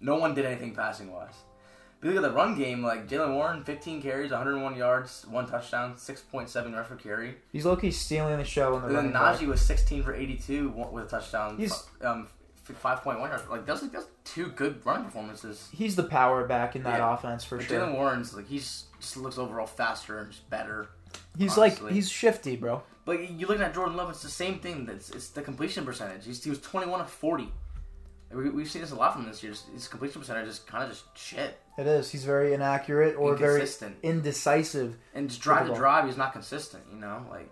No 0.00 0.14
one 0.14 0.34
did 0.34 0.46
anything 0.46 0.72
passing 0.74 1.10
wise. 1.12 1.34
But 2.00 2.08
look 2.10 2.16
at 2.16 2.22
the 2.22 2.30
run 2.30 2.56
game, 2.56 2.82
like 2.82 3.08
Jaylen 3.08 3.34
Warren, 3.34 3.64
15 3.64 4.00
carries, 4.02 4.30
101 4.30 4.76
yards, 4.76 5.26
one 5.28 5.46
touchdown, 5.48 5.94
6.7 5.96 6.70
yards 6.70 6.88
per 6.88 6.94
carry. 6.96 7.36
He's 7.50 7.66
low 7.66 7.76
stealing 7.90 8.36
the 8.38 8.44
show 8.44 8.76
in 8.76 8.82
the 8.82 8.88
And 8.98 9.12
then. 9.12 9.12
Najee 9.12 9.46
was 9.48 9.60
16 9.60 10.04
for 10.04 10.14
82 10.14 10.68
with 10.92 11.06
a 11.06 11.08
touchdown, 11.08 11.56
He's- 11.58 11.88
um, 12.02 12.28
5.1 12.68 13.18
yards. 13.30 13.48
Like 13.48 13.66
those, 13.66 13.80
those 13.90 14.06
two 14.24 14.46
good 14.48 14.84
run 14.86 15.04
performances. 15.04 15.68
He's 15.72 15.96
the 15.96 16.04
power 16.04 16.46
back 16.46 16.76
in 16.76 16.82
that 16.84 16.98
Yeah. 16.98 17.14
offense 17.14 17.42
for 17.44 17.58
Like, 17.58 17.66
sure. 17.66 17.80
Jaylen 17.80 17.94
Warren's 17.94 18.32
like 18.34 18.46
he's 18.46 18.84
just 19.00 19.16
looks 19.16 19.38
overall 19.38 19.66
faster 19.66 20.18
and 20.18 20.30
just 20.30 20.48
better. 20.50 20.88
He's 21.36 21.56
honestly. 21.58 21.86
like 21.86 21.94
he's 21.94 22.10
shifty, 22.10 22.56
bro. 22.56 22.82
But 23.04 23.30
you 23.30 23.46
look 23.46 23.60
at 23.60 23.74
Jordan 23.74 23.96
Love, 23.96 24.10
it's 24.10 24.22
the 24.22 24.30
same 24.30 24.58
thing. 24.58 24.86
That's 24.86 25.10
it's 25.10 25.28
the 25.28 25.42
completion 25.42 25.84
percentage. 25.84 26.24
He's, 26.24 26.42
he 26.42 26.50
was 26.50 26.60
21 26.60 27.00
of 27.00 27.10
40. 27.10 27.52
We, 28.30 28.50
we've 28.50 28.70
seen 28.70 28.82
this 28.82 28.90
a 28.90 28.96
lot 28.96 29.12
from 29.12 29.26
this 29.26 29.42
year. 29.42 29.52
His 29.72 29.88
completion 29.88 30.20
percentage 30.20 30.48
is 30.48 30.58
kind 30.60 30.84
of 30.84 30.90
just 30.90 31.04
shit. 31.16 31.60
It 31.78 31.86
is. 31.86 32.10
He's 32.10 32.24
very 32.24 32.54
inaccurate 32.54 33.16
or 33.16 33.36
very 33.36 33.66
indecisive. 34.02 34.96
And 35.14 35.28
just 35.28 35.40
drive 35.40 35.68
to 35.68 35.74
drive, 35.74 36.06
he's 36.06 36.16
not 36.16 36.32
consistent, 36.32 36.84
you 36.92 36.98
know? 36.98 37.26
Like, 37.30 37.50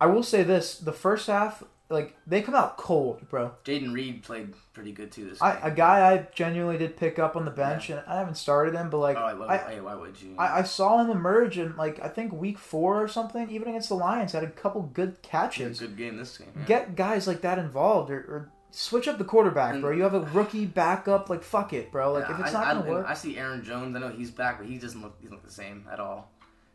I 0.00 0.06
will 0.06 0.22
say 0.22 0.42
this: 0.42 0.78
the 0.78 0.92
first 0.92 1.26
half, 1.26 1.62
like 1.90 2.16
they 2.26 2.40
come 2.42 2.54
out 2.54 2.76
cold, 2.76 3.28
bro. 3.28 3.52
Jayden 3.64 3.92
Reed 3.92 4.22
played 4.22 4.54
pretty 4.72 4.90
good 4.92 5.12
too 5.12 5.28
this 5.28 5.40
I, 5.42 5.52
game. 5.54 5.60
a 5.64 5.70
guy 5.70 6.12
I 6.12 6.26
genuinely 6.34 6.78
did 6.78 6.96
pick 6.96 7.18
up 7.18 7.36
on 7.36 7.44
the 7.44 7.50
bench, 7.50 7.90
and 7.90 8.02
I 8.06 8.16
haven't 8.18 8.36
started 8.36 8.74
him, 8.74 8.90
but 8.90 8.98
like 8.98 9.16
oh, 9.16 9.20
I 9.24 9.32
love 9.32 9.50
I, 9.50 9.58
Hey, 9.58 9.80
why 9.80 9.94
would 9.94 10.20
you? 10.20 10.34
I, 10.38 10.60
I 10.60 10.62
saw 10.62 10.98
him 11.02 11.10
emerge 11.10 11.58
in 11.58 11.76
like 11.76 12.00
I 12.02 12.08
think 12.08 12.32
week 12.32 12.58
four 12.58 13.02
or 13.02 13.08
something, 13.08 13.50
even 13.50 13.68
against 13.68 13.90
the 13.90 13.96
Lions, 13.96 14.32
had 14.32 14.42
a 14.44 14.50
couple 14.50 14.82
good 14.82 15.20
catches. 15.22 15.78
good 15.78 15.96
game 15.96 16.16
this 16.16 16.38
game. 16.38 16.48
yeah. 16.56 16.64
Get 16.64 16.96
guys 16.96 17.26
like 17.26 17.42
that 17.42 17.58
involved, 17.58 18.10
or, 18.10 18.16
or 18.18 18.50
switch 18.70 19.06
up 19.06 19.18
the 19.18 19.24
quarterback, 19.24 19.74
And- 19.74 19.82
bro. 19.82 19.92
You 19.92 20.02
have 20.04 20.14
a 20.14 20.20
rookie 20.20 20.66
backup, 20.66 21.28
like 21.30 21.42
fuck 21.42 21.72
it, 21.72 21.92
bro. 21.92 22.12
Like 22.14 22.28
Yeah, 22.28 22.34
if 22.34 22.40
it's 22.46 22.52
not 22.54 22.66
I, 22.66 22.74
gonna 22.74 22.90
work, 22.90 23.06
I 23.06 23.14
see 23.14 23.36
Aaron 23.38 23.62
Jones. 23.62 23.94
I 23.94 23.98
know 24.00 24.08
he's 24.08 24.30
back, 24.30 24.58
but 24.58 24.66
he 24.66 24.78
doesn't 24.78 25.00
look. 25.02 25.16
He 25.20 25.26
doesn't 25.26 25.36
look 25.36 25.46
the 25.46 25.52
same 25.52 25.86
at 25.92 26.00
all. 26.00 26.30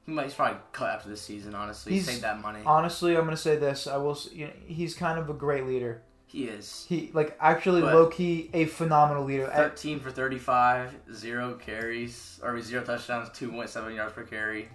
He 0.10 0.16
might. 0.16 0.26
He's 0.26 0.34
probably 0.34 0.58
cut 0.72 0.90
after 0.90 1.08
this 1.08 1.22
season. 1.22 1.54
Honestly, 1.54 1.94
He's- 1.94 2.06
save 2.08 2.22
that 2.22 2.42
money. 2.42 2.62
honestly, 2.66 3.16
I'm 3.16 3.26
gonna 3.26 3.38
say 3.38 3.58
this. 3.58 3.86
I 3.86 3.98
will. 3.98 4.18
You 4.32 4.48
know, 4.48 4.54
he's 4.66 4.96
kind 4.96 5.20
of 5.20 5.30
a 5.30 5.34
great 5.34 5.66
leader. 5.68 6.02
he 6.26 6.44
is. 6.44 6.86
He 6.88 7.10
like 7.16 7.36
actually 7.40 7.82
But- 7.82 7.94
low 7.96 8.06
key 8.08 8.52
a 8.54 8.66
phenomenal 8.66 9.24
leader. 9.24 9.48
13 9.48 10.00
for 10.00 10.12
35, 10.12 10.96
zero 11.12 11.56
carries, 11.56 12.40
or 12.44 12.60
zero 12.62 12.84
touchdowns, 12.84 13.30
2.7 13.30 13.96
yards 13.96 14.14
per 14.14 14.22
carry. 14.24 14.70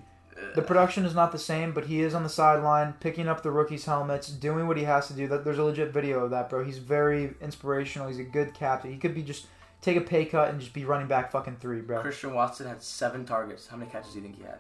The 0.57 0.62
production 0.62 1.05
is 1.05 1.14
not 1.14 1.31
the 1.31 1.38
same, 1.38 1.70
but 1.73 1.85
he 1.87 2.01
is 2.01 2.12
on 2.12 2.25
the 2.25 2.29
sideline 2.29 2.94
picking 2.99 3.29
up 3.29 3.44
the 3.44 3.53
rookies' 3.53 3.85
helmets, 3.85 4.27
doing 4.29 4.66
what 4.66 4.77
he 4.77 4.83
has 4.83 5.07
to 5.07 5.12
do. 5.14 5.29
That 5.29 5.44
there's 5.44 5.59
a 5.59 5.62
legit 5.64 5.92
video 5.92 6.25
of 6.25 6.31
that, 6.33 6.51
bro. 6.51 6.64
He's 6.64 6.79
very 6.79 7.35
inspirational. 7.40 8.09
He's 8.09 8.18
a 8.18 8.25
good 8.25 8.53
captain. 8.55 8.90
He 8.92 8.99
could 8.99 9.14
be 9.14 9.23
just 9.23 9.47
take 9.81 9.97
a 9.97 10.01
pay 10.01 10.25
cut 10.25 10.49
and 10.49 10.59
just 10.61 10.73
be 10.73 10.85
running 10.85 11.07
back 11.07 11.31
fucking 11.31 11.59
three, 11.61 11.81
bro. 11.83 12.01
Christian 12.01 12.35
Watson 12.35 12.66
had 12.66 12.83
seven 12.83 13.25
targets. 13.25 13.68
How 13.68 13.77
many 13.77 13.88
catches 13.92 14.11
do 14.12 14.18
you 14.18 14.25
think 14.25 14.38
he 14.38 14.42
had? 14.42 14.59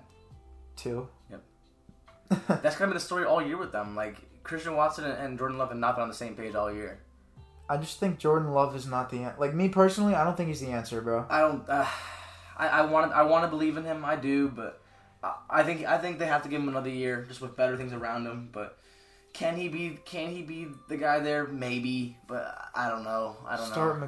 Two. 0.76 1.08
Yep. 1.30 1.42
That's 2.48 2.76
kind 2.76 2.82
of 2.82 2.88
been 2.90 2.94
the 2.94 3.00
story 3.00 3.24
all 3.24 3.40
year 3.42 3.56
with 3.56 3.72
them. 3.72 3.94
Like 3.96 4.16
Christian 4.42 4.74
Watson 4.76 5.04
and- 5.04 5.38
Jordan 5.38 5.58
Love 5.58 5.68
have 5.70 5.78
not 5.78 5.94
been 5.96 6.02
on 6.02 6.08
the 6.08 6.14
same 6.14 6.34
page 6.34 6.54
all 6.54 6.72
year. 6.72 7.00
I 7.68 7.76
just 7.78 7.98
think 7.98 8.18
Jordan 8.18 8.52
Love 8.52 8.76
is 8.76 8.86
not 8.86 9.08
the 9.10 9.22
an- 9.22 9.34
like 9.38 9.54
me 9.54 9.68
personally. 9.68 10.14
I 10.14 10.24
don't 10.24 10.36
think 10.36 10.48
he's 10.48 10.60
the 10.60 10.68
answer, 10.70 11.00
bro. 11.00 11.26
I 11.30 11.40
don't. 11.40 11.68
Uh, 11.68 11.86
I 12.56 12.68
I 12.68 12.82
want 12.86 13.12
I 13.12 13.22
want 13.22 13.44
to 13.44 13.48
believe 13.48 13.76
in 13.76 13.84
him. 13.84 14.04
I 14.04 14.16
do, 14.16 14.48
but 14.48 14.82
I, 15.22 15.34
I 15.48 15.62
think 15.62 15.84
I 15.86 15.96
think 15.98 16.18
they 16.18 16.26
have 16.26 16.42
to 16.42 16.48
give 16.48 16.60
him 16.60 16.68
another 16.68 16.90
year 16.90 17.24
just 17.26 17.40
with 17.40 17.56
better 17.56 17.76
things 17.76 17.92
around 17.94 18.26
him. 18.26 18.50
But 18.52 18.78
can 19.32 19.56
he 19.56 19.68
be 19.68 19.98
can 20.04 20.28
he 20.30 20.42
be 20.42 20.68
the 20.88 20.96
guy 20.98 21.20
there? 21.20 21.46
Maybe, 21.46 22.18
but 22.28 22.54
I 22.74 22.88
don't 22.90 23.02
know. 23.04 23.36
I 23.48 23.56
don't 23.56 23.66
Start 23.66 23.98
know. 24.00 24.06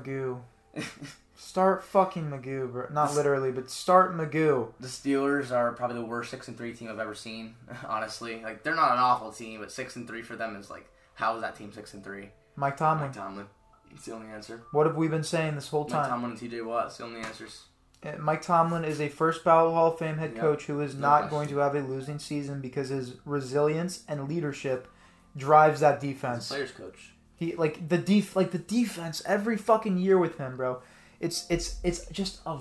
McGough. 0.74 0.84
Start 1.38 1.84
fucking 1.84 2.30
McGough, 2.30 2.72
bro. 2.72 2.86
Not 2.90 3.14
literally, 3.14 3.52
but 3.52 3.70
start 3.70 4.16
McGough. 4.16 4.72
The 4.80 4.88
Steelers 4.88 5.50
are 5.50 5.72
probably 5.72 5.96
the 5.98 6.04
worst 6.06 6.30
six 6.30 6.48
and 6.48 6.56
three 6.56 6.72
team 6.72 6.88
I've 6.88 6.98
ever 6.98 7.14
seen. 7.14 7.54
Honestly, 7.88 8.40
like 8.42 8.62
they're 8.62 8.74
not 8.74 8.92
an 8.92 8.98
awful 8.98 9.30
team, 9.32 9.60
but 9.60 9.70
six 9.70 9.96
and 9.96 10.06
three 10.08 10.22
for 10.22 10.34
them 10.36 10.56
is 10.56 10.70
like 10.70 10.88
how 11.14 11.34
is 11.36 11.42
that 11.42 11.56
team 11.56 11.72
six 11.72 11.92
and 11.94 12.02
three? 12.02 12.30
Mike 12.56 12.76
Tomlin. 12.78 13.08
Mike 13.08 13.16
Tomlin. 13.16 13.46
It's 13.94 14.06
the 14.06 14.12
only 14.14 14.28
answer. 14.28 14.62
What 14.72 14.86
have 14.86 14.96
we 14.96 15.08
been 15.08 15.22
saying 15.22 15.54
this 15.54 15.68
whole 15.68 15.84
time? 15.84 16.02
Mike? 16.02 16.10
Tomlin 16.10 16.30
and 16.32 16.40
T.J. 16.40 16.60
Watt. 16.62 16.86
It's 16.86 16.96
the 16.98 17.04
only 17.04 17.20
answers. 17.20 17.64
Uh, 18.04 18.12
Mike 18.18 18.42
Tomlin 18.42 18.84
is 18.84 19.00
a 19.00 19.08
first 19.08 19.44
ballot 19.44 19.72
Hall 19.74 19.92
of 19.92 19.98
Fame 19.98 20.16
head 20.18 20.32
Yeah, 20.34 20.40
coach 20.40 20.64
who 20.64 20.80
is 20.80 20.94
no 20.94 21.00
not 21.00 21.18
question. 21.22 21.30
going 21.36 21.48
to 21.48 21.58
have 21.58 21.74
a 21.74 21.80
losing 21.80 22.18
season 22.18 22.60
because 22.60 22.88
his 22.90 23.14
resilience 23.24 24.02
and 24.08 24.28
leadership 24.28 24.88
drives 25.36 25.80
that 25.80 26.02
He's 26.02 26.12
defense. 26.14 26.50
a 26.50 26.54
players 26.54 26.70
coach. 26.72 27.12
He 27.36 27.54
like 27.56 27.88
the 27.88 27.98
def 27.98 28.34
like 28.36 28.50
the 28.52 28.58
defense 28.58 29.22
every 29.26 29.56
fucking 29.58 29.98
year 29.98 30.18
with 30.18 30.38
him, 30.38 30.56
bro. 30.56 30.80
It's 31.20 31.46
it's 31.50 31.76
it's 31.82 32.06
just 32.06 32.40
a 32.46 32.58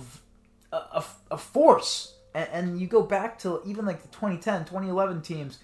a, 0.72 1.04
a 1.32 1.38
force. 1.38 2.14
And, 2.34 2.50
and 2.52 2.80
you 2.82 2.88
go 2.88 3.02
back 3.02 3.40
to 3.40 3.62
even 3.66 3.86
like 3.86 4.02
the 4.02 4.10
2010, 4.10 4.66
2011 4.66 5.22
teams. 5.22 5.60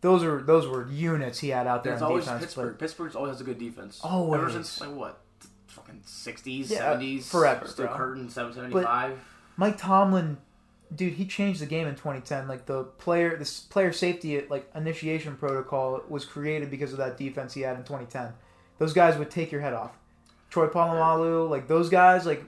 those 0.00 0.22
are 0.24 0.40
those 0.42 0.66
were 0.66 0.88
units 0.90 1.40
he 1.40 1.48
had 1.50 1.66
out 1.66 1.84
there 1.84 1.92
It's 1.94 2.02
always 2.02 2.24
defense. 2.24 2.42
Pittsburgh. 2.44 2.78
Pittsburgh's 2.78 3.14
always 3.16 3.32
has 3.32 3.40
a 3.40 3.44
good 3.44 3.58
defense. 3.58 4.00
Always. 4.02 4.40
Ever 4.40 4.50
since 4.50 4.80
like 4.80 4.94
what, 4.94 5.20
fucking 5.66 6.00
sixties, 6.04 6.70
Yeah, 6.70 6.78
seventies, 6.78 7.28
forever, 7.30 7.68
bro. 7.76 7.88
Curtin, 7.88 8.30
seven 8.30 8.52
seventy 8.54 8.82
five. 8.82 9.18
Mike 9.58 9.76
Tomlin, 9.78 10.36
dude, 10.94 11.14
he 11.14 11.26
changed 11.26 11.60
the 11.60 11.66
game 11.66 11.86
in 11.86 11.94
2010. 11.94 12.46
Like 12.48 12.66
the 12.66 12.84
player, 12.84 13.36
this 13.36 13.60
player 13.60 13.92
safety 13.92 14.42
like 14.48 14.70
initiation 14.74 15.36
protocol 15.36 16.02
was 16.08 16.24
created 16.24 16.70
because 16.70 16.92
of 16.92 16.98
that 16.98 17.16
defense 17.16 17.52
he 17.54 17.62
had 17.62 17.76
in 17.76 17.82
2010. 17.82 18.32
Those 18.78 18.92
guys 18.92 19.18
would 19.18 19.30
take 19.30 19.50
your 19.52 19.60
head 19.62 19.72
off. 19.72 19.92
Troy 20.50 20.68
Polamalu, 20.68 21.48
like 21.50 21.68
those 21.68 21.88
guys, 21.90 22.26
like 22.26 22.44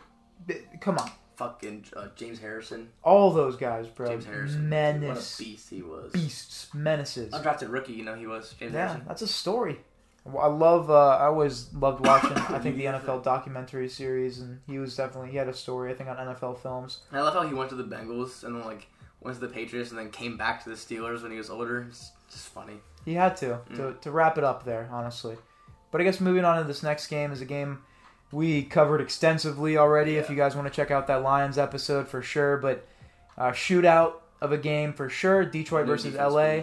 come 0.80 0.98
on, 0.98 1.10
Fucking 1.36 1.84
uh, 1.96 2.08
James 2.16 2.38
Harrison. 2.40 2.88
all 3.02 3.30
those 3.30 3.56
guys, 3.56 3.86
bro, 3.86 4.08
James 4.08 4.24
Harrison. 4.24 4.68
menace, 4.68 5.38
What 5.38 5.46
a 5.46 5.50
beast 5.50 5.70
he 5.70 5.82
was. 5.82 6.12
beasts, 6.12 6.74
menaces. 6.74 7.32
Undrafted 7.32 7.70
rookie, 7.70 7.92
you 7.92 8.04
know 8.04 8.14
he 8.14 8.26
was. 8.26 8.54
James 8.58 8.72
Yeah, 8.72 8.86
Harrison. 8.88 9.04
that's 9.06 9.22
a 9.22 9.28
story. 9.28 9.78
I 10.26 10.46
love. 10.48 10.90
Uh, 10.90 11.16
I 11.16 11.24
always 11.26 11.72
loved 11.72 12.04
watching. 12.04 12.32
I 12.36 12.58
think 12.58 12.76
the 12.76 12.84
NFL 12.86 13.22
documentary 13.22 13.88
series, 13.88 14.40
and 14.40 14.60
he 14.66 14.78
was 14.78 14.94
definitely 14.96 15.30
he 15.30 15.36
had 15.38 15.48
a 15.48 15.54
story. 15.54 15.90
I 15.90 15.94
think 15.94 16.10
on 16.10 16.16
NFL 16.16 16.58
Films. 16.58 17.00
And 17.10 17.18
I 17.20 17.22
love 17.22 17.34
how 17.34 17.46
he 17.46 17.54
went 17.54 17.70
to 17.70 17.76
the 17.76 17.84
Bengals 17.84 18.44
and 18.44 18.54
then 18.56 18.64
like 18.66 18.88
went 19.20 19.36
to 19.36 19.40
the 19.40 19.52
Patriots 19.52 19.90
and 19.90 19.98
then 19.98 20.10
came 20.10 20.36
back 20.36 20.62
to 20.64 20.70
the 20.70 20.74
Steelers 20.76 21.22
when 21.22 21.30
he 21.32 21.38
was 21.38 21.48
older. 21.50 21.86
It's 21.88 22.10
just 22.30 22.48
funny. 22.48 22.74
He 23.04 23.14
had 23.14 23.36
to 23.38 23.60
to, 23.76 23.94
to 24.02 24.10
wrap 24.10 24.36
it 24.38 24.44
up 24.44 24.64
there, 24.64 24.88
honestly. 24.92 25.36
But 25.90 26.02
I 26.02 26.04
guess 26.04 26.20
moving 26.20 26.44
on 26.44 26.58
to 26.58 26.64
this 26.64 26.82
next 26.82 27.06
game 27.06 27.32
is 27.32 27.40
a 27.40 27.46
game 27.46 27.78
we 28.30 28.62
covered 28.62 29.00
extensively 29.00 29.76
already. 29.76 30.16
If 30.16 30.28
you 30.28 30.36
guys 30.36 30.54
want 30.54 30.68
to 30.68 30.74
check 30.74 30.90
out 30.90 31.06
that 31.06 31.22
Lions 31.22 31.58
episode 31.58 32.08
for 32.08 32.22
sure, 32.22 32.56
but 32.58 32.86
uh, 33.36 33.52
shootout 33.52 34.14
of 34.40 34.52
a 34.52 34.58
game 34.58 34.92
for 34.92 35.08
sure. 35.08 35.44
Detroit 35.44 35.86
No 35.86 35.92
versus 35.92 36.14
LA. 36.14 36.60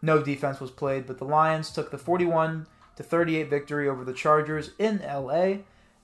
No 0.00 0.22
defense 0.22 0.60
was 0.60 0.70
played, 0.70 1.06
but 1.06 1.18
the 1.18 1.24
Lions 1.24 1.70
took 1.70 1.90
the 1.90 1.98
41 1.98 2.66
to 2.96 3.02
38 3.02 3.48
victory 3.48 3.88
over 3.88 4.04
the 4.04 4.12
Chargers 4.12 4.70
in 4.78 5.00
LA. 5.00 5.58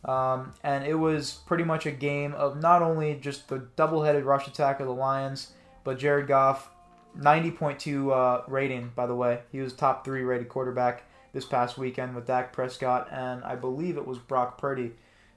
Um, 0.05 0.53
and 0.63 0.85
it 0.85 0.95
was 0.95 1.41
pretty 1.47 1.65
much 1.65 1.85
a 1.87 1.91
game 1.91 2.33
of 2.35 2.61
not 2.61 2.83
only 2.83 3.15
just 3.17 3.49
the 3.49 3.67
double-headed 3.75 4.25
rush 4.25 4.47
attack 4.47 4.79
of 4.79 4.87
the 4.87 4.93
Lions, 4.93 5.53
but 5.83 5.99
Jared 5.99 6.29
Goff, 6.29 6.71
90.2 7.19 8.13
uh, 8.13 8.43
rating, 8.47 8.93
by 8.95 9.07
the 9.07 9.15
way. 9.15 9.41
He 9.51 9.59
was 9.59 9.73
top 9.73 10.05
three 10.05 10.23
rated 10.23 10.49
quarterback 10.49 11.03
this 11.33 11.45
past 11.45 11.79
weekend 11.79 12.15
with 12.15 12.27
Dak 12.27 12.53
Prescott, 12.53 13.09
and 13.11 13.45
I 13.45 13.55
believe 13.57 13.97
it 13.97 14.07
was 14.07 14.19
Brock 14.19 14.59
Purdy. 14.59 14.93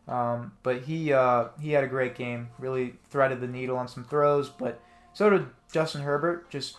Um, 0.07 0.53
but 0.63 0.81
he 0.83 1.13
uh, 1.13 1.49
he 1.59 1.71
had 1.71 1.83
a 1.83 1.87
great 1.87 2.15
game, 2.15 2.49
really 2.57 2.95
threaded 3.09 3.39
the 3.39 3.47
needle 3.47 3.77
on 3.77 3.87
some 3.87 4.03
throws, 4.03 4.49
but 4.49 4.81
so 5.13 5.29
did 5.29 5.45
Justin 5.71 6.01
Herbert. 6.01 6.49
Just 6.49 6.77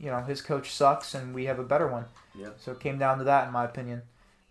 you 0.00 0.10
know, 0.10 0.20
his 0.20 0.40
coach 0.42 0.72
sucks, 0.72 1.14
and 1.14 1.34
we 1.34 1.44
have 1.44 1.58
a 1.58 1.64
better 1.64 1.86
one. 1.86 2.06
Yeah. 2.34 2.48
So 2.58 2.72
it 2.72 2.80
came 2.80 2.98
down 2.98 3.18
to 3.18 3.24
that, 3.24 3.46
in 3.46 3.52
my 3.52 3.64
opinion. 3.64 4.02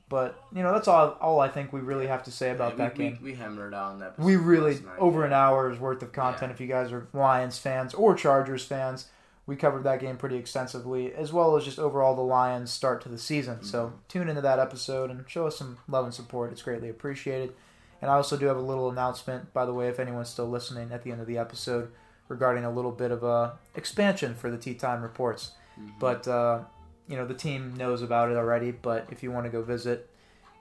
But 0.07 0.43
you 0.53 0.61
know, 0.61 0.73
that's 0.73 0.87
all. 0.87 1.17
All 1.21 1.39
I 1.39 1.47
think 1.47 1.73
we 1.73 1.79
really 1.79 2.07
have 2.07 2.23
to 2.23 2.31
say 2.31 2.51
about 2.51 2.73
Yeah, 2.73 2.85
that 2.85 2.97
we, 2.97 3.03
game. 3.03 3.17
We, 3.21 3.31
we 3.31 3.37
hammered 3.37 3.73
out 3.73 3.91
on 3.91 3.99
that. 3.99 4.19
We 4.19 4.35
really 4.35 4.75
night, 4.75 4.99
over 4.99 5.21
yeah. 5.21 5.27
an 5.27 5.33
hour's 5.33 5.79
worth 5.79 6.03
of 6.03 6.11
content. 6.11 6.49
Yeah. 6.49 6.53
If 6.53 6.61
you 6.61 6.67
guys 6.67 6.91
are 6.91 7.07
Lions 7.13 7.57
fans 7.57 7.93
or 7.93 8.13
Chargers 8.13 8.63
fans, 8.65 9.07
we 9.51 9.57
covered 9.57 9.83
that 9.83 9.99
game 9.99 10.15
pretty 10.17 10.37
extensively, 10.37 11.13
as 11.13 11.33
well 11.33 11.55
as 11.57 11.65
just 11.65 11.77
overall 11.77 12.15
the 12.15 12.21
Lions' 12.21 12.71
start 12.71 13.01
to 13.01 13.09
the 13.09 13.17
season. 13.17 13.63
So 13.63 13.87
Mm-hmm. 13.87 13.95
tune 14.07 14.29
into 14.29 14.41
that 14.41 14.59
episode 14.59 15.11
and 15.11 15.29
show 15.29 15.45
us 15.47 15.57
some 15.57 15.77
love 15.87 16.05
and 16.05 16.13
support. 16.13 16.51
It's 16.53 16.61
greatly 16.61 16.89
appreciated. 16.89 17.53
And 18.01 18.09
I 18.09 18.15
also 18.15 18.37
do 18.37 18.45
have 18.47 18.57
a 18.57 18.61
little 18.71 18.89
announcement, 18.89 19.53
by 19.53 19.65
the 19.65 19.73
way, 19.73 19.87
if 19.89 19.99
anyone's 19.99 20.29
still 20.29 20.47
listening 20.49 20.91
at 20.91 21.03
the 21.03 21.11
end 21.11 21.19
of 21.21 21.27
the 21.27 21.37
episode, 21.37 21.91
regarding 22.29 22.63
a 22.63 22.71
little 22.71 22.91
bit 22.93 23.11
of 23.11 23.23
a 23.23 23.53
expansion 23.75 24.33
for 24.35 24.49
the 24.49 24.57
Tea 24.57 24.73
Time 24.73 25.01
reports. 25.03 25.51
Mhm. 25.79 25.91
But 25.99 26.27
uh, 26.27 26.59
you 27.07 27.17
know 27.17 27.25
the 27.27 27.33
team 27.33 27.75
knows 27.75 28.01
about 28.01 28.31
it 28.31 28.37
already. 28.37 28.71
But 28.71 29.07
if 29.11 29.21
you 29.21 29.31
want 29.31 29.45
to 29.47 29.51
go 29.51 29.61
visit 29.61 30.09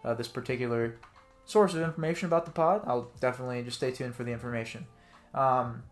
uh, 0.05 0.15
this 0.15 0.29
particular 0.29 0.97
source 1.45 1.75
of 1.75 1.81
information 1.83 2.27
about 2.27 2.45
the 2.45 2.51
pod, 2.51 2.83
I'll 2.87 3.09
definitely 3.21 3.63
just 3.63 3.77
stay 3.77 3.93
tuned 3.93 4.15
for 4.17 4.25
the 4.25 4.33
information. 4.33 4.87
Um, 5.33 5.85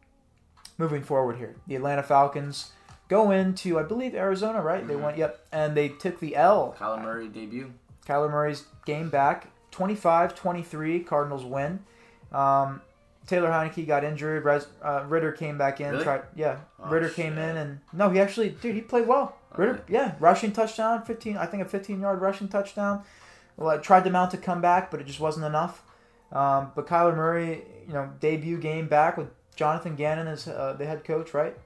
moving 0.79 1.03
forward 1.03 1.37
here, 1.37 1.55
the 1.67 1.77
Atlanta 1.77 2.03
Falcons 2.03 2.73
go 3.09 3.31
into 3.31 3.79
I 3.79 3.83
believe 3.83 4.15
Arizona, 4.15 4.61
right? 4.63 4.87
They 4.87 4.95
Mhm. 4.95 5.03
went 5.03 5.17
yep, 5.19 5.41
and 5.53 5.75
they 5.77 5.89
took 5.89 6.21
the 6.21 6.37
L. 6.37 6.75
Kyler 6.79 7.03
Murray 7.03 7.29
debut. 7.29 7.73
Kyler 8.07 8.31
Murray's 8.31 8.67
game 8.87 9.11
back, 9.11 9.49
25-23, 9.71 11.01
Cardinals 11.01 11.45
win. 11.45 11.81
Um, 12.33 12.81
Taylor 13.27 13.51
Heinicke 13.51 13.87
got 13.87 14.05
injured. 14.05 14.47
Uh, 14.83 15.05
Ridder 15.07 15.33
came 15.33 15.59
back 15.59 15.81
in. 15.81 15.91
Really? 15.93 16.05
Tried, 16.05 16.23
yeah, 16.35 16.57
Oh, 16.83 16.89
Ridder 16.89 17.11
came 17.11 17.37
in 17.37 17.57
and 17.57 17.81
no, 17.93 18.09
he 18.09 18.19
actually, 18.21 18.51
dude, 18.51 18.75
he 18.75 18.81
played 18.81 19.07
well. 19.07 19.35
Ridder, 19.57 19.83
yeah, 19.89 20.15
rushing 20.21 20.53
touchdown, 20.53 21.03
fifteen. 21.03 21.37
I 21.37 21.47
think 21.47 21.63
a 21.63 21.67
fifteen-yard 21.67 22.21
rushing 22.21 22.49
touchdown. 22.49 23.03
Well, 23.57 23.71
I 23.71 23.79
tried 23.79 24.05
to 24.05 24.11
mount 24.11 24.33
a 24.35 24.37
comeback, 24.39 24.91
but 24.91 25.01
it 25.01 25.05
just 25.07 25.21
wasn't 25.21 25.47
enough. 25.47 25.83
Um, 26.33 26.71
but 26.75 26.87
Kyler 26.87 27.17
Murray, 27.17 27.65
you 27.87 27.93
know, 27.95 28.11
debut 28.21 28.59
game 28.59 28.87
back 28.89 29.17
with 29.17 29.29
Jonathan 29.57 29.97
Gannon 29.97 30.27
as 30.29 30.47
uh, 30.47 30.75
the 30.79 30.87
head 30.87 31.03
coach, 31.05 31.35
right? 31.35 31.57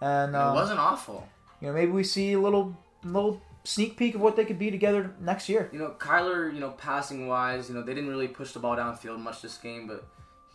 And 0.00 0.34
And 0.34 0.36
um, 0.36 0.56
it 0.56 0.60
wasn't 0.60 0.80
awful. 0.80 1.28
you 1.60 1.68
know, 1.68 1.74
maybe 1.74 1.92
we 1.92 2.04
see 2.04 2.32
a 2.32 2.40
little 2.40 2.76
little 3.04 3.40
sneak 3.64 3.96
peek 3.96 4.14
of 4.14 4.20
what 4.20 4.36
they 4.36 4.44
could 4.44 4.58
be 4.58 4.70
together 4.70 5.12
next 5.20 5.48
year. 5.48 5.68
You 5.72 5.78
know, 5.78 5.94
Kyler, 5.98 6.52
you 6.52 6.60
know, 6.60 6.70
passing 6.70 7.28
wise, 7.28 7.68
you 7.68 7.74
know, 7.74 7.82
they 7.82 7.94
didn't 7.94 8.10
really 8.10 8.28
push 8.28 8.52
the 8.52 8.58
ball 8.58 8.76
downfield 8.76 9.18
much 9.18 9.42
this 9.42 9.58
game, 9.58 9.86
but 9.86 10.06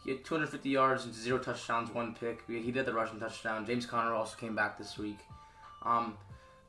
he 0.03 0.11
had 0.11 0.23
250 0.23 0.69
yards, 0.69 1.05
and 1.05 1.13
zero 1.13 1.37
touchdowns, 1.39 1.93
one 1.93 2.13
pick. 2.13 2.43
He 2.47 2.71
did 2.71 2.85
the 2.85 2.93
rushing 2.93 3.19
touchdown. 3.19 3.65
James 3.65 3.85
Conner 3.85 4.13
also 4.13 4.37
came 4.37 4.55
back 4.55 4.77
this 4.77 4.97
week. 4.97 5.17
Um, 5.83 6.17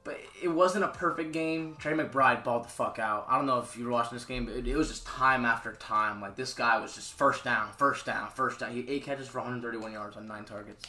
but 0.05 0.19
it 0.41 0.49
wasn't 0.49 0.85
a 0.85 0.89
perfect 0.89 1.33
game. 1.33 1.77
Trey 1.79 1.93
McBride 1.93 2.45
balled 2.45 2.65
the 2.65 2.69
fuck 2.69 2.99
out. 2.99 3.27
I 3.29 3.37
don't 3.37 3.47
know 3.47 3.59
if 3.59 3.77
you 3.77 3.85
were 3.85 3.91
watching 3.91 4.17
this 4.17 4.25
game, 4.25 4.47
but 4.47 4.55
it, 4.55 4.69
it 4.69 4.77
was 4.77 4.89
just 4.89 5.05
time 5.05 5.45
after 5.45 5.73
time. 5.73 6.21
Like, 6.21 6.37
this 6.37 6.55
guy 6.55 6.79
was 6.79 6.95
just 6.95 7.13
first 7.15 7.45
down, 7.45 7.69
first 7.77 8.07
down, 8.07 8.31
first 8.31 8.61
down. 8.61 8.71
He 8.71 8.83
had 8.83 8.89
eight 8.89 9.05
catches 9.05 9.27
for 9.29 9.39
131 9.39 9.93
yards 9.93 10.17
on 10.17 10.27
nine 10.29 10.45
targets. 10.45 10.85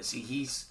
See, 0.00 0.20
he's 0.20 0.66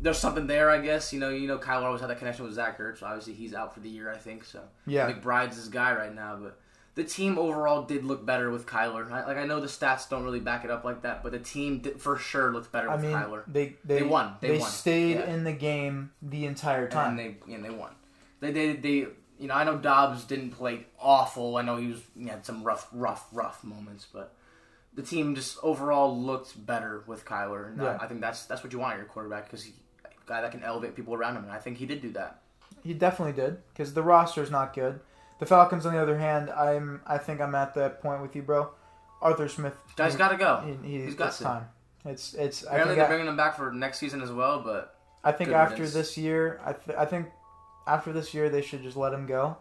there's 0.00 0.18
something 0.18 0.46
there, 0.46 0.70
I 0.70 0.80
guess. 0.80 1.12
You 1.12 1.20
know, 1.20 1.30
you 1.30 1.46
know, 1.48 1.58
Kyler 1.58 1.84
always 1.84 2.00
had 2.00 2.10
that 2.10 2.18
connection 2.18 2.44
with 2.44 2.54
Zach 2.54 2.78
Ertz. 2.78 3.02
Obviously, 3.02 3.32
he's 3.34 3.54
out 3.54 3.74
for 3.74 3.80
the 3.80 3.88
year, 3.88 4.10
I 4.12 4.16
think. 4.16 4.44
So 4.44 4.60
Yeah, 4.86 5.10
McBride's 5.10 5.56
his 5.56 5.68
guy 5.68 5.94
right 5.94 6.14
now, 6.14 6.36
but 6.40 6.58
the 6.96 7.04
team 7.04 7.38
overall 7.38 7.82
did 7.82 8.04
look 8.04 8.26
better 8.26 8.50
with 8.50 8.66
Kyler. 8.66 9.10
I, 9.10 9.26
like 9.26 9.36
I 9.36 9.46
know 9.46 9.60
the 9.60 9.66
stats 9.68 10.08
don't 10.08 10.24
really 10.24 10.40
back 10.40 10.64
it 10.64 10.70
up 10.70 10.84
like 10.84 11.02
that, 11.02 11.22
but 11.22 11.32
the 11.32 11.38
team 11.38 11.78
did, 11.78 12.00
for 12.00 12.16
sure 12.18 12.52
looked 12.52 12.72
better 12.72 12.90
I 12.90 12.96
with 12.96 13.04
mean, 13.04 13.14
Kyler. 13.14 13.42
they 13.46 13.76
they, 13.84 14.00
They 14.00 14.02
won. 14.02 14.34
They 14.40 14.58
won. 14.58 14.68
stayed 14.68 15.16
Yeah. 15.16 15.30
in 15.32 15.44
the 15.44 15.52
game 15.52 16.10
the 16.20 16.46
entire 16.46 16.88
time. 16.88 17.18
And 17.18 17.36
they 17.46 17.54
and 17.54 17.64
they 17.64 17.70
won. 17.70 17.90
They 18.40 18.50
they 18.52 18.72
they 18.74 18.90
you 19.38 19.46
know 19.48 19.54
I 19.54 19.64
know 19.64 19.78
Dobbs 19.78 20.24
didn't 20.24 20.50
play 20.50 20.86
awful. 20.98 21.56
I 21.56 21.62
know 21.62 21.76
he 21.76 21.88
was 21.88 22.00
he 22.18 22.26
had 22.26 22.44
some 22.44 22.62
rough 22.64 22.88
rough 22.92 23.26
rough 23.32 23.62
moments, 23.64 24.06
but 24.12 24.34
the 24.94 25.02
team 25.02 25.34
just 25.34 25.58
overall 25.62 26.16
looked 26.20 26.64
better 26.66 27.02
with 27.06 27.24
Kyler. 27.24 27.68
And 27.68 27.80
Yeah. 27.80 27.98
I, 28.00 28.04
I 28.04 28.08
think 28.08 28.20
that's 28.20 28.46
that's 28.46 28.62
what 28.62 28.72
you 28.72 28.78
want 28.78 28.96
your 28.96 29.06
quarterback 29.06 29.44
because 29.44 29.62
he 29.62 29.74
a 30.04 30.08
guy 30.26 30.40
that 30.42 30.50
can 30.52 30.62
elevate 30.62 30.94
people 30.96 31.14
around 31.14 31.36
him, 31.36 31.44
and 31.44 31.52
I 31.52 31.58
think 31.58 31.78
he 31.78 31.86
did 31.86 32.00
do 32.02 32.12
that. 32.12 32.40
He 32.82 32.94
definitely 32.94 33.34
did 33.34 33.58
because 33.72 33.94
the 33.94 34.02
roster 34.02 34.42
is 34.42 34.50
not 34.50 34.74
good. 34.74 35.00
The 35.38 35.46
Falcons, 35.46 35.86
on 35.86 35.92
the 35.94 36.00
other 36.00 36.18
hand, 36.18 36.50
I'm 36.50 37.00
I 37.06 37.18
think 37.18 37.40
I'm 37.40 37.54
at 37.54 37.74
that 37.74 38.02
point 38.02 38.20
with 38.22 38.34
you, 38.36 38.42
bro. 38.42 38.70
Arthur 39.22 39.48
Smith, 39.48 39.74
Guy's 39.96 40.16
got 40.16 40.28
to 40.28 40.36
go. 40.36 40.78
he, 40.82 41.02
he's 41.02 41.14
got 41.14 41.32
time. 41.34 41.66
It's 42.04 42.32
it's. 42.34 42.64
I 42.64 42.68
Apparently 42.68 42.94
think 42.94 42.96
they're 42.98 43.04
I, 43.04 43.08
bringing 43.08 43.26
him 43.28 43.36
back 43.36 43.56
for 43.56 43.70
next 43.72 43.98
season 43.98 44.22
as 44.22 44.30
well, 44.32 44.60
but 44.60 44.96
I 45.22 45.32
think 45.32 45.50
after 45.50 45.86
this 45.86 46.16
year, 46.16 46.60
I 46.64 46.72
th- 46.72 46.96
I 46.96 47.04
think 47.04 47.26
after 47.86 48.12
this 48.12 48.32
year 48.32 48.48
they 48.48 48.62
should 48.62 48.82
just 48.82 48.96
let 48.96 49.12
him 49.12 49.26
go, 49.26 49.56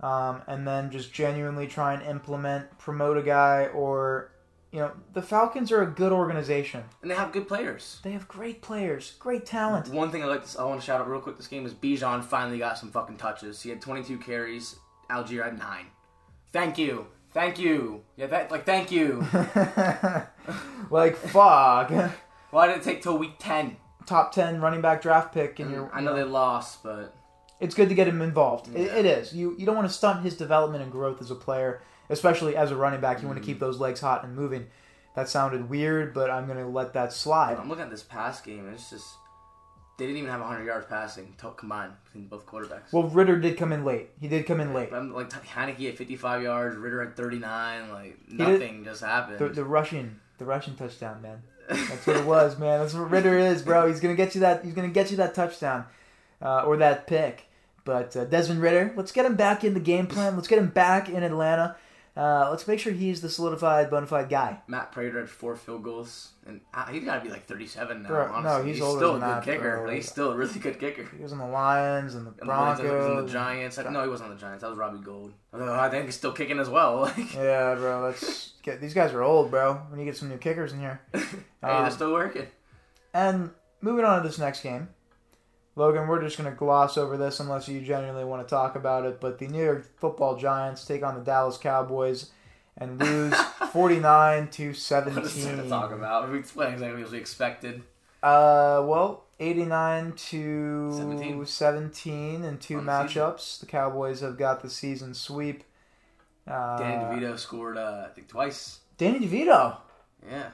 um, 0.00 0.42
and 0.46 0.66
then 0.66 0.90
just 0.90 1.12
genuinely 1.12 1.66
try 1.66 1.94
and 1.94 2.02
implement, 2.04 2.78
promote 2.78 3.16
a 3.16 3.22
guy, 3.22 3.66
or 3.66 4.31
you 4.72 4.78
know, 4.78 4.92
the 5.12 5.20
Falcons 5.22 5.70
are 5.70 5.82
a 5.82 5.86
good 5.86 6.12
organization. 6.12 6.82
and 7.02 7.10
they 7.10 7.14
have 7.14 7.30
good 7.30 7.46
players. 7.46 8.00
They 8.02 8.12
have 8.12 8.26
great 8.26 8.62
players, 8.62 9.14
great 9.18 9.44
talent. 9.44 9.88
One 9.88 10.10
thing 10.10 10.22
I 10.22 10.26
like 10.26 10.46
to 10.46 10.60
I 10.60 10.64
want 10.64 10.80
to 10.80 10.86
shout 10.86 11.00
out 11.00 11.08
real 11.08 11.20
quick 11.20 11.36
this 11.36 11.46
game 11.46 11.66
is 11.66 11.74
Bijan 11.74 12.24
finally 12.24 12.58
got 12.58 12.78
some 12.78 12.90
fucking 12.90 13.18
touches. 13.18 13.60
He 13.62 13.70
had 13.70 13.80
22 13.82 14.18
carries. 14.18 14.76
Allgeier 15.10 15.44
had 15.44 15.58
nine. 15.58 15.86
Thank 16.52 16.78
you, 16.78 17.06
thank 17.32 17.58
you. 17.58 18.02
Yeah, 18.16 18.26
that 18.28 18.50
like 18.50 18.64
thank 18.64 18.90
you. 18.90 19.26
like 20.90 21.16
fuck. 21.16 21.90
Why 22.50 22.66
did 22.66 22.78
it 22.78 22.82
take 22.82 23.02
till 23.02 23.18
week 23.18 23.34
10? 23.38 23.76
Top 24.06 24.32
ten 24.32 24.60
running 24.60 24.80
back 24.80 25.00
draft 25.00 25.32
pick, 25.32 25.60
and 25.60 25.70
mm, 25.70 25.74
you're. 25.74 25.90
I 25.94 26.00
know 26.00 26.14
they 26.14 26.24
lost, 26.24 26.82
but 26.82 27.14
it's 27.60 27.74
good 27.74 27.88
to 27.88 27.94
get 27.94 28.08
him 28.08 28.20
involved. 28.20 28.74
It, 28.74 28.90
it 28.90 29.06
is. 29.06 29.32
You 29.32 29.54
you 29.58 29.64
don't 29.64 29.76
want 29.76 29.86
to 29.86 29.94
stunt 29.94 30.24
his 30.24 30.36
development 30.36 30.82
and 30.82 30.90
growth 30.90 31.20
as 31.20 31.30
a 31.30 31.36
player, 31.36 31.82
especially 32.12 32.54
as 32.56 32.70
a 32.70 32.76
running 32.76 33.00
back. 33.00 33.20
You 33.22 33.26
want 33.26 33.38
Mm-hmm. 33.38 33.46
to 33.46 33.52
keep 33.52 33.60
those 33.60 33.80
legs 33.80 34.00
hot 34.00 34.24
and 34.24 34.36
moving. 34.36 34.66
That 35.16 35.28
sounded 35.28 35.68
weird, 35.68 36.14
but 36.14 36.30
I'm 36.30 36.46
going 36.46 36.58
to 36.58 36.66
let 36.66 36.92
that 36.94 37.12
slide. 37.12 37.58
I'm 37.58 37.68
looking 37.68 37.84
at 37.84 37.90
this 37.90 38.02
pass 38.02 38.40
game. 38.40 38.66
and 38.66 38.74
It's 38.74 38.88
just 38.90 39.06
they 39.98 40.06
didn't 40.06 40.18
even 40.18 40.30
have 40.30 40.40
100 40.40 40.64
yards 40.64 40.86
passing 40.86 41.34
combined 41.56 41.92
between 42.06 42.26
both 42.26 42.46
quarterbacks. 42.46 42.92
Well, 42.92 43.04
Ridder 43.04 43.38
did 43.38 43.58
come 43.58 43.72
in 43.72 43.84
late. 43.84 44.08
He 44.20 44.26
did 44.28 44.46
come 44.46 44.58
in 44.60 44.72
late. 44.72 44.90
I'm 44.92 45.12
like 45.12 45.28
Heinicke 45.30 45.88
at 45.90 45.98
55 45.98 46.42
yards, 46.42 46.76
Ridder 46.76 47.02
at 47.02 47.16
39. 47.16 47.90
Like 47.90 48.18
did- 48.28 48.38
nothing 48.38 48.84
just 48.84 49.02
happened. 49.02 49.38
The, 49.38 49.48
the 49.50 49.64
rushing, 49.64 50.18
the 50.38 50.44
rushing 50.46 50.76
touchdown, 50.76 51.20
man. 51.22 51.42
That's 51.68 52.06
what 52.06 52.16
it 52.16 52.24
was, 52.26 52.58
man. 52.58 52.80
That's 52.80 52.94
what 52.94 53.10
Ridder 53.10 53.38
is, 53.38 53.62
bro. 53.62 53.86
He's 53.88 54.00
gonna 54.00 54.14
get 54.16 54.34
you 54.34 54.40
that. 54.40 54.64
He's 54.64 54.74
gonna 54.74 54.88
get 54.88 55.10
you 55.10 55.18
that 55.18 55.34
touchdown, 55.34 55.84
uh, 56.40 56.62
or 56.62 56.78
that 56.78 57.06
pick. 57.06 57.44
But 57.84 58.16
uh, 58.16 58.24
Desmond 58.24 58.60
Ridder, 58.62 58.94
let's 58.96 59.12
get 59.12 59.26
him 59.26 59.36
back 59.36 59.62
in 59.62 59.74
the 59.74 59.80
game 59.80 60.06
plan. 60.06 60.36
Let's 60.36 60.48
get 60.48 60.58
him 60.58 60.68
back 60.68 61.08
in 61.08 61.22
Atlanta. 61.22 61.76
Uh, 62.14 62.48
let's 62.50 62.68
make 62.68 62.78
sure 62.78 62.92
he's 62.92 63.22
the 63.22 63.28
solidified, 63.30 63.88
bona 63.88 64.06
fide 64.06 64.28
guy. 64.28 64.60
Matt 64.66 64.92
Prater 64.92 65.20
had 65.20 65.30
four 65.30 65.56
field 65.56 65.82
goals, 65.82 66.32
and 66.46 66.60
uh, 66.74 66.86
he's 66.88 67.04
got 67.04 67.14
to 67.16 67.20
be 67.24 67.30
like 67.30 67.46
37 67.46 68.02
now. 68.02 68.08
Bro, 68.08 68.42
no, 68.42 68.62
he's 68.62 68.76
he's 68.76 68.84
still 68.84 69.16
a 69.16 69.18
good 69.18 69.22
that, 69.22 69.44
kicker. 69.44 69.90
He's 69.90 70.08
still 70.10 70.32
a 70.32 70.36
really 70.36 70.58
good 70.58 70.78
kicker. 70.78 71.08
He 71.16 71.22
was 71.22 71.32
on 71.32 71.38
the 71.38 71.46
Lions 71.46 72.14
and 72.14 72.26
the 72.26 72.30
And 72.40 72.50
the 72.50 72.52
Lions, 72.52 72.80
Broncos. 72.80 73.04
he 73.04 73.10
was 73.10 73.18
in 73.20 73.26
the 73.26 73.32
Giants. 73.32 73.78
No, 73.78 74.02
he 74.02 74.10
wasn't 74.10 74.28
on 74.28 74.34
the 74.36 74.40
Giants. 74.40 74.60
That 74.60 74.68
was 74.68 74.78
Robbie 74.78 75.02
Gould. 75.02 75.32
Although 75.54 75.72
I 75.72 75.88
think 75.88 76.04
he's 76.04 76.14
still 76.14 76.32
kicking 76.32 76.58
as 76.58 76.68
well. 76.68 77.00
Like, 77.16 77.34
Yeah, 77.34 77.74
bro. 77.76 78.02
Let's 78.02 78.52
get 78.62 78.80
these 78.82 78.92
guys 78.92 79.12
are 79.14 79.22
old, 79.22 79.50
bro. 79.50 79.80
We 79.90 79.96
need 79.96 80.04
to 80.04 80.10
get 80.10 80.16
some 80.18 80.28
new 80.28 80.36
kickers 80.38 80.74
in 80.74 80.80
here. 80.80 81.00
hey, 81.14 81.20
Um, 81.62 81.82
they're 81.82 81.90
still 81.90 82.12
working. 82.12 82.46
And 83.14 83.50
moving 83.80 84.04
on 84.04 84.20
to 84.22 84.28
this 84.28 84.38
next 84.38 84.62
game, 84.62 84.88
Logan, 85.74 86.06
we're 86.06 86.20
just 86.22 86.36
going 86.36 86.50
to 86.50 86.56
gloss 86.56 86.98
over 86.98 87.16
this 87.16 87.40
unless 87.40 87.66
you 87.68 87.80
genuinely 87.80 88.24
want 88.24 88.46
to 88.46 88.50
talk 88.50 88.76
about 88.76 89.06
it. 89.06 89.20
But 89.20 89.38
the 89.38 89.48
New 89.48 89.62
York 89.62 89.98
Football 89.98 90.36
Giants 90.36 90.84
take 90.84 91.02
on 91.02 91.14
the 91.14 91.20
Dallas 91.22 91.56
Cowboys 91.56 92.30
and 92.76 93.00
lose 93.02 93.34
forty 93.72 93.98
nine 93.98 94.48
to 94.48 94.68
What 94.68 95.24
is 95.24 95.44
there 95.44 95.56
to 95.56 95.68
talk 95.68 95.92
about? 95.92 96.30
We 96.30 96.38
explained 96.38 96.74
exactly 96.74 97.02
what 97.02 97.12
we 97.12 97.18
expected. 97.18 97.82
Uh, 98.22 98.82
well, 98.86 99.24
eighty 99.40 99.64
nine 99.64 100.12
to 100.12 100.92
17. 100.92 101.44
17 101.46 102.44
in 102.44 102.58
two 102.58 102.78
On 102.78 102.86
the 102.86 103.06
season. 103.08 103.22
matchups. 103.22 103.60
The 103.60 103.66
Cowboys 103.66 104.20
have 104.20 104.36
got 104.38 104.62
the 104.62 104.70
season 104.70 105.14
sweep. 105.14 105.64
Uh, 106.46 106.76
Danny 106.76 107.04
DeVito 107.20 107.38
scored, 107.38 107.78
uh, 107.78 108.06
I 108.10 108.14
think, 108.14 108.28
twice. 108.28 108.80
Danny 108.98 109.20
DeVito, 109.20 109.76
Yeah. 110.28 110.50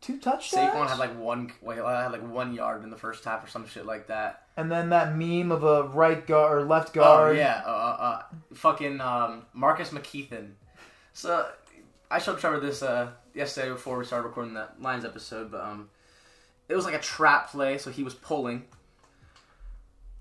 Two 0.00 0.18
touchdowns. 0.18 0.72
Saquon 0.72 0.88
had 0.88 0.98
like 0.98 1.18
one, 1.18 1.52
wait, 1.60 1.76
had 1.76 2.08
like 2.12 2.26
one 2.26 2.54
yard 2.54 2.82
in 2.84 2.90
the 2.90 2.96
first 2.96 3.22
half 3.24 3.44
or 3.44 3.48
some 3.48 3.66
shit 3.66 3.84
like 3.84 4.06
that. 4.06 4.44
and 4.56 4.70
then 4.72 4.88
that 4.90 5.14
meme 5.14 5.52
of 5.52 5.62
a 5.62 5.82
right 5.84 6.26
guard 6.26 6.58
or 6.58 6.64
left 6.64 6.94
guard. 6.94 7.36
Oh 7.36 7.38
yeah, 7.38 7.62
uh, 7.66 7.70
uh, 7.70 8.02
uh, 8.02 8.22
fucking 8.54 9.00
um, 9.00 9.44
Marcus 9.52 9.90
McKethan. 9.90 10.52
So 11.12 11.46
I 12.10 12.18
showed 12.18 12.38
Trevor 12.38 12.60
this 12.60 12.82
uh, 12.82 13.10
yesterday 13.34 13.68
before 13.68 13.98
we 13.98 14.04
started 14.06 14.26
recording 14.26 14.54
that 14.54 14.80
Lions 14.80 15.04
episode, 15.04 15.50
but 15.50 15.60
um, 15.60 15.90
it 16.68 16.74
was 16.74 16.86
like 16.86 16.94
a 16.94 16.98
trap 17.00 17.50
play. 17.50 17.76
So 17.76 17.90
he 17.90 18.02
was 18.02 18.14
pulling. 18.14 18.64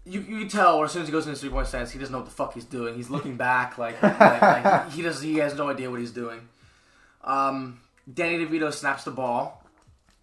You 0.06 0.22
you 0.22 0.40
can 0.40 0.50
tell 0.50 0.84
as 0.84 0.92
soon 0.92 1.04
as 1.04 1.08
he 1.08 1.12
goes 1.12 1.26
into 1.26 1.40
three 1.40 1.50
point 1.50 1.68
stance, 1.68 1.92
he 1.92 2.00
doesn't 2.00 2.12
know 2.12 2.20
what 2.20 2.26
the 2.28 2.36
fuck 2.36 2.54
he's 2.54 2.66
doing. 2.66 2.96
He's 2.96 3.10
looking 3.10 3.38
back 3.48 3.78
like 3.78 4.02
like, 4.04 4.20
like 4.42 4.92
he 4.92 5.02
does. 5.04 5.22
He 5.22 5.38
has 5.38 5.56
no 5.56 5.70
idea 5.70 5.90
what 5.90 6.00
he's 6.02 6.12
doing. 6.12 6.50
Um, 7.24 7.80
Danny 8.12 8.46
DeVito 8.46 8.74
snaps 8.74 9.04
the 9.04 9.12
ball. 9.12 9.59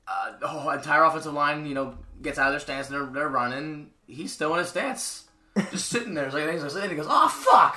Uh, 0.09 0.39
the 0.39 0.47
whole 0.47 0.71
entire 0.71 1.05
offensive 1.05 1.33
line, 1.33 1.67
you 1.67 1.75
know, 1.75 1.95
gets 2.23 2.39
out 2.39 2.49
of 2.49 2.53
their 2.53 2.61
stance. 2.61 2.89
And 2.89 2.97
they're 2.97 3.07
they're 3.07 3.29
running. 3.29 3.91
He's 4.07 4.33
still 4.33 4.53
in 4.55 4.61
his 4.61 4.69
stance 4.69 5.27
just 5.71 5.89
sitting 5.89 6.15
there. 6.15 6.31
Like 6.31 6.51
he's 6.53 6.63
like, 6.63 6.83
and 6.83 6.91
he 6.91 6.97
goes, 6.97 7.07
"Oh 7.09 7.29
fuck!" 7.29 7.77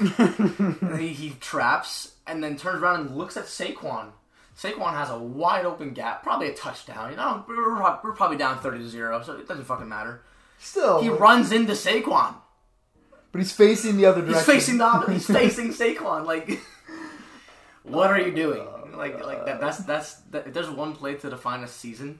he, 0.99 1.09
he 1.09 1.29
traps 1.39 2.13
and 2.27 2.43
then 2.43 2.57
turns 2.57 2.81
around 2.81 3.01
and 3.01 3.17
looks 3.17 3.37
at 3.37 3.45
Saquon. 3.45 4.11
Saquon 4.57 4.91
has 4.93 5.09
a 5.09 5.17
wide 5.17 5.65
open 5.65 5.93
gap, 5.93 6.21
probably 6.23 6.49
a 6.49 6.53
touchdown. 6.53 7.11
You 7.11 7.17
know, 7.17 7.45
we're, 7.47 7.81
we're 8.03 8.13
probably 8.13 8.37
down 8.37 8.59
thirty 8.59 8.79
to 8.79 8.89
zero, 8.89 9.21
so 9.23 9.33
it 9.33 9.47
doesn't 9.47 9.65
fucking 9.65 9.87
matter. 9.87 10.21
Still, 10.59 11.01
He 11.01 11.09
runs 11.09 11.51
into 11.53 11.71
Saquon. 11.73 12.35
but 13.31 13.39
he's 13.39 13.53
facing 13.53 13.95
the 13.95 14.05
other 14.05 14.21
direction. 14.21 14.35
He's 14.35 14.45
facing 14.45 14.77
the 14.77 14.85
other. 14.85 15.13
He's 15.13 15.25
facing 15.27 15.69
Saquon. 15.69 16.25
Like, 16.25 16.59
what 17.83 18.11
are 18.11 18.19
you 18.19 18.35
doing? 18.35 18.67
Like, 18.99 19.25
like 19.25 19.45
that. 19.45 19.59
That's 19.59 19.77
that's. 19.79 20.13
That, 20.31 20.47
if 20.47 20.53
there's 20.53 20.69
one 20.69 20.93
play 20.93 21.15
to 21.15 21.29
define 21.29 21.63
a 21.63 21.67
season, 21.67 22.19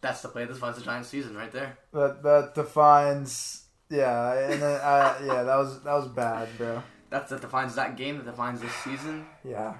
that's 0.00 0.22
the 0.22 0.28
play 0.28 0.44
that 0.44 0.52
defines 0.54 0.76
the 0.76 0.82
Giants' 0.82 1.08
season 1.08 1.36
right 1.36 1.52
there. 1.52 1.78
that 1.92 2.22
that 2.22 2.54
defines. 2.54 3.64
Yeah, 3.90 4.32
and 4.50 4.62
then 4.62 4.80
I, 4.80 5.18
yeah, 5.24 5.42
that 5.42 5.56
was 5.56 5.82
that 5.82 5.92
was 5.92 6.08
bad, 6.08 6.48
bro. 6.56 6.82
That's 7.10 7.28
that 7.30 7.42
defines 7.42 7.74
that 7.74 7.96
game. 7.96 8.16
That 8.16 8.24
defines 8.26 8.60
this 8.60 8.72
season. 8.76 9.26
Yeah, 9.44 9.74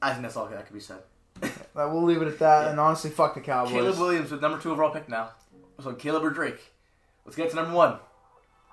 I 0.00 0.10
think 0.12 0.22
that's 0.22 0.36
all 0.36 0.46
that 0.46 0.64
could 0.66 0.74
be 0.74 0.80
said. 0.80 1.02
Uh, 1.76 1.88
we'll 1.90 2.02
leave 2.02 2.20
it 2.20 2.26
at 2.26 2.38
that. 2.40 2.68
And 2.68 2.80
honestly, 2.80 3.10
fuck 3.10 3.32
the 3.34 3.40
Cowboys. 3.40 3.72
Caleb 3.72 3.96
Williams 3.98 4.30
with 4.32 4.42
number 4.42 4.58
two 4.60 4.72
overall 4.72 4.90
pick 4.90 5.08
now. 5.08 5.30
So 5.80 5.92
Caleb 5.94 6.24
or 6.24 6.30
Drake. 6.30 6.60
Let's 7.24 7.36
get 7.36 7.48
to 7.50 7.56
number 7.56 7.72
one. 7.72 7.98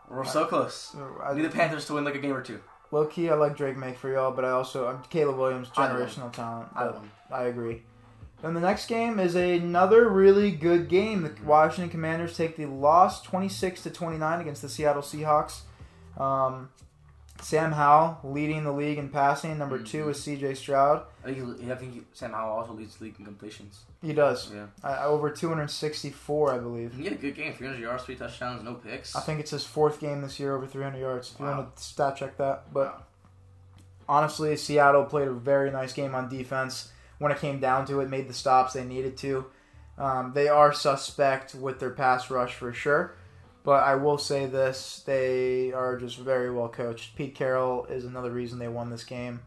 We're 0.10 0.26
so 0.26 0.46
close. 0.46 0.96
I, 1.24 1.34
We 1.34 1.42
need 1.42 1.46
the 1.52 1.56
Panthers 1.56 1.86
to 1.86 1.94
win 1.94 2.04
like 2.06 2.16
a 2.16 2.20
game 2.20 2.34
or 2.34 2.42
two. 2.42 2.60
Low 2.92 3.06
key, 3.06 3.30
I 3.30 3.36
like 3.36 3.58
Drake 3.58 3.78
Maye 3.78 3.94
for 3.94 4.12
y'all, 4.12 4.32
but 4.32 4.46
I 4.46 4.52
also 4.52 4.88
I'm 4.88 5.04
Caleb 5.10 5.38
Williams, 5.38 5.70
generational 5.70 6.32
talent. 6.32 6.70
I. 6.76 6.94
I 7.30 7.44
agree. 7.44 7.84
Then 8.42 8.54
the 8.54 8.62
next 8.62 8.88
game 8.88 9.20
is 9.20 9.36
another 9.36 10.08
really 10.08 10.52
good 10.52 10.88
game. 10.88 11.24
The 11.24 11.34
Washington 11.44 11.90
Commanders 11.90 12.38
take 12.38 12.56
the 12.56 12.66
loss, 12.68 13.22
twenty 13.22 13.50
six 13.50 13.82
to 13.84 13.90
twenty 13.90 14.18
nine 14.18 14.40
against 14.40 14.62
the 14.62 14.70
Seattle 14.70 15.02
Seahawks. 15.02 15.62
Um, 16.18 16.70
Sam 17.42 17.72
Howell 17.72 18.20
leading 18.24 18.64
the 18.64 18.72
league 18.72 18.98
in 18.98 19.10
passing. 19.10 19.58
Number 19.58 19.80
two 19.80 20.06
Mhm. 20.06 20.10
is 20.12 20.24
C.J. 20.24 20.54
Stroud. 20.56 21.04
I 21.24 21.32
think, 21.34 21.60
he, 21.62 21.72
I 21.72 21.76
think 21.76 21.94
he, 21.94 22.04
Sam 22.14 22.32
Howell 22.34 22.58
also 22.58 22.74
leads 22.74 22.96
the 22.98 23.06
league 23.06 23.16
in 23.20 23.26
completions. 23.26 23.82
He 24.02 24.14
does 24.14 24.52
Yeah. 24.54 24.68
uh, 24.84 25.06
over 25.06 25.30
two 25.30 25.50
hundred 25.50 25.70
sixty 25.70 26.10
four, 26.10 26.54
I 26.54 26.58
believe. 26.58 26.94
He 26.96 27.04
had 27.04 27.14
a 27.14 27.18
good 27.18 27.36
game. 27.36 27.54
300 27.54 27.80
yards, 27.82 28.04
three 28.04 28.16
touchdowns, 28.16 28.64
no 28.64 28.76
picks. 28.76 29.16
I 29.16 29.22
think 29.22 29.40
it's 29.40 29.52
his 29.52 29.66
fourth 29.66 30.00
game 30.00 30.22
this 30.22 30.40
year 30.40 30.56
over 30.56 30.66
300 30.68 31.00
yards. 31.00 31.32
If 31.34 31.40
you 31.40 31.46
want 31.46 31.76
to 31.76 31.82
stat 31.84 32.16
check 32.18 32.38
that, 32.38 32.74
but 32.74 32.88
Wow. 32.94 33.02
honestly, 34.10 34.56
Seattle 34.56 35.06
played 35.06 35.28
a 35.28 35.34
very 35.34 35.72
nice 35.72 35.94
game 35.94 36.16
on 36.16 36.30
defense. 36.30 36.92
When 37.20 37.32
it 37.32 37.40
came 37.40 37.60
down 37.60 37.86
to 37.88 38.00
it, 38.02 38.10
made 38.10 38.28
the 38.30 38.34
stops 38.34 38.74
they 38.74 38.84
needed 38.84 39.18
to. 39.18 39.46
Um, 39.98 40.34
they 40.34 40.48
are 40.48 40.72
suspect 40.72 41.56
with 41.56 41.80
their 41.80 41.90
pass 41.90 42.30
rush 42.30 42.54
for 42.54 42.72
sure, 42.72 43.16
but 43.68 43.84
I 43.84 43.96
will 43.96 44.18
say 44.18 44.46
this: 44.46 45.04
they 45.06 45.74
are 45.74 45.98
just 45.98 46.18
very 46.18 46.50
well 46.50 46.70
coached. 46.70 47.18
Pete 47.18 47.36
Carroll 47.36 47.84
is 47.88 48.06
another 48.06 48.32
reason 48.32 48.60
they 48.60 48.70
won 48.70 48.90
this 48.90 49.04
game, 49.04 49.42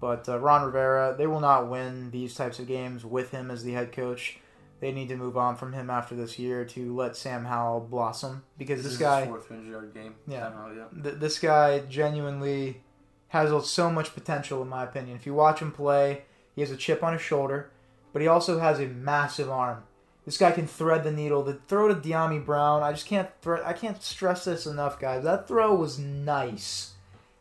but 0.00 0.28
uh, 0.28 0.38
Ron 0.38 0.64
Rivera, 0.64 1.16
they 1.18 1.26
will 1.26 1.40
not 1.40 1.68
win 1.68 2.12
these 2.12 2.36
types 2.36 2.60
of 2.60 2.68
games 2.68 3.04
with 3.04 3.32
him 3.32 3.50
as 3.50 3.64
the 3.64 3.72
head 3.72 3.90
coach. 3.90 4.38
They 4.78 4.92
need 4.92 5.08
to 5.08 5.16
move 5.16 5.36
on 5.36 5.56
from 5.56 5.72
him 5.72 5.90
after 5.90 6.14
this 6.14 6.38
year 6.38 6.64
to 6.64 6.94
let 6.94 7.16
Sam 7.16 7.46
Howell 7.46 7.88
blossom 7.90 8.44
because 8.56 8.84
this, 8.84 8.92
is 8.92 8.98
guy. 8.98 9.26
fourth 9.26 9.48
300 9.48 9.68
yard 9.68 9.92
game. 9.92 10.14
Yeah. 10.28 10.52
Howell, 10.52 10.76
yeah. 10.76 11.02
th- 11.02 11.16
this 11.16 11.40
guy 11.40 11.80
genuinely 11.80 12.84
has 13.28 13.68
so 13.68 13.90
much 13.90 14.14
potential 14.14 14.62
in 14.62 14.68
my 14.68 14.84
opinion. 14.84 15.16
If 15.16 15.26
you 15.26 15.34
watch 15.34 15.58
him 15.58 15.72
play, 15.72 16.22
he 16.54 16.60
has 16.60 16.70
a 16.70 16.76
chip 16.76 17.02
on 17.02 17.14
his 17.14 17.22
shoulder, 17.22 17.72
but 18.12 18.22
he 18.22 18.28
also 18.28 18.60
has 18.60 18.78
a 18.78 18.86
massive 18.86 19.50
arm. 19.50 19.82
This 20.26 20.36
guy 20.38 20.50
can 20.50 20.66
thread 20.66 21.04
the 21.04 21.12
needle. 21.12 21.42
The 21.42 21.54
throw 21.54 21.88
to 21.88 21.94
Dyami 21.94 22.44
Brown, 22.44 22.82
I 22.82 22.92
just 22.92 23.06
can't 23.06 23.28
thre- 23.40 23.62
I 23.64 23.72
can't 23.72 24.02
stress 24.02 24.44
this 24.44 24.66
enough, 24.66 24.98
guys. 25.00 25.22
That 25.24 25.46
throw 25.48 25.74
was 25.74 25.98
nice, 25.98 26.92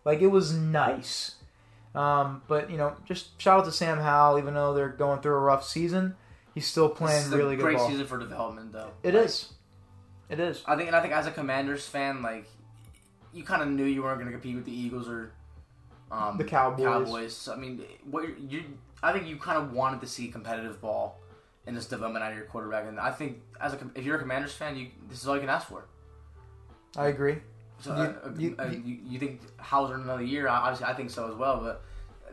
like 0.05 0.21
it 0.21 0.27
was 0.27 0.53
nice. 0.53 1.35
Um, 1.95 2.43
but 2.47 2.69
you 2.69 2.77
know, 2.77 2.95
just 3.05 3.41
shout 3.41 3.59
out 3.61 3.65
to 3.65 3.71
Sam 3.71 3.97
Howell. 3.97 4.37
Even 4.37 4.53
though 4.53 4.73
they're 4.73 4.89
going 4.89 5.21
through 5.21 5.33
a 5.35 5.39
rough 5.39 5.65
season, 5.65 6.15
he's 6.53 6.67
still 6.67 6.89
playing 6.89 7.31
really 7.31 7.55
good 7.55 7.63
great 7.63 7.77
ball. 7.77 7.89
season 7.89 8.05
for 8.05 8.19
development, 8.19 8.71
though. 8.71 8.91
It 9.01 9.13
Like, 9.15 9.25
is. 9.25 9.51
It 10.29 10.39
is. 10.39 10.61
I 10.65 10.75
think, 10.75 10.87
and 10.87 10.95
I 10.95 11.01
think 11.01 11.13
as 11.13 11.25
a 11.27 11.31
Commanders 11.31 11.87
fan, 11.87 12.21
like 12.21 12.45
you 13.33 13.43
kind 13.43 13.61
of 13.61 13.67
knew 13.69 13.85
you 13.85 14.03
weren't 14.03 14.17
going 14.19 14.27
to 14.27 14.31
compete 14.31 14.55
with 14.55 14.65
the 14.65 14.71
Eagles 14.77 15.07
or 15.09 15.31
um, 16.11 16.37
The 16.37 16.43
Cowboys. 16.43 16.85
Cowboys. 16.85 17.47
I 17.47 17.55
mean, 17.55 17.83
what 18.09 18.39
you? 18.39 18.63
I 19.01 19.11
think 19.11 19.27
you 19.27 19.37
kind 19.37 19.57
of 19.57 19.71
wanted 19.73 20.01
to 20.01 20.07
see 20.07 20.27
competitive 20.27 20.79
ball 20.81 21.19
in 21.67 21.73
this 21.75 21.85
development 21.87 22.23
out 22.23 22.31
of 22.31 22.37
your 22.37 22.45
quarterback, 22.47 22.85
and 22.87 22.99
I 22.99 23.11
think 23.11 23.41
as 23.59 23.73
a 23.73 23.79
if 23.95 24.05
you're 24.05 24.17
a 24.17 24.19
Commanders 24.19 24.53
fan, 24.53 24.75
you 24.77 24.89
this 25.09 25.21
is 25.21 25.27
all 25.27 25.35
you 25.35 25.41
can 25.41 25.49
ask 25.49 25.67
for. 25.67 25.85
I 26.97 27.07
agree. 27.07 27.37
So 27.79 27.93
You- 27.95 28.01
uh, 28.01 28.29
you- 28.37 28.55
uh, 28.57 28.65
you, 28.71 28.97
you 29.05 29.19
think 29.19 29.41
Hauser 29.59 29.95
in 29.95 30.01
another 30.01 30.23
year? 30.23 30.47
Obviously, 30.47 30.85
I 30.85 30.93
think 30.93 31.09
so 31.09 31.29
as 31.29 31.35
well. 31.35 31.59
But 31.61 31.83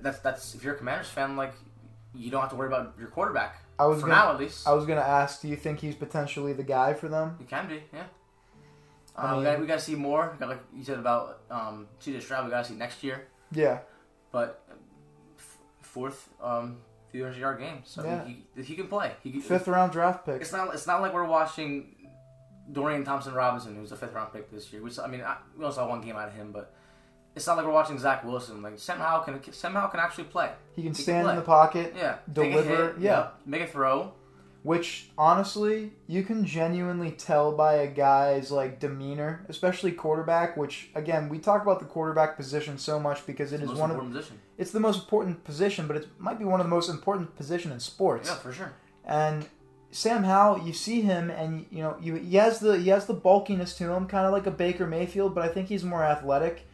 that's 0.01 0.19
that's 0.21 0.55
if 0.55 0.63
you're 0.63 0.75
a 0.75 0.79
Commanders 0.79 1.09
fan, 1.09 1.37
like 1.37 1.55
you 2.15 2.31
don't 2.31 2.41
have 2.43 2.51
to 2.51 2.57
worry 2.57 2.69
about 2.69 2.95
your 2.99 3.09
quarterback 3.09 3.57
I 3.79 3.87
was 3.87 4.01
for 4.03 4.07
gonna, 4.07 4.21
now, 4.21 4.33
at 4.33 4.39
least. 4.39 4.69
I 4.69 4.73
was 4.75 4.85
gonna 4.87 5.01
ask, 5.01 5.41
do 5.41 5.49
you 5.49 5.57
think 5.57 5.81
he's 5.81 5.95
potentially 5.97 6.53
the 6.53 6.63
guy 6.63 6.93
for 6.95 7.09
them? 7.09 7.37
He 7.39 7.45
can 7.47 7.67
be, 7.69 7.83
yeah. 7.93 8.05
I 9.17 9.33
we, 9.33 9.37
mean- 9.43 9.45
got, 9.53 9.61
we 9.61 9.67
got 9.67 9.75
to 9.79 9.85
see 9.85 9.95
more. 9.95 10.31
We 10.33 10.39
got, 10.39 10.49
like 10.51 10.61
you 10.75 10.85
said 10.85 10.99
about 10.99 11.41
um, 11.51 11.87
CJ 12.01 12.23
Stroud, 12.23 12.45
we 12.45 12.51
got 12.51 12.65
to 12.65 12.71
see 12.71 12.77
next 12.79 13.03
year. 13.03 13.27
Yeah. 13.51 13.81
But 14.31 14.63
f- 15.39 15.59
fourth, 15.81 16.29
um, 16.43 16.79
300 17.13 17.39
yard 17.39 17.59
game, 17.61 17.83
so 17.85 18.03
Yeah. 18.05 18.25
he, 18.25 18.45
he, 18.63 18.75
can 18.75 18.89
play. 18.89 19.13
He, 19.23 19.39
Fifth 19.41 19.69
round 19.69 19.93
draft 19.93 20.25
pick. 20.27 20.41
It's 20.41 20.53
not. 20.53 20.73
It's 20.75 20.87
not 20.87 21.01
like 21.03 21.13
we're 21.15 21.25
watching 21.25 21.95
Dorian 22.73 23.05
Thompson 23.05 23.35
Robinson, 23.35 23.77
who's 23.77 23.93
a 23.93 23.97
fifth 23.97 24.15
round 24.15 24.33
pick 24.33 24.51
this 24.51 24.73
year. 24.73 24.83
We 24.83 24.91
saw, 24.91 25.05
I 25.05 25.09
mean, 25.09 25.21
I, 25.21 25.37
we 25.57 25.65
only 25.65 25.75
saw 25.75 25.89
one 25.89 26.01
game 26.01 26.17
out 26.17 26.29
of 26.29 26.35
him, 26.35 26.53
but 26.53 26.73
it's 27.37 27.47
not 27.47 27.57
like 27.57 27.67
we're 27.67 27.73
watching 27.73 27.99
Zach 27.99 28.25
Wilson. 28.25 28.63
Like 28.63 28.79
somehow 28.79 29.23
can 29.23 29.41
somehow 29.53 29.89
can 29.89 30.01
actually 30.01 30.25
play. 30.25 30.51
He 30.75 30.83
can 30.83 30.95
He 30.95 31.03
stand 31.03 31.27
can 31.27 31.31
in 31.35 31.37
the 31.37 31.47
pocket, 31.47 31.95
Yeah, 31.97 32.17
Deliver, 32.33 32.93
hit, 32.93 32.95
yeah. 32.99 33.11
yep, 33.19 33.35
make 33.45 33.63
a 33.63 33.67
throw. 33.67 34.13
which 34.63 35.11
honestly, 35.19 35.93
you 36.07 36.23
can 36.23 36.45
genuinely 36.47 37.11
tell 37.11 37.53
by 37.53 37.75
a 37.75 37.87
guy's 37.89 38.51
like 38.53 38.79
demeanor, 38.81 39.45
especially 39.49 39.93
quarterback. 39.93 40.57
Which 40.57 40.91
again, 40.95 41.29
we 41.29 41.39
talk 41.41 41.63
about 41.63 41.81
the 41.81 41.87
quarterback 41.87 42.37
position 42.37 42.79
so 42.79 43.01
much 43.01 43.27
because 43.27 43.53
it 43.53 43.61
It's 43.61 43.73
is 43.73 43.79
one 43.79 43.91
of 43.91 43.99
position. 43.99 44.39
It's 44.63 44.71
the 44.71 44.81
most 44.81 45.01
important 45.01 45.43
position, 45.43 45.89
but 45.89 45.97
it 45.97 46.07
might 46.19 46.39
be 46.39 46.45
one 46.45 46.61
of 46.61 46.67
the 46.67 46.71
most 46.71 46.89
important 46.89 47.35
position 47.37 47.73
in 47.73 47.81
sports. 47.81 48.29
Yeah, 48.29 48.37
for 48.37 48.53
sure. 48.53 48.73
And 49.05 49.49
Sam 49.91 50.23
Howell, 50.23 50.65
you 50.65 50.73
see 50.73 51.01
him, 51.01 51.31
and 51.31 51.67
you 51.71 51.83
know 51.83 51.97
you 52.01 52.15
he 52.15 52.37
has 52.37 52.61
the 52.61 52.79
he 52.79 52.89
has 52.91 53.07
the 53.07 53.15
bulkiness 53.15 53.77
to 53.79 53.93
him, 53.93 54.07
kind 54.07 54.25
of 54.25 54.33
like 54.33 54.47
a 54.47 54.53
Baker 54.53 54.87
Mayfield, 54.87 55.35
but 55.35 55.45
I 55.45 55.49
think 55.49 55.69
he's 55.69 55.83
more 55.83 56.05
athletic, 56.05 56.65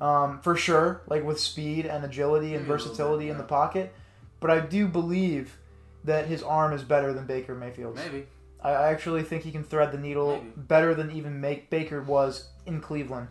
um, 0.00 0.40
for 0.40 0.56
sure, 0.56 1.02
like 1.06 1.24
with 1.24 1.38
speed 1.38 1.86
and 1.86 2.04
agility 2.04 2.54
and 2.54 2.64
Maybe 2.64 2.68
versatility 2.68 3.26
bit, 3.26 3.32
in 3.32 3.38
the 3.38 3.44
pocket. 3.44 3.94
But 4.40 4.50
I 4.50 4.58
do 4.58 4.88
believe 4.88 5.56
that 6.02 6.26
his 6.26 6.42
arm 6.42 6.72
is 6.72 6.82
better 6.82 7.12
than 7.12 7.26
Baker 7.26 7.54
Mayfield's. 7.54 8.00
Maybe. 8.00 8.26
I 8.60 8.70
I 8.72 8.90
actually 8.90 9.22
think 9.22 9.44
he 9.44 9.52
can 9.52 9.62
thread 9.62 9.92
the 9.92 9.98
needle 9.98 10.38
Maybe. 10.38 10.52
better 10.56 10.94
than 10.94 11.12
even 11.12 11.40
make 11.40 11.70
Baker 11.70 12.02
was 12.02 12.48
in 12.66 12.80
Cleveland. 12.80 13.28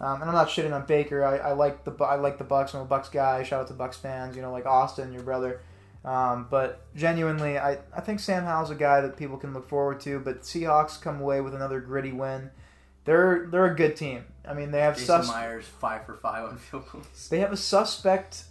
Um, 0.00 0.20
and 0.20 0.30
I'm 0.30 0.34
not 0.34 0.48
shitting 0.48 0.72
on 0.72 0.86
Baker. 0.86 1.24
I, 1.24 1.38
I 1.38 1.52
like 1.52 1.84
the 1.84 1.92
I 2.04 2.14
like 2.16 2.38
the 2.38 2.44
Bucks. 2.44 2.74
I'm 2.74 2.82
a 2.82 2.84
Bucks 2.84 3.08
guy. 3.08 3.42
Shout 3.42 3.62
out 3.62 3.68
to 3.68 3.74
Bucks 3.74 3.96
fans. 3.96 4.36
You 4.36 4.42
know, 4.42 4.52
like 4.52 4.66
Austin, 4.66 5.12
your 5.12 5.22
brother. 5.22 5.60
Um, 6.04 6.46
but 6.50 6.94
genuinely, 6.94 7.58
I, 7.58 7.78
I 7.94 8.00
think 8.00 8.20
Sam 8.20 8.44
Howell's 8.44 8.70
a 8.70 8.76
guy 8.76 9.00
that 9.00 9.16
people 9.16 9.36
can 9.36 9.52
look 9.52 9.68
forward 9.68 10.00
to. 10.00 10.20
But 10.20 10.42
Seahawks 10.42 11.00
come 11.00 11.20
away 11.20 11.40
with 11.40 11.54
another 11.54 11.80
gritty 11.80 12.12
win. 12.12 12.50
They're 13.04 13.46
they're 13.50 13.66
a 13.66 13.74
good 13.74 13.96
team. 13.96 14.24
I 14.46 14.54
mean, 14.54 14.70
they 14.70 14.80
have 14.80 14.94
Jason 14.94 15.06
sus- 15.22 15.28
Myers 15.28 15.64
five 15.66 16.06
for 16.06 16.14
five 16.14 16.44
on 16.44 16.58
field 16.58 16.84
goals. 16.92 17.28
they 17.30 17.40
have 17.40 17.52
a 17.52 17.56
suspect. 17.56 18.44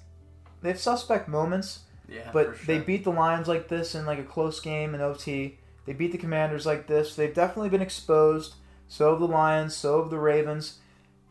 They 0.61 0.69
have 0.69 0.79
suspect 0.79 1.27
moments. 1.27 1.81
Yeah, 2.09 2.29
But 2.31 2.55
for 2.55 2.65
they 2.65 2.79
beat 2.79 3.03
the 3.03 3.11
Lions 3.11 3.47
like 3.47 3.67
this 3.67 3.93
in 3.93 4.05
like 4.05 4.19
a 4.19 4.23
close 4.23 4.59
game 4.59 4.95
in 4.95 5.01
OT. 5.01 5.59
They 5.85 5.93
beat 5.93 6.11
the 6.11 6.17
Commanders 6.17 6.65
like 6.65 6.87
this. 6.87 7.15
They've 7.15 7.33
definitely 7.33 7.69
been 7.69 7.81
exposed. 7.81 8.55
So 8.87 9.11
have 9.11 9.19
the 9.19 9.27
Lions. 9.27 9.75
So 9.75 10.01
have 10.01 10.09
the 10.09 10.17
Ravens. 10.19 10.79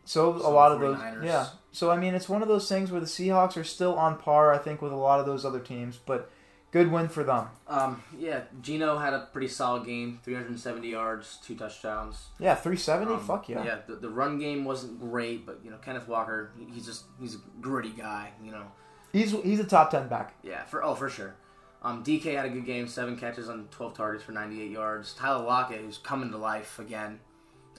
So 0.07 0.29
a 0.33 0.49
lot 0.49 0.71
of 0.71 0.79
those. 0.79 0.97
Yeah. 1.23 1.47
So 1.71 1.91
I 1.91 1.97
mean, 1.97 2.15
it's 2.15 2.29
one 2.29 2.41
of 2.41 2.47
those 2.47 2.67
things 2.69 2.91
where 2.91 3.01
the 3.01 3.07
Seahawks 3.07 3.57
are 3.57 3.63
still 3.63 3.95
on 3.95 4.17
par, 4.17 4.53
I 4.53 4.57
think, 4.57 4.81
with 4.81 4.93
a 4.93 4.95
lot 4.97 5.19
of 5.19 5.25
those 5.25 5.43
other 5.45 5.59
teams. 5.59 5.97
But 5.97 6.31
good 6.71 6.89
win 6.91 7.09
for 7.09 7.23
them. 7.23 7.47
Um, 7.67 8.01
yeah, 8.17 8.41
Gino 8.61 8.97
had 8.97 9.13
a 9.13 9.27
pretty 9.33 9.49
solid 9.49 9.85
game. 9.85 10.19
370 10.23 10.87
yards, 10.89 11.37
two 11.43 11.55
touchdowns. 11.55 12.27
Yeah, 12.39 12.55
three 12.55 12.77
seventy. 12.77 13.13
Um, 13.13 13.19
Fuck 13.19 13.49
yeah. 13.49 13.63
Yeah, 13.65 13.77
the, 13.85 13.95
the 13.95 14.09
run 14.09 14.39
game 14.39 14.63
wasn't 14.63 14.99
great, 14.99 15.45
but 15.45 15.59
you 15.63 15.69
know 15.71 15.77
Kenneth 15.77 16.07
Walker, 16.07 16.51
he's 16.73 16.85
just 16.85 17.03
he's 17.19 17.35
a 17.35 17.39
gritty 17.59 17.91
guy. 17.91 18.31
You 18.41 18.51
know, 18.51 18.63
He's 19.11 19.31
he's 19.31 19.59
a 19.59 19.65
top 19.65 19.91
ten 19.91 20.07
back. 20.07 20.35
yeah, 20.41 20.63
for 20.65 20.83
oh 20.83 20.95
for 20.95 21.09
sure. 21.09 21.35
Um, 21.83 22.03
DK 22.03 22.35
had 22.35 22.45
a 22.45 22.49
good 22.49 22.65
game, 22.65 22.87
seven 22.87 23.17
catches 23.17 23.49
on 23.49 23.67
12 23.69 23.93
targets 23.93 24.23
for 24.23 24.31
98 24.31 24.71
yards. 24.71 25.13
Tyler 25.13 25.45
Lockett, 25.45 25.79
who's 25.81 25.99
coming 25.99 26.31
to 26.31 26.37
life 26.37 26.79
again. 26.79 27.19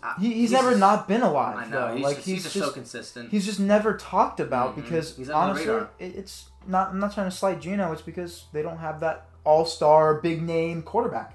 Uh, 0.02 0.14
He, 0.20 0.32
he's, 0.34 0.52
never 0.52 0.70
just- 0.70 0.80
not 0.80 1.08
been 1.08 1.22
alive 1.22 1.56
I 1.56 1.64
know 1.66 1.88
though. 1.88 1.94
he's 1.94 2.04
like 2.04 2.16
just, 2.16 2.26
he's, 2.26 2.44
he's 2.44 2.52
just, 2.52 2.66
so 2.66 2.72
consistent. 2.72 3.30
he's 3.30 3.44
just 3.46 3.60
never 3.60 3.96
talked 3.96 4.40
about 4.40 4.72
Mhm. 4.72 4.82
because 4.82 5.16
He's 5.16 5.30
honestly, 5.30 5.66
it, 5.98 6.16
it's 6.16 6.50
not. 6.66 6.90
I'm 6.90 6.98
not 7.00 7.14
trying 7.14 7.28
to 7.30 7.36
slight 7.36 7.60
Gino. 7.60 7.92
It's 7.92 8.02
because 8.02 8.44
they 8.52 8.62
don't 8.62 8.78
have 8.78 9.00
that 9.00 9.26
all-star, 9.44 10.14
big 10.20 10.42
name 10.42 10.82
quarterback. 10.82 11.34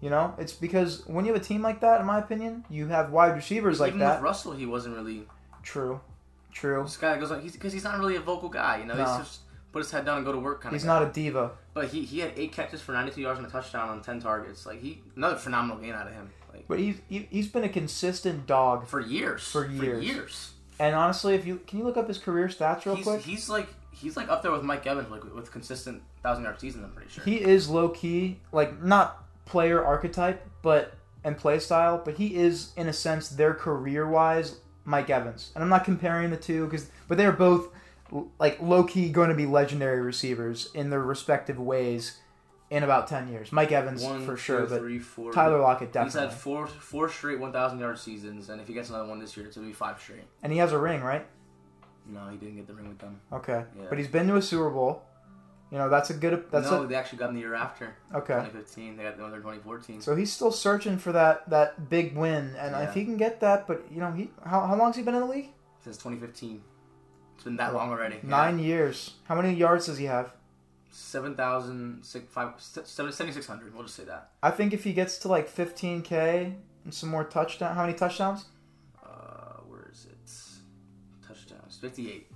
You 0.00 0.10
know, 0.10 0.34
it's 0.38 0.52
because 0.52 1.06
when 1.06 1.24
you 1.24 1.32
have 1.32 1.40
a 1.40 1.44
team 1.44 1.62
like 1.62 1.80
that, 1.80 1.98
in 2.00 2.06
my 2.06 2.18
opinion, 2.18 2.64
you 2.68 2.88
have 2.88 3.10
wide 3.10 3.34
receivers 3.34 3.80
like 3.80 3.88
Even 3.88 4.00
that. 4.00 4.16
with 4.16 4.24
Russell, 4.24 4.52
he 4.52 4.66
wasn't 4.66 4.96
really. 4.96 5.26
True, 5.62 5.98
true. 6.52 6.82
This 6.82 6.98
guy 6.98 7.18
goes 7.18 7.30
on 7.32 7.40
because 7.40 7.72
he's, 7.72 7.84
not 7.84 7.98
really 7.98 8.16
a 8.16 8.20
vocal 8.20 8.50
guy. 8.50 8.78
You 8.78 8.84
know, 8.84 8.94
No. 8.96 9.04
he's 9.06 9.16
just 9.24 9.40
put 9.72 9.78
his 9.78 9.90
head 9.90 10.04
down 10.04 10.18
and 10.18 10.26
go 10.26 10.32
to 10.32 10.38
work 10.38 10.60
kind 10.60 10.74
He's 10.74 10.82
of. 10.82 10.84
He's 10.84 10.86
not 10.86 11.02
a 11.02 11.10
diva. 11.10 11.52
But 11.72 11.86
he, 11.88 12.04
he 12.04 12.18
had 12.20 12.32
eight 12.36 12.52
catches 12.52 12.82
for 12.82 12.92
92 12.92 13.20
yards 13.22 13.38
and 13.38 13.48
a 13.48 13.50
touchdown 13.50 13.88
on 13.88 14.02
10 14.02 14.20
targets. 14.20 14.66
Like 14.66 14.80
he 14.82 15.00
another 15.16 15.36
phenomenal 15.36 15.78
game 15.78 15.94
out 15.94 16.06
of 16.06 16.12
him. 16.12 16.30
But 16.68 16.78
he's 16.78 16.96
he, 17.08 17.28
he's 17.30 17.48
been 17.48 17.64
a 17.64 17.68
consistent 17.68 18.46
dog. 18.46 18.86
for 18.86 19.00
years. 19.00 19.42
For 19.42 19.66
years. 19.66 20.04
years. 20.04 20.50
And 20.78 20.94
honestly, 20.94 21.34
if 21.34 21.46
you 21.46 21.60
can 21.66 21.78
you 21.78 21.84
look 21.84 21.96
up 21.96 22.08
his 22.08 22.18
career 22.18 22.48
stats 22.48 22.84
real 22.84 22.96
He's, 22.96 23.04
quick? 23.04 23.22
he's 23.22 23.48
like 23.48 23.68
he's 23.92 24.16
like 24.16 24.28
up 24.28 24.42
there 24.42 24.52
with 24.52 24.62
Mike 24.62 24.86
Evans, 24.86 25.10
like 25.10 25.24
with 25.34 25.50
consistent 25.52 26.02
thousand 26.22 26.44
yard 26.44 26.60
seasons. 26.60 26.84
I'm 26.84 26.92
pretty 26.92 27.10
sure. 27.10 27.24
He 27.24 27.40
is 27.40 27.68
low 27.68 27.88
key, 27.90 28.40
like 28.52 28.82
not 28.82 29.24
player 29.46 29.84
archetype, 29.84 30.46
but 30.62 30.94
and 31.22 31.36
play 31.36 31.58
style, 31.58 32.00
but 32.04 32.14
he 32.14 32.36
is 32.36 32.72
in 32.76 32.88
a 32.88 32.92
sense 32.92 33.28
their 33.30 33.54
career 33.54 34.06
wise 34.08 34.56
Mike 34.84 35.10
Evans. 35.10 35.50
And 35.54 35.62
I'm 35.64 35.70
not 35.70 35.84
comparing 35.84 36.30
the 36.30 36.36
two 36.36 36.66
because, 36.66 36.90
but 37.08 37.16
they're 37.16 37.32
both 37.32 37.68
like 38.38 38.60
low 38.60 38.84
key 38.84 39.08
going 39.08 39.30
to 39.30 39.34
be 39.34 39.46
legendary 39.46 40.00
receivers 40.02 40.70
in 40.74 40.90
their 40.90 41.00
respective 41.00 41.58
ways 41.58 42.18
in 42.70 42.82
about 42.82 43.06
ten 43.08 43.28
years. 43.28 43.52
Mike 43.52 43.72
Evans 43.72 44.02
One, 44.02 44.24
for 44.24 44.32
two, 44.34 44.40
sure, 44.40 44.66
but 44.66 44.78
three, 44.80 44.98
four. 44.98 45.32
Tyler 45.32 45.60
Lockett 45.60 45.92
definitely. 45.92 46.20
He's 46.22 46.30
had 46.32 46.38
four 46.40 46.66
four 46.66 47.08
straight 47.08 47.38
1,000 47.38 47.78
yard 47.78 47.98
seasons, 47.98 48.48
and 48.48 48.60
if 48.60 48.66
he 48.66 48.74
gets 48.74 48.88
another 48.90 49.08
one 49.08 49.18
this 49.18 49.36
year, 49.36 49.46
it's 49.46 49.56
gonna 49.56 49.66
be 49.68 49.72
five 49.72 50.00
straight. 50.00 50.24
and 50.42 50.52
he 50.52 50.58
has 50.58 50.72
a 50.72 50.78
ring, 50.78 51.02
right? 51.02 51.26
No, 52.06 52.28
he 52.30 52.36
didn't 52.36 52.56
get 52.56 52.66
the 52.66 52.74
ring 52.74 52.88
with 52.88 52.98
them. 52.98 53.20
Okay, 53.32 53.64
Yeah. 53.78 53.86
but 53.88 53.98
he's 53.98 54.08
been 54.08 54.26
to 54.28 54.36
a 54.36 54.42
Super 54.42 54.70
Bowl. 54.70 55.02
You 55.70 55.78
know 55.78 55.88
that's 55.88 56.10
a 56.10 56.14
good. 56.14 56.44
That's 56.50 56.70
no, 56.70 56.86
they 56.86 56.94
actually 56.94 57.18
got 57.18 57.30
him 57.30 57.34
the 57.36 57.40
year 57.40 57.54
after. 57.54 57.94
okay. 58.14 58.34
2015. 58.34 58.96
They 58.96 59.02
got 59.02 59.14
in 59.14 59.18
2014. 59.18 60.00
So 60.02 60.14
he's 60.14 60.32
still 60.32 60.52
searching 60.52 60.98
for 60.98 61.10
that 61.12 61.48
that 61.50 61.88
big 61.88 62.14
win, 62.16 62.54
and 62.58 62.72
Yeah. 62.72 62.82
if 62.82 62.94
he 62.94 63.04
can 63.04 63.16
get 63.16 63.40
that, 63.40 63.66
but 63.66 63.84
you 63.90 63.98
know 64.00 64.12
he 64.12 64.30
how 64.44 64.60
how 64.66 64.76
long's 64.76 64.96
he 64.96 65.02
been 65.02 65.14
in 65.14 65.20
the 65.22 65.26
league? 65.26 65.50
Since 65.82 65.96
2015. 65.98 66.62
It's 67.34 67.44
been 67.44 67.56
that 67.56 67.74
long 67.74 67.90
already. 67.90 68.16
Yeah. 68.16 68.20
Nine 68.30 68.58
years. 68.60 69.14
How 69.24 69.34
many 69.34 69.52
yards 69.54 69.86
does 69.86 69.98
he 69.98 70.04
have? 70.04 70.32
7,600. 70.94 73.74
We'll 73.74 73.82
just 73.84 73.96
say 73.96 74.04
that. 74.04 74.30
I 74.42 74.50
think 74.50 74.72
if 74.72 74.84
he 74.84 74.92
gets 74.92 75.18
to 75.18 75.28
like 75.28 75.48
15k 75.54 76.54
and 76.84 76.94
some 76.94 77.08
more 77.08 77.24
touchdowns, 77.24 77.74
how 77.76 77.82
many 77.86 77.96
touchdowns? 77.96 78.44
Uh, 79.02 79.58
where 79.66 79.88
is 79.92 80.06
it? 80.06 80.30
Touchdowns. 81.26 81.78
58. 81.80 82.30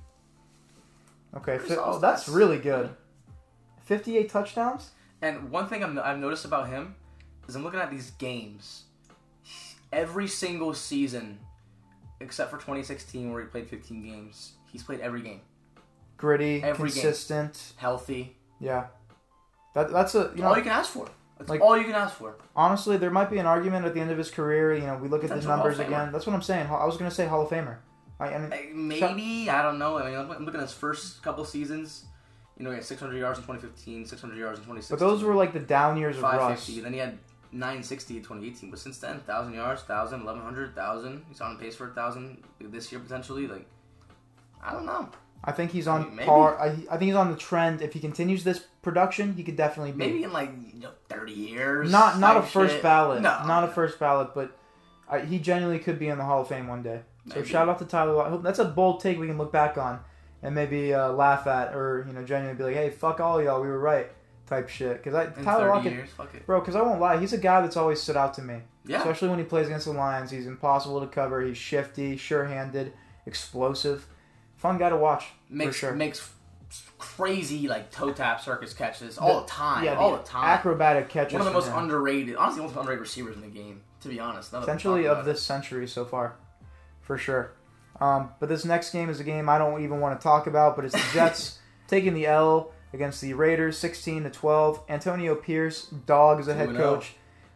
Okay, 1.36 1.58
fi- 1.58 1.76
oh 1.76 1.98
that's 1.98 2.26
really 2.28 2.58
good. 2.58 2.90
58 3.84 4.28
touchdowns. 4.30 4.90
And 5.20 5.50
one 5.50 5.66
thing 5.68 5.82
I'm, 5.84 5.98
I've 5.98 6.18
noticed 6.18 6.44
about 6.44 6.68
him 6.68 6.94
is 7.48 7.56
I'm 7.56 7.64
looking 7.64 7.80
at 7.80 7.90
these 7.90 8.10
games. 8.12 8.84
Every 9.92 10.28
single 10.28 10.74
season, 10.74 11.38
except 12.20 12.50
for 12.50 12.56
2016 12.56 13.32
where 13.32 13.42
he 13.42 13.48
played 13.48 13.68
15 13.68 14.02
games, 14.02 14.52
he's 14.70 14.82
played 14.82 15.00
every 15.00 15.22
game. 15.22 15.40
Gritty, 16.16 16.62
Every 16.62 16.90
game. 16.90 17.02
consistent. 17.02 17.72
Healthy. 17.76 18.36
Yeah, 18.60 18.86
that 19.74 19.90
that's 19.92 20.14
a 20.14 20.32
you 20.34 20.42
know 20.42 20.48
all 20.48 20.56
you 20.56 20.62
can 20.62 20.72
ask 20.72 20.90
for. 20.90 21.08
That's 21.38 21.50
like- 21.50 21.60
all 21.60 21.78
you 21.78 21.84
can 21.84 21.94
ask 21.94 22.16
for. 22.16 22.36
honestly 22.56 22.96
there 22.96 23.10
might 23.10 23.30
be 23.30 23.38
an 23.38 23.46
argument 23.46 23.86
at 23.86 23.94
the 23.94 24.00
end 24.00 24.10
of 24.10 24.18
his 24.18 24.30
career. 24.30 24.74
You 24.74 24.86
know, 24.86 24.96
we 24.96 25.08
look 25.08 25.22
at 25.22 25.30
the 25.30 25.36
Hall 25.36 25.42
of 25.42 25.48
numbers 25.58 25.78
again. 25.78 26.10
That's 26.12 26.26
what 26.26 26.34
I'm 26.34 26.42
saying. 26.42 26.66
I 26.66 26.84
was 26.84 26.96
gonna 26.96 27.10
say 27.10 27.26
Hall 27.26 27.42
of 27.42 27.48
Famer. 27.48 27.76
I, 28.20 28.34
I 28.34 28.38
mean, 28.38 28.88
Maybe 28.88 29.48
I 29.48 29.62
don't 29.62 29.78
know. 29.78 29.98
I 29.98 30.10
mean, 30.10 30.18
I'm 30.18 30.44
looking 30.44 30.60
at 30.60 30.66
his 30.66 30.72
first 30.72 31.22
couple 31.22 31.44
seasons. 31.44 32.04
You 32.56 32.64
know, 32.64 32.70
he 32.70 32.76
had 32.76 32.84
600 32.84 33.16
yards 33.16 33.38
in 33.38 33.44
2015, 33.44 34.06
600 34.06 34.36
yards 34.36 34.58
in 34.58 34.64
2016. 34.64 34.98
but 34.98 34.98
those 34.98 35.22
were 35.22 35.34
like 35.34 35.52
the 35.52 35.60
down 35.60 35.96
years 35.96 36.16
of 36.16 36.24
Russ. 36.24 36.32
550. 36.66 36.80
Then 36.80 36.92
he 36.92 36.98
had 36.98 37.18
960 37.52 38.16
in 38.16 38.22
2018. 38.22 38.70
But 38.70 38.80
since 38.80 38.98
then, 38.98 39.18
1,000 39.18 39.54
yards, 39.54 39.82
1,000, 39.82 40.24
1,100, 40.24 40.74
1,000. 40.74 41.24
He's 41.28 41.40
on 41.40 41.56
pace 41.56 41.76
for 41.76 41.86
1,000 41.86 42.42
this 42.60 42.90
year 42.90 43.00
potentially. 43.00 43.46
Like, 43.46 43.66
I 44.60 44.72
don't 44.72 44.86
know. 44.86 45.08
I 45.44 45.52
think 45.52 45.70
he's 45.70 45.86
on 45.86 46.16
Maybe. 46.16 46.26
par. 46.26 46.58
I, 46.60 46.66
I 46.90 46.96
think 46.98 47.02
he's 47.02 47.14
on 47.14 47.30
the 47.30 47.36
trend. 47.36 47.80
If 47.80 47.92
he 47.92 48.00
continues 48.00 48.44
this 48.44 48.58
production, 48.82 49.34
he 49.34 49.44
could 49.44 49.56
definitely 49.56 49.92
be. 49.92 49.98
Maybe 49.98 50.22
in 50.24 50.32
like 50.32 50.50
you 50.74 50.80
know, 50.80 50.90
30 51.08 51.32
years. 51.32 51.90
not 51.90 52.18
not 52.18 52.36
a 52.36 52.42
first 52.42 52.74
shit. 52.74 52.82
ballot. 52.82 53.22
No, 53.22 53.44
not 53.46 53.64
a 53.64 53.68
first 53.68 53.98
ballot, 53.98 54.30
but 54.34 54.56
I, 55.08 55.20
he 55.20 55.38
genuinely 55.38 55.78
could 55.78 55.98
be 55.98 56.08
in 56.08 56.18
the 56.18 56.24
Hall 56.24 56.42
of 56.42 56.48
Fame 56.48 56.66
one 56.66 56.82
day. 56.82 57.00
So 57.28 57.36
Maybe. 57.36 57.48
shout 57.48 57.68
out 57.68 57.78
to 57.78 57.84
Tyler. 57.84 58.22
I 58.22 58.30
hope 58.30 58.42
that's 58.42 58.58
a 58.58 58.64
bold 58.64 59.00
take 59.00 59.18
we 59.18 59.26
can 59.26 59.38
look 59.38 59.52
back 59.52 59.78
on 59.78 60.00
and 60.42 60.54
maybe 60.54 60.92
uh, 60.94 61.10
laugh 61.12 61.46
at, 61.46 61.74
or 61.74 62.04
you 62.06 62.12
know, 62.14 62.24
genuinely 62.24 62.56
be 62.58 62.64
like, 62.64 62.74
"Hey, 62.74 62.90
fuck 62.90 63.20
all 63.20 63.42
y'all, 63.42 63.60
we 63.60 63.68
were 63.68 63.78
right," 63.78 64.10
type 64.46 64.68
shit. 64.68 64.96
Because 65.02 65.14
I 65.14 65.24
In 65.38 65.44
Tyler 65.44 65.68
Lockett, 65.68 65.92
years, 65.92 66.10
fuck 66.10 66.34
it. 66.34 66.44
bro. 66.46 66.60
Because 66.60 66.74
I 66.74 66.82
won't 66.82 67.00
lie, 67.00 67.18
he's 67.18 67.32
a 67.32 67.38
guy 67.38 67.60
that's 67.60 67.76
always 67.76 68.00
stood 68.00 68.16
out 68.16 68.34
to 68.34 68.42
me. 68.42 68.56
Yeah. 68.86 68.98
Especially 68.98 69.28
when 69.28 69.38
he 69.38 69.44
plays 69.44 69.66
against 69.66 69.86
the 69.86 69.92
Lions, 69.92 70.30
he's 70.30 70.46
impossible 70.46 71.00
to 71.00 71.06
cover. 71.06 71.42
He's 71.42 71.58
shifty, 71.58 72.16
sure-handed, 72.16 72.92
explosive. 73.26 74.06
Fun 74.58 74.76
guy 74.76 74.90
to 74.90 74.96
watch 74.96 75.24
makes 75.48 75.76
for 75.76 75.78
sure. 75.78 75.94
makes 75.94 76.32
crazy 76.98 77.68
like 77.68 77.90
toe 77.90 78.12
tap 78.12 78.40
circus 78.40 78.74
catches 78.74 79.16
all 79.16 79.40
the, 79.40 79.46
time. 79.46 79.84
yeah, 79.84 79.94
all 79.94 80.16
the 80.16 80.22
time. 80.24 80.44
acrobatic 80.44 81.08
catches. 81.08 81.32
One 81.32 81.42
of 81.42 81.46
the 81.46 81.52
most 81.52 81.68
him. 81.68 81.78
underrated, 81.78 82.36
honestly, 82.36 82.60
one 82.60 82.68
of 82.68 82.74
the 82.74 82.80
most 82.80 82.82
underrated 82.82 83.00
receivers 83.00 83.36
in 83.36 83.42
the 83.42 83.48
game. 83.48 83.82
To 84.02 84.08
be 84.08 84.20
honest, 84.20 84.52
essentially 84.54 85.08
of 85.08 85.24
this 85.24 85.42
century 85.42 85.88
so 85.88 86.04
far, 86.04 86.36
for 87.00 87.18
sure. 87.18 87.52
Um, 88.00 88.30
but 88.38 88.48
this 88.48 88.64
next 88.64 88.90
game 88.90 89.10
is 89.10 89.18
a 89.18 89.24
game 89.24 89.48
I 89.48 89.58
don't 89.58 89.82
even 89.82 89.98
want 89.98 90.20
to 90.20 90.22
talk 90.22 90.46
about. 90.46 90.76
But 90.76 90.84
it's 90.84 90.94
the 90.94 91.10
Jets 91.12 91.58
taking 91.88 92.14
the 92.14 92.26
L 92.26 92.72
against 92.92 93.20
the 93.20 93.34
Raiders, 93.34 93.76
sixteen 93.76 94.22
to 94.22 94.30
twelve. 94.30 94.80
Antonio 94.88 95.34
Pierce, 95.34 95.86
dog 95.86 96.38
as 96.38 96.46
a 96.46 96.54
head 96.54 96.76
coach. 96.76 97.14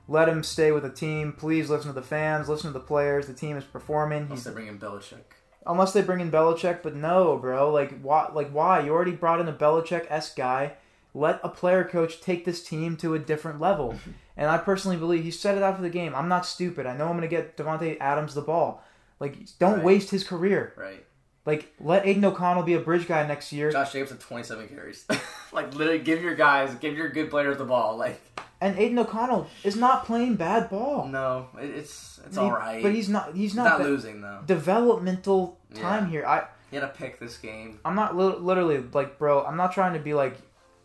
Let 0.08 0.28
him 0.28 0.42
stay 0.42 0.72
with 0.72 0.82
the 0.82 0.90
team. 0.90 1.32
Please 1.32 1.70
listen 1.70 1.86
to 1.88 1.92
the 1.92 2.06
fans. 2.06 2.48
Listen 2.48 2.72
to 2.72 2.78
the 2.78 2.84
players. 2.84 3.28
The 3.28 3.34
team 3.34 3.56
is 3.56 3.64
performing. 3.64 4.22
Unless 4.22 4.38
He's, 4.38 4.44
they 4.44 4.52
bring 4.52 4.66
in 4.66 4.78
Belichick. 4.78 5.22
Unless 5.66 5.92
they 5.92 6.02
bring 6.02 6.20
in 6.20 6.30
Belichick, 6.30 6.82
but 6.82 6.94
no, 6.96 7.36
bro. 7.38 7.70
Like 7.72 8.00
why? 8.02 8.30
Like 8.32 8.50
why? 8.50 8.80
You 8.80 8.92
already 8.92 9.12
brought 9.12 9.40
in 9.40 9.48
a 9.48 9.52
Belichick 9.52 10.06
s 10.08 10.34
guy. 10.34 10.74
Let 11.14 11.40
a 11.44 11.48
player 11.48 11.84
coach 11.84 12.20
take 12.20 12.44
this 12.44 12.62
team 12.64 12.96
to 12.98 13.14
a 13.14 13.18
different 13.18 13.60
level. 13.60 13.94
and 14.36 14.48
I 14.50 14.58
personally 14.58 14.96
believe 14.96 15.24
he 15.24 15.30
set 15.30 15.56
it 15.56 15.62
out 15.62 15.76
for 15.76 15.82
the 15.82 15.90
game. 15.90 16.14
I'm 16.14 16.28
not 16.28 16.46
stupid. 16.46 16.86
I 16.86 16.96
know 16.96 17.04
I'm 17.04 17.16
going 17.18 17.22
to 17.22 17.28
get 17.28 17.56
Davante 17.56 17.96
Adams 18.00 18.34
the 18.34 18.40
ball. 18.42 18.82
Like 19.20 19.36
don't 19.58 19.76
Right. 19.76 19.84
waste 19.84 20.10
his 20.10 20.24
career. 20.24 20.72
Right. 20.76 21.04
Like 21.44 21.72
let 21.80 22.06
Aidan 22.06 22.24
O'Connell 22.24 22.62
be 22.62 22.74
a 22.74 22.80
bridge 22.80 23.06
guy 23.06 23.26
next 23.26 23.52
year. 23.52 23.70
Josh 23.70 23.92
Jacobs 23.92 24.10
had 24.10 24.20
27 24.20 24.68
carries. 24.68 25.04
like 25.52 25.74
literally, 25.74 25.98
give 26.00 26.22
your 26.22 26.34
guys, 26.34 26.74
give 26.76 26.96
your 26.96 27.08
good 27.08 27.30
players 27.30 27.58
the 27.58 27.64
ball. 27.64 27.96
Like 27.96 28.20
And 28.62 28.78
Aidan 28.78 28.98
O'Connell 29.00 29.48
is 29.64 29.74
not 29.76 30.06
playing 30.06 30.36
bad 30.36 30.70
ball. 30.70 31.08
No, 31.08 31.48
it, 31.60 31.70
it's 31.70 32.20
it's 32.24 32.36
all 32.38 32.52
right. 32.52 32.82
But 32.82 32.92
he's 32.94 33.08
not. 33.08 33.32
He's 33.34 33.36
He's 33.50 33.54
not, 33.56 33.78
not 33.80 33.88
losing 33.88 34.20
though. 34.20 34.40
developmental 34.46 35.58
time 35.74 36.04
Yeah. 36.04 36.10
here. 36.10 36.26
I 36.26 36.44
He 36.70 36.76
had 36.76 36.82
to 36.82 36.88
pick 36.96 37.18
this 37.18 37.36
game. 37.38 37.80
I'm 37.84 37.94
not 37.96 38.16
li- 38.16 38.36
literally 38.38 38.82
like, 38.92 39.18
bro. 39.18 39.44
I'm 39.44 39.56
not 39.56 39.72
trying 39.72 39.94
to 39.94 39.98
be 39.98 40.14
like. 40.14 40.36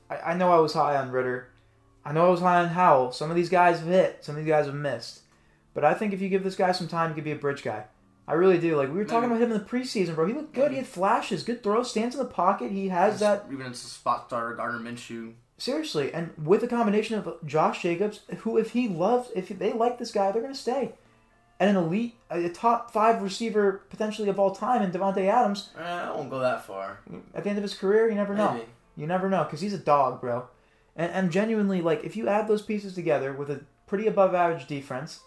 I, 0.10 0.32
I 0.32 0.34
know 0.36 0.52
I 0.52 0.60
was 0.60 0.74
high 0.74 0.96
on 0.96 1.12
Ridder. 1.12 1.50
I 2.06 2.14
know 2.14 2.26
I 2.28 2.30
was 2.30 2.40
high 2.42 2.62
on 2.62 2.70
Howell. 2.70 3.12
Some 3.12 3.30
of 3.30 3.36
these 3.36 3.50
guys 3.50 3.80
have 3.80 3.88
hit. 3.88 4.24
Some 4.26 4.36
of 4.36 4.44
these 4.44 4.50
guys 4.50 4.66
have 4.66 4.76
missed. 4.76 5.22
But 5.74 5.84
I 5.86 5.94
think 5.94 6.14
if 6.14 6.22
you 6.22 6.30
give 6.30 6.44
this 6.44 6.56
guy 6.56 6.72
some 6.72 6.88
time, 6.88 7.10
he 7.12 7.16
could 7.16 7.24
be 7.26 7.32
a 7.34 7.36
bridge 7.36 7.62
guy. 7.64 7.84
I 8.28 8.34
really 8.34 8.58
do. 8.58 8.76
Like 8.76 8.90
we 8.90 8.96
were 8.96 9.06
talking 9.06 9.30
Maybe. 9.30 9.44
about 9.44 9.52
him 9.52 9.56
in 9.56 9.64
the 9.64 9.70
preseason, 9.70 10.16
bro. 10.16 10.26
He 10.26 10.34
looked 10.34 10.54
good. 10.54 10.72
He 10.72 10.78
had 10.78 10.88
flashes, 10.88 11.44
good 11.44 11.62
throws, 11.64 11.92
stands 11.92 12.16
in 12.16 12.20
the 12.20 12.26
pocket. 12.30 12.72
He 12.72 12.88
has 12.90 13.20
that 13.20 13.46
even 13.52 13.68
it's 13.68 13.84
a 13.84 13.88
spot 13.88 14.26
starter, 14.28 14.56
Gardner 14.56 14.80
Minshew. 14.80 15.34
Seriously, 15.60 16.14
and 16.14 16.32
with 16.38 16.62
a 16.64 16.68
combination 16.68 17.18
of 17.18 17.38
Josh 17.46 17.82
Jacobs, 17.82 18.22
who 18.40 18.58
if 18.58 18.72
he 18.72 18.88
loves, 18.88 19.30
if 19.36 19.50
they 19.50 19.74
like 19.74 19.98
this 19.98 20.12
guy, 20.12 20.32
they're 20.32 20.42
gonna 20.42 20.54
stay. 20.54 20.94
And 21.60 21.72
an 21.72 21.84
elite, 21.84 22.16
a 22.30 22.50
top 22.50 22.92
five 22.92 23.24
receiver 23.24 23.82
potentially 23.90 24.30
of 24.30 24.40
all 24.40 24.54
time, 24.54 24.84
in 24.84 24.92
Davante 24.92 25.28
Adams. 25.28 25.70
Eh, 25.76 25.82
I 25.82 26.12
won't 26.12 26.30
go 26.30 26.40
that 26.40 26.66
far. 26.66 27.00
At 27.34 27.44
the 27.44 27.50
end 27.50 27.58
of 27.58 27.64
his 27.64 27.74
career, 27.74 28.08
you 28.08 28.14
never 28.14 28.36
know. 28.36 28.54
Maybe. 28.54 28.66
You 28.96 29.08
never 29.08 29.30
know 29.30 29.44
because 29.46 29.62
he's 29.62 29.74
a 29.74 29.80
dog, 29.80 30.22
bro. 30.22 30.48
And, 30.96 31.12
and 31.12 31.32
genuinely, 31.32 31.82
like 31.82 32.04
if 32.04 32.16
you 32.16 32.28
add 32.28 32.48
those 32.48 32.62
pieces 32.62 32.94
together 32.94 33.34
with 33.34 33.50
a 33.50 33.62
pretty 33.88 34.06
above 34.06 34.36
average 34.36 34.68
defense, 34.68 35.22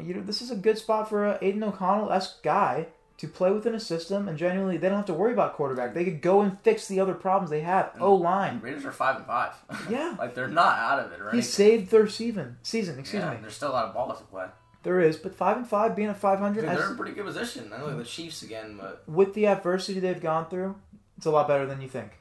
you 0.00 0.14
know 0.14 0.22
this 0.22 0.40
is 0.42 0.52
a 0.52 0.56
good 0.56 0.78
spot 0.78 1.08
for 1.08 1.26
a 1.26 1.38
Aidan 1.42 1.64
O'Connell 1.64 2.12
esque 2.12 2.42
guy 2.44 2.86
to 3.18 3.28
play 3.28 3.50
within 3.50 3.74
a 3.74 3.80
system. 3.80 4.28
And 4.28 4.36
genuinely, 4.36 4.76
they 4.76 4.88
don't 4.88 4.98
have 4.98 5.06
to 5.06 5.14
worry 5.14 5.32
about 5.32 5.54
quarterback. 5.54 5.94
They 5.94 6.04
could 6.04 6.20
go 6.20 6.42
and 6.42 6.60
fix 6.60 6.86
the 6.86 7.00
other 7.00 7.14
problems 7.14 7.50
they 7.50 7.60
have. 7.60 7.92
O 8.00 8.14
line. 8.14 8.60
Raiders 8.60 8.84
are 8.84 8.92
five 8.92 9.16
and 9.16 9.26
five. 9.26 9.54
Yeah. 9.90 10.16
like 10.18 10.34
they're 10.34 10.48
not 10.48 10.78
out 10.78 10.98
of 11.00 11.12
it, 11.12 11.20
right? 11.20 11.34
He 11.34 11.42
saved 11.42 11.90
their 11.90 12.08
season. 12.08 12.58
Season, 12.62 12.98
excuse 12.98 13.22
yeah, 13.22 13.30
me. 13.30 13.38
There's 13.40 13.54
still 13.54 13.70
a 13.70 13.72
lot 13.72 13.84
of 13.86 13.94
ball 13.94 14.08
left 14.08 14.20
to 14.20 14.26
play. 14.26 14.46
There 14.82 15.00
is, 15.00 15.16
but 15.16 15.34
five 15.34 15.56
and 15.56 15.66
five, 15.66 15.96
being 15.96 16.08
at 16.08 16.16
five 16.16 16.38
hundred, 16.38 16.64
they're 16.64 16.86
in 16.86 16.92
a 16.92 16.94
pretty 16.94 17.12
good 17.12 17.24
position. 17.24 17.72
I 17.72 17.78
know 17.78 17.98
the 17.98 18.04
Chiefs 18.04 18.42
again, 18.42 18.78
but 18.80 19.02
with 19.08 19.34
the 19.34 19.48
adversity 19.48 19.98
they've 19.98 20.20
gone 20.20 20.48
through, 20.48 20.76
it's 21.16 21.26
a 21.26 21.30
lot 21.32 21.48
better 21.48 21.66
than 21.66 21.80
you 21.80 21.88
think 21.88 22.12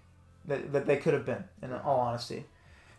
that, 0.46 0.74
that 0.74 0.88
they 0.88 0.98
could 0.98 1.14
have 1.14 1.28
been. 1.28 1.44
In 1.62 1.72
all 1.72 2.00
honesty, 2.00 2.46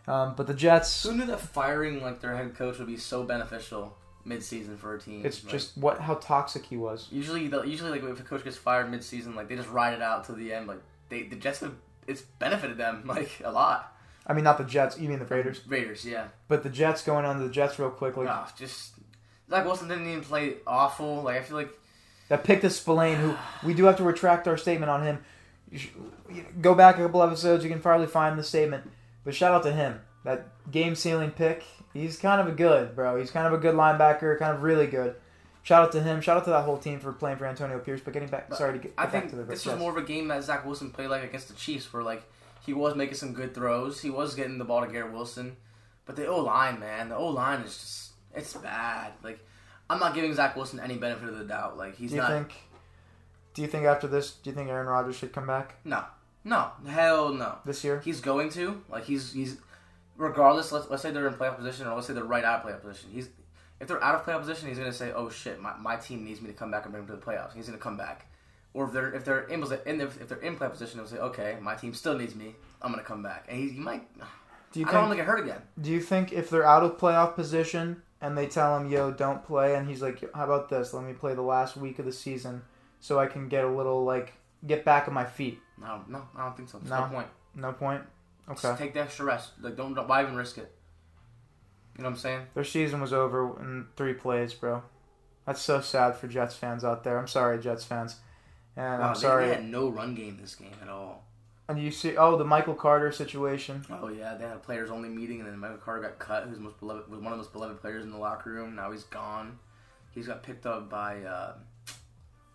um, 0.07 0.35
but 0.37 0.47
the 0.47 0.53
Jets. 0.53 1.03
who 1.03 1.13
knew 1.13 1.25
that 1.25 1.41
firing 1.41 2.01
like 2.01 2.21
their 2.21 2.37
head 2.37 2.55
coach 2.55 2.77
would 2.77 2.87
be 2.87 2.95
so 2.95 3.23
beneficial 3.23 3.97
mid-season 4.27 4.77
for 4.77 4.95
a 4.95 4.99
team? 4.99 5.25
It's 5.25 5.43
Like, 5.43 5.51
just 5.51 5.77
what 5.77 5.99
how 6.01 6.15
toxic 6.15 6.65
he 6.65 6.77
was. 6.77 7.07
usually 7.11 7.47
the, 7.47 7.61
usually 7.63 7.89
like 7.91 8.03
if 8.03 8.19
a 8.19 8.23
coach 8.23 8.43
gets 8.43 8.57
fired 8.57 8.89
mid-season, 8.91 9.35
like 9.35 9.47
they 9.47 9.55
just 9.55 9.69
ride 9.69 9.93
it 9.93 10.01
out 10.01 10.25
to 10.25 10.33
the 10.33 10.53
end. 10.53 10.67
Like 10.67 10.81
they 11.09 11.23
the 11.23 11.35
Jets 11.35 11.59
have 11.61 11.73
it's 12.07 12.21
benefited 12.21 12.77
them 12.77 13.03
like 13.07 13.41
a 13.43 13.51
lot. 13.51 13.93
I 14.25 14.33
mean, 14.33 14.43
not 14.43 14.57
the 14.57 14.65
Jets. 14.65 14.99
You 14.99 15.07
mean 15.07 15.19
the 15.19 15.25
Raiders? 15.25 15.61
Raiders, 15.67 16.05
yeah. 16.05 16.27
But 16.49 16.63
the 16.63 16.69
Jets 16.69 17.01
going 17.01 17.23
on 17.25 17.37
to 17.39 17.43
the 17.47 17.53
Jets 17.53 17.79
real 17.79 17.89
quick. 17.89 18.17
Like 18.17 18.27
Ah, 18.27 18.51
just 18.57 18.93
Zach 19.49 19.63
Wilson 19.65 19.87
didn't 19.87 20.07
even 20.07 20.21
play 20.21 20.55
awful. 20.67 21.23
Like 21.23 21.37
I 21.37 21.41
feel 21.43 21.57
like 21.57 21.71
that 22.29 22.43
picked 22.43 22.63
a 22.65 22.69
Spillane, 22.69 23.15
who 23.15 23.35
we 23.63 23.73
do 23.73 23.85
have 23.85 23.95
to 23.97 24.03
retract 24.03 24.47
our 24.47 24.57
statement 24.57 24.89
on 24.89 25.03
him. 25.03 25.19
Should, 25.73 25.91
go 26.61 26.75
back 26.75 26.97
a 26.97 27.03
couple 27.03 27.23
episodes. 27.23 27.63
You 27.63 27.69
can 27.69 27.79
probably 27.81 28.07
find 28.07 28.37
the 28.37 28.43
statement. 28.43 28.89
But 29.23 29.33
shout 29.35 29.53
out 29.53 29.63
to 29.63 29.71
him. 29.71 30.01
That 30.25 30.47
game 30.71 30.95
sealing 30.95 31.31
pick. 31.31 31.63
He's 31.97 32.17
kind 32.17 32.39
of 32.41 32.47
a 32.47 32.51
good 32.55 32.95
bro. 32.95 33.17
He's 33.17 33.31
kind 33.31 33.47
of 33.47 33.53
a 33.53 33.57
good 33.57 33.75
linebacker. 33.75 34.37
Kind 34.39 34.55
of 34.55 34.63
really 34.63 34.87
good. 34.87 35.15
Shout 35.63 35.83
out 35.83 35.91
to 35.91 36.01
him. 36.01 36.21
Shout 36.21 36.37
out 36.37 36.43
to 36.45 36.49
that 36.51 36.63
whole 36.63 36.77
team 36.77 36.99
for 36.99 37.11
playing 37.11 37.37
for 37.37 37.45
Antonio 37.45 37.77
Pierce. 37.79 37.99
But 38.01 38.13
getting 38.13 38.29
back, 38.29 38.47
But 38.49 38.57
sorry 38.57 38.73
to 38.73 38.79
get, 38.79 38.93
I 38.97 39.03
get 39.03 39.11
back 39.11 39.21
think 39.23 39.31
to 39.31 39.37
the 39.37 39.43
this 39.43 39.65
was 39.65 39.77
more 39.77 39.91
of 39.91 39.97
a 39.97 40.01
game 40.07 40.27
that 40.29 40.43
Zach 40.43 40.65
Wilson 40.65 40.91
played 40.91 41.09
like 41.09 41.23
against 41.23 41.49
the 41.49 41.55
Chiefs, 41.55 41.91
where 41.91 42.03
like 42.03 42.23
he 42.65 42.73
was 42.73 42.95
making 42.95 43.15
some 43.15 43.33
good 43.33 43.53
throws, 43.53 44.01
he 44.01 44.09
was 44.09 44.33
getting 44.35 44.57
the 44.57 44.65
ball 44.65 44.85
to 44.85 44.91
Garrett 44.91 45.11
Wilson, 45.13 45.57
but 46.05 46.15
the 46.15 46.25
O 46.27 46.39
line, 46.39 46.79
man, 46.79 47.09
the 47.09 47.15
O 47.15 47.27
line 47.27 47.61
is 47.61 47.77
just 47.77 48.11
it's 48.33 48.53
bad. 48.53 49.11
Like 49.23 49.39
I'm 49.89 49.99
not 49.99 50.13
giving 50.13 50.33
Zach 50.33 50.55
Wilson 50.55 50.79
any 50.79 50.95
benefit 50.97 51.27
of 51.27 51.37
the 51.37 51.45
doubt. 51.45 51.77
Like 51.77 51.95
he's 51.97 52.11
do 52.11 52.15
you 52.17 52.21
not. 52.21 52.31
think? 52.31 52.53
Do 53.53 53.61
you 53.61 53.67
think 53.67 53.85
after 53.85 54.07
this, 54.07 54.31
do 54.31 54.49
you 54.49 54.55
think 54.55 54.69
Aaron 54.69 54.87
Rodgers 54.87 55.15
should 55.17 55.33
come 55.33 55.47
back 55.47 55.75
No, 55.83 56.03
no, 56.43 56.71
hell 56.87 57.33
no. 57.33 57.57
this 57.65 57.83
year? 57.83 58.01
He's 58.05 58.21
going 58.21 58.49
to 58.51 58.83
like 58.89 59.05
he's 59.05 59.33
he's 59.33 59.57
regardless. 60.17 60.71
Let's 60.71 60.89
let's 60.89 61.01
say 61.01 61.11
they're 61.11 61.27
in 61.27 61.33
playoff 61.35 61.57
position, 61.57 61.87
or 61.87 61.95
let's 61.95 62.07
say 62.07 62.13
they're 62.13 62.23
right 62.23 62.43
out 62.43 62.63
of 62.63 62.69
playoff 62.69 62.81
position. 62.81 63.09
He's 63.13 63.29
if 63.79 63.87
they're 63.87 64.03
out 64.03 64.15
of 64.15 64.23
playoff 64.25 64.39
position, 64.41 64.67
he's 64.69 64.77
gonna 64.79 64.91
say, 64.93 65.11
"Oh 65.13 65.29
shit, 65.29 65.61
my, 65.61 65.75
my 65.77 65.95
team 65.95 66.23
needs 66.25 66.41
me 66.41 66.47
to 66.47 66.53
come 66.53 66.71
back 66.71 66.83
and 66.85 66.91
bring 66.93 67.05
them 67.05 67.15
to 67.17 67.23
the 67.25 67.31
playoffs." 67.31 67.53
He's 67.53 67.67
gonna 67.67 67.77
come 67.77 67.97
back. 67.97 68.25
Or 68.73 68.85
if 68.85 68.91
they're 68.93 69.13
if 69.13 69.23
they're 69.25 69.43
in, 69.45 69.63
in 69.85 70.01
if 70.01 70.27
they're 70.27 70.39
in 70.39 70.55
playoff 70.57 70.71
position, 70.71 70.97
they'll 70.99 71.07
say, 71.07 71.17
"Okay, 71.19 71.57
my 71.61 71.75
team 71.75 71.93
still 71.93 72.17
needs 72.17 72.35
me. 72.35 72.55
I'm 72.81 72.91
gonna 72.91 73.03
come 73.03 73.23
back." 73.23 73.45
And 73.49 73.57
he, 73.59 73.69
he 73.69 73.79
might. 73.79 74.07
Do 74.73 74.79
you 74.79 74.85
I 74.85 74.89
think? 74.89 74.91
don't 74.91 75.01
want 75.03 75.11
to 75.11 75.15
get 75.17 75.25
hurt 75.25 75.39
again. 75.43 75.61
Do 75.79 75.91
you 75.91 76.01
think 76.01 76.33
if 76.33 76.49
they're 76.49 76.65
out 76.67 76.83
of 76.83 76.97
playoff 76.97 77.35
position 77.35 78.01
and 78.21 78.37
they 78.37 78.47
tell 78.47 78.77
him, 78.77 78.89
"Yo, 78.91 79.11
don't 79.11 79.43
play," 79.43 79.75
and 79.75 79.87
he's 79.87 80.01
like, 80.01 80.23
"How 80.35 80.43
about 80.45 80.69
this? 80.69 80.93
Let 80.93 81.03
me 81.05 81.13
play 81.13 81.33
the 81.35 81.41
last 81.41 81.77
week 81.77 81.99
of 81.99 82.05
the 82.05 82.11
season 82.11 82.63
so 82.99 83.19
I 83.19 83.27
can 83.27 83.47
get 83.47 83.63
a 83.63 83.69
little 83.69 84.03
like 84.03 84.33
get 84.65 84.83
back 84.83 85.07
on 85.07 85.13
my 85.13 85.25
feet." 85.25 85.59
No, 85.79 86.01
no, 86.07 86.27
I 86.35 86.43
don't 86.45 86.57
think 86.57 86.69
so. 86.69 86.79
There's 86.79 86.89
no, 86.89 87.01
No. 87.01 87.07
point. 87.13 87.27
No 87.55 87.71
point. 87.73 88.01
Just 88.49 88.77
take 88.77 88.93
the 88.93 89.01
extra 89.01 89.25
rest. 89.25 89.51
Like 89.61 89.75
don't, 89.75 89.93
don't 89.93 90.07
why 90.07 90.21
even 90.21 90.35
risk 90.35 90.57
it? 90.57 90.71
You 91.97 92.03
know 92.03 92.09
what 92.09 92.15
I'm 92.15 92.19
saying? 92.19 92.41
Their 92.53 92.63
season 92.63 93.01
was 93.01 93.11
over 93.11 93.59
in 93.59 93.87
three 93.95 94.13
plays, 94.13 94.53
bro. 94.53 94.83
That's 95.45 95.61
so 95.61 95.81
sad 95.81 96.15
for 96.15 96.27
Jets 96.27 96.55
fans 96.55 96.83
out 96.83 97.03
there. 97.03 97.17
I'm 97.17 97.27
sorry, 97.27 97.59
Jets 97.59 97.83
fans, 97.83 98.17
and 98.75 99.01
Wow, 99.01 99.09
I'm 99.09 99.15
sorry. 99.15 99.47
They, 99.47 99.55
had 99.55 99.65
no 99.65 99.89
run 99.89 100.13
game 100.13 100.37
this 100.39 100.55
game 100.55 100.75
at 100.81 100.89
all. 100.89 101.23
And 101.69 101.81
you 101.81 101.91
see, 101.91 102.15
oh, 102.15 102.37
the 102.37 102.45
Michael 102.45 102.75
Carter 102.75 103.11
situation. 103.11 103.85
Oh 103.89 104.09
yeah, 104.09 104.35
they 104.35 104.45
had 104.45 104.53
a 104.53 104.59
players 104.59 104.89
only 104.89 105.09
meeting, 105.09 105.39
and 105.39 105.49
then 105.49 105.57
Michael 105.57 105.77
Carter 105.77 106.01
got 106.01 106.19
cut. 106.19 106.43
Who's 106.43 106.59
most 106.59 106.79
beloved 106.79 107.09
was 107.09 107.19
one 107.19 107.33
of 107.33 107.37
the 107.37 107.43
most 107.43 107.53
beloved 107.53 107.81
players 107.81 108.03
in 108.03 108.11
the 108.11 108.17
locker 108.17 108.51
room. 108.51 108.75
Now 108.75 108.91
he's 108.91 109.03
gone. 109.03 109.59
He's 110.11 110.27
got 110.27 110.43
picked 110.43 110.65
up 110.65 110.89
by 110.89 111.21
uh, 111.23 111.55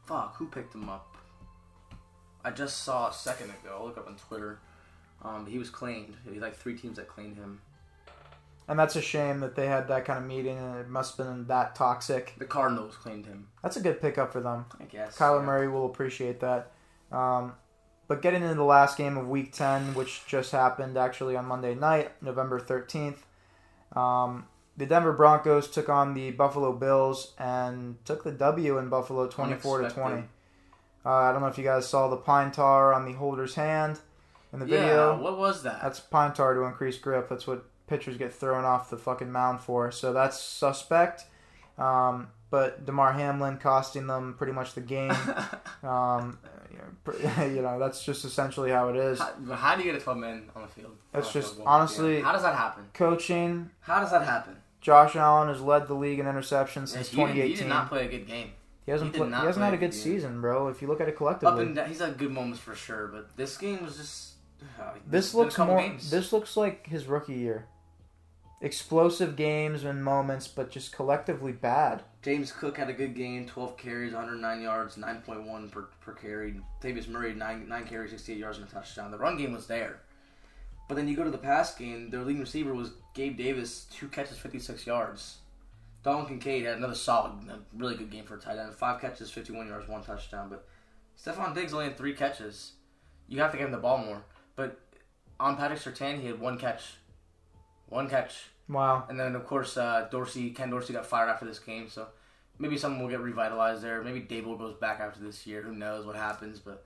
fuck. 0.06 0.36
Who 0.36 0.46
picked 0.46 0.74
him 0.74 0.88
up? 0.88 1.16
I 2.44 2.50
just 2.50 2.84
saw 2.84 3.08
a 3.08 3.12
second 3.12 3.50
ago. 3.50 3.76
I'll 3.78 3.86
look 3.86 3.98
up 3.98 4.06
on 4.06 4.16
Twitter. 4.16 4.60
Um, 5.24 5.46
he 5.46 5.58
was 5.58 5.70
claimed. 5.70 6.16
He 6.30 6.40
like 6.40 6.56
three 6.56 6.76
teams 6.76 6.96
that 6.96 7.08
claimed 7.08 7.36
him. 7.36 7.60
And 8.68 8.78
that's 8.78 8.96
a 8.96 9.02
shame 9.02 9.40
that 9.40 9.54
they 9.54 9.66
had 9.66 9.88
that 9.88 10.04
kind 10.04 10.18
of 10.18 10.24
meeting 10.24 10.56
and 10.56 10.78
it 10.78 10.88
must 10.88 11.16
have 11.16 11.26
been 11.26 11.46
that 11.48 11.74
toxic. 11.74 12.34
The 12.38 12.44
Cardinals 12.44 12.96
claimed 12.96 13.26
him. 13.26 13.48
That's 13.62 13.76
a 13.76 13.80
good 13.80 14.00
pickup 14.00 14.32
for 14.32 14.40
them. 14.40 14.66
I 14.80 14.84
guess. 14.84 15.16
Kyler 15.16 15.40
yeah. 15.40 15.46
Murray 15.46 15.68
will 15.68 15.86
appreciate 15.86 16.40
that. 16.40 16.70
Um, 17.10 17.54
but 18.08 18.22
getting 18.22 18.42
into 18.42 18.54
the 18.54 18.64
last 18.64 18.96
game 18.96 19.16
of 19.16 19.28
Week 19.28 19.52
10, 19.52 19.94
which 19.94 20.22
just 20.26 20.52
happened 20.52 20.96
actually 20.96 21.36
on 21.36 21.44
Monday 21.44 21.74
night, 21.74 22.12
November 22.22 22.60
13th, 22.60 23.18
um, 23.98 24.46
the 24.76 24.86
Denver 24.86 25.12
Broncos 25.12 25.68
took 25.68 25.88
on 25.88 26.14
the 26.14 26.30
Buffalo 26.30 26.72
Bills 26.72 27.34
and 27.38 28.02
took 28.04 28.24
the 28.24 28.32
W 28.32 28.78
in 28.78 28.88
Buffalo 28.88 29.28
24 29.28 29.82
to 29.82 29.90
20. 29.90 30.22
Uh, 31.04 31.08
I 31.10 31.32
don't 31.32 31.42
know 31.42 31.48
if 31.48 31.58
you 31.58 31.64
guys 31.64 31.88
saw 31.88 32.08
the 32.08 32.16
pine 32.16 32.52
tar 32.52 32.94
on 32.94 33.04
the 33.04 33.12
holder's 33.12 33.56
hand 33.56 33.98
in 34.52 34.58
the 34.60 34.66
Yeah. 34.66 34.80
video. 34.80 35.16
What 35.22 35.38
was 35.38 35.62
that? 35.62 35.80
That's 35.82 36.00
pine 36.00 36.32
tar 36.32 36.54
to 36.54 36.62
increase 36.62 36.98
grip. 36.98 37.28
That's 37.28 37.46
what 37.46 37.64
pitchers 37.86 38.16
get 38.16 38.32
thrown 38.32 38.64
off 38.64 38.90
the 38.90 38.96
fucking 38.96 39.30
mound 39.30 39.60
for. 39.60 39.90
So 39.90 40.12
that's 40.12 40.40
suspect. 40.40 41.24
Um, 41.78 42.28
but 42.50 42.84
Damar 42.84 43.12
Hamlin 43.12 43.58
costing 43.58 44.06
them 44.06 44.34
pretty 44.36 44.52
much 44.52 44.74
the 44.74 44.80
game. 44.82 45.12
Um, 45.82 46.38
you, 46.70 46.78
know, 46.78 46.84
pr- 47.02 47.42
you 47.42 47.60
know, 47.60 47.76
that's 47.80 48.04
just 48.04 48.24
essentially 48.24 48.70
how 48.70 48.88
it 48.88 48.94
is. 48.96 49.18
how, 49.18 49.32
how 49.54 49.74
do 49.74 49.82
you 49.82 49.90
get 49.90 50.00
a 50.00 50.04
12 50.04 50.16
man 50.18 50.48
on 50.54 50.62
the 50.62 50.68
field? 50.68 50.96
That's 51.10 51.32
just- 51.32 51.56
field? 51.56 51.66
honestly- 51.66 52.20
how 52.20 52.30
does 52.30 52.42
that 52.42 52.54
happen? 52.54 52.84
Coaching, 52.94 53.70
How 53.80 53.98
does 53.98 54.12
that 54.12 54.22
happen? 54.24 54.58
Josh 54.80 55.16
Allen 55.16 55.48
has 55.48 55.60
led 55.60 55.88
the 55.88 55.94
league 55.94 56.20
in 56.20 56.26
interceptions 56.26 56.88
since 56.88 57.08
he, 57.08 57.16
did, 57.16 57.28
he 57.30 57.32
2018. 57.54 57.56
did 57.56 57.66
not 57.68 57.88
play 57.88 58.06
a 58.06 58.08
good 58.08 58.26
game. 58.28 58.52
he 58.86 58.92
hasn't 58.92 59.12
he 59.14 59.22
he 59.24 59.30
hasn't 59.30 59.64
had 59.64 59.74
a 59.74 59.76
good 59.76 59.90
game. 59.90 60.00
season, 60.00 60.40
bro. 60.40 60.68
If 60.68 60.80
you 60.82 60.86
look 60.88 61.00
at 61.00 61.08
it 61.08 61.12
Up 61.12 61.18
collectively, 61.18 61.64
and 61.64 61.74
down, 61.76 61.88
he's 61.88 61.98
had 62.00 62.16
good 62.16 62.30
moments 62.30 62.60
for 62.60 62.74
sure, 62.76 63.08
but 63.08 63.36
this 63.36 63.56
game 63.56 63.84
was 63.84 63.96
just. 63.96 64.31
Uh, 64.80 64.92
this 65.06 65.34
looks 65.34 65.58
more. 65.58 65.78
games. 65.78 66.10
This 66.10 66.32
looks 66.32 66.56
like 66.56 66.86
his 66.86 67.06
rookie 67.06 67.34
year. 67.34 67.66
Explosive 68.60 69.34
games 69.34 69.82
and 69.82 70.04
moments, 70.04 70.46
but 70.46 70.70
just 70.70 70.92
collectively 70.92 71.50
bad. 71.50 72.02
James 72.22 72.52
Cook 72.52 72.76
had 72.76 72.88
a 72.88 72.92
good 72.92 73.16
game, 73.16 73.44
12 73.46 73.76
carries, 73.76 74.12
109 74.12 74.62
yards, 74.62 74.96
9.1 74.96 75.70
per, 75.72 75.88
per 76.00 76.12
carry. 76.12 76.60
Tavius 76.80 77.08
Murray, 77.08 77.34
9, 77.34 77.68
9 77.68 77.86
carries, 77.86 78.12
68 78.12 78.38
yards, 78.38 78.58
and 78.58 78.68
a 78.68 78.70
touchdown. 78.70 79.10
The 79.10 79.18
run 79.18 79.36
game 79.36 79.52
was 79.52 79.66
there. 79.66 80.00
But 80.88 80.94
then 80.94 81.08
you 81.08 81.16
go 81.16 81.24
to 81.24 81.30
the 81.30 81.38
pass 81.38 81.74
game, 81.74 82.10
their 82.10 82.22
leading 82.22 82.40
receiver 82.40 82.72
was 82.72 82.92
Gabe 83.14 83.36
Davis, 83.36 83.86
2 83.94 84.08
catches, 84.08 84.38
56 84.38 84.86
yards. 84.86 85.38
Dalton 86.04 86.26
Kincaid 86.26 86.64
had 86.64 86.76
another 86.76 86.94
solid, 86.94 87.32
really 87.74 87.96
good 87.96 88.10
game 88.10 88.24
for 88.24 88.36
a 88.36 88.40
tight 88.40 88.58
end. 88.58 88.74
5 88.74 89.00
catches, 89.00 89.30
51 89.30 89.68
yards, 89.68 89.88
1 89.88 90.02
touchdown. 90.04 90.48
But 90.48 90.68
Stefon 91.20 91.54
Diggs 91.54 91.72
only 91.72 91.86
had 91.86 91.96
3 91.96 92.14
catches. 92.14 92.72
You 93.28 93.40
have 93.40 93.50
to 93.52 93.58
give 93.58 93.66
him 93.66 93.72
the 93.72 93.78
ball 93.78 93.98
more. 93.98 94.22
But 94.56 94.78
on 95.40 95.56
Patrick 95.56 95.80
Sertan, 95.80 96.20
he 96.20 96.26
had 96.26 96.40
1 96.40 96.58
catch. 96.58 96.94
1 97.88 98.08
catch. 98.08 98.44
Wow. 98.68 99.04
And 99.08 99.18
then 99.18 99.34
of 99.34 99.46
course 99.46 99.76
uh, 99.76 100.08
Dorsey, 100.10 100.50
Ken 100.50 100.70
Dorsey 100.70 100.92
got 100.92 101.06
fired 101.06 101.28
after 101.28 101.44
this 101.44 101.58
game, 101.58 101.88
so 101.88 102.08
maybe 102.58 102.78
something 102.78 103.00
will 103.02 103.08
get 103.10 103.20
revitalized 103.20 103.82
there. 103.82 104.02
Maybe 104.02 104.20
Daboll 104.20 104.58
goes 104.58 104.74
back 104.74 105.00
after 105.00 105.20
this 105.20 105.46
year. 105.46 105.62
Who 105.62 105.74
knows 105.74 106.06
what 106.06 106.16
happens? 106.16 106.58
But 106.58 106.84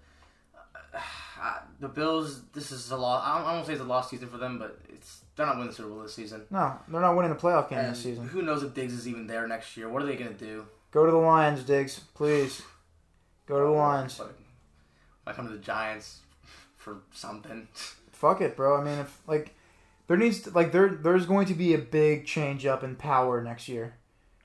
Uh, 0.95 0.99
the 1.81 1.89
Bills. 1.89 2.43
This 2.53 2.73
is 2.73 2.91
a 2.91 2.97
loss. 2.97 3.23
I 3.25 3.39
don't, 3.39 3.47
I 3.49 3.55
don't 3.55 3.67
say 3.67 3.73
it's 3.75 3.83
a 3.83 3.85
lost 3.85 4.11
season 4.11 4.29
for 4.29 4.39
them, 4.39 4.59
but 4.59 4.79
it's 4.89 5.21
they're 5.37 5.47
not 5.47 5.57
winning 5.57 5.69
the 5.71 5.75
Super 5.77 5.91
Bowl 5.91 6.03
this 6.03 6.15
season. 6.15 6.43
No, 6.51 6.79
they're 6.89 7.01
not 7.01 7.15
winning 7.15 7.31
the 7.33 7.39
playoff 7.39 7.69
game 7.69 7.79
And 7.79 7.93
this 7.95 8.03
season. 8.03 8.27
who 8.29 8.41
knows 8.43 8.63
if 8.63 8.73
Diggs 8.75 8.95
is 8.95 9.07
even 9.07 9.27
there 9.27 9.47
next 9.47 9.77
year? 9.77 9.89
What 9.89 10.03
are 10.03 10.07
they 10.07 10.17
gonna 10.17 10.33
do? 10.33 10.67
Go 10.93 11.05
to 11.05 11.13
the 11.13 11.19
Lions, 11.19 11.63
Diggs, 11.63 12.01
please. 12.15 12.63
Go 13.47 13.59
to 13.61 13.65
the 13.67 13.71
Lions. 13.85 14.19
Might 15.27 15.37
come 15.37 15.47
to 15.47 15.53
the 15.53 15.59
Giants 15.59 16.21
for 16.87 16.99
something. 17.11 17.67
Fuck 18.13 18.41
it, 18.41 18.57
bro. 18.57 18.81
I 18.81 18.85
mean, 18.85 19.01
if 19.01 19.21
like 19.27 19.57
there 20.07 20.17
needs 20.17 20.41
to, 20.43 20.51
like 20.51 20.71
there 20.71 20.89
there's 20.89 21.27
going 21.27 21.47
to 21.49 21.55
be 21.55 21.75
a 21.75 21.79
big 21.79 22.25
change 22.27 22.65
up 22.65 22.85
in 22.85 22.95
power 22.95 23.43
next 23.43 23.69
year. 23.69 23.97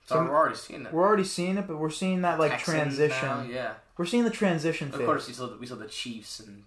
So 0.07 0.17
we're 0.23 0.35
already 0.35 0.55
seeing 0.55 0.83
that. 0.83 0.91
We're 0.91 1.05
already 1.05 1.23
seeing 1.23 1.57
it, 1.57 1.67
but 1.67 1.77
we're 1.77 1.91
seeing 1.91 2.23
that 2.23 2.39
like 2.39 2.51
Texans 2.53 2.75
transition. 2.97 3.27
now, 3.27 3.43
yeah. 3.43 3.73
We're 3.95 4.07
seeing 4.07 4.23
the 4.23 4.31
transition 4.31 4.87
Of 4.89 4.95
phase. 4.95 5.05
course, 5.05 5.27
we 5.27 5.33
saw, 5.33 5.55
we 5.55 5.67
saw 5.67 5.75
the 5.75 5.85
Chiefs 5.85 6.39
and 6.39 6.63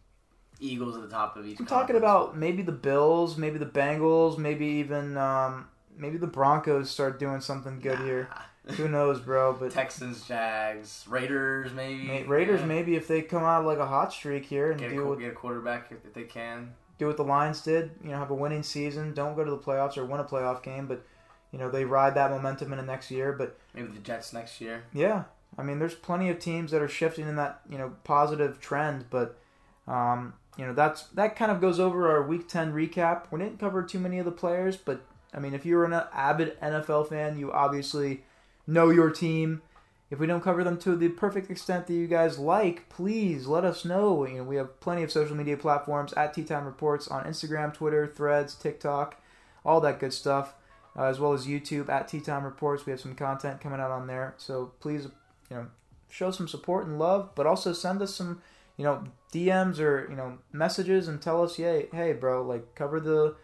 Eagles 0.61 0.95
at 0.95 1.03
the 1.03 1.09
top 1.09 1.37
of 1.37 1.45
each. 1.45 1.59
I'm 1.59 1.67
talking 1.67 1.97
about 1.97 2.37
maybe 2.39 2.63
the 2.63 2.71
Bills, 2.73 3.37
maybe 3.37 3.59
the 3.59 3.67
Bengals, 3.67 4.39
maybe 4.39 4.67
even 4.67 5.17
um, 5.17 5.69
maybe 5.99 6.19
the 6.19 6.29
Broncos 6.29 6.89
start 6.89 7.19
doing 7.19 7.41
something 7.41 7.81
good 7.81 7.99
here. 7.99 8.29
Who 8.73 8.89
knows, 8.89 9.21
bro? 9.21 9.53
But 9.53 9.73
Texans, 9.73 10.27
Jags, 10.27 11.05
Raiders, 11.09 11.73
maybe. 11.73 12.05
Ma- 12.07 12.23
Raiders, 12.33 12.61
Yeah. 12.61 12.67
maybe 12.67 12.97
if 12.97 13.07
they 13.07 13.21
come 13.23 13.43
out 13.45 13.65
like 13.65 13.79
a 13.79 13.87
hot 13.87 14.13
streak 14.13 14.47
here 14.47 14.71
and 14.71 14.81
Get 14.81 14.91
a, 14.93 14.95
do 14.95 15.07
what, 15.07 15.19
get 15.19 15.33
a 15.33 15.35
quarterback 15.35 15.91
if, 15.91 16.15
they 16.15 16.23
can. 16.23 16.75
do 16.99 17.07
what 17.07 17.17
the 17.19 17.25
Lions 17.25 17.61
did, 17.61 17.91
you 18.03 18.11
know, 18.11 18.17
have 18.19 18.31
a 18.31 18.35
winning 18.35 18.63
season, 18.63 19.13
don't 19.13 19.35
go 19.37 19.45
to 19.45 19.51
the 19.51 19.59
playoffs 19.59 19.99
or 19.99 20.05
win 20.07 20.21
a 20.21 20.25
playoff 20.25 20.63
game, 20.63 20.87
but 20.87 21.05
you 21.53 21.59
know 21.59 21.71
they 21.71 21.85
ride 21.85 22.15
that 22.17 22.31
momentum 22.31 22.73
into 22.73 22.85
next 22.85 23.11
year. 23.11 23.33
But 23.33 23.57
Maybe 23.75 23.89
the 23.89 23.99
Jets 24.01 24.33
next 24.33 24.61
year. 24.61 24.85
yeah, 24.93 25.25
I 25.59 25.63
mean, 25.63 25.79
there's 25.79 25.95
plenty 25.95 26.29
of 26.31 26.39
teams 26.39 26.71
that 26.73 26.81
are 26.83 26.89
shifting 26.89 27.29
in 27.29 27.37
that 27.37 27.61
you 27.71 27.77
know 27.79 27.93
positive 28.03 28.61
trend, 28.61 29.05
but 29.11 29.39
um, 29.87 30.35
you 30.57 30.65
know 30.67 30.73
that's 30.73 31.03
that 31.09 31.37
kind 31.37 31.53
of 31.53 31.61
goes 31.61 31.79
over 31.79 32.11
our 32.11 32.23
Week 32.23 32.49
Ten 32.49 32.73
recap. 32.73 33.27
We 33.31 33.39
didn't 33.41 33.61
cover 33.61 33.83
too 33.83 33.99
many 34.01 34.19
of 34.19 34.25
the 34.25 34.33
players, 34.33 34.77
but 34.77 35.03
I 35.35 35.39
mean, 35.39 35.53
if 35.55 35.65
you're 35.67 35.85
an 35.85 35.93
avid 35.93 36.59
NFL 36.61 37.09
fan, 37.11 37.39
you 37.39 37.53
obviously 37.53 38.25
know 38.67 38.91
your 38.91 39.11
team. 39.11 39.63
If 40.11 40.19
we 40.19 40.27
don't 40.27 40.43
cover 40.43 40.63
them 40.63 40.79
to 40.79 40.95
the 40.95 41.09
perfect 41.09 41.51
extent 41.51 41.87
that 41.87 41.95
you 41.95 42.07
guys 42.07 42.39
like, 42.39 42.89
please 42.89 43.47
let 43.47 43.65
us 43.65 43.85
know. 43.85 44.27
You 44.27 44.39
know, 44.39 44.45
we 44.45 44.57
have 44.57 44.79
plenty 44.81 45.03
of 45.03 45.11
social 45.11 45.35
media 45.35 45.57
platforms 45.57 46.13
at 46.13 46.35
Tea 46.35 46.45
Time 46.45 46.67
Reports 46.67 47.09
on 47.09 47.25
Instagram, 47.25 47.75
Twitter, 47.75 48.07
Threads, 48.07 48.55
TikTok, 48.55 49.21
all 49.65 49.81
that 49.81 49.99
good 49.99 50.13
stuff, 50.13 50.55
uh, 50.97 51.05
as 51.05 51.19
well 51.19 51.33
as 51.33 51.47
YouTube 51.47 51.89
at 51.89 52.07
Tea 52.09 52.21
Time 52.21 52.45
Reports. 52.45 52.87
We 52.87 52.91
have 52.93 53.01
some 53.01 53.15
content 53.15 53.61
coming 53.61 53.81
out 53.81 53.91
on 53.91 54.07
there, 54.07 54.35
so 54.37 54.73
please, 54.79 55.05
you 55.51 55.57
know, 55.57 55.67
show 56.09 56.31
some 56.31 56.47
support 56.47 56.87
and 56.87 56.99
love, 56.99 57.31
but 57.35 57.47
also 57.47 57.73
send 57.73 58.01
us 58.01 58.15
some, 58.15 58.41
you 58.77 58.85
know, 58.85 59.05
DMs 59.33 59.81
or 59.81 60.07
you 60.09 60.17
know 60.17 60.39
messages 60.53 61.09
and 61.09 61.21
tell 61.21 61.43
us, 61.43 61.59
yeah, 61.59 61.81
hey, 61.93 62.13
bro, 62.13 62.43
like 62.43 62.75
cover 62.77 63.01
the 63.01 63.35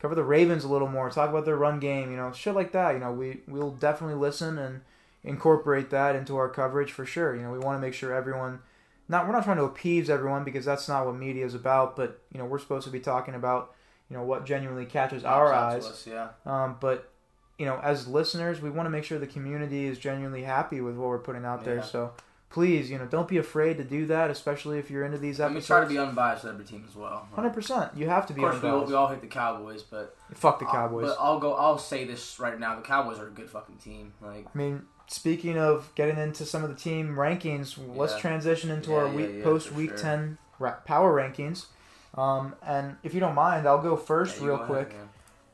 cover 0.00 0.14
the 0.14 0.24
Ravens 0.24 0.64
a 0.64 0.68
little 0.68 0.88
more, 0.88 1.10
talk 1.10 1.30
about 1.30 1.44
their 1.44 1.56
run 1.56 1.78
game, 1.78 2.10
you 2.10 2.16
know, 2.16 2.32
shit 2.32 2.54
like 2.54 2.72
that. 2.72 2.92
You 2.92 2.98
know, 2.98 3.12
we 3.12 3.40
we'll 3.46 3.72
definitely 3.72 4.16
listen 4.16 4.58
and 4.58 4.80
incorporate 5.22 5.90
that 5.90 6.16
into 6.16 6.36
our 6.36 6.48
coverage 6.48 6.90
for 6.90 7.04
sure. 7.04 7.36
You 7.36 7.42
know, 7.42 7.52
we 7.52 7.58
want 7.58 7.76
to 7.76 7.80
make 7.80 7.94
sure 7.94 8.12
everyone 8.12 8.60
not 9.08 9.26
we're 9.26 9.32
not 9.32 9.44
trying 9.44 9.58
to 9.58 9.64
appease 9.64 10.08
everyone 10.08 10.44
because 10.44 10.64
that's 10.64 10.88
not 10.88 11.04
what 11.04 11.16
media 11.16 11.44
is 11.44 11.54
about, 11.54 11.96
but 11.96 12.20
you 12.32 12.38
know, 12.38 12.46
we're 12.46 12.58
supposed 12.58 12.86
to 12.86 12.92
be 12.92 13.00
talking 13.00 13.34
about, 13.34 13.74
you 14.08 14.16
know, 14.16 14.22
what 14.22 14.46
genuinely 14.46 14.86
catches 14.86 15.24
our 15.24 15.52
eyes. 15.52 15.84
us, 15.84 16.06
yeah. 16.06 16.28
Um, 16.46 16.76
but 16.80 17.10
you 17.58 17.66
know, 17.66 17.78
as 17.82 18.08
listeners, 18.08 18.62
we 18.62 18.70
want 18.70 18.86
to 18.86 18.90
make 18.90 19.04
sure 19.04 19.18
the 19.18 19.26
community 19.26 19.84
is 19.84 19.98
genuinely 19.98 20.44
happy 20.44 20.80
with 20.80 20.96
what 20.96 21.08
we're 21.08 21.18
putting 21.18 21.44
out 21.44 21.64
there. 21.64 21.82
So 21.82 22.12
please, 22.50 22.90
you 22.90 22.98
know, 22.98 23.06
don't 23.06 23.28
be 23.28 23.38
afraid 23.38 23.78
to 23.78 23.84
do 23.84 24.06
that, 24.06 24.28
especially 24.30 24.78
if 24.78 24.90
you're 24.90 25.04
into 25.04 25.18
these 25.18 25.38
And 25.40 25.54
we 25.54 25.58
episodes. 25.58 25.66
try 25.68 25.80
to 25.80 25.86
be 25.86 25.98
unbiased 25.98 26.44
with 26.44 26.52
every 26.52 26.64
team 26.64 26.84
as 26.88 26.94
well. 26.96 27.28
Hundred 27.34 27.50
percent. 27.54 27.92
You 27.96 28.08
have 28.08 28.26
to 28.26 28.32
be. 28.32 28.42
Of 28.42 28.50
course, 28.50 28.62
we 28.62 28.68
all, 28.68 28.84
we 28.84 28.94
all 28.94 29.08
hate 29.08 29.20
the 29.20 29.26
Cowboys, 29.28 29.82
but 29.82 30.16
Fuck 30.34 30.58
the 30.58 30.66
I'll- 30.66 30.72
Cowboys. 30.72 31.06
but 31.08 31.16
I'll 31.20 31.38
go. 31.38 31.54
I'll 31.54 31.78
say 31.78 32.04
this 32.04 32.38
right 32.40 32.58
now: 32.58 32.76
the 32.76 32.82
Cowboys 32.82 33.18
are 33.18 33.28
a 33.28 33.30
good 33.30 33.48
fucking 33.48 33.76
team. 33.76 34.12
Like, 34.20 34.46
I 34.54 34.58
mean, 34.58 34.82
speaking 35.06 35.56
of 35.58 35.90
getting 35.94 36.18
into 36.18 36.44
some 36.44 36.62
of 36.64 36.70
the 36.70 36.76
team 36.76 37.14
rankings, 37.16 37.78
let's 37.96 38.16
transition 38.18 38.70
into 38.70 38.90
Yeah, 38.90 38.96
our 38.98 39.08
week 39.08 39.30
yeah, 39.38 39.44
post 39.44 39.72
Week 39.72 39.90
sure. 39.90 39.98
ten 39.98 40.38
ra- 40.58 40.76
power 40.84 41.14
rankings. 41.14 41.66
Um, 42.16 42.56
and 42.66 42.96
if 43.04 43.14
you 43.14 43.20
don't 43.20 43.36
mind, 43.36 43.68
I'll 43.68 43.80
go 43.80 43.96
first 43.96 44.40
yeah, 44.40 44.46
real 44.48 44.56
go 44.56 44.62
ahead, 44.64 44.86
quick. 44.88 44.96
yeah. 44.98 45.06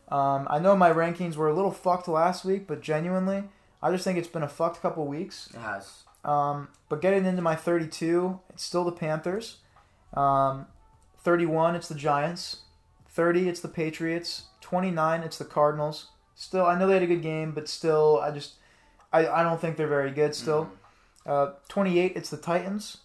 Um, 0.09 0.47
I 0.49 0.59
know 0.59 0.75
my 0.77 0.91
rankings 0.91 1.37
were 1.37 1.49
a 1.49 1.53
little 1.55 1.73
fucked 1.73 2.09
last 2.09 2.45
week, 2.45 2.67
but 2.67 2.81
genuinely, 2.81 3.45
I 3.83 3.91
just 3.91 4.05
think 4.05 4.17
it's 4.19 4.29
been 4.29 4.43
a 4.45 4.49
fucked 4.49 4.81
couple 4.81 5.05
weeks. 5.07 5.51
It 5.53 5.59
has. 5.59 6.05
Um, 6.27 6.69
but 6.89 7.01
getting 7.01 7.25
into 7.25 7.41
my 7.41 7.55
32, 7.55 8.41
it's 8.51 8.65
still 8.65 8.85
the 8.85 8.93
Panthers. 8.93 9.59
Um, 10.13 10.67
31, 11.21 11.75
it's 11.77 11.89
the 11.89 11.95
Giants. 11.95 12.59
30, 13.09 13.49
it's 13.49 13.61
the 13.61 13.69
Patriots. 13.69 14.47
29, 14.61 15.23
it's 15.23 15.39
the 15.39 15.45
Cardinals. 15.45 16.09
Still, 16.35 16.67
I 16.67 16.79
know 16.79 16.87
they 16.87 16.95
had 16.95 17.03
a 17.03 17.07
good 17.07 17.23
game, 17.23 17.53
but 17.53 17.69
still, 17.69 18.21
I 18.23 18.31
just, 18.31 18.55
I, 19.13 19.27
I 19.27 19.43
don't 19.43 19.61
think 19.61 19.77
they're 19.77 19.87
very 19.87 20.11
good 20.11 20.35
still. 20.35 20.71
Mhm. 21.27 21.49
Uh, 21.49 21.53
28, 21.69 22.13
it's 22.17 22.31
the 22.31 22.37
Titans. 22.37 22.99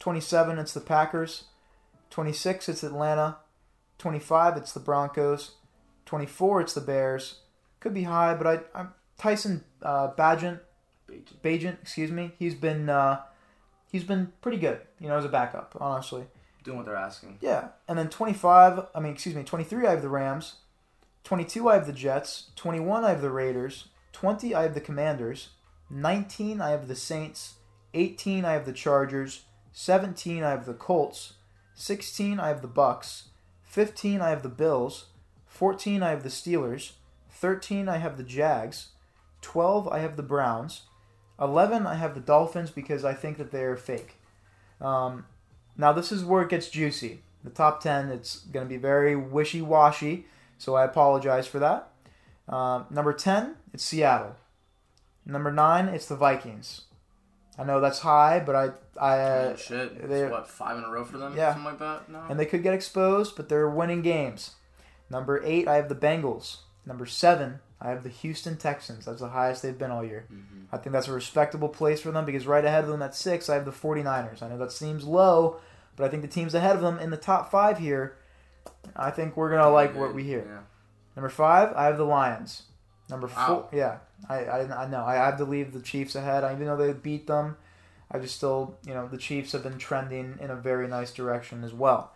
27, 0.00 0.58
it's 0.58 0.74
the 0.74 0.80
Packers. 0.80 1.44
26, 2.10 2.68
it's 2.68 2.82
Atlanta. 2.82 3.38
25, 3.98 4.56
it's 4.56 4.72
the 4.72 4.80
Broncos. 4.80 5.52
24, 6.06 6.60
it's 6.60 6.74
the 6.74 6.80
Bears. 6.80 7.40
Could 7.80 7.94
be 7.94 8.02
high, 8.02 8.34
but 8.34 8.46
I, 8.46 8.78
I'm 8.78 8.92
Tyson 9.16 9.64
uh, 9.82 10.10
Badgett, 10.12 10.60
Beijing. 11.14 11.40
Bagent, 11.42 11.82
excuse 11.82 12.10
me. 12.10 12.32
He's 12.38 12.54
been 12.54 12.88
uh, 12.88 13.22
he's 13.90 14.04
been 14.04 14.32
pretty 14.40 14.58
good, 14.58 14.80
you 15.00 15.08
know, 15.08 15.16
as 15.16 15.24
a 15.24 15.28
backup, 15.28 15.76
honestly. 15.80 16.24
Doing 16.62 16.78
what 16.78 16.86
they're 16.86 16.96
asking. 16.96 17.38
Yeah, 17.42 17.68
and 17.86 17.98
then 17.98 18.08
25, 18.08 18.86
I 18.94 19.00
mean, 19.00 19.12
excuse 19.12 19.34
me, 19.34 19.44
23 19.44 19.86
I 19.86 19.90
have 19.90 20.02
the 20.02 20.08
Rams. 20.08 20.54
22 21.24 21.68
I 21.68 21.74
have 21.74 21.86
the 21.86 21.92
Jets. 21.92 22.50
21 22.56 23.04
I 23.04 23.10
have 23.10 23.22
the 23.22 23.30
Raiders. 23.30 23.88
20 24.12 24.54
I 24.54 24.62
have 24.62 24.74
the 24.74 24.80
Commanders. 24.80 25.50
19 25.90 26.60
I 26.60 26.70
have 26.70 26.88
the 26.88 26.96
Saints. 26.96 27.54
18 27.92 28.44
I 28.44 28.52
have 28.52 28.66
the 28.66 28.72
Chargers. 28.72 29.42
17 29.72 30.42
I 30.42 30.50
have 30.50 30.66
the 30.66 30.74
Colts. 30.74 31.34
16 31.74 32.40
I 32.40 32.48
have 32.48 32.62
the 32.62 32.68
Bucks. 32.68 33.28
15 33.62 34.20
I 34.20 34.30
have 34.30 34.42
the 34.42 34.48
Bills. 34.48 35.06
14 35.46 36.02
I 36.02 36.10
have 36.10 36.22
the 36.22 36.28
Steelers. 36.28 36.92
13 37.30 37.88
I 37.88 37.98
have 37.98 38.16
the 38.16 38.22
Jags. 38.22 38.88
12 39.40 39.88
I 39.88 39.98
have 39.98 40.16
the 40.16 40.22
Browns. 40.22 40.82
11 41.40 41.86
I 41.86 41.94
have 41.94 42.14
the 42.14 42.20
Dolphins 42.20 42.70
because 42.70 43.04
I 43.04 43.14
think 43.14 43.38
that 43.38 43.50
they 43.50 43.64
are 43.64 43.76
fake. 43.76 44.16
Um, 44.80 45.26
now 45.76 45.92
this 45.92 46.12
is 46.12 46.24
where 46.24 46.42
it 46.42 46.48
gets 46.48 46.68
juicy. 46.68 47.22
The 47.42 47.50
top 47.50 47.82
10 47.82 48.08
it's 48.10 48.38
going 48.38 48.64
to 48.66 48.68
be 48.68 48.76
very 48.78 49.14
wishy-washy, 49.16 50.26
so 50.58 50.74
I 50.74 50.84
apologize 50.84 51.46
for 51.46 51.58
that. 51.58 51.90
Um, 52.48 52.86
number 52.90 53.12
10 53.12 53.56
it's 53.72 53.84
Seattle. 53.84 54.36
Number 55.26 55.50
9 55.52 55.88
it's 55.88 56.06
the 56.06 56.16
Vikings. 56.16 56.82
I 57.58 57.64
know 57.64 57.80
that's 57.80 58.00
high, 58.00 58.40
but 58.44 58.56
I 58.56 58.70
I 59.00 59.18
uh, 59.18 59.56
shit. 59.56 59.92
It's 59.92 60.08
they- 60.08 60.28
what 60.28 60.48
five 60.48 60.76
in 60.78 60.84
a 60.84 60.90
row 60.90 61.04
for 61.04 61.18
them? 61.18 61.36
Yeah. 61.36 61.52
Something 61.52 61.64
like 61.64 61.78
that. 61.78 62.08
No. 62.08 62.24
and 62.28 62.38
they 62.38 62.46
could 62.46 62.62
get 62.62 62.74
exposed, 62.74 63.36
but 63.36 63.48
they're 63.48 63.68
winning 63.70 64.02
games. 64.02 64.52
Number 65.10 65.40
eight, 65.44 65.68
I 65.68 65.76
have 65.76 65.88
the 65.88 65.94
Bengals. 65.94 66.58
Number 66.86 67.06
seven, 67.06 67.60
I 67.80 67.90
have 67.90 68.02
the 68.02 68.08
Houston 68.08 68.56
Texans. 68.56 69.04
That's 69.04 69.20
the 69.20 69.28
highest 69.28 69.62
they've 69.62 69.76
been 69.76 69.90
all 69.90 70.04
year. 70.04 70.26
Mhm. 70.32 70.66
I 70.72 70.78
think 70.78 70.92
that's 70.92 71.08
a 71.08 71.12
respectable 71.12 71.68
place 71.68 72.00
for 72.00 72.10
them 72.10 72.24
because 72.24 72.46
right 72.46 72.64
ahead 72.64 72.84
of 72.84 72.90
them 72.90 73.02
at 73.02 73.14
six, 73.14 73.48
I 73.48 73.54
have 73.54 73.64
the 73.64 73.72
49ers. 73.72 74.42
I 74.42 74.48
know 74.48 74.58
that 74.58 74.72
seems 74.72 75.04
low, 75.04 75.60
but 75.96 76.04
I 76.04 76.08
think 76.08 76.22
the 76.22 76.28
teams 76.28 76.54
ahead 76.54 76.76
of 76.76 76.82
them 76.82 76.98
in 76.98 77.10
the 77.10 77.16
top 77.16 77.50
five 77.50 77.78
here, 77.78 78.16
I 78.96 79.10
think 79.10 79.36
we're 79.36 79.50
going 79.50 79.62
to 79.62 79.68
like 79.68 79.94
what 79.94 80.14
we 80.14 80.24
hear. 80.24 80.44
Yeah. 80.48 80.60
Number 81.16 81.28
five, 81.28 81.72
I 81.76 81.84
have 81.84 81.98
the 81.98 82.04
Lions. 82.04 82.62
Number 83.10 83.28
four, 83.28 83.68
yeah, 83.72 83.98
I, 84.28 84.44
I, 84.44 84.84
I 84.84 84.88
know. 84.88 85.04
I 85.04 85.16
have 85.16 85.36
to 85.38 85.44
leave 85.44 85.72
the 85.74 85.80
Chiefs 85.82 86.14
ahead. 86.14 86.42
I 86.42 86.54
Even 86.54 86.66
though 86.66 86.76
they 86.76 86.92
beat 86.94 87.26
them, 87.26 87.56
I 88.10 88.18
just 88.18 88.36
still, 88.36 88.78
you 88.86 88.94
know, 88.94 89.06
the 89.06 89.18
Chiefs 89.18 89.52
have 89.52 89.62
been 89.62 89.76
trending 89.78 90.38
in 90.40 90.50
a 90.50 90.56
very 90.56 90.88
nice 90.88 91.12
direction 91.12 91.62
as 91.64 91.74
well. 91.74 92.12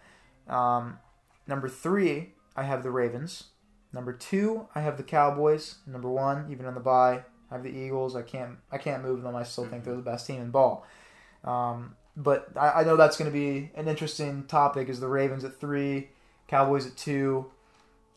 Um, 0.49 0.99
number 1.47 1.69
three, 1.69 2.33
I 2.57 2.63
have 2.63 2.83
the 2.83 2.91
Ravens. 2.91 3.45
Number 3.93 4.13
two, 4.13 4.69
I 4.75 4.81
have 4.81 4.97
the 4.97 5.03
Cowboys. 5.03 5.77
Number 5.87 6.11
one, 6.11 6.47
even 6.51 6.67
on 6.67 6.75
the 6.75 6.81
bye, 6.81 7.23
I 7.51 7.55
have 7.55 7.63
the 7.63 7.71
Eagles. 7.71 8.15
I 8.15 8.23
can't, 8.23 8.59
I 8.71 8.79
can't 8.79 9.03
move 9.03 9.23
them. 9.23 9.35
I 9.35 9.43
still 9.43 9.67
think 9.67 9.85
they're 9.85 9.97
the 9.97 10.03
best 10.03 10.27
team 10.27 10.43
in 10.43 10.51
ball. 10.51 10.87
Um, 11.45 11.97
but 12.17 12.49
I, 12.57 12.81
I 12.81 12.85
know 12.85 12.97
that's 12.97 13.17
going 13.17 13.31
to 13.31 13.37
be 13.37 13.71
an 13.75 13.89
interesting 13.89 14.45
topic. 14.45 14.89
Is 14.89 15.01
the 15.01 15.09
Ravens 15.09 15.45
at 15.45 15.59
three, 15.59 16.09
Cowboys 16.49 16.87
at 16.87 16.97
two. 16.97 17.47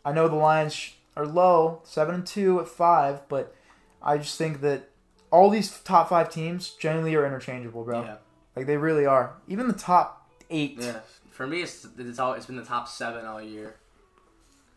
I 0.03 0.11
know 0.11 0.27
the 0.27 0.35
Lions 0.35 0.93
are 1.15 1.25
low, 1.25 1.81
seven 1.83 2.15
and 2.15 2.27
two 2.27 2.59
at 2.59 2.67
five, 2.67 3.27
but 3.29 3.55
I 4.01 4.17
just 4.17 4.37
think 4.37 4.61
that 4.61 4.89
all 5.31 5.49
these 5.49 5.79
top 5.81 6.09
five 6.09 6.29
teams 6.29 6.71
generally 6.71 7.15
are 7.15 7.25
interchangeable, 7.25 7.83
bro. 7.83 8.03
Yeah. 8.03 8.15
Like 8.55 8.65
they 8.65 8.77
really 8.77 9.05
are. 9.05 9.35
Even 9.47 9.67
the 9.67 9.73
top 9.73 10.29
eight. 10.49 10.77
Yeah. 10.79 10.99
For 11.29 11.47
me, 11.47 11.61
it's 11.61 11.87
it's 11.97 12.19
all 12.19 12.33
it's 12.33 12.45
been 12.45 12.57
the 12.57 12.65
top 12.65 12.87
seven 12.87 13.25
all 13.25 13.41
year. 13.41 13.77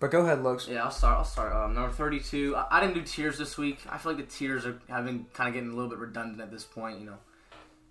But 0.05 0.11
go 0.11 0.21
ahead, 0.21 0.41
Lokes. 0.41 0.69
Yeah, 0.69 0.85
I'll 0.85 0.91
start. 0.91 1.17
I'll 1.17 1.25
start. 1.25 1.57
Um, 1.57 1.73
number 1.73 1.91
thirty-two. 1.91 2.55
I, 2.55 2.67
I 2.77 2.81
didn't 2.83 2.93
do 2.93 3.01
tiers 3.01 3.39
this 3.39 3.57
week. 3.57 3.79
I 3.89 3.97
feel 3.97 4.13
like 4.13 4.21
the 4.21 4.31
tiers 4.31 4.67
are 4.67 4.79
have 4.91 5.07
been 5.07 5.25
kind 5.33 5.49
of 5.49 5.55
getting 5.55 5.71
a 5.71 5.73
little 5.73 5.89
bit 5.89 5.99
redundant 5.99 6.43
at 6.43 6.51
this 6.51 6.63
point. 6.63 7.01
You 7.01 7.07
know, 7.07 7.17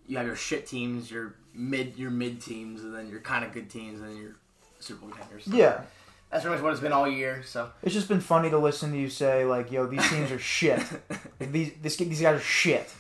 you 0.06 0.18
have 0.18 0.28
your 0.28 0.36
shit 0.36 0.68
teams, 0.68 1.10
your 1.10 1.34
mid 1.56 1.98
your 1.98 2.12
mid 2.12 2.40
teams, 2.40 2.84
and 2.84 2.94
then 2.96 3.10
your 3.10 3.20
kind 3.22 3.44
of 3.44 3.52
good 3.52 3.68
teams, 3.68 4.00
and 4.00 4.12
then 4.12 4.18
your 4.18 4.36
Super 4.78 5.02
Bowl 5.08 5.10
contenders. 5.10 5.46
So 5.46 5.56
Yeah, 5.56 5.82
that's 6.30 6.44
pretty 6.44 6.56
much 6.56 6.62
what 6.64 6.72
it's 6.74 6.82
been 6.82 6.92
all 6.92 7.08
year. 7.08 7.42
So 7.48 7.72
it's 7.82 7.96
just 7.96 8.08
been 8.10 8.22
funny 8.22 8.52
to 8.52 8.60
listen 8.60 8.92
to 8.92 8.98
you 9.00 9.10
say 9.10 9.44
like, 9.46 9.72
"Yo, 9.72 9.88
these 9.88 10.08
teams 10.08 10.32
are 10.32 10.38
shit. 10.38 10.84
Like, 11.40 11.52
these 11.52 11.72
this, 11.82 11.98
these 11.98 12.22
guys 12.22 12.36
are 12.36 12.40
shit." 12.44 12.94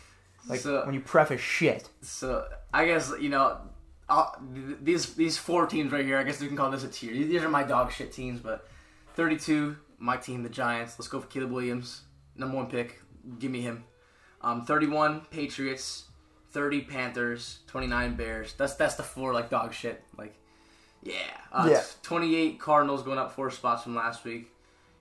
Like 0.49 0.61
So- 0.61 0.87
when 0.87 0.95
you 0.95 1.01
preface 1.01 1.39
shit. 1.39 1.87
So 2.01 2.47
I 2.73 2.87
guess 2.87 3.13
you 3.21 3.29
know 3.29 3.59
I'll, 4.09 4.35
these 4.81 5.13
these 5.13 5.37
four 5.37 5.67
teams 5.67 5.91
right 5.91 6.03
here. 6.03 6.17
I 6.17 6.23
guess 6.23 6.41
you 6.41 6.47
can 6.47 6.57
call 6.57 6.71
this 6.71 6.83
a 6.83 6.87
tier. 6.87 7.13
These 7.13 7.43
are 7.43 7.49
my 7.49 7.61
dog 7.61 7.91
shit 7.91 8.11
teams. 8.11 8.39
But 8.39 8.67
32, 9.15 9.75
my 9.99 10.17
team, 10.17 10.43
the 10.43 10.49
Giants. 10.49 10.95
Let's 10.97 11.07
go 11.07 11.19
for 11.19 11.27
Caleb 11.27 11.51
Williams, 11.51 12.01
number 12.35 12.55
one 12.57 12.67
pick. 12.67 12.99
Give 13.39 13.51
me 13.51 13.61
him. 13.61 13.83
Um, 14.41 14.65
31 14.65 15.21
Patriots, 15.31 16.05
30 16.51 16.81
Panthers, 16.81 17.59
29 17.67 18.15
Bears. 18.15 18.53
That's 18.53 18.75
that's 18.75 18.95
the 18.95 19.03
four 19.03 19.33
like 19.33 19.49
dog 19.49 19.73
shit. 19.73 20.03
Like 20.17 20.35
yeah, 21.01 21.13
uh, 21.51 21.67
Yeah. 21.71 21.83
28 22.01 22.59
Cardinals 22.59 23.03
going 23.03 23.17
up 23.17 23.31
four 23.33 23.49
spots 23.51 23.83
from 23.83 23.95
last 23.95 24.23
week. 24.25 24.49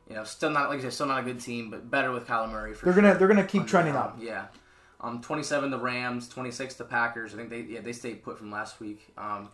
You 0.09 0.17
know, 0.17 0.25
still 0.25 0.51
not 0.51 0.69
like 0.69 0.79
I 0.79 0.83
said, 0.83 0.93
still 0.93 1.07
not 1.07 1.21
a 1.21 1.23
good 1.25 1.41
team, 1.41 1.71
but 1.71 1.91
better 1.91 2.13
with 2.13 2.27
Kyler 2.27 2.51
Murray 2.51 2.75
for 2.75 2.85
They're 2.85 2.95
sure. 2.95 3.03
gonna 3.03 3.19
they're 3.19 3.29
gonna 3.29 3.45
keep 3.47 3.67
trending 3.67 3.97
up. 3.97 4.19
Yeah. 4.21 4.47
Um, 5.01 5.21
27 5.21 5.71
the 5.73 5.79
Rams, 5.79 6.29
26 6.29 6.75
the 6.75 6.85
Packers. 6.85 7.35
I 7.35 7.37
think 7.39 7.51
they 7.51 7.63
yeah 7.63 7.81
they 7.81 7.93
stayed 7.93 8.23
put 8.23 8.39
from 8.39 8.53
last 8.53 8.79
week. 8.79 9.09
Um, 9.19 9.49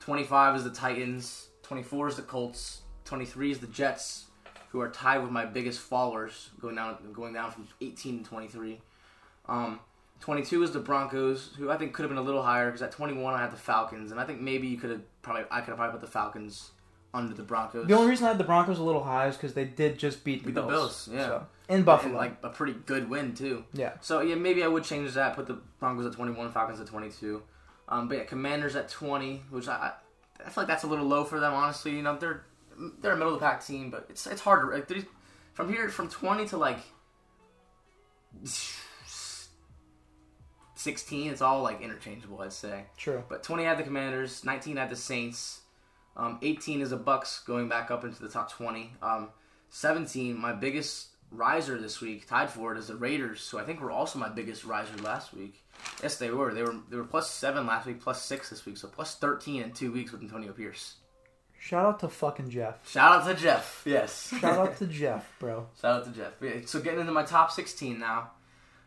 25 0.00 0.56
is 0.56 0.64
the 0.64 0.70
Titans, 0.70 1.48
24 1.62 2.08
is 2.08 2.16
the 2.16 2.22
Colts, 2.22 2.82
23 3.06 3.50
is 3.52 3.58
the 3.58 3.66
Jets, 3.68 4.26
who 4.70 4.80
are 4.80 4.90
tied 4.90 5.18
with 5.22 5.30
my 5.30 5.44
biggest 5.46 5.80
followers 5.80 6.50
going 6.60 6.74
down 6.76 6.96
going 7.12 7.32
down 7.32 7.50
from 7.50 7.66
18 7.80 8.22
to 8.22 8.28
23. 8.28 8.80
Um, 9.48 9.80
22 10.20 10.62
is 10.62 10.72
the 10.72 10.80
Broncos, 10.80 11.50
who 11.58 11.70
I 11.70 11.76
think 11.76 11.92
could 11.92 12.02
have 12.02 12.10
been 12.10 12.18
a 12.18 12.22
little 12.22 12.42
higher 12.42 12.66
because 12.66 12.82
at 12.82 12.92
21 12.92 13.34
I 13.34 13.40
had 13.40 13.52
the 13.52 13.56
Falcons, 13.56 14.10
and 14.10 14.20
I 14.20 14.24
think 14.24 14.40
maybe 14.40 14.66
you 14.66 14.76
could 14.76 14.90
have 14.90 15.00
probably 15.22 15.44
I 15.50 15.60
could 15.60 15.68
have 15.68 15.76
probably 15.78 15.92
put 15.92 16.00
the 16.00 16.10
Falcons 16.12 16.70
under 17.14 17.32
the 17.32 17.42
Broncos. 17.42 17.86
The 17.86 17.94
only 17.94 18.10
reason 18.10 18.26
I 18.26 18.28
had 18.28 18.38
the 18.38 18.44
Broncos 18.44 18.78
a 18.78 18.82
little 18.82 19.04
high 19.04 19.28
is 19.28 19.36
because 19.36 19.54
they 19.54 19.64
did 19.64 19.98
just 19.98 20.22
beat 20.24 20.40
the 20.40 20.46
Beat 20.46 20.54
the 20.56 20.62
Bills. 20.62 21.06
Bills, 21.06 21.08
yeah. 21.12 21.26
So, 21.26 21.46
in 21.68 21.76
And, 21.76 21.84
Buffalo. 21.84 22.14
like 22.16 22.36
a 22.42 22.48
pretty 22.50 22.74
good 22.86 23.08
win 23.08 23.34
too. 23.34 23.64
yeah. 23.72 23.94
So 24.00 24.20
yeah, 24.20 24.34
maybe 24.34 24.62
I 24.62 24.68
would 24.68 24.84
change 24.84 25.12
that. 25.14 25.34
Put 25.36 25.46
the 25.46 25.58
Broncos 25.80 26.06
at 26.06 26.12
twenty 26.12 26.32
one, 26.32 26.50
Falcons 26.52 26.80
at 26.80 26.86
twenty 26.86 27.10
two. 27.10 27.42
Um, 27.88 28.08
but 28.08 28.18
yeah, 28.18 28.24
Commanders 28.24 28.74
at 28.74 28.88
twenty, 28.88 29.42
which 29.50 29.68
I, 29.68 29.74
I 29.74 29.92
I 30.44 30.50
feel 30.50 30.62
like 30.64 30.68
that's 30.68 30.84
a 30.84 30.86
little 30.88 31.06
low 31.06 31.24
for 31.24 31.38
them. 31.40 31.54
Honestly, 31.54 31.92
you 31.92 32.02
know 32.02 32.16
they're 32.16 32.44
they're 33.00 33.12
a 33.12 33.16
middle 33.16 33.34
of 33.34 33.40
the 33.40 33.46
pack 33.46 33.64
team, 33.64 33.90
but 33.90 34.06
it's 34.08 34.26
it's 34.26 34.40
hard 34.40 34.62
to 34.88 34.94
like 34.94 35.06
from 35.54 35.68
here 35.68 35.88
from 35.88 36.08
twenty 36.08 36.46
to 36.48 36.56
like 36.56 36.78
sixteen. 40.74 41.30
It's 41.30 41.42
all 41.42 41.62
like 41.62 41.80
interchangeable, 41.80 42.40
I'd 42.40 42.52
say. 42.52 42.84
True. 42.96 43.24
But 43.28 43.42
20 43.42 43.64
had 43.64 43.78
the 43.78 43.82
Commanders, 43.82 44.44
19 44.44 44.76
had 44.76 44.90
the 44.90 44.96
Saints, 44.96 45.62
um, 46.16 46.38
18 46.42 46.80
is 46.80 46.90
the 46.90 46.96
Bucks 46.96 47.40
going 47.46 47.68
back 47.68 47.90
up 47.90 48.04
into 48.04 48.22
the 48.22 48.28
top 48.28 48.50
20. 48.50 48.92
Um, 49.02 49.30
17, 49.70 50.38
my 50.38 50.52
biggest 50.52 51.08
riser 51.30 51.78
this 51.78 52.00
week, 52.00 52.26
tied 52.26 52.50
for 52.50 52.72
it, 52.72 52.78
is 52.78 52.86
the 52.86 52.96
Raiders, 52.96 53.48
who 53.50 53.58
I 53.58 53.64
think 53.64 53.80
were 53.80 53.90
also 53.90 54.18
my 54.18 54.28
biggest 54.28 54.64
riser 54.64 54.96
last 54.98 55.34
week. 55.34 55.62
Yes, 56.02 56.16
they 56.16 56.30
were. 56.30 56.54
They 56.54 56.62
were 56.62 56.76
they 56.88 56.96
were 56.96 57.04
plus 57.04 57.30
seven 57.30 57.66
last 57.66 57.86
week, 57.86 58.00
plus 58.00 58.22
six 58.24 58.48
this 58.48 58.64
week, 58.64 58.78
so 58.78 58.88
plus 58.88 59.16
13 59.16 59.62
in 59.62 59.72
two 59.72 59.92
weeks 59.92 60.12
with 60.12 60.22
Antonio 60.22 60.52
Pierce. 60.52 60.94
Shout 61.58 61.84
out 61.86 62.00
to 62.00 62.08
fucking 62.08 62.50
Jeff. 62.50 62.88
Shout 62.88 63.12
out 63.22 63.26
to 63.26 63.34
Jeff. 63.40 63.82
Yes. 63.84 64.28
Shout 64.40 64.58
out 64.58 64.76
to 64.78 64.86
Jeff, 64.86 65.32
bro. 65.38 65.66
Shout 65.80 66.00
out 66.00 66.04
to 66.04 66.10
Jeff. 66.12 66.32
Yeah, 66.40 66.60
So 66.64 66.80
getting 66.80 67.00
into 67.00 67.12
my 67.12 67.24
top 67.24 67.50
16 67.50 67.98
now. 67.98 68.30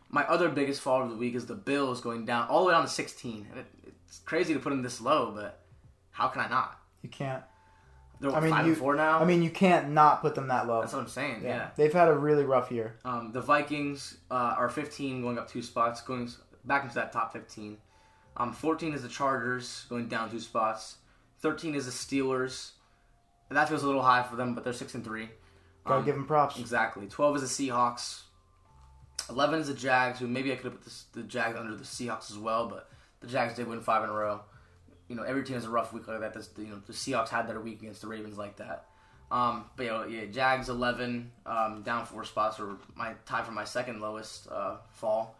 My 0.08 0.24
other 0.26 0.48
biggest 0.48 0.80
fall 0.80 1.02
of 1.02 1.10
the 1.10 1.16
week 1.16 1.34
is 1.34 1.46
the 1.46 1.54
Bills 1.54 2.00
going 2.00 2.24
down 2.24 2.48
all 2.48 2.62
the 2.62 2.68
way 2.68 2.72
down 2.74 2.82
to 2.82 2.88
16. 2.88 3.46
And 3.50 3.60
it, 3.60 3.66
it's 4.06 4.18
crazy 4.20 4.54
to 4.54 4.60
put 4.60 4.70
them 4.70 4.82
this 4.82 5.00
low, 5.00 5.30
but 5.34 5.60
how 6.10 6.28
can 6.28 6.42
I 6.42 6.48
not? 6.48 6.80
You 7.02 7.08
can't. 7.10 7.42
They're 8.18 8.34
I 8.34 8.40
mean, 8.40 8.50
five 8.50 8.66
you- 8.66 8.72
and 8.72 8.80
four 8.80 8.94
now. 8.96 9.18
I 9.20 9.24
mean, 9.24 9.42
you 9.42 9.50
can't 9.50 9.90
not 9.90 10.20
put 10.20 10.34
them 10.34 10.48
that 10.48 10.66
low. 10.66 10.80
that's 10.80 10.92
what 10.92 11.00
I'm 11.02 11.08
saying. 11.08 11.42
Yeah. 11.44 11.70
They've 11.76 11.92
had 11.92 12.08
a 12.08 12.14
really 12.14 12.44
rough 12.44 12.70
year. 12.72 12.96
Um, 13.04 13.32
the 13.32 13.40
Vikings 13.40 14.18
uh, 14.30 14.54
are 14.58 14.68
15, 14.68 15.22
going 15.22 15.38
up 15.38 15.48
two 15.48 15.62
spots, 15.62 16.00
going 16.02 16.28
back 16.64 16.82
into 16.82 16.94
that 16.96 17.12
top 17.12 17.32
15. 17.32 17.78
Um, 18.36 18.52
14 18.52 18.92
is 18.94 19.02
the 19.02 19.08
Chargers, 19.08 19.86
going 19.88 20.08
down 20.08 20.30
two 20.30 20.40
spots. 20.40 20.96
13 21.42 21.74
is 21.74 21.86
the 21.86 21.92
Steelers. 21.92 22.72
And 23.48 23.56
that 23.56 23.68
feels 23.68 23.82
a 23.82 23.86
little 23.86 24.02
high 24.02 24.22
for 24.22 24.36
them, 24.36 24.54
but 24.54 24.62
they're 24.64 24.72
six 24.72 24.94
and 24.94 25.04
three. 25.04 25.28
Gotta 25.84 26.00
Um, 26.00 26.04
give 26.04 26.14
them 26.14 26.26
props. 26.26 26.58
Exactly. 26.58 27.06
12 27.08 27.36
is 27.36 27.56
the 27.56 27.68
Seahawks. 27.68 28.22
11 29.28 29.60
is 29.60 29.68
the 29.68 29.74
Jags, 29.74 30.18
who 30.18 30.26
maybe 30.28 30.52
I 30.52 30.56
could 30.56 30.64
have 30.66 30.74
put 30.74 30.84
this, 30.84 31.04
the 31.12 31.22
Jags 31.22 31.58
under 31.58 31.74
the 31.74 31.84
Seahawks 31.84 32.30
as 32.30 32.38
well, 32.38 32.68
but 32.68 32.90
the 33.20 33.26
Jags 33.26 33.54
did 33.54 33.66
win 33.66 33.80
five 33.80 34.02
in 34.04 34.10
a 34.10 34.12
row. 34.12 34.40
You 35.08 35.16
know, 35.16 35.22
every 35.22 35.42
team 35.44 35.54
has 35.56 35.64
a 35.64 35.70
rough 35.70 35.92
week 35.92 36.06
like 36.08 36.20
that. 36.20 36.32
That's, 36.34 36.50
you 36.56 36.66
know, 36.66 36.80
the 36.86 36.92
Seahawks 36.92 37.28
had 37.28 37.48
their 37.48 37.60
week 37.60 37.80
against 37.82 38.00
the 38.02 38.06
Ravens 38.08 38.38
like 38.38 38.56
that. 38.56 38.86
Um, 39.32 39.64
but 39.76 39.84
you 39.84 39.90
know, 39.90 40.04
yeah, 40.06 40.26
Jags 40.26 40.68
11, 40.68 41.30
um, 41.46 41.82
down 41.82 42.04
four 42.06 42.24
spots, 42.24 42.58
or 42.58 42.76
my 42.96 43.14
tie 43.26 43.42
for 43.42 43.52
my 43.52 43.64
second 43.64 44.00
lowest 44.00 44.48
uh, 44.50 44.76
fall. 44.90 45.36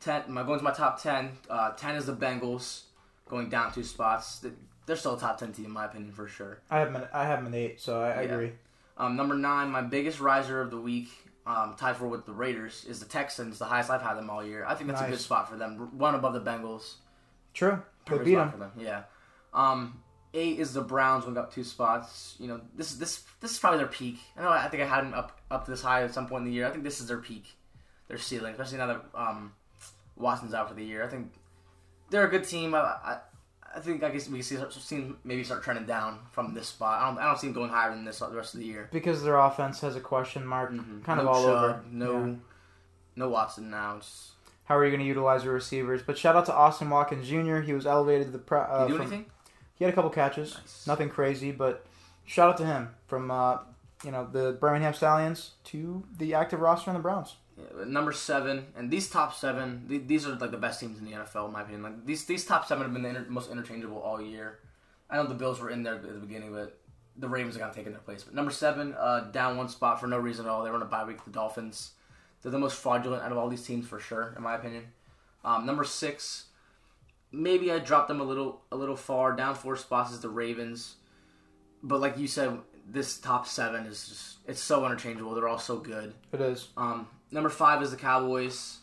10, 0.00 0.24
my 0.28 0.42
going 0.42 0.58
to 0.58 0.64
my 0.64 0.72
top 0.72 1.00
10. 1.00 1.30
Uh, 1.48 1.70
10 1.72 1.94
is 1.96 2.06
the 2.06 2.14
Bengals, 2.14 2.82
going 3.28 3.48
down 3.48 3.72
two 3.72 3.84
spots. 3.84 4.40
They- 4.40 4.52
They're 4.88 4.96
still 4.96 5.14
a 5.14 5.20
top 5.20 5.38
10 5.38 5.52
team 5.52 5.66
in 5.66 5.70
my 5.70 5.84
opinion 5.84 6.12
for 6.12 6.26
sure. 6.26 6.60
I 6.70 6.78
have 6.80 6.92
them. 6.94 7.04
I 7.12 7.24
have 7.26 7.38
them 7.40 7.46
an 7.46 7.54
eight, 7.54 7.78
so 7.80 8.00
I, 8.00 8.08
I 8.10 8.22
Yeah. 8.22 8.32
agree. 8.32 8.52
Um, 8.96 9.14
number 9.16 9.34
nine, 9.36 9.70
my 9.70 9.82
biggest 9.82 10.18
riser 10.18 10.60
of 10.62 10.70
the 10.70 10.80
week, 10.80 11.10
um, 11.46 11.74
tied 11.78 11.96
for 11.96 12.08
with 12.08 12.24
the 12.26 12.32
Raiders, 12.32 12.84
is 12.88 12.98
the 12.98 13.06
Texans. 13.06 13.58
The 13.58 13.66
highest 13.66 13.90
I've 13.90 14.02
had 14.02 14.14
them 14.14 14.30
all 14.30 14.42
year. 14.44 14.64
I 14.66 14.74
think 14.74 14.88
that's 14.88 15.02
a 15.02 15.08
good 15.10 15.20
spot 15.20 15.48
for 15.48 15.56
them. 15.56 15.96
One 15.98 16.14
above 16.14 16.32
the 16.32 16.40
Bengals. 16.40 16.94
True. 17.54 17.82
Perfect 18.06 18.24
beat 18.24 18.34
them. 18.34 18.50
for 18.50 18.56
them. 18.56 18.72
Yeah. 18.78 19.02
Um, 19.52 20.02
eight 20.34 20.58
is 20.58 20.72
the 20.72 20.80
Browns 20.80 21.24
going 21.24 21.36
up 21.36 21.52
two 21.52 21.64
spots. 21.64 22.34
You 22.38 22.48
know, 22.48 22.60
this 22.74 22.94
this 22.94 23.24
this 23.40 23.52
is 23.52 23.58
probably 23.58 23.78
their 23.78 23.86
peak. 23.88 24.18
I 24.36 24.42
know. 24.42 24.50
I 24.50 24.68
think 24.68 24.82
I 24.82 24.86
had 24.86 25.04
them 25.04 25.12
up 25.14 25.38
up 25.50 25.66
this 25.66 25.82
high 25.82 26.02
at 26.02 26.14
some 26.14 26.26
point 26.26 26.44
in 26.44 26.46
the 26.50 26.52
year. 26.54 26.66
I 26.66 26.70
think 26.70 26.82
this 26.82 26.98
is 27.00 27.06
their 27.08 27.18
peak, 27.18 27.44
their 28.08 28.18
ceiling, 28.18 28.52
especially 28.52 28.78
now 28.78 28.86
that 28.86 29.04
um, 29.14 29.52
Watson's 30.16 30.54
out 30.54 30.68
for 30.68 30.74
the 30.74 30.84
year. 30.84 31.04
I 31.04 31.08
think 31.08 31.32
they're 32.10 32.26
a 32.26 32.30
good 32.30 32.44
team. 32.44 32.74
I, 32.74 32.78
I, 32.80 33.18
I 33.78 33.80
think 33.80 34.02
I 34.02 34.10
guess 34.10 34.28
we 34.28 34.42
see, 34.42 34.58
see 34.70 35.12
maybe 35.24 35.44
start 35.44 35.62
trending 35.62 35.86
down 35.86 36.18
from 36.32 36.52
this 36.52 36.66
spot. 36.68 37.00
I 37.00 37.06
don't, 37.08 37.18
I 37.18 37.26
don't 37.26 37.38
see 37.38 37.46
them 37.46 37.54
going 37.54 37.70
higher 37.70 37.90
than 37.90 38.04
this 38.04 38.18
the 38.18 38.28
rest 38.30 38.54
of 38.54 38.60
the 38.60 38.66
year. 38.66 38.88
Because 38.92 39.22
their 39.22 39.36
offense 39.38 39.80
has 39.82 39.94
a 39.94 40.00
question 40.00 40.44
mark, 40.44 40.72
Mhm. 40.72 41.04
kind 41.04 41.20
of 41.20 41.28
all 41.28 41.42
Chubb, 41.44 41.64
over. 41.64 41.80
No, 41.90 42.24
Yeah. 42.26 42.34
no 43.16 43.28
Watson 43.28 43.70
now. 43.70 43.96
It's, 43.98 44.32
How 44.64 44.76
are 44.76 44.84
you 44.84 44.90
going 44.90 45.00
to 45.00 45.06
utilize 45.06 45.44
your 45.44 45.54
receivers? 45.54 46.02
But 46.02 46.18
shout 46.18 46.36
out 46.36 46.44
to 46.46 46.54
Austin 46.54 46.90
Watkins 46.90 47.26
Jr. 47.28 47.60
He 47.60 47.72
was 47.72 47.86
elevated 47.86 48.26
to 48.26 48.32
the. 48.32 48.38
Pro, 48.38 48.60
uh, 48.60 48.82
you 48.82 48.88
do 48.88 48.94
from- 48.98 49.06
anything? 49.06 49.26
He 49.76 49.84
had 49.84 49.92
a 49.92 49.94
couple 49.94 50.10
catches. 50.10 50.54
Nice. 50.56 50.86
Nothing 50.86 51.08
crazy, 51.08 51.52
but 51.52 51.86
shout 52.26 52.50
out 52.50 52.56
to 52.58 52.66
him 52.66 52.94
from 53.06 53.30
uh, 53.30 53.58
you 54.04 54.10
know 54.10 54.26
the 54.30 54.58
Birmingham 54.60 54.92
Stallions 54.92 55.52
to 55.64 56.02
the 56.18 56.34
active 56.34 56.60
roster 56.60 56.90
on 56.90 56.94
the 56.96 57.02
Browns. 57.02 57.36
Number 57.86 58.12
seven, 58.12 58.66
and 58.76 58.90
these 58.90 59.08
top 59.08 59.34
seven, 59.34 59.86
th- 59.88 60.02
these 60.06 60.26
are 60.26 60.34
like 60.36 60.50
the 60.50 60.56
best 60.56 60.80
teams 60.80 60.98
in 60.98 61.04
the 61.04 61.12
NFL, 61.12 61.46
in 61.46 61.52
my 61.52 61.62
opinion. 61.62 61.82
Like 61.82 62.06
these, 62.06 62.24
these 62.24 62.44
top 62.44 62.66
seven 62.66 62.84
have 62.84 62.92
been 62.92 63.02
the 63.02 63.08
inter- 63.08 63.26
most 63.28 63.50
interchangeable 63.50 63.98
all 63.98 64.20
year. 64.20 64.58
I 65.10 65.16
know 65.16 65.26
the 65.26 65.34
Bills 65.34 65.60
were 65.60 65.70
in 65.70 65.82
there 65.82 65.94
at 65.94 66.02
the 66.02 66.20
beginning, 66.20 66.52
but 66.52 66.78
the 67.16 67.28
Ravens 67.28 67.56
are 67.56 67.60
kind 67.60 67.70
of 67.70 67.76
taking 67.76 67.92
their 67.92 68.00
place. 68.00 68.22
But 68.24 68.34
number 68.34 68.50
seven, 68.50 68.94
uh, 68.98 69.30
down 69.32 69.56
one 69.56 69.68
spot 69.68 70.00
for 70.00 70.06
no 70.06 70.18
reason 70.18 70.46
at 70.46 70.50
all. 70.50 70.62
They 70.62 70.70
were 70.70 70.76
on 70.76 70.82
a 70.82 70.86
bye 70.86 71.04
week. 71.04 71.24
The 71.24 71.30
Dolphins, 71.30 71.92
they're 72.42 72.52
the 72.52 72.58
most 72.58 72.78
fraudulent 72.78 73.22
out 73.22 73.32
of 73.32 73.38
all 73.38 73.48
these 73.48 73.64
teams 73.64 73.86
for 73.86 73.98
sure, 73.98 74.34
in 74.36 74.42
my 74.42 74.54
opinion. 74.54 74.84
Um, 75.44 75.66
number 75.66 75.84
six, 75.84 76.44
maybe 77.32 77.72
I 77.72 77.78
dropped 77.78 78.08
them 78.08 78.20
a 78.20 78.24
little, 78.24 78.62
a 78.70 78.76
little 78.76 78.96
far. 78.96 79.34
Down 79.34 79.54
four 79.54 79.76
spots 79.76 80.12
is 80.12 80.20
the 80.20 80.28
Ravens, 80.28 80.96
but 81.82 82.00
like 82.00 82.18
you 82.18 82.26
said, 82.26 82.58
this 82.90 83.18
top 83.18 83.46
seven 83.46 83.86
is 83.86 84.08
just 84.08 84.38
it's 84.46 84.60
so 84.60 84.84
interchangeable. 84.86 85.34
They're 85.34 85.48
all 85.48 85.58
so 85.58 85.76
good. 85.76 86.14
It 86.32 86.40
is. 86.40 86.68
Um, 86.76 87.06
number 87.30 87.48
five 87.48 87.82
is 87.82 87.90
the 87.90 87.96
Cowboys. 87.96 88.78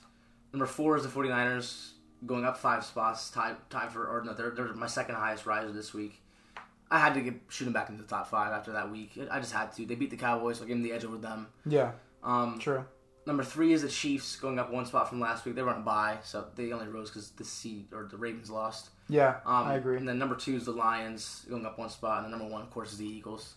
Number 0.53 0.65
four 0.65 0.95
is 0.97 1.03
the 1.03 1.09
49ers, 1.09 1.91
going 2.25 2.45
up 2.45 2.57
five 2.57 2.85
spots, 2.85 3.29
tied, 3.29 3.57
tied 3.69 3.91
for, 3.91 4.07
or 4.07 4.23
no, 4.23 4.33
they're, 4.33 4.51
they're 4.51 4.73
my 4.73 4.87
second 4.87 5.15
highest 5.15 5.45
riser 5.45 5.71
this 5.71 5.93
week. 5.93 6.21
I 6.89 6.99
had 6.99 7.13
to 7.15 7.21
get 7.21 7.33
shoot 7.49 7.65
them 7.65 7.73
back 7.73 7.89
into 7.89 8.03
the 8.03 8.07
top 8.07 8.27
five 8.29 8.53
after 8.53 8.71
that 8.73 8.89
week. 8.91 9.17
I 9.31 9.39
just 9.39 9.51
had 9.51 9.73
to. 9.73 9.85
They 9.85 9.95
beat 9.95 10.11
the 10.11 10.17
Cowboys, 10.17 10.59
so 10.59 10.63
I 10.63 10.67
gave 10.67 10.77
them 10.77 10.83
the 10.83 10.93
edge 10.93 11.03
over 11.03 11.17
them. 11.17 11.47
Yeah, 11.65 11.91
Um, 12.23 12.57
true. 12.59 12.85
number 13.25 13.43
three 13.43 13.73
is 13.73 13.81
the 13.81 13.89
Chiefs, 13.89 14.35
going 14.37 14.59
up 14.59 14.71
one 14.71 14.85
spot 14.85 15.09
from 15.09 15.19
last 15.19 15.43
week. 15.45 15.55
They 15.55 15.63
were 15.63 15.71
on 15.73 15.81
a 15.81 15.83
bye, 15.83 16.19
so 16.23 16.45
they 16.55 16.71
only 16.71 16.87
rose 16.87 17.09
because 17.09 17.31
the 17.31 17.43
seed 17.43 17.87
or 17.91 18.03
the 18.09 18.17
Ravens 18.17 18.49
lost. 18.51 18.91
Yeah, 19.09 19.37
Um, 19.45 19.67
I 19.67 19.75
agree. 19.75 19.97
And 19.97 20.07
then 20.07 20.17
number 20.19 20.35
two 20.35 20.55
is 20.55 20.65
the 20.65 20.71
Lions, 20.71 21.45
going 21.49 21.65
up 21.65 21.77
one 21.77 21.89
spot, 21.89 22.23
and 22.23 22.25
then 22.31 22.39
number 22.39 22.51
one, 22.53 22.61
of 22.61 22.69
course, 22.71 22.91
is 22.93 22.99
the 22.99 23.05
Eagles. 23.07 23.55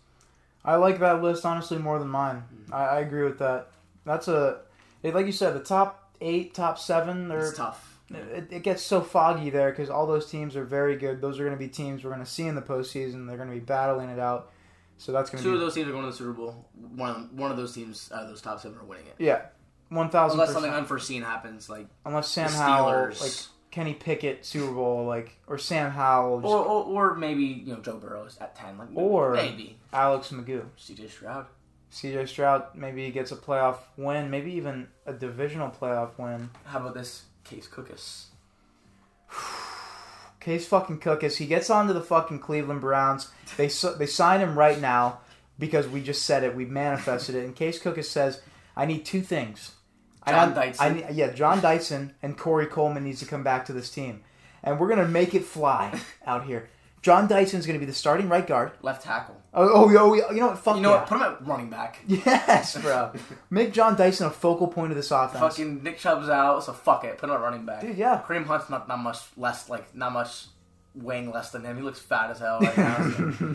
I 0.65 0.75
like 0.77 0.99
that 1.01 1.23
list 1.23 1.45
honestly 1.47 1.79
more 1.79 1.99
than 1.99 2.09
mine. 2.09 2.43
Mm-hmm. 2.53 2.75
I, 2.75 2.87
I 2.87 3.01
agree 3.01 3.23
with 3.25 3.39
that. 3.39 3.69
That's 4.05 4.27
a 4.29 4.63
like 5.03 5.27
you 5.27 5.33
said, 5.33 5.55
the 5.55 5.61
top 5.61 6.13
eight, 6.21 6.55
top 6.55 6.79
seven. 6.79 7.29
They're 7.29 7.49
It's 7.49 7.57
tough. 7.57 8.01
it, 8.11 8.49
it 8.51 8.63
gets 8.63 8.83
so 8.83 9.01
foggy 9.01 9.51
there 9.51 9.71
because 9.71 9.91
all 9.91 10.07
those 10.07 10.31
teams 10.31 10.57
are 10.57 10.65
very 10.65 10.97
good. 10.97 11.21
Those 11.21 11.39
are 11.39 11.45
going 11.45 11.57
to 11.57 11.59
be 11.59 11.69
teams 11.69 12.05
we're 12.05 12.11
going 12.11 12.25
to 12.25 12.31
see 12.31 12.47
in 12.47 12.55
the 12.55 12.63
postseason. 12.63 13.27
They're 13.27 13.37
going 13.37 13.49
to 13.51 13.55
be 13.55 13.61
battling 13.61 14.09
it 14.11 14.19
out. 14.19 14.51
So 14.97 15.13
that's 15.13 15.31
going 15.31 15.43
to 15.43 15.49
Two 15.49 15.55
of 15.55 15.61
those 15.61 15.75
teams 15.75 15.87
are 15.89 15.93
going 15.93 16.05
to 16.05 16.11
the 16.11 16.17
Super 16.17 16.33
Bowl. 16.33 16.67
One 16.97 17.11
of 17.11 17.15
them, 17.17 17.37
one 17.37 17.51
of 17.53 17.57
those 17.57 17.73
teams 17.73 18.11
out 18.13 18.25
of 18.25 18.29
those 18.29 18.41
top 18.43 18.61
seven 18.61 18.79
are 18.79 18.85
winning 18.85 19.07
it. 19.07 19.15
yeah, 19.19 19.43
one 19.91 20.11
thousand 20.11 20.41
Unless 20.41 20.53
something 20.55 20.73
unforeseen 20.73 21.23
happens, 21.23 21.69
like 21.71 21.87
Unless 22.05 22.29
Sam 22.29 22.51
Howell 22.51 23.11
like 23.21 23.33
Kenny 23.71 23.95
Pickett 23.95 24.45
Super 24.45 24.73
Bowl 24.73 25.05
like 25.07 25.39
or 25.47 25.57
Sam 25.57 25.93
Howell, 25.93 26.41
just 26.41 26.53
Or, 26.53 26.65
or 26.65 27.11
or 27.13 27.15
maybe 27.15 27.45
you 27.45 27.75
know 27.75 27.81
Joe 27.81 27.99
Burrow's 27.99 28.37
at 28.41 28.57
ten. 28.57 28.77
Like 28.77 28.89
Or- 28.95 29.35
maybe 29.35 29.79
Alex 29.93 30.31
McGough. 30.31 30.67
C.J. 30.77 31.07
Stroud. 31.09 31.47
C.J. 31.91 32.27
Stroud 32.27 32.65
maybe 32.75 33.05
he 33.05 33.11
gets 33.11 33.33
a 33.33 33.37
playoff 33.37 33.79
win, 33.97 34.31
maybe 34.31 34.53
even 34.53 34.89
a 35.07 35.13
divisional 35.13 35.71
playoff 35.71 36.19
win. 36.19 36.51
How 36.65 36.81
about 36.81 36.95
this 36.95 37.25
Case 37.45 37.67
Cookus? 37.69 38.27
Case 40.41 40.67
fucking 40.67 41.01
Cookus, 41.01 41.37
he 41.37 41.47
gets 41.47 41.69
onto 41.69 41.93
the 41.93 42.01
fucking 42.01 42.39
Cleveland 42.41 42.81
Browns. 42.81 43.31
They 43.57 43.67
they 43.99 44.07
sign 44.07 44.41
him 44.41 44.57
right 44.59 44.81
now 44.81 45.21
because 45.59 45.89
we 45.89 46.01
just 46.03 46.23
said 46.25 46.45
it, 46.45 46.55
we 46.55 46.65
manifested 46.65 47.35
it. 47.35 47.45
And 47.45 47.55
Case 47.57 47.81
Cookus 47.83 48.05
says, 48.05 48.41
"I 48.77 48.87
need 48.87 49.05
two 49.05 49.21
things. 49.21 49.73
John 50.27 50.53
I 50.53 50.55
Dyson. 50.55 50.97
need- 50.97 51.07
yeah, 51.13 51.33
John 51.33 51.61
Dyson 51.61 52.15
and 52.23 52.37
Corey 52.39 52.67
Coleman 52.67 53.05
needs 53.05 53.21
to 53.21 53.27
come 53.27 53.43
back 53.43 53.65
to 53.67 53.73
this 53.73 53.91
team, 53.91 54.23
and 54.63 54.79
we're 54.79 54.89
gonna 54.89 55.09
make 55.09 55.35
it 55.35 55.45
fly 55.45 55.99
out 56.27 56.45
here. 56.45 56.69
John 57.03 57.29
Dyson's 57.29 57.67
gonna 57.67 57.79
be 57.79 57.85
the 57.85 57.93
starting 57.93 58.29
right 58.29 58.47
guard. 58.47 58.73
Left 58.83 59.03
tackle. 59.03 59.41
Oh, 59.55 59.69
oh, 59.69 59.99
oh 59.99 60.15
you 60.15 60.41
know 60.41 60.49
what? 60.49 60.59
Fuck 60.59 60.77
you 60.77 60.83
know 60.83 60.93
yeah. 60.93 60.99
what? 61.01 61.07
Put 61.09 61.17
him 61.17 61.23
at 61.23 61.47
running 61.47 61.71
back. 61.71 62.01
Yes, 62.07 62.77
bro. 62.81 63.13
Make 63.51 63.73
John 63.73 63.97
Dyson 63.97 64.27
a 64.27 64.31
focal 64.31 64.69
point 64.69 64.93
of 64.93 64.97
this 64.97 65.11
offense. 65.11 65.41
Fucking 65.41 65.83
Nick 65.83 65.99
Chubb's 65.99 66.29
out, 66.29 66.65
so 66.65 66.73
fuck 66.73 67.05
it. 67.05 67.19
Put 67.19 67.29
him 67.29 67.37
at 67.37 67.41
running 67.41 67.65
back. 67.65 67.81
Dude, 67.81 67.97
yeah. 67.97 68.23
Kareem 68.27 68.47
Hunt's 68.47 68.69
not 68.69 68.89
not 68.89 68.99
much 68.99 69.19
less 69.37 69.69
like 69.69 69.95
not 69.95 70.13
much 70.13 70.47
weighing 70.95 71.31
less 71.31 71.51
than 71.51 71.65
him. 71.65 71.77
He 71.77 71.83
looks 71.83 71.99
fat 71.99 72.31
as 72.31 72.41
hell 72.41 72.61
right 72.61 72.77
now. 72.77 73.55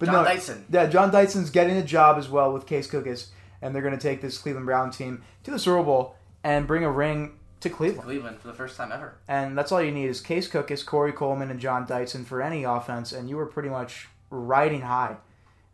But 0.00 0.06
John 0.06 0.14
no, 0.14 0.24
Dyson. 0.24 0.64
Yeah, 0.70 0.86
John 0.86 1.10
Dyson's 1.10 1.50
getting 1.50 1.76
a 1.76 1.84
job 1.84 2.16
as 2.16 2.26
well 2.26 2.54
with 2.54 2.66
Case 2.66 2.88
Cookus, 2.88 3.26
and 3.60 3.74
they're 3.74 3.82
going 3.82 3.96
to 3.96 4.00
take 4.00 4.22
this 4.22 4.38
Cleveland 4.38 4.64
Brown 4.64 4.90
team 4.90 5.22
to 5.44 5.50
the 5.50 5.58
Super 5.58 5.82
Bowl 5.82 6.16
and 6.42 6.66
bring 6.66 6.84
a 6.84 6.90
ring 6.90 7.38
to 7.60 7.70
Cleveland. 7.70 8.04
Cleveland 8.04 8.38
for 8.40 8.48
the 8.48 8.54
first 8.54 8.76
time 8.76 8.90
ever. 8.92 9.14
And 9.28 9.56
that's 9.56 9.70
all 9.70 9.82
you 9.82 9.90
need 9.90 10.06
is 10.06 10.20
Case 10.20 10.48
Cookus 10.48 10.84
Corey 10.84 11.12
Coleman, 11.12 11.50
and 11.50 11.60
John 11.60 11.86
Dyson 11.86 12.24
for 12.24 12.42
any 12.42 12.64
offense, 12.64 13.12
and 13.12 13.28
you 13.28 13.36
were 13.36 13.46
pretty 13.46 13.68
much 13.68 14.08
riding 14.30 14.82
high 14.82 15.16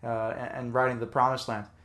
uh, 0.02 0.34
and 0.36 0.50
and 0.54 0.74
riding 0.74 0.98
the 0.98 1.06
promised 1.06 1.48
land. 1.48 1.66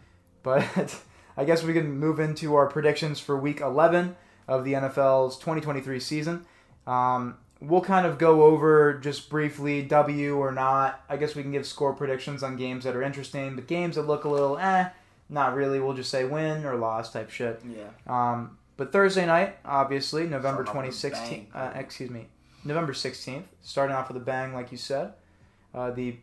But 0.43 0.99
I 1.37 1.45
guess 1.45 1.61
we 1.61 1.71
can 1.71 1.99
move 1.99 2.19
into 2.19 2.55
our 2.55 2.65
predictions 2.65 3.19
for 3.19 3.37
Week 3.37 3.61
11 3.61 4.15
of 4.47 4.65
the 4.65 4.73
NFL's 4.73 5.37
2023 5.37 5.99
season. 5.99 6.45
Um, 6.87 7.37
we'll 7.59 7.81
kind 7.81 8.07
of 8.07 8.17
go 8.17 8.43
over 8.43 8.95
just 8.95 9.29
briefly 9.29 9.83
W 9.83 10.35
or 10.37 10.51
not. 10.51 11.03
I 11.07 11.17
guess 11.17 11.35
we 11.35 11.43
can 11.43 11.51
give 11.51 11.67
score 11.67 11.93
predictions 11.93 12.41
on 12.41 12.57
games 12.57 12.85
that 12.85 12.95
are 12.95 13.03
interesting, 13.03 13.55
but 13.55 13.67
games 13.67 13.97
that 13.97 14.07
look 14.07 14.23
a 14.23 14.29
little 14.29 14.57
eh, 14.57 14.89
not 15.29 15.55
really. 15.55 15.79
We'll 15.79 15.93
just 15.93 16.09
say 16.09 16.25
win 16.25 16.65
or 16.65 16.75
loss 16.75 17.13
type 17.13 17.29
shit. 17.29 17.61
Yeah. 17.63 17.91
Um, 18.07 18.57
but 18.81 18.91
Thursday 18.91 19.27
night, 19.27 19.57
obviously, 19.63 20.23
November 20.23 20.65
Starting 20.65 20.69
off 20.69 20.85
with 20.87 20.95
a 20.95 21.09
2016. 21.11 21.47
Uh, 21.53 21.71
excuse 21.75 22.09
me, 22.09 22.25
November 22.65 22.93
16th. 22.93 23.43
Starting 23.61 23.95
off 23.95 24.07
with 24.07 24.17
a 24.17 24.25
bang, 24.25 24.55
like 24.55 24.71
you 24.71 24.77
said. 24.79 25.13
Uh, 25.71 25.91
the 25.91 26.15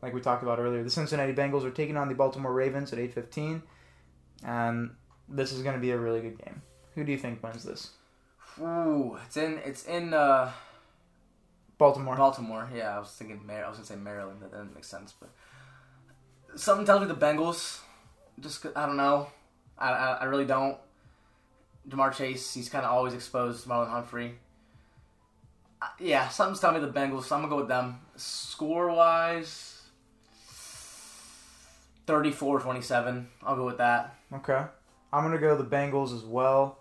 like 0.00 0.14
we 0.14 0.22
talked 0.22 0.42
about 0.42 0.58
earlier, 0.58 0.82
the 0.82 0.88
Cincinnati 0.88 1.34
Bengals 1.34 1.62
are 1.62 1.70
taking 1.70 1.98
on 1.98 2.08
the 2.08 2.14
Baltimore 2.14 2.54
Ravens 2.54 2.90
at 2.94 2.98
8:15, 2.98 3.60
and 4.46 4.92
this 5.28 5.52
is 5.52 5.60
going 5.60 5.74
to 5.74 5.80
be 5.80 5.90
a 5.90 5.98
really 5.98 6.22
good 6.22 6.42
game. 6.42 6.62
Who 6.94 7.04
do 7.04 7.12
you 7.12 7.18
think 7.18 7.42
wins 7.42 7.64
this? 7.64 7.90
Ooh, 8.62 9.18
it's 9.26 9.36
in 9.36 9.60
it's 9.66 9.84
in 9.84 10.14
uh, 10.14 10.50
Baltimore. 11.76 12.16
Baltimore. 12.16 12.66
Yeah, 12.74 12.96
I 12.96 12.98
was 12.98 13.10
thinking 13.10 13.46
Mar- 13.46 13.62
I 13.62 13.68
was 13.68 13.76
gonna 13.76 13.88
say 13.88 13.96
Maryland. 13.96 14.40
That 14.40 14.52
doesn't 14.52 14.74
make 14.74 14.84
sense, 14.84 15.12
but 15.20 15.28
something 16.58 16.86
tells 16.86 17.02
me 17.02 17.08
the 17.08 17.14
Bengals. 17.14 17.80
Just 18.40 18.64
I 18.74 18.86
don't 18.86 18.96
know. 18.96 19.26
I 19.76 19.90
I, 19.90 20.12
I 20.12 20.24
really 20.24 20.46
don't. 20.46 20.78
Ja'Marr 21.88 22.14
Chase, 22.14 22.54
he's 22.54 22.68
kind 22.68 22.84
of 22.84 22.90
always 22.92 23.14
exposed. 23.14 23.62
to 23.62 23.68
Marlon 23.68 23.90
Humphrey. 23.90 24.34
Uh, 25.80 25.86
yeah, 26.00 26.28
something's 26.28 26.60
telling 26.60 26.80
me 26.80 26.86
the 26.86 26.92
Bengals. 26.92 27.24
So 27.24 27.36
I'm 27.36 27.42
gonna 27.42 27.50
go 27.50 27.56
with 27.58 27.68
them. 27.68 28.00
Score 28.16 28.90
wise, 28.90 29.76
34-27. 32.06 33.26
I'll 33.42 33.56
go 33.56 33.66
with 33.66 33.78
that. 33.78 34.14
Okay. 34.32 34.62
I'm 35.12 35.22
going 35.24 35.34
to 35.34 35.40
go 35.40 35.56
the 35.56 35.64
Bengals 35.64 36.14
as 36.14 36.22
well. 36.22 36.78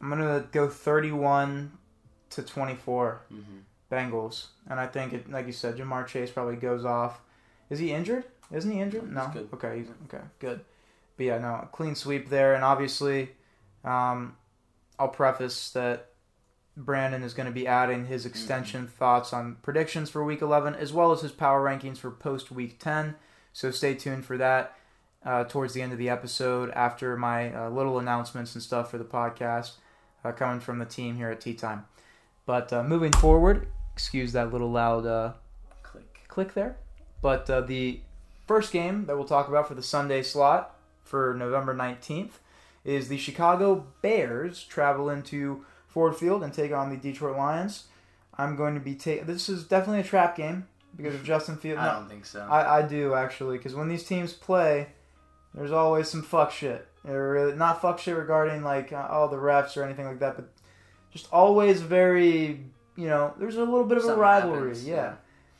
I'm 0.00 0.08
going 0.08 0.20
to 0.20 0.46
go 0.50 0.68
31 0.68 1.72
to 2.30 2.42
24 2.42 3.22
Mm-hmm. 3.32 3.40
Bengals, 3.92 4.46
and 4.68 4.78
I 4.78 4.86
think 4.86 5.12
it, 5.12 5.28
like 5.32 5.48
you 5.48 5.52
said, 5.52 5.76
Ja'Marr 5.76 6.06
Chase 6.06 6.30
probably 6.30 6.54
goes 6.54 6.84
off. 6.84 7.20
Is 7.70 7.80
he 7.80 7.92
injured? 7.92 8.22
Isn't 8.52 8.70
he 8.70 8.78
injured? 8.80 9.02
He's 9.02 9.10
no. 9.10 9.28
good. 9.32 9.48
Okay. 9.52 9.78
He's, 9.78 9.88
okay. 10.04 10.22
Good. 10.38 10.60
But 11.16 11.26
yeah, 11.26 11.38
no, 11.38 11.68
clean 11.72 11.96
sweep 11.96 12.28
there, 12.28 12.54
and 12.54 12.62
obviously, 12.62 13.30
um, 13.84 14.36
I'll 14.98 15.08
preface 15.08 15.70
that 15.70 16.10
Brandon 16.76 17.22
is 17.22 17.34
going 17.34 17.46
to 17.46 17.52
be 17.52 17.66
adding 17.66 18.06
his 18.06 18.26
extension 18.26 18.86
thoughts 18.86 19.32
on 19.32 19.56
predictions 19.62 20.10
for 20.10 20.24
Week 20.24 20.42
11, 20.42 20.74
as 20.74 20.92
well 20.92 21.12
as 21.12 21.20
his 21.20 21.32
power 21.32 21.64
rankings 21.64 21.98
for 21.98 22.10
post 22.10 22.50
Week 22.50 22.78
10. 22.78 23.16
So 23.52 23.70
stay 23.70 23.94
tuned 23.94 24.24
for 24.24 24.38
that 24.38 24.76
uh, 25.24 25.44
towards 25.44 25.74
the 25.74 25.82
end 25.82 25.92
of 25.92 25.98
the 25.98 26.08
episode 26.08 26.70
after 26.70 27.16
my 27.16 27.54
uh, 27.54 27.70
little 27.70 27.98
announcements 27.98 28.54
and 28.54 28.62
stuff 28.62 28.90
for 28.90 28.98
the 28.98 29.04
podcast 29.04 29.72
uh, 30.24 30.32
coming 30.32 30.60
from 30.60 30.78
the 30.78 30.86
team 30.86 31.16
here 31.16 31.30
at 31.30 31.40
Tea 31.40 31.54
Time. 31.54 31.86
But 32.46 32.72
uh, 32.72 32.82
moving 32.82 33.12
forward, 33.12 33.68
excuse 33.92 34.32
that 34.32 34.52
little 34.52 34.70
loud 34.70 35.06
uh, 35.06 35.32
Click. 35.82 36.20
click 36.28 36.54
there. 36.54 36.76
But 37.20 37.50
uh, 37.50 37.60
the 37.62 38.00
first 38.46 38.72
game 38.72 39.06
that 39.06 39.16
we'll 39.16 39.26
talk 39.26 39.48
about 39.48 39.68
for 39.68 39.74
the 39.74 39.82
Sunday 39.82 40.22
slot 40.22 40.74
for 41.02 41.34
November 41.34 41.74
19th 41.74 42.32
is 42.84 43.08
the 43.08 43.18
Chicago 43.18 43.86
Bears 44.02 44.62
travel 44.64 45.10
into 45.10 45.64
Ford 45.88 46.16
Field 46.16 46.42
and 46.42 46.52
take 46.52 46.72
on 46.72 46.90
the 46.90 46.96
Detroit 46.96 47.36
Lions. 47.36 47.84
I'm 48.38 48.56
going 48.56 48.74
to 48.74 48.80
be 48.80 48.94
taking. 48.94 49.26
This 49.26 49.48
is 49.48 49.64
definitely 49.64 50.00
a 50.00 50.04
trap 50.04 50.36
game 50.36 50.66
because 50.96 51.14
of 51.14 51.24
Justin 51.24 51.56
Fields. 51.56 51.80
I 51.80 51.92
don't 51.92 52.08
think 52.08 52.24
so. 52.24 52.46
I, 52.48 52.78
I 52.78 52.82
do 52.82 53.14
actually, 53.14 53.58
because 53.58 53.74
when 53.74 53.88
these 53.88 54.04
teams 54.04 54.32
play, 54.32 54.88
there's 55.54 55.72
always 55.72 56.08
some 56.08 56.22
fuck 56.22 56.50
shit. 56.50 56.86
Really, 57.04 57.54
not 57.54 57.80
fuck 57.80 57.98
shit 57.98 58.16
regarding 58.16 58.62
like 58.62 58.92
uh, 58.92 59.06
all 59.10 59.28
the 59.28 59.36
refs 59.36 59.76
or 59.76 59.84
anything 59.84 60.06
like 60.06 60.20
that, 60.20 60.36
but 60.36 60.48
just 61.10 61.28
always 61.32 61.80
very, 61.80 62.60
you 62.96 63.08
know, 63.08 63.34
there's 63.38 63.56
a 63.56 63.64
little 63.64 63.84
bit 63.84 63.98
of 63.98 64.04
a 64.04 64.14
rivalry. 64.14 64.68
happens, 64.68 64.86
yeah. 64.86 65.14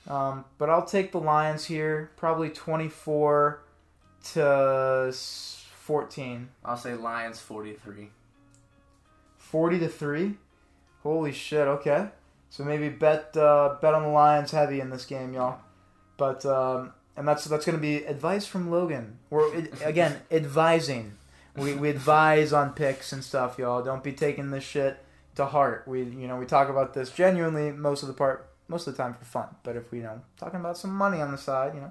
Um, 0.09 0.45
but 0.59 0.71
I'll 0.71 0.85
take 0.85 1.12
the 1.12 1.21
Lions 1.21 1.64
here, 1.64 2.11
probably 2.16 2.51
24 2.51 3.62
to 4.33 5.14
14, 5.91 6.51
I'll 6.64 6.76
say 6.76 6.95
Lions 6.95 7.41
43. 7.41 8.11
40 9.38 9.78
to 9.80 9.88
three. 9.88 10.34
Holy 11.03 11.32
shit! 11.32 11.66
Okay, 11.66 12.11
so 12.49 12.62
maybe 12.62 12.88
bet 12.88 13.36
uh, 13.36 13.74
bet 13.82 13.93
on 13.93 14.05
the 14.05 14.09
Lions 14.11 14.53
heavy 14.53 14.78
in 14.78 14.91
this 14.91 15.05
game, 15.05 15.34
y'all. 15.34 15.59
But 16.16 16.47
um, 16.47 16.93
and 17.16 17.26
that's 17.26 17.45
that's 17.47 17.66
gonna 17.66 17.78
be 17.78 18.05
advice 18.05 18.47
from 18.47 18.70
Logan. 18.70 19.18
We're 19.30 19.53
it, 19.53 19.72
again 19.84 20.20
advising. 20.30 21.16
We, 21.57 21.74
we 21.74 21.91
advise 21.91 22.53
on 22.53 22.74
picks 22.74 23.12
and 23.12 23.24
stuff, 23.24 23.59
y'all. 23.59 23.82
Don't 23.82 24.05
be 24.05 24.12
taking 24.12 24.53
this 24.53 24.62
shit 24.62 24.97
to 25.34 25.47
heart. 25.47 25.88
We 25.88 26.05
you 26.05 26.28
know 26.28 26.36
we 26.36 26.47
talk 26.47 26.68
about 26.68 26.95
this 26.95 27.11
genuinely 27.11 27.72
most 27.72 28.03
of 28.03 28.07
the 28.07 28.14
part 28.14 28.49
most 28.68 28.86
of 28.86 28.97
the 28.97 29.03
time 29.03 29.14
for 29.14 29.24
fun. 29.24 29.49
But 29.64 29.74
if 29.74 29.91
we 29.91 29.99
you 29.99 30.05
know 30.05 30.20
talking 30.38 30.61
about 30.61 30.78
some 30.78 30.95
money 30.95 31.20
on 31.20 31.32
the 31.32 31.38
side, 31.38 31.74
you 31.74 31.80
know, 31.80 31.91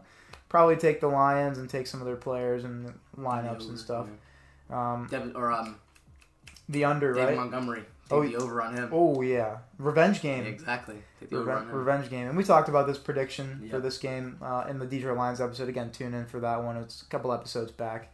probably 0.50 0.76
take 0.76 1.00
the 1.00 1.08
Lions 1.08 1.58
and 1.58 1.70
take 1.70 1.88
some 1.88 2.02
of 2.02 2.06
their 2.08 2.16
players 2.16 2.64
and 2.64 2.94
lineups 3.18 3.70
and 3.70 3.78
stuff. 3.80 4.08
Um, 4.70 5.08
Devin, 5.10 5.36
or 5.36 5.52
um, 5.52 5.78
the 6.68 6.86
under 6.86 7.14
David 7.14 7.28
right. 7.30 7.38
Montgomery. 7.38 7.80
Take 7.82 7.88
Oh, 8.12 8.24
the 8.24 8.36
over 8.38 8.60
on 8.64 8.74
him. 8.74 8.90
Oh 8.92 9.22
yeah, 9.22 9.58
revenge 9.78 10.22
game. 10.22 10.44
Exactly. 10.46 10.96
Take 11.20 11.30
the 11.30 11.38
over 11.38 11.52
on 11.52 11.66
Reven- 11.66 11.70
him. 11.70 11.76
revenge 11.76 12.10
game, 12.10 12.28
and 12.28 12.36
we 12.36 12.44
talked 12.44 12.68
about 12.68 12.88
this 12.88 12.98
prediction 12.98 13.68
for 13.70 13.80
this 13.80 14.00
game 14.00 14.38
uh, 14.42 14.66
in 14.68 14.80
the 14.80 14.86
Detroit 14.88 15.16
Lions 15.18 15.40
episode. 15.40 15.70
Again, 15.70 15.92
tune 15.92 16.14
in 16.16 16.26
for 16.26 16.40
that 16.40 16.64
one. 16.64 16.76
It's 16.78 17.04
a 17.04 17.06
couple 17.06 17.32
episodes 17.32 17.72
back. 17.72 18.12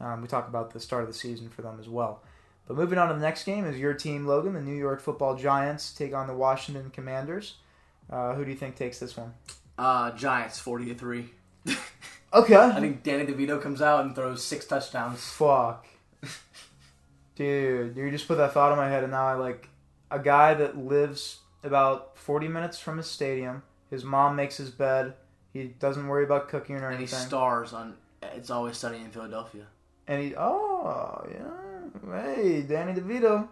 Um, 0.00 0.22
we 0.22 0.28
talked 0.28 0.48
about 0.48 0.72
the 0.72 0.80
start 0.80 1.02
of 1.02 1.08
the 1.08 1.14
season 1.14 1.50
for 1.50 1.60
them 1.62 1.76
as 1.78 1.88
well. 1.90 2.22
But 2.66 2.78
moving 2.78 2.98
on 2.98 3.08
to 3.08 3.14
the 3.14 3.20
next 3.20 3.44
game 3.44 3.66
is 3.66 3.78
your 3.78 3.92
team, 3.92 4.26
Logan. 4.26 4.54
The 4.54 4.62
New 4.62 4.74
York 4.74 5.02
Football 5.02 5.36
Giants 5.36 5.92
take 5.92 6.14
on 6.14 6.26
the 6.26 6.34
Washington 6.34 6.88
Commanders. 6.90 7.56
Uh, 8.10 8.34
who 8.34 8.44
do 8.46 8.50
you 8.50 8.56
think 8.56 8.76
takes 8.76 8.98
this 8.98 9.14
one? 9.16 9.34
Uh, 9.76 10.10
Giants 10.12 10.58
40 10.58 10.86
to 10.86 10.94
3. 10.94 11.30
Okay. 12.34 12.56
I 12.56 12.80
think 12.80 13.04
Danny 13.04 13.24
DeVito 13.24 13.62
comes 13.62 13.80
out 13.80 14.04
and 14.04 14.12
throws 14.14 14.42
six 14.42 14.66
touchdowns. 14.66 15.22
Fuck. 15.24 15.86
Dude, 17.36 17.96
you 17.96 18.10
just 18.10 18.26
put 18.26 18.38
that 18.38 18.52
thought 18.52 18.72
in 18.72 18.78
my 18.78 18.88
head, 18.88 19.02
and 19.02 19.12
now 19.12 19.26
I 19.26 19.34
like 19.34 19.68
a 20.10 20.18
guy 20.18 20.54
that 20.54 20.76
lives 20.76 21.38
about 21.62 22.16
40 22.16 22.48
minutes 22.48 22.78
from 22.78 22.96
his 22.96 23.06
stadium. 23.06 23.62
His 23.90 24.04
mom 24.04 24.36
makes 24.36 24.56
his 24.56 24.70
bed. 24.70 25.14
He 25.52 25.64
doesn't 25.78 26.06
worry 26.06 26.24
about 26.24 26.48
cooking 26.48 26.76
or 26.76 26.88
anything. 26.88 27.14
And 27.14 27.22
he 27.22 27.28
stars 27.28 27.72
on 27.72 27.94
It's 28.22 28.50
Always 28.50 28.76
Sunny 28.76 28.98
in 28.98 29.10
Philadelphia. 29.10 29.66
And 30.06 30.22
he, 30.22 30.34
oh 30.36 31.26
yeah, 31.30 32.34
hey, 32.34 32.62
Danny 32.62 33.00
DeVito. 33.00 33.48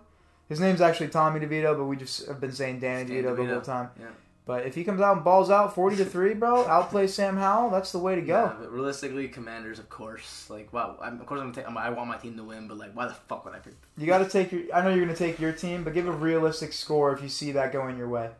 His 0.48 0.60
name's 0.60 0.80
actually 0.80 1.08
Tommy 1.08 1.40
DeVito, 1.40 1.76
but 1.76 1.84
we 1.84 1.96
just 1.96 2.26
have 2.26 2.40
been 2.40 2.52
saying 2.52 2.80
Danny 2.80 3.04
Danny 3.04 3.22
DeVito, 3.22 3.36
the 3.36 3.46
whole 3.46 3.60
time. 3.62 3.90
Yeah. 3.98 4.06
But 4.44 4.66
if 4.66 4.74
he 4.74 4.82
comes 4.82 5.00
out 5.00 5.14
and 5.16 5.24
balls 5.24 5.50
out 5.50 5.72
forty 5.74 5.94
to 5.96 6.04
three, 6.04 6.34
bro, 6.34 6.66
outplay 6.66 7.06
Sam 7.06 7.36
Howell, 7.36 7.70
that's 7.70 7.92
the 7.92 7.98
way 8.00 8.16
to 8.16 8.20
go. 8.22 8.34
Yeah, 8.44 8.54
but 8.58 8.72
realistically, 8.72 9.28
Commanders, 9.28 9.78
of 9.78 9.88
course. 9.88 10.50
Like, 10.50 10.72
wow, 10.72 10.98
I'm, 11.00 11.20
of 11.20 11.26
course 11.26 11.40
I'm 11.40 11.52
gonna 11.52 11.66
take. 11.68 11.76
I 11.76 11.90
want 11.90 12.08
my 12.08 12.16
team 12.16 12.36
to 12.36 12.42
win, 12.42 12.66
but 12.66 12.76
like, 12.76 12.92
why 12.92 13.06
the 13.06 13.14
fuck 13.14 13.44
would 13.44 13.54
I 13.54 13.60
pick? 13.60 13.74
You 13.96 14.06
got 14.06 14.18
to 14.18 14.28
take 14.28 14.50
your. 14.50 14.62
I 14.74 14.82
know 14.82 14.88
you're 14.92 15.04
going 15.04 15.16
to 15.16 15.24
take 15.26 15.38
your 15.38 15.52
team, 15.52 15.84
but 15.84 15.94
give 15.94 16.08
a 16.08 16.12
realistic 16.12 16.72
score 16.72 17.12
if 17.12 17.22
you 17.22 17.28
see 17.28 17.52
that 17.52 17.72
going 17.72 17.96
your 17.96 18.08
way. 18.08 18.30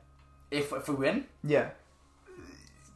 If 0.50 0.72
if 0.72 0.88
we 0.88 0.96
win, 0.96 1.26
Yeah. 1.44 1.70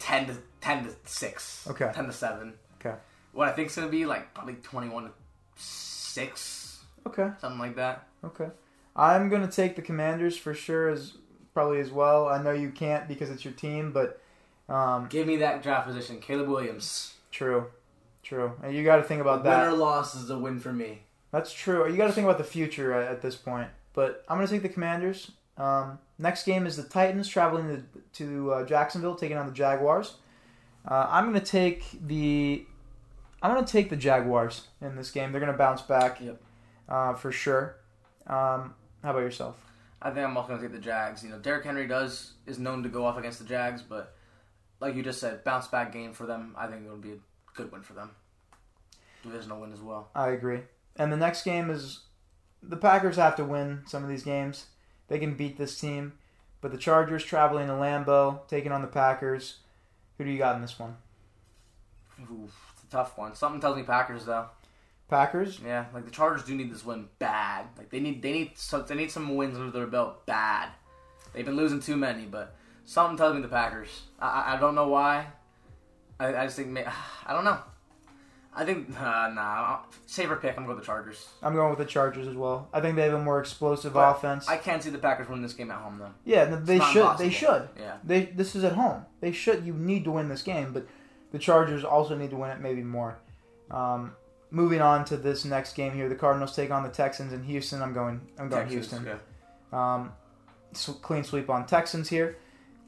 ten 0.00 0.26
to 0.26 0.36
ten 0.60 0.84
to 0.84 0.90
six. 1.04 1.66
Okay. 1.70 1.90
Ten 1.94 2.06
to 2.06 2.12
seven. 2.12 2.54
Okay. 2.80 2.96
What 3.32 3.48
I 3.48 3.52
think 3.52 3.66
it's 3.66 3.76
gonna 3.76 3.88
be 3.88 4.04
like 4.04 4.34
probably 4.34 4.54
twenty 4.54 4.88
one 4.88 5.04
to 5.04 5.10
six, 5.54 6.80
Okay. 7.06 7.30
something 7.40 7.58
like 7.60 7.76
that. 7.76 8.06
Okay. 8.24 8.48
I'm 8.94 9.28
going 9.28 9.46
to 9.46 9.52
take 9.54 9.76
the 9.76 9.82
Commanders 9.82 10.38
for 10.38 10.54
sure 10.54 10.88
as 10.88 11.18
probably 11.56 11.80
as 11.80 11.90
well. 11.90 12.28
I 12.28 12.42
know 12.42 12.52
you 12.52 12.68
can't 12.70 13.08
because 13.08 13.30
it's 13.30 13.42
your 13.42 13.54
team, 13.54 13.90
but 13.90 14.20
um, 14.68 15.06
Give 15.08 15.26
me 15.26 15.36
that 15.38 15.62
draft 15.62 15.86
position, 15.86 16.20
Caleb 16.20 16.48
Williams. 16.48 17.14
true. 17.32 17.66
True. 18.22 18.52
And 18.62 18.74
you 18.74 18.84
got 18.84 18.96
to 18.96 19.04
think 19.04 19.20
about 19.22 19.44
Win 19.44 19.52
that. 19.52 19.66
or 19.68 19.72
loss 19.72 20.14
is 20.16 20.28
a 20.30 20.38
win 20.38 20.58
for 20.60 20.72
me. 20.72 21.02
That's 21.30 21.52
true. 21.52 21.88
You 21.90 21.96
got 21.96 22.08
to 22.08 22.12
think 22.12 22.24
about 22.26 22.38
the 22.38 22.44
future 22.44 22.92
at, 22.92 23.10
at 23.10 23.22
this 23.22 23.36
point. 23.36 23.68
But 23.94 24.24
I'm 24.28 24.36
going 24.36 24.46
to 24.48 24.52
take 24.52 24.62
the 24.62 24.68
Commanders. 24.68 25.30
Um, 25.56 25.98
next 26.18 26.44
game 26.44 26.66
is 26.66 26.76
the 26.76 26.82
Titans 26.82 27.28
traveling 27.28 27.68
to, 27.68 28.24
to 28.24 28.52
uh, 28.52 28.66
Jacksonville, 28.66 29.14
taking 29.14 29.36
on 29.38 29.46
the 29.46 29.52
Jaguars. 29.52 30.16
Uh, 30.86 31.06
I'm 31.08 31.30
going 31.30 31.40
to 31.40 31.46
take 31.50 31.84
the 32.06 32.66
I'm 33.42 33.52
going 33.54 33.64
to 33.64 33.70
take 33.72 33.88
the 33.90 33.96
Jaguars 33.96 34.66
in 34.82 34.96
this 34.96 35.10
game. 35.12 35.30
They're 35.30 35.40
going 35.40 35.52
to 35.52 35.56
bounce 35.58 35.82
back, 35.82 36.20
Yep. 36.20 36.40
uh, 36.88 37.14
for 37.14 37.30
sure. 37.32 37.76
Um, 38.26 38.74
how 39.04 39.10
about 39.10 39.20
yourself? 39.20 39.54
I 40.00 40.10
think 40.10 40.26
I'm 40.26 40.36
also 40.36 40.50
gonna 40.50 40.62
take 40.62 40.72
the 40.72 40.78
Jags. 40.78 41.22
You 41.22 41.30
know, 41.30 41.38
Derrick 41.38 41.64
Henry 41.64 41.86
does 41.86 42.32
is 42.46 42.58
known 42.58 42.82
to 42.82 42.88
go 42.88 43.04
off 43.04 43.16
against 43.16 43.38
the 43.38 43.44
Jags, 43.44 43.82
but 43.82 44.14
like 44.80 44.94
you 44.94 45.02
just 45.02 45.20
said, 45.20 45.44
bounce 45.44 45.66
back 45.68 45.92
game 45.92 46.12
for 46.12 46.26
them. 46.26 46.54
I 46.56 46.66
think 46.66 46.84
it 46.86 46.90
would 46.90 47.00
be 47.00 47.12
a 47.12 47.18
good 47.54 47.72
win 47.72 47.82
for 47.82 47.94
them. 47.94 48.10
Divisional 49.22 49.60
win 49.60 49.72
as 49.72 49.80
well. 49.80 50.10
I 50.14 50.28
agree. 50.28 50.60
And 50.96 51.12
the 51.12 51.16
next 51.16 51.42
game 51.42 51.70
is 51.70 52.00
the 52.62 52.76
Packers 52.76 53.16
have 53.16 53.36
to 53.36 53.44
win 53.44 53.82
some 53.86 54.02
of 54.02 54.08
these 54.08 54.22
games. 54.22 54.66
They 55.08 55.18
can 55.18 55.34
beat 55.34 55.56
this 55.56 55.78
team, 55.78 56.14
but 56.60 56.72
the 56.72 56.78
Chargers 56.78 57.24
traveling 57.24 57.68
to 57.68 57.74
Lambeau, 57.74 58.46
taking 58.48 58.72
on 58.72 58.82
the 58.82 58.88
Packers. 58.88 59.58
Who 60.18 60.24
do 60.24 60.30
you 60.30 60.38
got 60.38 60.56
in 60.56 60.62
this 60.62 60.78
one? 60.78 60.96
Oof, 62.20 62.72
it's 62.74 62.84
a 62.84 62.90
tough 62.90 63.16
one. 63.18 63.34
Something 63.34 63.60
tells 63.60 63.76
me 63.76 63.82
Packers 63.82 64.24
though. 64.24 64.46
Packers. 65.08 65.60
Yeah, 65.64 65.86
like 65.94 66.04
the 66.04 66.10
Chargers 66.10 66.44
do 66.44 66.54
need 66.54 66.72
this 66.72 66.84
win 66.84 67.08
bad. 67.18 67.66
Like 67.78 67.90
they 67.90 68.00
need 68.00 68.22
they 68.22 68.32
need 68.32 68.52
so 68.56 68.82
they 68.82 68.94
need 68.94 69.10
some 69.10 69.36
wins 69.36 69.56
under 69.56 69.70
their 69.70 69.86
belt 69.86 70.26
bad. 70.26 70.70
They've 71.32 71.44
been 71.44 71.56
losing 71.56 71.80
too 71.80 71.96
many, 71.96 72.24
but 72.24 72.56
something 72.84 73.16
tells 73.16 73.34
me 73.34 73.42
the 73.42 73.48
Packers. 73.48 74.02
I 74.20 74.54
I, 74.54 74.60
don't 74.60 74.74
know 74.74 74.88
why. 74.88 75.26
I, 76.18 76.34
I 76.34 76.44
just 76.46 76.56
think 76.56 76.76
I 77.26 77.32
don't 77.32 77.44
know. 77.44 77.58
I 78.54 78.64
think 78.64 78.88
uh, 79.00 79.28
nah. 79.28 79.80
Safer 80.06 80.36
pick. 80.36 80.50
I'm 80.52 80.64
gonna 80.64 80.68
go 80.68 80.74
with 80.74 80.82
the 80.82 80.86
Chargers. 80.86 81.28
I'm 81.42 81.54
going 81.54 81.70
with 81.70 81.78
the 81.78 81.84
Chargers 81.84 82.26
as 82.26 82.34
well. 82.34 82.68
I 82.72 82.80
think 82.80 82.96
they 82.96 83.02
have 83.02 83.14
a 83.14 83.22
more 83.22 83.38
explosive 83.38 83.92
But 83.92 84.16
offense. 84.16 84.48
I 84.48 84.56
can't 84.56 84.82
see 84.82 84.90
the 84.90 84.98
Packers 84.98 85.28
win 85.28 85.42
this 85.42 85.52
game 85.52 85.70
at 85.70 85.78
home 85.78 85.98
though. 85.98 86.14
yeah, 86.24 86.44
they 86.46 86.78
should. 86.78 86.96
impossible. 86.96 87.16
They 87.18 87.30
should. 87.30 87.68
Yeah. 87.78 87.96
They 88.02 88.24
this 88.24 88.56
is 88.56 88.64
at 88.64 88.72
home. 88.72 89.04
They 89.20 89.30
should. 89.32 89.64
You 89.64 89.74
need 89.74 90.04
to 90.04 90.10
win 90.10 90.28
this 90.28 90.42
game, 90.42 90.72
but 90.72 90.86
the 91.30 91.38
Chargers 91.38 91.84
also 91.84 92.16
need 92.16 92.30
to 92.30 92.36
win 92.36 92.50
it 92.50 92.60
maybe 92.60 92.82
more. 92.82 93.18
Um, 93.70 94.12
moving 94.50 94.80
on 94.80 95.04
to 95.06 95.16
this 95.16 95.44
next 95.44 95.74
game 95.74 95.92
here, 95.92 96.08
the 96.08 96.14
Cardinals 96.14 96.54
take 96.54 96.70
on 96.70 96.82
the 96.82 96.88
Texans 96.88 97.32
in 97.32 97.42
Houston. 97.44 97.82
I'm 97.82 97.92
going. 97.92 98.20
I'm 98.38 98.48
going 98.48 98.68
Texans, 98.68 98.90
Houston. 98.90 99.18
yeah. 99.72 99.94
Um, 99.94 100.12
s- 100.72 100.90
clean 101.02 101.24
sweep 101.24 101.50
on 101.50 101.66
Texans 101.66 102.08
here. 102.08 102.36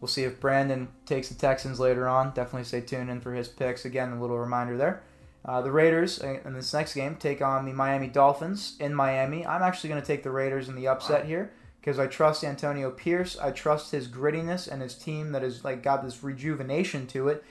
We'll 0.00 0.08
see 0.08 0.22
if 0.24 0.38
Brandon 0.40 0.88
takes 1.06 1.28
the 1.28 1.34
Texans 1.34 1.80
later 1.80 2.06
on. 2.06 2.28
Definitely 2.32 2.64
stay 2.64 2.80
tuned 2.82 3.10
in 3.10 3.20
for 3.20 3.34
his 3.34 3.48
picks. 3.48 3.84
Again, 3.84 4.12
a 4.12 4.20
little 4.20 4.38
reminder 4.38 4.76
there. 4.76 5.02
Uh, 5.44 5.60
the 5.62 5.72
Raiders 5.72 6.20
uh, 6.22 6.38
in 6.44 6.52
this 6.54 6.72
next 6.72 6.94
game 6.94 7.16
take 7.16 7.40
on 7.42 7.64
the 7.64 7.72
Miami 7.72 8.06
Dolphins 8.08 8.76
in 8.80 8.94
Miami. 8.94 9.44
I'm 9.46 9.62
actually 9.62 9.88
going 9.88 10.00
to 10.00 10.06
take 10.06 10.22
the 10.22 10.30
Raiders 10.30 10.68
in 10.68 10.76
the 10.76 10.86
upset 10.88 11.24
here 11.24 11.52
because 11.80 11.98
I 11.98 12.06
trust 12.06 12.44
Antonio 12.44 12.90
Pierce. 12.90 13.38
I 13.38 13.50
trust 13.50 13.90
his 13.92 14.06
grittiness 14.08 14.70
and 14.70 14.82
his 14.82 14.94
team 14.94 15.32
that 15.32 15.42
has 15.42 15.64
like 15.64 15.82
got 15.82 16.04
this 16.04 16.22
rejuvenation 16.22 17.06
to 17.08 17.28
it, 17.28 17.42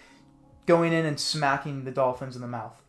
going 0.65 0.93
in 0.93 1.05
and 1.05 1.19
smacking 1.19 1.83
the 1.85 1.91
Dolphins 1.91 2.35
in 2.35 2.41
the 2.41 2.47
mouth. 2.47 2.81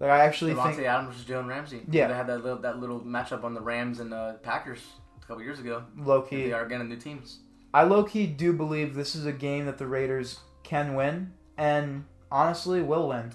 Like 0.00 0.10
I 0.10 0.24
actually 0.24 0.54
Davante 0.54 0.76
think 0.76 0.88
Adams 0.88 1.14
versus 1.14 1.24
Jalen 1.24 1.48
Ramsey. 1.48 1.82
Yeah. 1.90 2.08
they 2.08 2.14
had 2.14 2.26
that 2.26 2.42
little 2.42 2.58
that 2.58 2.78
little 2.78 3.00
matchup 3.00 3.44
on 3.44 3.54
the 3.54 3.60
Rams 3.60 4.00
and 4.00 4.12
uh, 4.12 4.34
Packers 4.34 4.80
a 5.22 5.26
couple 5.26 5.42
years 5.42 5.60
ago. 5.60 5.84
low 5.96 6.22
key, 6.22 6.44
They 6.44 6.52
are 6.52 6.64
again 6.64 6.86
new 6.88 6.96
teams. 6.96 7.40
I 7.72 7.84
low 7.84 8.04
key 8.04 8.26
do 8.26 8.52
believe 8.52 8.94
this 8.94 9.14
is 9.14 9.26
a 9.26 9.32
game 9.32 9.66
that 9.66 9.78
the 9.78 9.86
Raiders 9.86 10.40
can 10.62 10.94
win 10.94 11.32
and 11.56 12.04
honestly 12.30 12.82
will 12.82 13.08
win. 13.08 13.32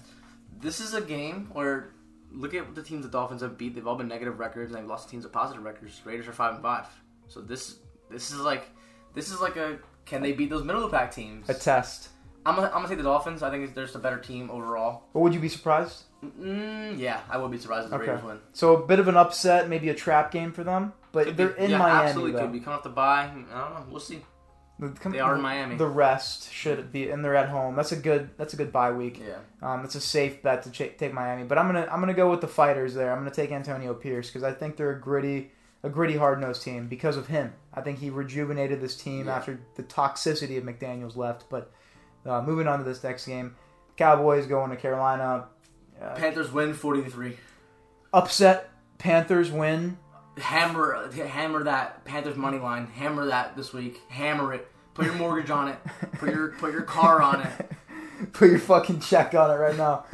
This 0.60 0.80
is 0.80 0.94
a 0.94 1.00
game 1.00 1.48
where 1.52 1.92
look 2.32 2.54
at 2.54 2.74
the 2.74 2.82
teams 2.82 3.04
the 3.04 3.10
Dolphins 3.10 3.42
have 3.42 3.56
beat. 3.58 3.74
They've 3.74 3.86
all 3.86 3.96
been 3.96 4.08
negative 4.08 4.38
records, 4.38 4.70
and 4.72 4.80
they've 4.80 4.88
lost 4.88 5.06
to 5.06 5.10
teams 5.10 5.24
with 5.24 5.32
positive 5.32 5.62
records. 5.62 6.00
Raiders 6.04 6.28
are 6.28 6.32
five 6.32 6.54
and 6.54 6.62
five. 6.62 6.86
So 7.28 7.40
this 7.40 7.76
this 8.10 8.30
is 8.30 8.40
like 8.40 8.68
this 9.14 9.30
is 9.30 9.40
like 9.40 9.56
a 9.56 9.78
can 10.04 10.22
they 10.22 10.32
beat 10.32 10.50
those 10.50 10.64
middle 10.64 10.84
of 10.84 10.90
the 10.90 10.96
pack 10.96 11.12
teams? 11.14 11.48
A 11.48 11.54
test. 11.54 12.08
I'm 12.46 12.56
gonna, 12.56 12.68
I'm 12.68 12.74
gonna 12.74 12.88
take 12.88 12.98
the 12.98 13.04
Dolphins. 13.04 13.42
I 13.42 13.50
think 13.50 13.74
they're 13.74 13.84
just 13.84 13.96
a 13.96 14.00
better 14.00 14.18
team 14.18 14.50
overall. 14.50 15.04
But 15.12 15.20
would 15.20 15.34
you 15.34 15.40
be 15.40 15.48
surprised? 15.48 16.04
Mm, 16.24 16.98
yeah, 16.98 17.20
I 17.30 17.38
would 17.38 17.50
be 17.50 17.58
surprised 17.58 17.84
if 17.86 17.90
the 17.90 17.96
Okay. 17.96 18.06
Raiders 18.10 18.24
win. 18.24 18.38
So 18.52 18.76
a 18.76 18.86
bit 18.86 18.98
of 18.98 19.08
an 19.08 19.16
upset, 19.16 19.68
maybe 19.68 19.88
a 19.88 19.94
trap 19.94 20.30
game 20.30 20.52
for 20.52 20.64
them. 20.64 20.92
But 21.12 21.26
Could 21.26 21.36
they're 21.36 21.48
be- 21.48 21.64
in 21.64 21.70
yeah, 21.70 21.78
Miami 21.78 22.06
Absolutely, 22.08 22.32
though. 22.32 22.38
could 22.40 22.52
be 22.52 22.60
coming 22.60 22.76
off 22.78 22.82
the 22.84 22.90
bye. 22.90 23.22
I 23.24 23.28
don't 23.32 23.48
know. 23.50 23.84
We'll 23.90 24.00
see. 24.00 24.24
The- 24.78 24.88
come- 24.90 25.12
They 25.12 25.20
are 25.20 25.34
in 25.34 25.40
Miami. 25.42 25.76
The 25.76 25.86
rest 25.86 26.50
should 26.52 26.90
be, 26.92 27.10
and 27.10 27.24
they're 27.24 27.36
at 27.36 27.48
home. 27.48 27.74
That's 27.76 27.92
a 27.92 27.96
good. 27.96 28.30
That's 28.38 28.54
a 28.54 28.56
good 28.56 28.72
bye 28.72 28.92
week. 28.92 29.20
Yeah. 29.26 29.36
Um, 29.62 29.84
it's 29.84 29.94
a 29.94 30.00
safe 30.00 30.42
bet 30.42 30.62
to 30.64 30.70
ch- 30.70 30.96
take 30.96 31.12
Miami. 31.12 31.44
But 31.44 31.58
I'm 31.58 31.66
gonna 31.66 31.86
I'm 31.90 32.00
gonna 32.00 32.14
go 32.14 32.30
with 32.30 32.40
the 32.40 32.48
fighters 32.48 32.94
there. 32.94 33.10
I'm 33.12 33.18
gonna 33.18 33.30
take 33.30 33.50
Antonio 33.52 33.92
Pierce 33.94 34.28
because 34.28 34.42
I 34.42 34.52
think 34.52 34.76
they're 34.76 34.92
a 34.92 35.00
gritty 35.00 35.50
a 35.82 35.88
gritty 35.88 36.16
hard 36.16 36.40
nosed 36.40 36.62
team 36.62 36.86
because 36.88 37.16
of 37.16 37.26
him. 37.28 37.52
I 37.74 37.80
think 37.80 37.98
he 37.98 38.10
rejuvenated 38.10 38.80
this 38.82 38.96
team 38.96 39.26
Yeah. 39.26 39.36
after 39.36 39.58
the 39.76 39.82
toxicity 39.82 40.56
of 40.58 40.64
McDaniels 40.64 41.16
left. 41.16 41.44
But 41.50 41.70
uh, 42.26 42.42
moving 42.42 42.68
on 42.68 42.78
to 42.78 42.84
this 42.84 43.02
next 43.02 43.26
game, 43.26 43.56
Cowboys 43.96 44.46
going 44.46 44.70
to 44.70 44.76
Carolina. 44.76 45.46
Uh, 46.00 46.14
Panthers 46.14 46.50
win 46.50 46.72
43. 46.74 47.36
upset. 48.12 48.70
Panthers 48.98 49.50
win. 49.50 49.98
Hammer 50.38 51.10
hammer 51.12 51.64
that 51.64 52.04
Panthers 52.04 52.36
money 52.36 52.58
line. 52.58 52.86
Hammer 52.86 53.26
that 53.26 53.56
this 53.56 53.72
week. 53.72 54.00
Hammer 54.08 54.54
it. 54.54 54.66
Put 54.94 55.06
your 55.06 55.14
mortgage 55.14 55.50
on 55.50 55.68
it. 55.68 55.78
Put 56.18 56.30
your 56.30 56.48
put 56.52 56.72
your 56.72 56.82
car 56.82 57.20
on 57.22 57.42
it. 57.42 57.70
Put 58.34 58.50
your 58.50 58.58
fucking 58.58 59.00
check 59.00 59.34
on 59.34 59.50
it 59.50 59.54
right 59.54 59.76
now. 59.76 60.04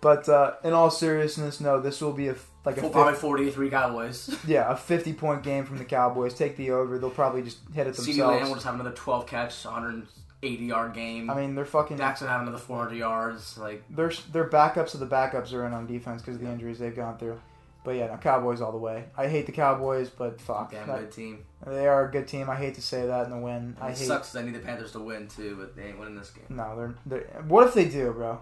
But 0.00 0.28
uh, 0.28 0.54
in 0.62 0.72
all 0.72 0.90
seriousness, 0.90 1.60
no, 1.60 1.80
this 1.80 2.00
will 2.00 2.12
be 2.12 2.28
a 2.28 2.36
like 2.64 2.76
a 2.76 2.80
Full 2.80 2.90
50, 2.90 2.92
probably 2.92 3.14
forty 3.14 3.44
to 3.46 3.52
three 3.52 3.70
Cowboys. 3.70 4.36
yeah 4.46 4.70
a 4.72 4.76
fifty 4.76 5.12
point 5.12 5.42
game 5.42 5.64
from 5.64 5.78
the 5.78 5.84
Cowboys. 5.84 6.34
Take 6.34 6.56
the 6.56 6.70
over. 6.70 6.98
They'll 6.98 7.10
probably 7.10 7.42
just 7.42 7.58
hit 7.74 7.86
it 7.86 7.94
CeeDee 7.94 8.18
Lamb 8.18 8.18
will 8.18 8.30
themselves. 8.30 8.54
just 8.54 8.66
have 8.66 8.74
another 8.74 8.92
twelve 8.92 9.26
catch, 9.26 9.64
one 9.64 9.74
hundred 9.74 10.06
eighty 10.42 10.66
yard 10.66 10.94
game. 10.94 11.30
I 11.30 11.34
mean, 11.34 11.54
they're 11.54 11.64
fucking. 11.64 11.96
Dax 11.96 12.20
will 12.20 12.28
have 12.28 12.42
another 12.42 12.58
four 12.58 12.78
hundred 12.78 12.96
yards. 12.98 13.56
Like 13.58 13.84
Their 13.90 14.10
their 14.32 14.48
backups 14.48 14.94
of 14.94 15.00
the 15.00 15.06
backups 15.06 15.52
are 15.52 15.66
in 15.66 15.72
on 15.72 15.86
defense 15.86 16.22
because 16.22 16.36
of 16.36 16.42
the 16.42 16.50
injuries 16.50 16.78
they've 16.78 16.94
gone 16.94 17.18
through. 17.18 17.40
But 17.84 17.92
yeah, 17.96 18.08
no, 18.08 18.16
Cowboys 18.16 18.60
all 18.60 18.72
the 18.72 18.78
way. 18.78 19.04
I 19.16 19.28
hate 19.28 19.46
the 19.46 19.52
Cowboys, 19.52 20.10
but 20.10 20.40
fuck, 20.40 20.72
damn 20.72 20.88
that- 20.88 20.98
good 20.98 21.12
team. 21.12 21.44
they 21.64 21.86
are 21.86 22.08
a 22.08 22.10
good 22.10 22.26
team. 22.26 22.50
I 22.50 22.56
hate 22.56 22.74
to 22.74 22.82
say 22.82 23.06
that 23.06 23.26
in 23.26 23.30
the 23.30 23.38
win. 23.38 23.76
I 23.80 23.90
it 23.90 23.98
hate. 23.98 24.08
sucks 24.08 24.34
I 24.34 24.42
need 24.42 24.54
the 24.54 24.58
Panthers 24.58 24.90
to 24.92 24.98
win 24.98 25.28
too, 25.28 25.54
but 25.58 25.76
they 25.76 25.84
ain't 25.84 25.98
winning 25.98 26.16
this 26.16 26.30
game. 26.30 26.46
No, 26.48 26.74
they're, 26.76 26.94
they're. 27.06 27.42
What 27.46 27.68
if 27.68 27.74
they 27.74 27.84
do, 27.88 28.12
bro? 28.12 28.40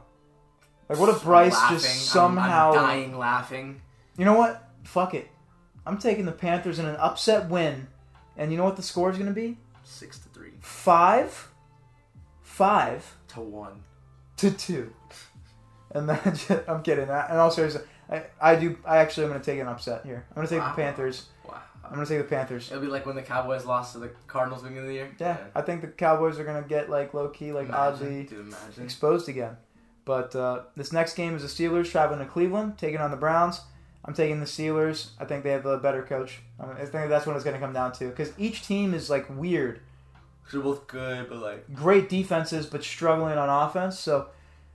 Like, 0.88 0.98
what 0.98 1.10
if 1.10 1.22
Bryce 1.24 1.54
I'm 1.58 1.74
just 1.74 1.86
I'm- 1.86 1.96
somehow? 1.98 2.68
I'm, 2.70 2.74
dying 2.74 3.18
laughing. 3.18 3.82
You 4.16 4.24
know 4.24 4.34
what? 4.34 4.66
Fuck 4.84 5.12
it. 5.14 5.28
I'm 5.86 5.98
taking 5.98 6.24
the 6.24 6.32
Panthers 6.32 6.78
in 6.78 6.86
an 6.86 6.96
upset 6.96 7.50
win, 7.50 7.88
and 8.38 8.50
you 8.50 8.56
know 8.56 8.64
what 8.64 8.76
the 8.76 8.82
score 8.82 9.10
is 9.10 9.18
going 9.18 9.28
to 9.28 9.34
be? 9.34 9.58
Six 9.82 10.18
to 10.20 10.28
three 10.30 10.52
Five, 10.60 11.50
five 12.54 13.16
to 13.28 13.40
one. 13.40 13.82
to 14.38 14.50
two. 14.50 14.92
Just, 15.94 16.50
I'm 16.68 16.82
kidding. 16.82 17.10
I- 17.10 17.26
And 17.28 17.38
also, 17.38 17.68
I, 18.10 18.24
I 18.40 18.56
do. 18.56 18.76
I 18.84 18.98
actually 18.98 19.24
am 19.24 19.30
going 19.30 19.40
to 19.40 19.46
take 19.46 19.60
an 19.60 19.68
upset 19.68 20.04
here. 20.04 20.24
I'm 20.30 20.34
going 20.34 20.46
to 20.48 20.54
take 20.54 20.62
Wow. 20.62 20.70
the 20.74 20.82
Panthers. 20.82 21.26
Wow. 21.48 21.58
I'm 21.84 21.94
going 21.94 22.06
to 22.06 22.12
take 22.18 22.22
the 22.28 22.34
Panthers. 22.36 22.70
It'll 22.70 22.80
be 22.82 22.88
like 22.88 23.06
when 23.06 23.16
the 23.16 23.22
Cowboys 23.22 23.64
lost 23.64 23.92
to 23.92 23.98
the 23.98 24.10
Cardinals 24.26 24.62
beginning 24.62 24.82
of 24.84 24.88
the 24.88 24.94
year. 24.94 25.10
Yeah, 25.18 25.36
I 25.54 25.60
think 25.62 25.80
the 25.82 25.88
Cowboys 25.88 26.38
are 26.38 26.44
going 26.44 26.62
to 26.62 26.68
get 26.68 26.88
like 26.90 27.12
low 27.14 27.28
key, 27.28 27.52
like 27.52 27.68
Imagine. 27.68 28.26
oddly 28.28 28.84
exposed 28.84 29.28
again. 29.28 29.56
But 30.04 30.34
uh, 30.36 30.62
this 30.76 30.92
next 30.92 31.14
game 31.14 31.34
is 31.36 31.42
the 31.42 31.48
Steelers 31.48 31.90
traveling 31.90 32.18
to 32.20 32.26
Cleveland, 32.26 32.76
taking 32.78 33.00
on 33.00 33.10
the 33.10 33.16
Browns. 33.16 33.60
I'm 34.04 34.12
taking 34.14 34.38
the 34.40 34.46
Steelers. 34.46 35.10
I 35.18 35.24
think 35.24 35.44
they 35.44 35.50
have 35.50 35.64
a 35.64 35.78
better 35.78 36.02
coach. 36.02 36.40
I, 36.60 36.66
mean, 36.66 36.76
I 36.76 36.84
think 36.84 37.08
that's 37.08 37.26
what 37.26 37.36
it's 37.36 37.44
going 37.44 37.54
to 37.58 37.60
come 37.64 37.72
down 37.72 37.92
to 37.92 38.08
because 38.08 38.32
each 38.36 38.66
team 38.66 38.92
is 38.92 39.08
like 39.08 39.26
weird, 39.34 39.80
They're 40.52 40.60
both 40.60 40.86
good, 40.86 41.28
but 41.28 41.38
like 41.38 41.74
great 41.74 42.08
defenses 42.08 42.66
but 42.66 42.84
struggling 42.84 43.38
on 43.38 43.48
offense. 43.48 43.98
So 43.98 44.28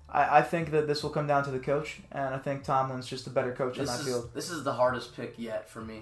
I, 0.10 0.40
I 0.40 0.42
think 0.42 0.72
that 0.72 0.88
this 0.88 1.04
will 1.04 1.12
come 1.12 1.28
down 1.28 1.44
to 1.46 1.52
the 1.52 1.60
coach, 1.60 2.00
and 2.12 2.34
I 2.34 2.38
think 2.40 2.64
Tomlin's 2.64 3.08
just 3.08 3.28
a 3.28 3.30
better 3.30 3.54
coach 3.54 3.78
this 3.78 3.90
that 3.90 4.00
is 4.00 4.06
field. 4.08 4.32
this 4.34 4.50
is 4.50 4.64
the 4.64 4.74
hardest 4.74 5.16
pick 5.16 5.36
yet 5.38 5.70
for 5.70 5.82
me. 5.82 6.02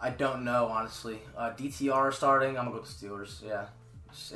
I 0.00 0.10
don't 0.10 0.44
know 0.44 0.66
honestly. 0.66 1.18
Uh, 1.36 1.50
DTR 1.50 2.12
starting. 2.14 2.50
I'm 2.50 2.66
gonna 2.66 2.70
go 2.76 2.80
with 2.82 3.00
the 3.00 3.06
Steelers. 3.06 3.42
Yeah, 3.44 3.66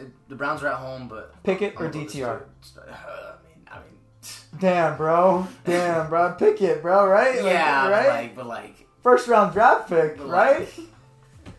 It- 0.00 0.28
The 0.28 0.34
Browns 0.34 0.62
are 0.62 0.68
at 0.68 0.74
home, 0.74 1.06
but 1.08 1.40
Pickett 1.44 1.74
or 1.80 1.86
I'm 1.86 1.92
gonna 1.92 2.04
go 2.04 2.10
DTR? 2.10 2.42
Uh, 2.78 2.82
I 2.90 3.44
mean, 3.46 3.66
I 3.68 3.76
mean, 3.78 3.98
Damn, 4.58 4.96
bro. 4.96 5.46
Damn, 5.64 6.08
bro. 6.08 6.34
Pickett, 6.34 6.82
bro. 6.82 7.06
Right? 7.06 7.36
Like, 7.36 7.44
yeah, 7.44 7.88
right. 7.88 8.04
but 8.04 8.08
like, 8.08 8.34
but 8.34 8.46
like, 8.46 8.88
First 9.02 9.28
round 9.28 9.52
draft 9.52 9.88
pick, 9.88 10.16
right? 10.20 10.60
like, 10.60 10.74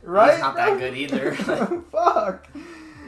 right. 0.03 0.31
he's 0.33 0.39
not 0.41 0.55
that 0.55 0.77
good 0.77 0.95
either. 0.95 1.33
fuck. 1.91 2.47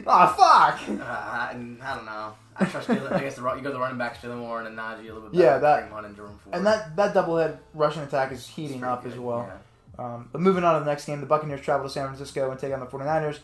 Ah, 0.06 0.76
fuck. 0.78 0.88
uh, 0.88 1.02
I, 1.02 1.50
I 1.82 1.94
don't 1.94 2.06
know. 2.06 2.34
I 2.58 2.64
trust. 2.64 2.88
Jalen, 2.88 3.12
I 3.12 3.20
guess 3.20 3.36
the, 3.36 3.42
you 3.54 3.60
go 3.60 3.72
the 3.72 3.78
running 3.78 3.98
backs, 3.98 4.18
Jaylen 4.18 4.40
Warren 4.40 4.66
and 4.66 4.78
Najee 4.78 5.00
a 5.00 5.02
little 5.02 5.22
bit 5.22 5.32
better. 5.32 5.44
Yeah, 5.44 5.58
that- 5.58 5.90
Kareem 5.90 6.04
and 6.04 6.16
Jerome 6.16 6.38
Ford. 6.42 6.54
And 6.56 6.66
that 6.66 6.96
that 6.96 7.12
double 7.14 7.36
head 7.36 7.58
rushing 7.74 8.02
attack 8.02 8.32
is 8.32 8.46
heating 8.46 8.82
up 8.84 9.02
good, 9.02 9.12
as 9.12 9.18
well. 9.18 9.46
yeah. 9.48 10.04
Um, 10.04 10.28
but 10.30 10.40
moving 10.40 10.62
on 10.64 10.74
to 10.74 10.80
the 10.84 10.90
next 10.90 11.06
game, 11.06 11.20
the 11.20 11.26
Buccaneers 11.26 11.60
travel 11.62 11.86
to 11.86 11.92
San 11.92 12.06
Francisco 12.06 12.50
and 12.50 12.60
take 12.60 12.72
on 12.72 12.80
the 12.80 12.86
49ers. 12.86 13.38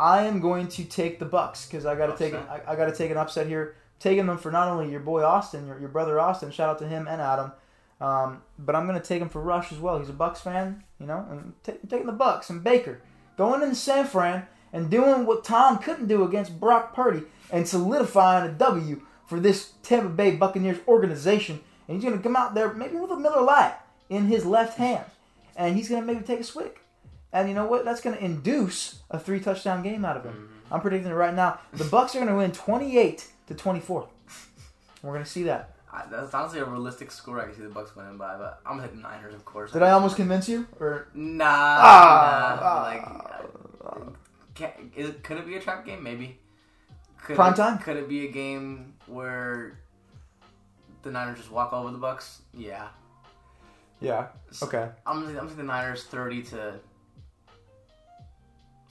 I 0.00 0.22
am 0.22 0.40
going 0.40 0.66
to 0.68 0.84
take 0.84 1.18
the 1.20 1.24
Bucks 1.24 1.66
because 1.66 1.86
I 1.86 1.94
got 1.94 2.06
to 2.06 2.16
take 2.16 2.34
I, 2.34 2.60
I 2.66 2.76
got 2.76 2.86
to 2.86 2.94
take 2.94 3.10
an 3.10 3.16
upset 3.16 3.46
here. 3.46 3.76
Taking 4.00 4.26
them 4.26 4.36
for 4.36 4.50
not 4.50 4.66
only 4.66 4.90
your 4.90 4.98
boy 4.98 5.22
Austin, 5.22 5.66
your, 5.68 5.78
your 5.78 5.88
brother 5.88 6.18
Austin. 6.18 6.50
Shout 6.50 6.68
out 6.68 6.78
to 6.80 6.88
him 6.88 7.06
and 7.08 7.20
Adam. 7.20 7.52
Um, 8.02 8.42
but 8.58 8.74
I'm 8.74 8.86
going 8.86 9.00
to 9.00 9.06
take 9.06 9.22
him 9.22 9.28
for 9.28 9.40
Rush 9.40 9.70
as 9.70 9.78
well. 9.78 9.98
He's 10.00 10.08
a 10.08 10.12
Bucks 10.12 10.40
fan, 10.40 10.82
you 10.98 11.06
know. 11.06 11.24
And 11.30 11.52
ta- 11.62 11.80
taking 11.88 12.06
the 12.06 12.12
Bucks 12.12 12.50
and 12.50 12.64
Baker 12.64 13.00
going 13.36 13.62
into 13.62 13.76
San 13.76 14.06
Fran 14.06 14.46
and 14.72 14.90
doing 14.90 15.24
what 15.24 15.44
Tom 15.44 15.78
couldn't 15.78 16.08
do 16.08 16.24
against 16.24 16.58
Brock 16.58 16.94
Purdy 16.94 17.22
and 17.50 17.68
solidifying 17.68 18.50
a 18.50 18.52
W 18.52 19.02
for 19.26 19.38
this 19.38 19.74
Tampa 19.84 20.08
Bay 20.08 20.32
Buccaneers 20.32 20.78
organization. 20.88 21.60
And 21.86 21.96
he's 21.96 22.04
going 22.04 22.16
to 22.16 22.22
come 22.22 22.36
out 22.36 22.54
there 22.54 22.72
maybe 22.72 22.96
with 22.96 23.12
a 23.12 23.16
Miller 23.16 23.42
Lite 23.42 23.76
in 24.10 24.26
his 24.26 24.44
left 24.44 24.78
hand 24.78 25.04
and 25.56 25.76
he's 25.76 25.88
going 25.88 26.00
to 26.00 26.06
maybe 26.06 26.24
take 26.24 26.40
a 26.40 26.44
swig. 26.44 26.78
And 27.32 27.48
you 27.48 27.54
know 27.54 27.66
what? 27.66 27.84
That's 27.84 28.00
going 28.00 28.16
to 28.16 28.24
induce 28.24 29.00
a 29.10 29.18
three 29.18 29.40
touchdown 29.40 29.82
game 29.82 30.04
out 30.04 30.16
of 30.16 30.24
him. 30.24 30.32
Mm-hmm. 30.32 30.74
I'm 30.74 30.80
predicting 30.80 31.10
it 31.10 31.14
right 31.14 31.34
now. 31.34 31.60
The 31.72 31.84
Bucks 31.84 32.14
are 32.14 32.18
going 32.18 32.30
to 32.30 32.36
win 32.36 32.52
28 32.52 33.26
to 33.48 33.54
24. 33.54 34.08
We're 35.02 35.12
going 35.12 35.24
to 35.24 35.30
see 35.30 35.44
that. 35.44 35.71
I, 35.92 36.04
that's 36.10 36.32
honestly 36.32 36.60
a 36.60 36.64
realistic 36.64 37.10
score. 37.10 37.38
I 37.40 37.44
can 37.44 37.54
see 37.54 37.62
the 37.62 37.68
Bucks 37.68 37.94
winning 37.94 38.16
by, 38.16 38.36
but 38.38 38.60
I'm 38.64 38.72
gonna 38.76 38.82
hit 38.88 38.94
the 38.96 39.02
Niners, 39.02 39.34
of 39.34 39.44
course. 39.44 39.72
Did 39.72 39.82
I 39.82 39.90
almost 39.90 40.16
convince 40.16 40.48
you? 40.48 40.66
Or 40.80 41.08
Nah, 41.14 41.44
Ah, 41.44 42.58
nah, 42.60 42.66
ah, 42.66 44.00
like, 44.00 44.14
can, 44.54 44.70
is 44.96 45.12
could 45.22 45.36
it 45.36 45.46
be 45.46 45.56
a 45.56 45.60
trap 45.60 45.84
game? 45.84 46.02
Maybe. 46.02 46.38
Could 47.24 47.36
Prime 47.36 47.52
it, 47.52 47.56
time? 47.56 47.78
Could 47.78 47.98
it 47.98 48.08
be 48.08 48.26
a 48.26 48.32
game 48.32 48.94
where 49.06 49.78
the 51.02 51.10
Niners 51.10 51.38
just 51.38 51.50
walk 51.52 51.72
over 51.74 51.90
the 51.90 51.98
Bucks? 51.98 52.40
Yeah. 52.54 52.88
yeah, 54.00 54.28
okay. 54.62 54.88
I'm 55.06 55.20
gonna, 55.20 55.28
I'm 55.28 55.34
gonna 55.36 55.50
say 55.50 55.56
the 55.56 55.62
Niners 55.62 56.04
30 56.04 56.42
to 56.44 56.80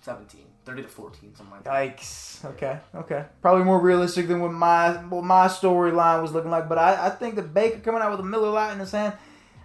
17, 0.01 0.41
30 0.65 0.83
to 0.83 0.87
14, 0.87 1.35
something 1.35 1.51
like 1.51 1.63
that. 1.63 1.73
Yikes. 1.73 2.45
Okay, 2.45 2.79
okay. 2.95 3.25
Probably 3.41 3.63
more 3.63 3.79
realistic 3.79 4.27
than 4.27 4.41
what 4.41 4.51
my 4.51 4.93
what 4.93 5.23
my 5.23 5.47
storyline 5.47 6.21
was 6.21 6.31
looking 6.31 6.51
like. 6.51 6.69
But 6.69 6.77
I, 6.77 7.07
I 7.07 7.09
think 7.09 7.35
that 7.35 7.53
Baker 7.53 7.79
coming 7.79 8.01
out 8.01 8.11
with 8.11 8.19
a 8.19 8.23
Miller 8.23 8.49
Lite 8.49 8.73
in 8.73 8.79
his 8.79 8.91
hand, 8.91 9.13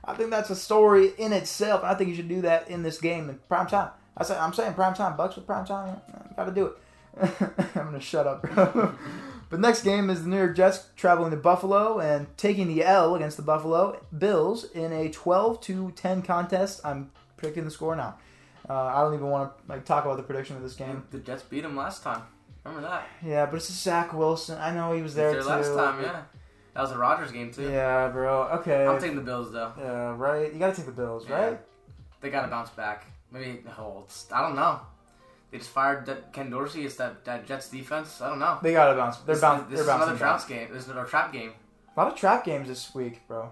I 0.05 0.14
think 0.14 0.31
that's 0.31 0.51
a 0.51 0.56
story 0.56 1.12
in 1.18 1.32
itself. 1.32 1.85
I 1.85 1.94
think 1.94 2.10
you 2.10 2.16
should 2.16 2.28
do 2.28 2.43
that 2.43 2.70
in 2.70 2.82
this 2.82 2.98
game 2.98 3.28
in 3.28 3.39
prime 3.48 3.66
time. 3.66 3.90
I 4.16 4.24
say 4.24 4.36
I'm 4.36 4.52
saying 4.52 4.74
prime 4.74 4.94
time. 4.94 5.16
Bucks 5.16 5.36
with 5.36 5.47
prime 5.47 5.66
time. 5.66 6.01
Got 6.36 6.47
to 6.47 6.52
do 6.52 6.66
it. 6.66 6.77
I'm 7.74 7.86
gonna 7.86 8.01
shut 8.01 8.27
up, 8.27 8.43
bro. 8.43 8.94
but 9.51 9.60
next 9.60 9.82
game 9.82 10.10
is 10.10 10.23
the 10.23 10.28
New 10.28 10.36
York 10.36 10.56
Jets 10.56 10.89
traveling 10.97 11.31
to 11.31 11.36
Buffalo 11.36 11.98
and 11.98 12.27
taking 12.36 12.68
the 12.68 12.85
L 12.85 13.14
against 13.14 13.36
the 13.36 13.43
Buffalo 13.43 14.01
Bills 14.16 14.64
in 14.64 14.93
a 14.93 15.10
12 15.10 15.60
to 15.62 15.90
10 15.93 16.23
contest. 16.23 16.81
I'm 16.85 17.10
predicting 17.36 17.64
the 17.64 17.70
score 17.70 17.97
now. 17.97 18.16
Uh, 18.68 18.74
I 18.74 19.01
don't 19.02 19.14
even 19.14 19.28
want 19.28 19.52
to 19.56 19.72
like 19.72 19.84
talk 19.84 20.05
about 20.05 20.16
the 20.16 20.22
prediction 20.22 20.56
of 20.56 20.62
this 20.62 20.74
game. 20.74 21.05
The 21.10 21.18
Jets 21.18 21.43
beat 21.43 21.62
them 21.62 21.76
last 21.76 22.02
time. 22.02 22.22
Remember 22.64 22.88
that? 22.88 23.06
Yeah, 23.24 23.47
but 23.47 23.56
it's 23.56 23.68
a 23.68 23.72
Zach 23.72 24.12
Wilson. 24.12 24.59
I 24.59 24.72
know 24.74 24.93
he 24.93 25.02
was 25.02 25.14
there 25.14 25.30
Their 25.32 25.43
too. 25.43 25.48
last 25.48 25.68
time, 25.74 26.02
yeah. 26.02 26.22
That 26.74 26.82
was 26.82 26.90
a 26.90 26.98
Rogers 26.98 27.30
game 27.32 27.52
too. 27.52 27.70
Yeah, 27.70 28.09
bro. 28.09 28.43
Okay. 28.59 28.86
I'm 28.86 29.01
taking 29.01 29.16
the 29.16 29.22
Bills 29.22 29.52
though. 29.52 29.72
yeah, 29.78 30.14
right. 30.16 30.52
You 30.52 30.59
gotta 30.59 30.74
take 30.74 30.86
the 30.86 30.93
Bills, 30.93 31.26
Yeah. 31.28 31.36
right? 31.47 31.60
They 32.20 32.30
got 32.30 32.43
to 32.43 32.48
bounce 32.48 32.70
back. 32.70 33.06
Maybe 33.30 33.51
it's- 33.60 34.26
I 34.32 34.40
don't 34.43 34.56
know. 34.56 34.80
They 35.52 35.59
just 35.59 35.70
fired 35.70 36.06
that 36.06 36.32
Ken 36.32 36.51
Dorsey. 36.51 36.84
It's 36.84 36.97
that, 36.97 37.24
that 37.24 37.47
Jets 37.47 37.68
defense. 37.68 38.20
I 38.20 38.28
don't 38.28 38.40
know. 38.40 38.59
They 38.62 38.72
gotta 38.72 38.97
bounce. 38.97 39.18
They're 39.18 39.36
this, 39.36 39.40
bounce. 39.43 39.62
This 39.70 39.80
They're 39.80 39.80
is 39.82 39.94
another 40.02 40.16
bouncing. 40.18 40.56
back. 40.56 40.66
game. 40.66 40.74
This 40.74 40.84
is 40.84 40.90
another 40.90 41.09
trap 41.09 41.32
game. 41.32 41.52
A 41.97 42.01
lot 42.01 42.12
of 42.12 42.18
trap 42.18 42.44
games 42.44 42.66
this 42.68 42.93
week, 42.94 43.26
bro. 43.28 43.48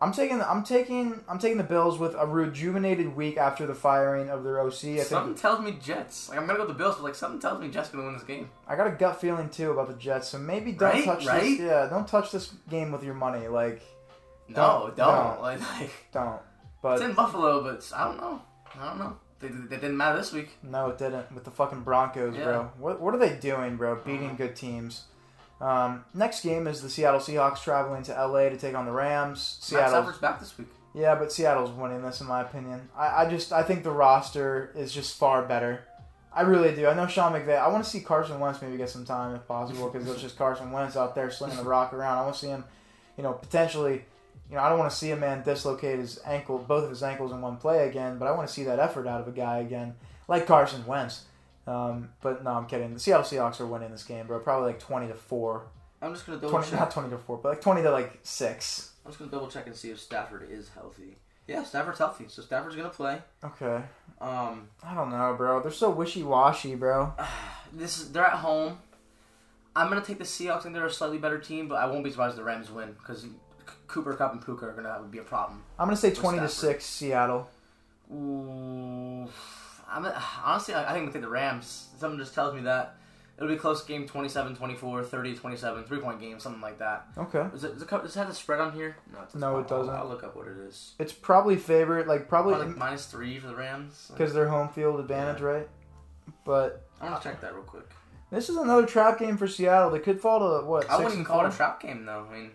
I'm 0.00 0.12
taking. 0.12 0.42
I'm 0.42 0.62
taking. 0.62 1.20
I'm 1.28 1.38
taking 1.38 1.56
the 1.56 1.64
Bills 1.64 1.98
with 1.98 2.14
a 2.14 2.26
rejuvenated 2.26 3.16
week 3.16 3.38
after 3.38 3.66
the 3.66 3.74
firing 3.74 4.28
of 4.28 4.44
their 4.44 4.60
OC. 4.60 4.72
I 4.72 4.76
think 4.96 5.00
something 5.06 5.34
tells 5.34 5.60
me 5.60 5.78
Jets. 5.82 6.28
Like 6.28 6.38
I'm 6.38 6.46
gonna 6.46 6.58
go 6.58 6.66
with 6.66 6.76
the 6.76 6.82
Bills, 6.82 6.96
but 6.96 7.04
like 7.04 7.14
something 7.14 7.40
tells 7.40 7.60
me 7.60 7.68
Jets 7.70 7.88
gonna 7.88 8.04
win 8.04 8.12
this 8.14 8.22
game. 8.22 8.50
I 8.68 8.76
got 8.76 8.86
a 8.86 8.90
gut 8.90 9.20
feeling 9.20 9.48
too 9.48 9.70
about 9.70 9.88
the 9.88 9.94
Jets. 9.94 10.28
So 10.28 10.38
maybe 10.38 10.72
don't 10.72 10.92
Right? 10.92 11.04
touch 11.04 11.24
this. 11.24 11.58
Yeah, 11.60 11.86
don't 11.88 12.06
touch 12.06 12.30
this 12.30 12.52
game 12.68 12.92
with 12.92 13.04
your 13.04 13.14
money. 13.14 13.48
Like, 13.48 13.80
No, 14.48 14.92
Don't- 14.94 14.96
don't. 14.96 15.14
don't. 15.14 15.40
Like, 15.42 15.60
like 15.60 15.90
don't. 16.12 16.40
But 16.82 16.92
it's 16.96 17.02
in 17.02 17.14
Buffalo, 17.14 17.62
but 17.62 17.90
I 17.96 18.04
don't 18.04 18.18
know. 18.18 18.42
I 18.78 18.88
don't 18.90 18.98
know. 18.98 19.16
They, 19.40 19.48
they 19.48 19.76
didn't 19.76 19.96
matter 19.96 20.18
this 20.18 20.32
week. 20.32 20.50
No, 20.62 20.88
it 20.90 20.98
didn't. 20.98 21.32
With 21.32 21.44
the 21.44 21.50
fucking 21.50 21.80
Broncos, 21.82 22.34
Yeah. 22.36 22.44
bro. 22.44 22.70
What 22.78 23.00
what 23.00 23.14
are 23.14 23.18
they 23.18 23.36
doing, 23.36 23.76
bro? 23.76 23.96
Beating 23.96 24.30
Mhm. 24.30 24.36
good 24.36 24.56
teams. 24.56 25.04
Um, 25.60 26.04
next 26.14 26.42
game 26.42 26.66
is 26.66 26.82
the 26.82 26.90
Seattle 26.90 27.20
Seahawks 27.20 27.62
traveling 27.62 28.02
to 28.04 28.12
LA 28.12 28.50
to 28.50 28.56
take 28.56 28.74
on 28.74 28.84
the 28.84 28.92
Rams. 28.92 29.58
Matt 29.72 29.90
Seattle. 29.90 30.12
Back 30.20 30.40
this 30.40 30.56
week. 30.58 30.68
Yeah, 30.94 31.14
but 31.14 31.32
Seattle's 31.32 31.70
winning 31.70 32.02
this 32.02 32.20
in 32.20 32.26
my 32.26 32.42
opinion. 32.42 32.88
I, 32.96 33.24
I 33.24 33.30
just 33.30 33.52
I 33.52 33.62
think 33.62 33.82
the 33.82 33.90
roster 33.90 34.72
is 34.74 34.92
just 34.92 35.18
far 35.18 35.42
better. 35.42 35.84
I 36.32 36.42
really 36.42 36.74
do. 36.74 36.86
I 36.86 36.94
know 36.94 37.06
Sean 37.06 37.32
McVay. 37.32 37.58
I 37.58 37.68
want 37.68 37.82
to 37.84 37.88
see 37.88 38.00
Carson 38.00 38.38
Wentz 38.38 38.60
maybe 38.60 38.76
get 38.76 38.90
some 38.90 39.06
time 39.06 39.34
if 39.34 39.46
possible 39.48 39.88
because 39.88 40.08
it's 40.08 40.20
just 40.20 40.36
Carson 40.36 40.70
Wentz 40.70 40.96
out 40.96 41.14
there 41.14 41.30
slinging 41.30 41.56
the 41.56 41.64
rock 41.76 41.94
around. 41.94 42.18
I 42.18 42.22
want 42.22 42.34
to 42.34 42.40
see 42.40 42.48
him, 42.48 42.64
you 43.16 43.22
know, 43.22 43.32
potentially. 43.32 44.04
You 44.50 44.56
know, 44.56 44.62
I 44.62 44.68
don't 44.68 44.78
want 44.78 44.90
to 44.90 44.96
see 44.96 45.10
a 45.10 45.16
man 45.16 45.42
dislocate 45.42 45.98
his 45.98 46.20
ankle, 46.24 46.58
both 46.58 46.84
of 46.84 46.90
his 46.90 47.02
ankles 47.02 47.32
in 47.32 47.40
one 47.40 47.56
play 47.56 47.88
again. 47.88 48.16
But 48.16 48.28
I 48.28 48.32
want 48.32 48.46
to 48.46 48.54
see 48.54 48.62
that 48.64 48.78
effort 48.78 49.06
out 49.08 49.20
of 49.20 49.26
a 49.26 49.32
guy 49.32 49.58
again, 49.58 49.94
like 50.28 50.46
Carson 50.46 50.86
Wentz. 50.86 51.24
Um, 51.66 52.10
but 52.20 52.44
no, 52.44 52.50
I'm 52.50 52.66
kidding. 52.66 52.94
The 52.94 53.00
Seattle 53.00 53.24
Seahawks 53.24 53.60
are 53.60 53.66
winning 53.66 53.90
this 53.90 54.04
game, 54.04 54.26
bro. 54.26 54.38
Probably 54.38 54.68
like 54.68 54.80
twenty 54.80 55.08
to 55.08 55.14
four. 55.14 55.66
I'm 56.00 56.12
just 56.12 56.26
gonna 56.26 56.38
double 56.38 56.50
20, 56.50 56.70
check. 56.70 56.80
not 56.80 56.90
twenty 56.90 57.10
to 57.10 57.18
four, 57.18 57.38
but 57.38 57.50
like 57.50 57.60
twenty 57.60 57.82
to 57.82 57.90
like 57.90 58.18
six. 58.22 58.92
I'm 59.04 59.10
just 59.10 59.18
gonna 59.18 59.30
double 59.30 59.48
check 59.48 59.66
and 59.66 59.74
see 59.74 59.90
if 59.90 59.98
Stafford 59.98 60.48
is 60.50 60.68
healthy. 60.70 61.16
Yeah, 61.46 61.62
Stafford's 61.62 61.98
healthy, 61.98 62.26
so 62.28 62.42
Stafford's 62.42 62.76
gonna 62.76 62.88
play. 62.88 63.20
Okay. 63.44 63.82
Um, 64.20 64.68
I 64.82 64.94
don't 64.94 65.10
know, 65.10 65.34
bro. 65.36 65.60
They're 65.60 65.70
so 65.70 65.90
wishy 65.90 66.22
washy, 66.22 66.74
bro. 66.74 67.12
this 67.72 67.98
is 67.98 68.12
they're 68.12 68.24
at 68.24 68.34
home. 68.34 68.78
I'm 69.74 69.88
gonna 69.88 70.04
take 70.04 70.18
the 70.18 70.24
Seahawks. 70.24 70.62
Think 70.62 70.74
they're 70.74 70.86
a 70.86 70.92
slightly 70.92 71.18
better 71.18 71.38
team, 71.38 71.68
but 71.68 71.76
I 71.76 71.86
won't 71.86 72.04
be 72.04 72.10
surprised 72.10 72.32
if 72.32 72.38
the 72.38 72.44
Rams 72.44 72.70
win 72.70 72.92
because 72.98 73.26
Cooper 73.86 74.14
Kupp 74.14 74.32
and 74.32 74.44
Puka 74.44 74.66
are 74.66 74.72
gonna 74.72 74.92
have, 74.92 75.10
be 75.10 75.18
a 75.18 75.22
problem. 75.22 75.62
I'm 75.78 75.86
gonna 75.86 75.96
say 75.96 76.12
twenty 76.12 76.38
to 76.38 76.48
six, 76.48 76.84
Seattle. 76.84 77.48
Ooh, 78.12 79.28
I'm 79.88 80.06
honestly 80.44 80.74
I 80.74 80.90
I 80.90 80.94
think 80.94 81.12
take 81.12 81.22
the 81.22 81.28
Rams. 81.28 81.88
Something 81.98 82.18
just 82.18 82.34
tells 82.34 82.54
me 82.54 82.62
that 82.62 82.96
it'll 83.36 83.48
be 83.48 83.54
a 83.54 83.58
close 83.58 83.84
game, 83.84 84.08
27-24, 84.08 84.78
30-27, 85.06 85.86
three 85.86 85.98
point 85.98 86.20
game, 86.20 86.40
something 86.40 86.62
like 86.62 86.78
that. 86.78 87.06
Okay. 87.18 87.46
Is 87.54 87.64
it, 87.64 87.72
is 87.72 87.82
it, 87.82 87.90
does 87.90 88.16
it 88.16 88.18
have 88.18 88.28
the 88.28 88.34
spread 88.34 88.60
on 88.60 88.72
here? 88.72 88.96
No, 89.12 89.18
it 89.20 89.24
doesn't. 89.26 89.40
No, 89.40 89.58
it 89.58 89.68
doesn't. 89.68 89.94
I'll, 89.94 90.08
look 90.08 90.24
up 90.24 90.34
what 90.36 90.46
it 90.48 90.56
is. 90.56 90.94
It's 90.98 91.12
probably 91.12 91.56
favorite, 91.56 92.06
like 92.06 92.28
probably 92.28 92.54
Probably 92.54 92.68
like 92.70 92.78
minus 92.78 93.06
three 93.06 93.38
for 93.38 93.48
the 93.48 93.54
Rams. 93.54 94.10
because 94.12 94.32
they're 94.32 94.48
home 94.48 94.68
field 94.70 95.00
advantage, 95.00 95.40
right? 95.42 95.68
But 96.44 96.88
I'm 97.00 97.10
gonna 97.10 97.22
check 97.22 97.40
that 97.42 97.54
real 97.54 97.62
quick. 97.62 97.88
this 98.30 98.48
is 98.48 98.56
another 98.56 98.86
trap 98.86 99.18
game 99.18 99.36
for 99.36 99.46
Seattle. 99.46 99.90
They 99.90 99.98
could 100.00 100.20
fall 100.20 100.40
to 100.40 100.66
what? 100.66 100.88
I 100.90 100.96
wouldn't 100.96 101.14
even 101.14 101.24
call 101.24 101.44
it 101.44 101.52
a 101.52 101.56
trap 101.56 101.80
game 101.80 102.04
though. 102.04 102.26
I 102.30 102.34
mean, 102.34 102.50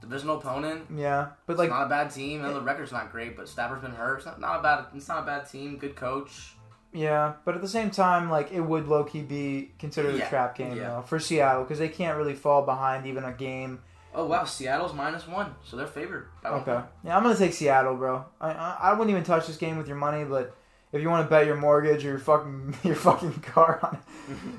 divisional 0.00 0.38
opponent. 0.38 0.86
Yeah, 0.96 1.28
but 1.46 1.54
It's 1.54 1.58
like 1.58 1.70
not 1.70 1.86
a 1.86 1.88
bad 1.88 2.10
team. 2.10 2.44
and 2.44 2.54
the 2.54 2.60
record's 2.60 2.92
not 2.92 3.10
great, 3.12 3.36
but 3.36 3.48
Stafford's 3.48 3.82
been 3.82 3.92
hurt. 3.92 4.18
It's 4.18 4.26
not, 4.26 4.40
not 4.40 4.60
a 4.60 4.62
bad. 4.62 4.86
It's 4.94 5.08
not 5.08 5.24
a 5.24 5.26
bad 5.26 5.50
team. 5.50 5.76
Good 5.78 5.96
coach. 5.96 6.54
Yeah, 6.92 7.34
but 7.44 7.54
at 7.54 7.62
the 7.62 7.68
same 7.68 7.90
time, 7.90 8.30
like 8.30 8.52
it 8.52 8.60
would 8.60 8.86
low 8.86 9.04
key 9.04 9.22
be 9.22 9.72
considered 9.78 10.14
a 10.16 10.26
trap 10.28 10.56
game 10.56 10.76
yeah. 10.76 10.88
though 10.88 11.02
for 11.02 11.18
Seattle 11.18 11.64
because 11.64 11.78
they 11.78 11.88
can't 11.88 12.18
really 12.18 12.34
fall 12.34 12.62
behind 12.62 13.06
even 13.06 13.24
a 13.24 13.32
game. 13.32 13.80
Oh 14.14 14.26
wow, 14.26 14.44
Seattle's 14.44 14.92
minus 14.92 15.26
one, 15.26 15.54
so 15.64 15.76
they're 15.76 15.86
favored. 15.86 16.28
by 16.42 16.50
one 16.50 16.60
Okay. 16.60 16.80
Yeah, 17.04 17.16
I'm 17.16 17.22
gonna 17.22 17.36
take 17.36 17.54
Seattle, 17.54 17.96
bro. 17.96 18.26
I, 18.40 18.50
I 18.50 18.78
I 18.82 18.92
wouldn't 18.92 19.10
even 19.10 19.24
touch 19.24 19.46
this 19.46 19.56
game 19.56 19.78
with 19.78 19.88
your 19.88 19.96
money, 19.96 20.24
but 20.24 20.54
if 20.92 21.00
you 21.00 21.08
want 21.08 21.26
to 21.26 21.30
bet 21.30 21.46
your 21.46 21.56
mortgage 21.56 22.04
or 22.04 22.08
your 22.10 22.18
fucking 22.18 22.76
your 22.84 22.94
fucking 22.94 23.32
car 23.40 23.80
on 23.82 23.98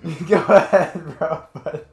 it, 0.03 0.27
go 0.27 0.43
ahead, 0.43 1.17
bro. 1.19 1.43
But 1.53 1.87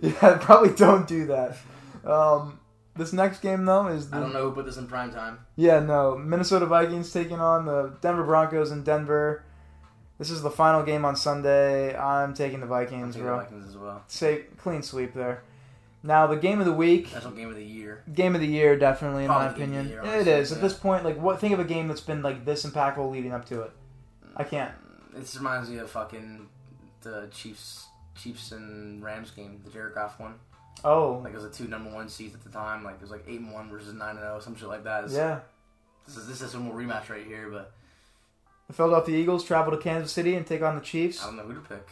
yeah, 0.00 0.38
probably 0.40 0.74
don't 0.74 1.06
do 1.06 1.26
that. 1.26 1.56
Um, 2.04 2.58
this 2.96 3.12
next 3.12 3.40
game 3.40 3.64
though 3.64 3.86
is 3.86 4.10
the 4.10 4.16
I 4.16 4.20
don't 4.20 4.32
know 4.32 4.48
who 4.48 4.52
put 4.52 4.66
this 4.66 4.76
in 4.76 4.86
prime 4.86 5.12
time. 5.12 5.38
yeah 5.56 5.80
no 5.80 6.16
Minnesota 6.16 6.66
Vikings 6.66 7.12
taking 7.12 7.38
on 7.40 7.66
the 7.66 7.96
Denver 8.00 8.24
Broncos 8.24 8.72
in 8.72 8.82
Denver. 8.82 9.44
This 10.20 10.30
is 10.30 10.42
the 10.42 10.50
final 10.50 10.82
game 10.82 11.06
on 11.06 11.16
Sunday. 11.16 11.96
I'm 11.96 12.34
taking 12.34 12.60
the 12.60 12.66
I'm 12.66 12.68
Vikings, 12.68 13.14
taking 13.14 13.26
the. 13.26 13.36
Vikings 13.36 13.68
as 13.68 13.76
well. 13.78 14.04
Say 14.06 14.42
clean 14.58 14.82
sweep 14.82 15.14
there. 15.14 15.42
Now 16.02 16.26
the 16.26 16.36
game 16.36 16.60
of 16.60 16.66
the 16.66 16.74
week. 16.74 17.10
That's 17.10 17.24
game 17.24 17.48
of 17.48 17.56
the 17.56 17.64
year. 17.64 18.04
Game 18.12 18.34
of 18.34 18.42
the 18.42 18.46
year, 18.46 18.78
definitely 18.78 19.22
in 19.24 19.28
my 19.28 19.44
game 19.44 19.48
of 19.48 19.56
the 19.56 19.62
opinion. 19.64 19.88
year, 19.88 20.04
it 20.04 20.28
is 20.28 20.52
at 20.52 20.60
this 20.60 20.74
point. 20.74 21.06
Like, 21.06 21.16
what? 21.18 21.40
Think 21.40 21.54
of 21.54 21.58
a 21.58 21.64
game 21.64 21.88
that's 21.88 22.02
been 22.02 22.20
like 22.20 22.44
this 22.44 22.66
impactful 22.66 23.10
leading 23.10 23.32
up 23.32 23.46
to 23.46 23.62
it. 23.62 23.70
I 24.36 24.44
can't. 24.44 24.72
Mm, 25.14 25.20
this 25.20 25.36
reminds 25.36 25.70
me 25.70 25.78
of 25.78 25.90
fucking 25.90 26.46
the 27.00 27.28
Chiefs 27.32 27.86
Chiefs 28.14 28.52
and 28.52 29.02
Rams 29.02 29.30
game, 29.30 29.62
the 29.64 29.70
Jared 29.70 29.94
Goff 29.94 30.20
one. 30.20 30.34
Oh, 30.84 31.22
Like 31.24 31.32
it 31.32 31.36
was 31.36 31.44
the 31.44 31.50
two 31.50 31.66
number 31.66 31.88
one 31.88 32.10
seeds 32.10 32.34
at 32.34 32.44
the 32.44 32.50
time. 32.50 32.84
Like 32.84 32.96
it 32.96 33.00
was 33.00 33.10
like 33.10 33.24
eight 33.26 33.40
and 33.40 33.54
one 33.54 33.70
versus 33.70 33.94
nine 33.94 34.10
and 34.16 34.18
zero, 34.20 34.38
some 34.38 34.54
shit 34.54 34.68
like 34.68 34.84
that. 34.84 35.04
It's- 35.04 35.16
yeah. 35.16 35.40
This 36.06 36.18
is 36.18 36.26
this 36.28 36.42
is 36.42 36.54
a 36.54 36.58
rematch 36.58 37.08
right 37.08 37.24
here, 37.24 37.48
but 37.50 37.72
The 38.70 38.76
Philadelphia 38.76 39.16
Eagles 39.18 39.42
travel 39.42 39.72
to 39.72 39.78
Kansas 39.78 40.12
City 40.12 40.36
and 40.36 40.46
take 40.46 40.62
on 40.62 40.76
the 40.76 40.80
Chiefs. 40.80 41.20
I 41.20 41.26
don't 41.26 41.38
know 41.38 41.42
who 41.42 41.54
to 41.54 41.60
pick. 41.60 41.88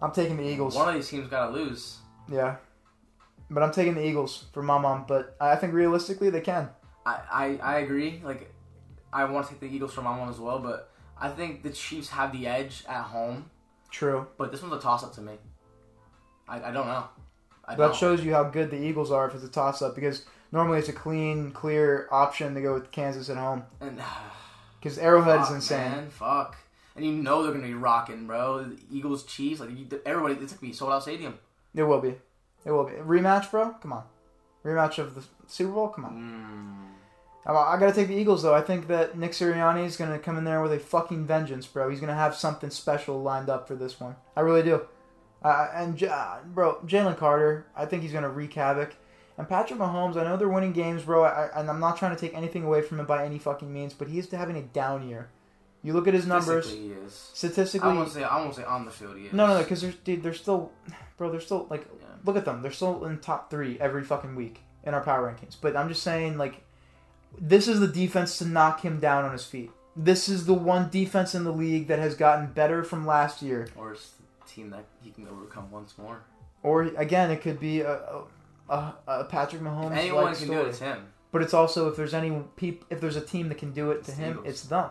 I'm 0.00 0.12
taking 0.12 0.36
the 0.36 0.44
Eagles. 0.44 0.76
One 0.76 0.88
of 0.88 0.94
these 0.94 1.08
teams 1.08 1.28
gotta 1.28 1.50
lose. 1.52 1.96
Yeah. 2.30 2.58
But 3.50 3.64
I'm 3.64 3.72
taking 3.72 3.94
the 3.94 4.06
Eagles 4.06 4.44
for 4.52 4.62
my 4.62 4.78
mom. 4.78 5.06
But 5.08 5.36
I 5.40 5.56
think 5.56 5.74
realistically 5.74 6.30
they 6.30 6.40
can. 6.40 6.68
I, 7.04 7.18
I, 7.32 7.58
I 7.60 7.78
agree. 7.80 8.22
Like 8.24 8.54
I 9.12 9.24
want 9.24 9.46
to 9.46 9.52
take 9.54 9.60
the 9.60 9.66
Eagles 9.74 9.92
for 9.92 10.02
my 10.02 10.16
mom 10.16 10.28
as 10.28 10.38
well, 10.38 10.60
but 10.60 10.92
I 11.20 11.30
think 11.30 11.64
the 11.64 11.70
Chiefs 11.70 12.10
have 12.10 12.30
the 12.30 12.46
edge 12.46 12.84
at 12.88 13.02
home. 13.02 13.50
True. 13.90 14.28
But 14.38 14.52
this 14.52 14.62
one's 14.62 14.74
a 14.74 14.78
toss 14.78 15.02
up 15.02 15.14
to 15.14 15.20
me. 15.20 15.32
I, 16.48 16.58
I 16.62 16.70
don't 16.70 16.86
know. 16.86 17.08
I 17.64 17.74
That 17.74 17.86
don't. 17.86 17.96
shows 17.96 18.24
you 18.24 18.32
how 18.34 18.44
good 18.44 18.70
the 18.70 18.80
Eagles 18.80 19.10
are 19.10 19.26
if 19.26 19.34
it's 19.34 19.42
a 19.42 19.48
toss 19.48 19.82
up 19.82 19.96
because 19.96 20.26
normally 20.52 20.78
it's 20.78 20.88
a 20.90 20.92
clean, 20.92 21.50
clear 21.50 22.06
option 22.12 22.54
to 22.54 22.62
go 22.62 22.72
with 22.72 22.92
Kansas 22.92 23.28
at 23.30 23.36
home. 23.36 23.64
and 23.80 24.00
Because 24.84 24.98
Arrowhead 24.98 25.40
is 25.40 25.50
insane. 25.50 25.90
Man, 25.92 26.10
fuck. 26.10 26.58
And 26.94 27.06
you 27.06 27.12
know 27.12 27.42
they're 27.42 27.52
gonna 27.52 27.66
be 27.66 27.72
rocking, 27.72 28.26
bro. 28.26 28.64
The 28.64 28.76
Eagles, 28.92 29.24
Chiefs, 29.24 29.60
like 29.60 29.70
you, 29.70 29.86
everybody. 30.04 30.34
It's 30.34 30.52
gonna 30.52 30.60
be 30.60 30.74
sold 30.74 30.92
out 30.92 31.02
stadium. 31.02 31.38
It 31.74 31.84
will 31.84 32.02
be. 32.02 32.16
It 32.66 32.70
will 32.70 32.84
be. 32.84 32.92
Rematch, 32.92 33.50
bro? 33.50 33.70
Come 33.80 33.94
on. 33.94 34.04
Rematch 34.62 34.98
of 34.98 35.14
the 35.14 35.24
Super 35.46 35.72
Bowl? 35.72 35.88
Come 35.88 36.04
on. 36.04 36.12
Mm. 37.46 37.50
I, 37.50 37.74
I 37.74 37.80
gotta 37.80 37.94
take 37.94 38.08
the 38.08 38.14
Eagles, 38.14 38.42
though. 38.42 38.54
I 38.54 38.60
think 38.60 38.86
that 38.88 39.16
Nick 39.16 39.32
Sirianni 39.32 39.86
is 39.86 39.96
gonna 39.96 40.18
come 40.18 40.36
in 40.36 40.44
there 40.44 40.60
with 40.60 40.74
a 40.74 40.78
fucking 40.78 41.24
vengeance, 41.24 41.66
bro. 41.66 41.88
He's 41.88 42.00
gonna 42.00 42.14
have 42.14 42.34
something 42.34 42.68
special 42.68 43.22
lined 43.22 43.48
up 43.48 43.66
for 43.66 43.76
this 43.76 43.98
one. 43.98 44.16
I 44.36 44.42
really 44.42 44.62
do. 44.62 44.82
Uh, 45.42 45.68
and, 45.74 46.04
uh, 46.04 46.36
bro, 46.44 46.76
Jalen 46.84 47.16
Carter, 47.16 47.66
I 47.74 47.86
think 47.86 48.02
he's 48.02 48.12
gonna 48.12 48.28
wreak 48.28 48.52
havoc. 48.52 48.94
And 49.36 49.48
Patrick 49.48 49.80
Mahomes, 49.80 50.16
I 50.16 50.22
know 50.24 50.36
they're 50.36 50.48
winning 50.48 50.72
games, 50.72 51.02
bro, 51.02 51.24
I, 51.24 51.48
and 51.58 51.68
I'm 51.68 51.80
not 51.80 51.96
trying 51.96 52.14
to 52.14 52.20
take 52.20 52.34
anything 52.36 52.62
away 52.64 52.82
from 52.82 53.00
him 53.00 53.06
by 53.06 53.24
any 53.24 53.38
fucking 53.38 53.72
means, 53.72 53.92
but 53.92 54.06
he 54.08 54.14
he's 54.14 54.30
having 54.30 54.56
a 54.56 54.62
down 54.62 55.08
year. 55.08 55.28
You 55.82 55.92
look 55.92 56.06
at 56.08 56.14
his 56.14 56.26
numbers, 56.26 56.66
Statistically, 56.66 56.88
he 56.88 57.04
is. 57.06 57.30
statistically. 57.34 57.90
I 57.90 57.94
won't 57.94 58.10
say. 58.12 58.22
I 58.24 58.36
won't 58.38 58.54
say 58.54 58.64
on 58.64 58.84
the 58.84 58.90
field. 58.90 59.16
He 59.18 59.24
is. 59.26 59.32
No, 59.32 59.46
no, 59.46 59.54
no, 59.54 59.62
because 59.62 59.82
they're 59.82 59.92
dude, 60.04 60.22
they're 60.22 60.32
still, 60.32 60.70
bro, 61.18 61.30
they're 61.30 61.40
still 61.40 61.66
like, 61.68 61.86
Yeah. 62.00 62.06
look 62.24 62.36
at 62.36 62.44
them, 62.44 62.62
they're 62.62 62.72
still 62.72 63.04
in 63.04 63.18
top 63.18 63.50
three 63.50 63.78
every 63.80 64.02
fucking 64.04 64.34
week 64.36 64.60
in 64.84 64.94
our 64.94 65.02
power 65.02 65.28
rankings. 65.30 65.56
But 65.60 65.76
I'm 65.76 65.88
just 65.88 66.02
saying, 66.02 66.38
like, 66.38 66.62
this 67.38 67.68
is 67.68 67.80
the 67.80 67.88
defense 67.88 68.38
to 68.38 68.46
knock 68.46 68.80
him 68.82 68.98
down 69.00 69.24
on 69.24 69.32
his 69.32 69.44
feet. 69.44 69.70
This 69.96 70.28
is 70.28 70.46
the 70.46 70.54
one 70.54 70.88
defense 70.90 71.34
in 71.34 71.44
the 71.44 71.52
league 71.52 71.88
that 71.88 71.98
has 71.98 72.14
gotten 72.14 72.46
better 72.52 72.82
from 72.84 73.04
last 73.06 73.42
year. 73.42 73.68
Or 73.76 73.92
it's 73.92 74.10
the 74.40 74.50
team 74.50 74.70
that 74.70 74.84
he 75.02 75.10
can 75.10 75.28
overcome 75.28 75.70
once 75.70 75.98
more. 75.98 76.20
Or 76.62 76.82
again, 76.82 77.30
it 77.30 77.42
could 77.42 77.60
be 77.60 77.80
a 77.82 77.92
a, 77.92 78.24
a, 78.68 78.92
a 79.06 79.24
Patrick 79.24 79.62
Mahomes 79.62 79.92
If 79.92 79.98
anyone 79.98 80.26
can 80.26 80.34
story. 80.36 80.56
do 80.58 80.64
it, 80.64 80.68
it's 80.68 80.78
him. 80.78 81.06
But 81.32 81.42
it's 81.42 81.54
also 81.54 81.88
if 81.88 81.96
there's 81.96 82.14
any 82.14 82.42
peop, 82.56 82.84
if 82.90 83.00
there's 83.00 83.16
a 83.16 83.20
team 83.20 83.48
that 83.48 83.58
can 83.58 83.72
do 83.72 83.90
it 83.90 84.04
to 84.04 84.10
It's 84.10 84.18
him, 84.18 84.40
it's 84.44 84.62
them. 84.62 84.90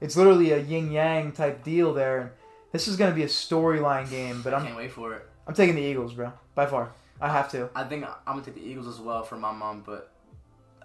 It's 0.00 0.16
literally 0.16 0.52
a 0.52 0.58
yin 0.58 0.90
yang 0.90 1.32
type 1.32 1.62
deal 1.62 1.92
there. 1.92 2.18
And 2.20 2.30
this 2.72 2.88
is 2.88 2.96
going 2.96 3.10
to 3.10 3.14
be 3.14 3.22
a 3.22 3.28
storyline 3.28 4.08
game. 4.10 4.40
But 4.42 4.54
I 4.54 4.58
I'm 4.58 4.64
can't 4.64 4.76
wait 4.76 4.90
for 4.92 5.14
it. 5.14 5.28
I'm 5.46 5.54
taking 5.54 5.74
the 5.74 5.82
Eagles, 5.82 6.14
bro, 6.14 6.32
by 6.54 6.66
far. 6.66 6.92
I 7.20 7.28
have 7.28 7.50
to. 7.52 7.68
I 7.74 7.84
think 7.84 8.04
I'm 8.04 8.14
gonna 8.26 8.42
take 8.42 8.54
the 8.54 8.64
Eagles 8.64 8.88
as 8.88 8.98
well 8.98 9.22
for 9.22 9.36
my 9.36 9.52
mom, 9.52 9.82
but 9.86 10.10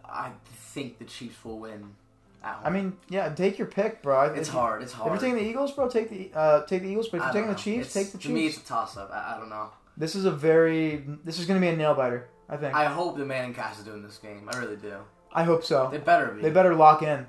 I 0.06 0.32
think 0.46 1.00
the 1.00 1.06
Chiefs 1.06 1.44
will 1.44 1.60
win. 1.60 1.96
I 2.44 2.70
mean, 2.70 2.96
yeah, 3.10 3.28
take 3.34 3.58
your 3.58 3.68
pick, 3.68 4.02
bro. 4.02 4.26
It's 4.34 4.48
if- 4.48 4.54
hard. 4.54 4.82
It's 4.84 4.94
hard. 4.94 5.08
If 5.16 5.22
you're 5.22 5.32
taking 5.32 5.44
the 5.44 5.50
Eagles, 5.50 5.72
bro, 5.74 5.90
take 5.90 6.10
the 6.10 6.32
uh, 6.38 6.66
take 6.66 6.82
the 6.84 6.90
Eagles. 6.90 7.08
But 7.10 7.18
if 7.18 7.24
you're 7.24 7.34
taking 7.34 7.50
the. 7.50 7.56
Chiefs, 7.56 7.88
It's- 7.88 7.94
take 7.94 8.12
the 8.14 8.18
Chiefs. 8.20 8.28
To 8.28 8.34
me, 8.34 8.46
it's 8.48 8.58
a 8.58 8.62
toss 8.62 8.98
up. 8.98 9.10
I, 9.12 9.36
I 9.36 9.40
don't 9.40 9.50
know. 9.50 9.70
This 9.98 10.16
is 10.16 10.26
a 10.26 10.32
very. 10.32 11.04
This 11.24 11.40
is 11.40 11.46
going 11.46 11.60
to 11.60 11.66
be 11.66 11.72
a 11.74 11.76
nail 11.76 11.96
biter. 11.96 12.30
I 12.50 12.58
think. 12.58 12.76
I, 12.76 12.86
hope 12.86 13.18
the 13.18 13.26
Manning 13.26 13.54
cast 13.54 13.80
is 13.80 13.86
doing 13.86 14.02
this 14.04 14.18
game. 14.18 14.48
I 14.52 14.58
really 14.58 14.78
do. 14.78 14.96
I 15.34 15.44
hope 15.44 15.66
so. 15.66 15.90
They 15.92 15.98
better 15.98 16.28
be. 16.28 16.42
They 16.42 16.50
better 16.52 16.76
lock 16.76 17.02
in. 17.04 17.28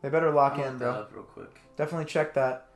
They 0.00 0.08
better 0.08 0.30
lock 0.30 0.58
in, 0.58 0.78
bro. 0.78 1.06
real 1.12 1.24
quick. 1.24 1.60
Definitely 1.76 2.06
check 2.06 2.34
that. 2.34 2.68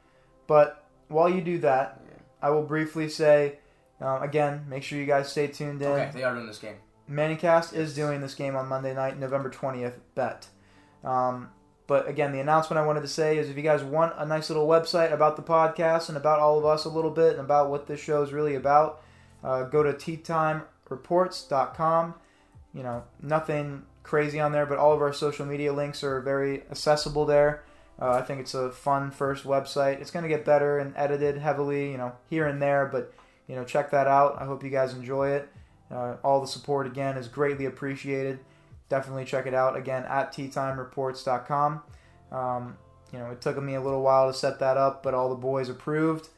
But 0.46 0.86
while 1.08 1.28
you 1.28 1.40
do 1.40 1.58
that, 1.58 2.00
Yeah. 2.04 2.16
I 2.42 2.50
will 2.50 2.64
briefly 2.64 3.08
say, 3.08 3.58
um, 4.00 4.22
again, 4.22 4.66
make 4.68 4.82
sure 4.82 4.98
you 4.98 5.06
guys 5.06 5.30
stay 5.30 5.46
tuned 5.46 5.80
in. 5.80 5.88
Okay, 5.88 6.10
they 6.12 6.24
are 6.24 6.34
doing 6.34 6.46
this 6.46 6.58
game. 6.58 6.76
Manningcast 7.10 7.72
is 7.74 7.90
Yes. 7.90 7.94
doing 7.94 8.20
this 8.20 8.34
game 8.34 8.56
on 8.56 8.68
Monday 8.68 8.92
night, 8.94 9.18
November 9.18 9.48
20th, 9.50 9.94
bet. 10.14 10.48
Um, 11.04 11.50
but 11.86 12.08
again, 12.08 12.32
the 12.32 12.40
announcement 12.40 12.78
I 12.78 12.86
wanted 12.86 13.02
to 13.02 13.08
say 13.08 13.38
is 13.38 13.48
if 13.48 13.56
you 13.56 13.62
guys 13.62 13.82
want 13.82 14.14
a 14.16 14.26
nice 14.26 14.50
little 14.50 14.66
website 14.66 15.12
about 15.12 15.36
the 15.36 15.42
podcast 15.42 16.08
and 16.08 16.16
about 16.18 16.40
all 16.40 16.58
of 16.58 16.64
us 16.64 16.84
a 16.84 16.88
little 16.88 17.10
bit 17.10 17.32
and 17.32 17.40
about 17.40 17.70
what 17.70 17.86
this 17.86 18.00
show 18.00 18.22
is 18.22 18.32
really 18.32 18.54
about, 18.54 19.02
uh, 19.42 19.64
go 19.64 19.82
to 19.82 19.92
teatimereports.com. 19.92 22.14
You 22.74 22.82
know, 22.82 23.04
nothing 23.20 23.82
crazy 24.02 24.40
on 24.40 24.52
there, 24.52 24.66
but 24.66 24.78
all 24.78 24.92
of 24.92 25.00
our 25.00 25.12
social 25.12 25.46
media 25.46 25.72
links 25.72 26.02
are 26.02 26.20
very 26.20 26.62
accessible 26.70 27.26
there. 27.26 27.62
Uh, 28.00 28.12
I 28.12 28.22
think 28.22 28.40
it's 28.40 28.54
a 28.54 28.70
fun 28.70 29.10
first 29.10 29.44
website. 29.44 30.00
It's 30.00 30.10
going 30.10 30.24
to 30.24 30.28
get 30.28 30.44
better 30.44 30.78
and 30.78 30.94
edited 30.96 31.38
heavily, 31.38 31.92
you 31.92 31.98
know, 31.98 32.12
here 32.28 32.46
and 32.46 32.60
there, 32.60 32.86
but, 32.86 33.12
you 33.46 33.54
know, 33.54 33.64
check 33.64 33.90
that 33.90 34.06
out. 34.06 34.40
I 34.40 34.46
hope 34.46 34.64
you 34.64 34.70
guys 34.70 34.94
enjoy 34.94 35.30
it. 35.30 35.48
Uh, 35.90 36.16
all 36.24 36.40
the 36.40 36.46
support 36.46 36.86
again 36.86 37.18
is 37.18 37.28
greatly 37.28 37.66
appreciated. 37.66 38.40
Definitely 38.88 39.26
check 39.26 39.46
it 39.46 39.54
out 39.54 39.76
again 39.76 40.04
at 40.04 40.32
teatimereports.com. 40.32 41.82
Um, 42.32 42.76
you 43.12 43.18
know, 43.18 43.30
it 43.30 43.40
took 43.40 43.62
me 43.62 43.74
a 43.74 43.80
little 43.80 44.02
while 44.02 44.32
to 44.32 44.36
set 44.36 44.58
that 44.60 44.76
up, 44.76 45.02
but 45.02 45.14
all 45.14 45.28
the 45.28 45.34
boys 45.34 45.68
approved. 45.68 46.28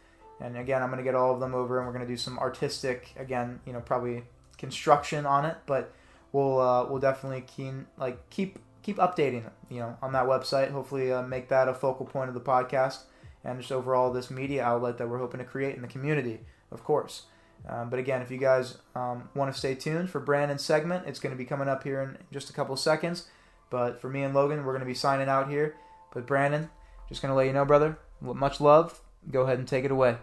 And 0.40 0.56
again, 0.56 0.82
I'm 0.82 0.88
going 0.88 0.98
to 0.98 1.04
get 1.04 1.14
all 1.14 1.32
of 1.32 1.40
them 1.40 1.54
over, 1.54 1.78
and 1.78 1.86
we're 1.86 1.92
going 1.92 2.06
to 2.06 2.12
do 2.12 2.16
some 2.16 2.38
artistic, 2.38 3.14
again, 3.16 3.60
you 3.64 3.72
know, 3.72 3.80
probably 3.80 4.24
construction 4.58 5.26
on 5.26 5.44
it. 5.44 5.56
But 5.66 5.92
we'll 6.32 6.60
uh, 6.60 6.86
we'll 6.86 7.00
definitely 7.00 7.42
keen 7.42 7.86
like 7.96 8.30
keep 8.30 8.58
keep 8.82 8.96
updating, 8.96 9.50
you 9.70 9.78
know, 9.78 9.96
on 10.02 10.12
that 10.12 10.26
website. 10.26 10.70
Hopefully, 10.70 11.12
uh, 11.12 11.22
make 11.22 11.48
that 11.48 11.68
a 11.68 11.74
focal 11.74 12.06
point 12.06 12.28
of 12.28 12.34
the 12.34 12.40
podcast 12.40 13.04
and 13.44 13.60
just 13.60 13.70
overall 13.70 14.12
this 14.12 14.30
media 14.30 14.64
outlet 14.64 14.98
that 14.98 15.08
we're 15.08 15.18
hoping 15.18 15.38
to 15.38 15.44
create 15.44 15.76
in 15.76 15.82
the 15.82 15.88
community, 15.88 16.40
of 16.72 16.82
course. 16.82 17.24
Um, 17.68 17.90
but 17.90 17.98
again, 17.98 18.22
if 18.22 18.30
you 18.30 18.38
guys 18.38 18.78
um, 18.94 19.28
want 19.34 19.52
to 19.52 19.58
stay 19.58 19.74
tuned 19.74 20.10
for 20.10 20.20
Brandon's 20.20 20.62
segment, 20.62 21.06
it's 21.06 21.18
going 21.18 21.34
to 21.34 21.38
be 21.38 21.44
coming 21.44 21.68
up 21.68 21.84
here 21.84 22.00
in 22.02 22.18
just 22.32 22.50
a 22.50 22.52
couple 22.52 22.76
seconds. 22.76 23.28
But 23.70 24.00
for 24.00 24.08
me 24.08 24.22
and 24.22 24.34
Logan, 24.34 24.64
we're 24.64 24.72
going 24.72 24.80
to 24.80 24.86
be 24.86 24.94
signing 24.94 25.28
out 25.28 25.48
here. 25.48 25.76
But 26.12 26.26
Brandon, 26.26 26.70
just 27.08 27.22
going 27.22 27.30
to 27.30 27.36
let 27.36 27.46
you 27.46 27.52
know, 27.52 27.64
brother, 27.64 27.98
much 28.20 28.60
love. 28.60 29.00
Go 29.30 29.42
ahead 29.42 29.58
and 29.58 29.66
take 29.66 29.84
it 29.84 29.90
away. 29.90 30.16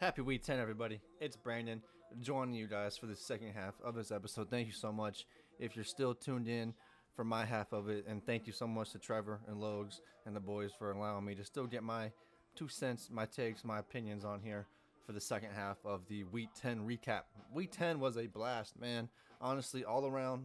Happy 0.00 0.22
Week 0.22 0.42
10, 0.42 0.58
everybody. 0.58 1.00
It's 1.20 1.36
Brandon 1.36 1.82
joining 2.20 2.54
you 2.54 2.66
guys 2.66 2.96
for 2.96 3.06
the 3.06 3.14
second 3.14 3.52
half 3.52 3.74
of 3.84 3.94
this 3.94 4.10
episode. 4.10 4.50
Thank 4.50 4.66
you 4.66 4.72
so 4.72 4.90
much 4.90 5.26
if 5.60 5.76
you're 5.76 5.84
still 5.84 6.14
tuned 6.14 6.48
in 6.48 6.74
for 7.14 7.22
my 7.22 7.44
half 7.44 7.72
of 7.72 7.88
it. 7.88 8.06
And 8.08 8.24
thank 8.26 8.46
you 8.46 8.52
so 8.52 8.66
much 8.66 8.90
to 8.90 8.98
Trevor 8.98 9.40
and 9.46 9.60
Logs 9.60 10.00
and 10.26 10.34
the 10.34 10.40
boys 10.40 10.72
for 10.76 10.90
allowing 10.90 11.24
me 11.24 11.36
to 11.36 11.44
still 11.44 11.66
get 11.66 11.84
my 11.84 12.10
two 12.56 12.68
cents, 12.68 13.08
my 13.10 13.24
takes, 13.24 13.64
my 13.64 13.78
opinions 13.78 14.24
on 14.24 14.40
here 14.40 14.66
for 15.06 15.12
the 15.12 15.20
second 15.20 15.50
half 15.54 15.76
of 15.84 16.00
the 16.08 16.24
Week 16.24 16.48
10 16.60 16.80
recap. 16.80 17.22
Week 17.54 17.70
10 17.70 18.00
was 18.00 18.16
a 18.16 18.26
blast, 18.26 18.80
man. 18.80 19.08
Honestly, 19.40 19.84
all 19.84 20.06
around 20.06 20.42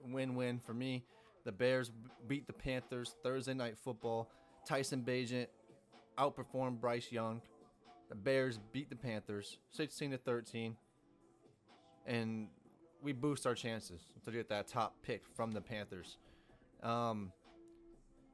win 0.00 0.34
win 0.34 0.60
for 0.60 0.74
me. 0.74 1.04
The 1.44 1.52
Bears 1.52 1.90
beat 2.26 2.46
the 2.46 2.52
Panthers 2.52 3.16
Thursday 3.22 3.54
night 3.54 3.78
football. 3.78 4.30
Tyson 4.66 5.02
Bagent 5.02 5.46
outperformed 6.18 6.80
Bryce 6.80 7.10
Young. 7.10 7.40
The 8.08 8.14
Bears 8.14 8.58
beat 8.72 8.88
the 8.88 8.96
Panthers 8.96 9.58
16 9.70 10.12
to 10.12 10.18
13, 10.18 10.76
and 12.06 12.48
we 13.02 13.12
boost 13.12 13.46
our 13.46 13.54
chances 13.54 14.00
to 14.24 14.30
get 14.30 14.48
that 14.48 14.66
top 14.66 14.96
pick 15.02 15.22
from 15.34 15.52
the 15.52 15.60
Panthers. 15.60 16.16
Um, 16.82 17.32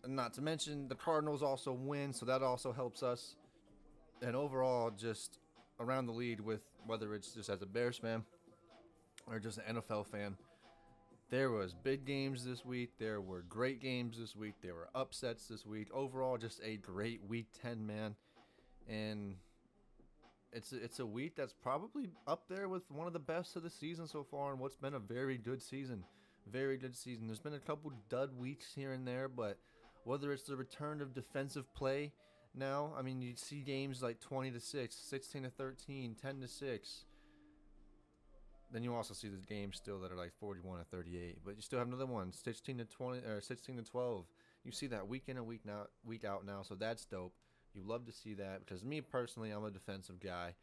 not 0.07 0.35
to 0.35 0.43
mention 0.43 0.89
the 0.89 0.95
Cardinals 0.95 1.43
also 1.43 1.73
win, 1.73 2.13
so 2.13 2.27
that 2.27 2.43
also 2.43 2.73
helps 2.73 3.03
us. 3.03 3.37
And 4.23 4.37
overall, 4.37 4.91
just 4.91 5.39
around 5.81 6.07
the 6.07 6.13
lead 6.13 6.41
with 6.41 6.63
whether 6.87 7.15
it's 7.15 7.35
just 7.35 7.49
as 7.49 7.63
a 7.63 7.67
Bears 7.67 7.99
fan 7.99 8.23
or 9.27 9.39
just 9.39 9.59
an 9.59 9.77
NFL 9.77 10.07
fan, 10.07 10.37
there 11.35 11.51
was 11.51 11.75
big 11.75 12.05
games 12.05 12.45
this 12.45 12.65
week. 12.65 12.93
There 12.97 13.21
were 13.21 13.43
great 13.49 13.81
games 13.81 14.21
this 14.21 14.37
week. 14.37 14.55
There 14.63 14.75
were 14.75 14.89
upsets 14.95 15.49
this 15.49 15.67
week. 15.67 15.89
Overall, 15.93 16.39
just 16.39 16.61
a 16.63 16.77
great 16.77 17.23
week 17.29 17.49
10, 17.61 17.85
man. 17.85 18.15
And 18.89 19.35
it's 20.53 20.73
it's 20.73 21.01
a 21.01 21.07
week 21.07 21.35
that's 21.35 21.53
probably 21.53 22.11
up 22.29 22.45
there 22.49 22.69
with 22.69 22.89
one 22.89 23.09
of 23.09 23.13
the 23.13 23.19
best 23.19 23.57
of 23.57 23.65
the 23.65 23.71
season 23.71 24.07
so 24.07 24.23
far, 24.23 24.53
and 24.53 24.61
what's 24.61 24.77
been 24.77 24.95
a 24.95 25.01
very 25.01 25.37
good 25.37 25.61
season, 25.61 26.05
very 26.53 26.77
good 26.77 26.97
season. 26.97 27.27
There's 27.27 27.41
been 27.41 27.55
a 27.55 27.59
couple 27.59 27.91
dud 28.09 28.39
weeks 28.39 28.67
here 28.73 28.93
and 28.93 29.05
there, 29.05 29.29
but 29.29 29.59
whether 30.05 30.33
it's 30.33 30.45
the 30.45 30.55
return 30.55 31.01
of 31.01 31.15
defensive 31.15 31.73
play 31.75 32.13
now, 32.55 32.93
I 32.97 33.03
mean, 33.03 33.21
you 33.21 33.33
see 33.35 33.63
games 33.63 34.05
like 34.05 34.21
20 34.21 34.53
to 34.53 34.61
6, 34.61 34.95
16 34.95 35.43
to 35.43 35.51
13, 35.51 36.15
10 36.15 36.41
to 36.43 36.47
6. 36.47 37.05
Then 38.75 38.83
you 38.83 38.93
also 38.93 39.15
see 39.15 39.29
the 39.29 39.37
games 39.37 39.77
still 39.77 40.01
that 40.01 40.11
are 40.11 40.17
like 40.17 40.33
41 40.41 40.81
to 40.81 40.85
38, 40.85 41.39
but 41.45 41.55
you 41.55 41.63
still 41.63 41.79
have 41.79 41.87
another 41.87 42.07
one, 42.07 42.33
16 42.33 42.79
to 42.79 42.85
20 42.85 43.19
or 43.19 43.41
16 43.41 43.77
to 43.77 43.83
12. 43.85 44.25
You 44.65 44.73
see 44.73 44.89
that 44.89 45.07
week 45.07 45.29
in 45.29 45.37
and 45.37 45.47
week 45.47 45.61
now, 45.65 45.87
week 46.05 46.25
out 46.25 46.45
now, 46.45 46.63
so 46.63 46.75
that's 46.75 47.05
dope. 47.05 47.35
You 47.73 47.83
love 47.87 48.05
to 48.07 48.13
see 48.13 48.35
that 48.35 48.67
because 48.67 48.83
me 48.83 49.01
personally, 49.01 49.53
I'm 49.53 49.65
a 49.65 49.71
defensive 49.71 50.19
guy. 50.19 50.55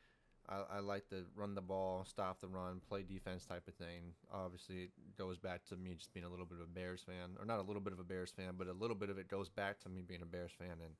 I, 0.50 0.78
I 0.78 0.80
like 0.80 1.08
to 1.10 1.24
run 1.38 1.56
the 1.56 1.62
ball, 1.62 2.04
stop 2.06 2.42
the 2.42 2.50
run, 2.50 2.82
play 2.90 3.04
defense 3.04 3.46
type 3.46 3.66
of 3.70 3.76
thing. 3.76 4.12
Obviously, 4.34 4.84
it 4.84 4.90
goes 5.18 5.38
back 5.38 5.64
to 5.70 5.78
me 5.78 5.94
just 5.94 6.14
being 6.14 6.26
a 6.26 6.30
little 6.30 6.46
bit 6.46 6.58
of 6.58 6.66
a 6.66 6.68
Bears 6.68 7.02
fan, 7.02 7.38
or 7.40 7.46
not 7.46 7.60
a 7.60 7.64
little 7.64 7.82
bit 7.82 7.94
of 7.94 8.00
a 8.00 8.04
Bears 8.04 8.32
fan, 8.32 8.56
but 8.58 8.68
a 8.68 8.74
little 8.74 8.96
bit 8.96 9.10
of 9.10 9.20
it 9.20 9.30
goes 9.30 9.48
back 9.48 9.80
to 9.84 9.90
me 9.90 10.02
being 10.06 10.22
a 10.22 10.26
Bears 10.26 10.52
fan 10.58 10.82
and 10.84 10.96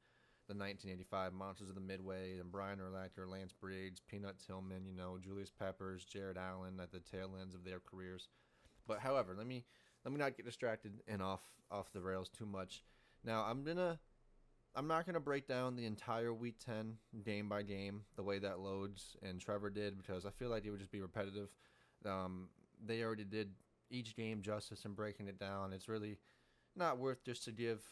the 0.48 0.56
1985 0.56 1.34
Monsters 1.34 1.70
of 1.70 1.76
the 1.76 1.82
Midway 1.82 2.40
and 2.40 2.52
Brian 2.52 2.80
Urlacher, 2.80 3.30
Lance 3.30 3.54
Briggs, 3.54 4.02
Peanut 4.10 4.36
Tillman, 4.46 4.86
you 4.86 4.94
know, 4.94 5.18
Julius 5.22 5.52
Peppers, 5.52 6.04
Jared 6.06 6.38
Allen 6.38 6.80
at 6.82 6.92
the 6.92 7.00
tail 7.00 7.32
ends 7.40 7.56
of 7.56 7.64
their 7.64 7.80
careers. 7.80 8.28
But 8.88 9.00
however, 9.00 9.36
let 9.38 9.48
me 9.48 9.66
let 10.04 10.12
me 10.12 10.20
not 10.20 10.36
get 10.36 10.46
distracted 10.46 11.02
and 11.08 11.22
off 11.22 11.42
off 11.70 11.92
the 11.94 12.02
rails 12.02 12.30
too 12.30 12.46
much. 12.46 12.84
Now 13.24 13.46
I'm 13.48 13.64
gonna 13.64 14.00
I'm 14.76 14.88
not 14.88 15.06
gonna 15.06 15.20
break 15.20 15.48
down 15.48 15.76
the 15.76 15.86
entire 15.86 16.34
week 16.34 16.56
ten 16.64 16.98
game 17.24 17.48
by 17.48 17.62
game 17.62 18.02
the 18.16 18.24
way 18.24 18.40
that 18.40 18.60
loads 18.60 19.16
and 19.22 19.40
Trevor 19.40 19.70
did 19.70 19.98
because 19.98 20.26
I 20.26 20.32
feel 20.32 20.50
like 20.50 20.66
it 20.66 20.72
would 20.72 20.80
just 20.80 20.92
be 20.92 21.02
repetitive. 21.02 21.50
Um, 22.06 22.50
they 22.84 23.04
already 23.04 23.26
did 23.26 23.52
each 23.90 24.16
game 24.16 24.42
justice 24.42 24.86
and 24.86 24.96
breaking 24.96 25.28
it 25.28 25.40
down. 25.40 25.74
It's 25.74 25.88
really 25.88 26.18
not 26.76 26.98
worth 26.98 27.24
just 27.24 27.44
to 27.46 27.52
give 27.52 27.84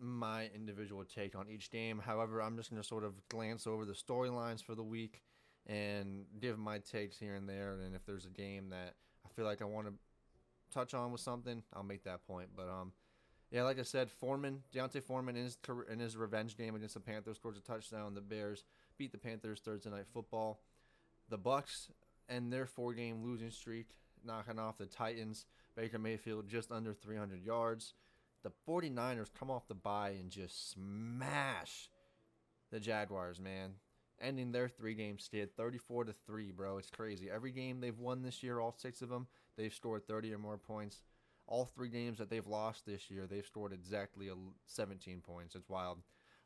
my 0.00 0.50
individual 0.54 1.04
take 1.04 1.34
on 1.34 1.48
each 1.48 1.70
game. 1.70 2.00
However, 2.04 2.40
I'm 2.42 2.56
just 2.56 2.70
gonna 2.70 2.82
sort 2.82 3.04
of 3.04 3.14
glance 3.28 3.66
over 3.66 3.84
the 3.84 3.92
storylines 3.92 4.62
for 4.62 4.74
the 4.74 4.82
week 4.82 5.22
and 5.66 6.24
give 6.40 6.58
my 6.58 6.78
takes 6.78 7.18
here 7.18 7.34
and 7.34 7.48
there. 7.48 7.72
And 7.84 7.94
if 7.94 8.04
there's 8.04 8.26
a 8.26 8.30
game 8.30 8.70
that 8.70 8.94
I 9.24 9.28
feel 9.34 9.44
like 9.44 9.62
I 9.62 9.66
want 9.66 9.86
to 9.86 9.94
touch 10.72 10.94
on 10.94 11.12
with 11.12 11.20
something, 11.20 11.62
I'll 11.72 11.82
make 11.82 12.04
that 12.04 12.26
point. 12.26 12.48
But 12.54 12.68
um, 12.68 12.92
yeah, 13.50 13.62
like 13.62 13.78
I 13.78 13.82
said, 13.82 14.10
Foreman, 14.10 14.62
D'Onta 14.72 15.02
Foreman 15.02 15.36
in 15.36 15.44
his 15.44 15.58
in 15.90 15.98
his 15.98 16.16
revenge 16.16 16.56
game 16.56 16.74
against 16.74 16.94
the 16.94 17.00
Panthers 17.00 17.36
scores 17.36 17.56
a 17.56 17.60
touchdown. 17.60 18.14
The 18.14 18.20
Bears 18.20 18.64
beat 18.98 19.12
the 19.12 19.18
Panthers 19.18 19.60
Thursday 19.60 19.90
night 19.90 20.06
football. 20.12 20.60
The 21.30 21.38
Bucks 21.38 21.88
end 22.28 22.52
their 22.52 22.66
four 22.66 22.94
game 22.94 23.22
losing 23.22 23.50
streak, 23.50 23.86
knocking 24.24 24.58
off 24.58 24.78
the 24.78 24.86
Titans. 24.86 25.46
Baker 25.76 25.98
Mayfield 25.98 26.48
just 26.48 26.70
under 26.70 26.92
300 26.92 27.42
yards. 27.44 27.94
The 28.44 28.52
49ers 28.68 29.30
come 29.36 29.50
off 29.50 29.66
the 29.66 29.74
bye 29.74 30.10
and 30.10 30.30
just 30.30 30.70
smash 30.70 31.88
the 32.70 32.78
Jaguars, 32.78 33.40
man. 33.40 33.70
Ending 34.20 34.52
their 34.52 34.68
three 34.68 34.94
game 34.94 35.18
skid 35.18 35.56
34 35.56 36.04
to 36.04 36.14
3, 36.26 36.50
bro. 36.52 36.76
It's 36.76 36.90
crazy. 36.90 37.30
Every 37.30 37.50
game 37.50 37.80
they've 37.80 37.98
won 37.98 38.22
this 38.22 38.42
year, 38.42 38.60
all 38.60 38.74
six 38.76 39.00
of 39.00 39.08
them, 39.08 39.26
they've 39.56 39.72
scored 39.72 40.06
30 40.06 40.34
or 40.34 40.38
more 40.38 40.58
points. 40.58 41.02
All 41.46 41.64
three 41.64 41.88
games 41.88 42.18
that 42.18 42.30
they've 42.30 42.46
lost 42.46 42.86
this 42.86 43.10
year, 43.10 43.26
they've 43.26 43.44
scored 43.44 43.72
exactly 43.72 44.30
17 44.66 45.20
points. 45.20 45.54
It's 45.54 45.68
wild. 45.68 45.98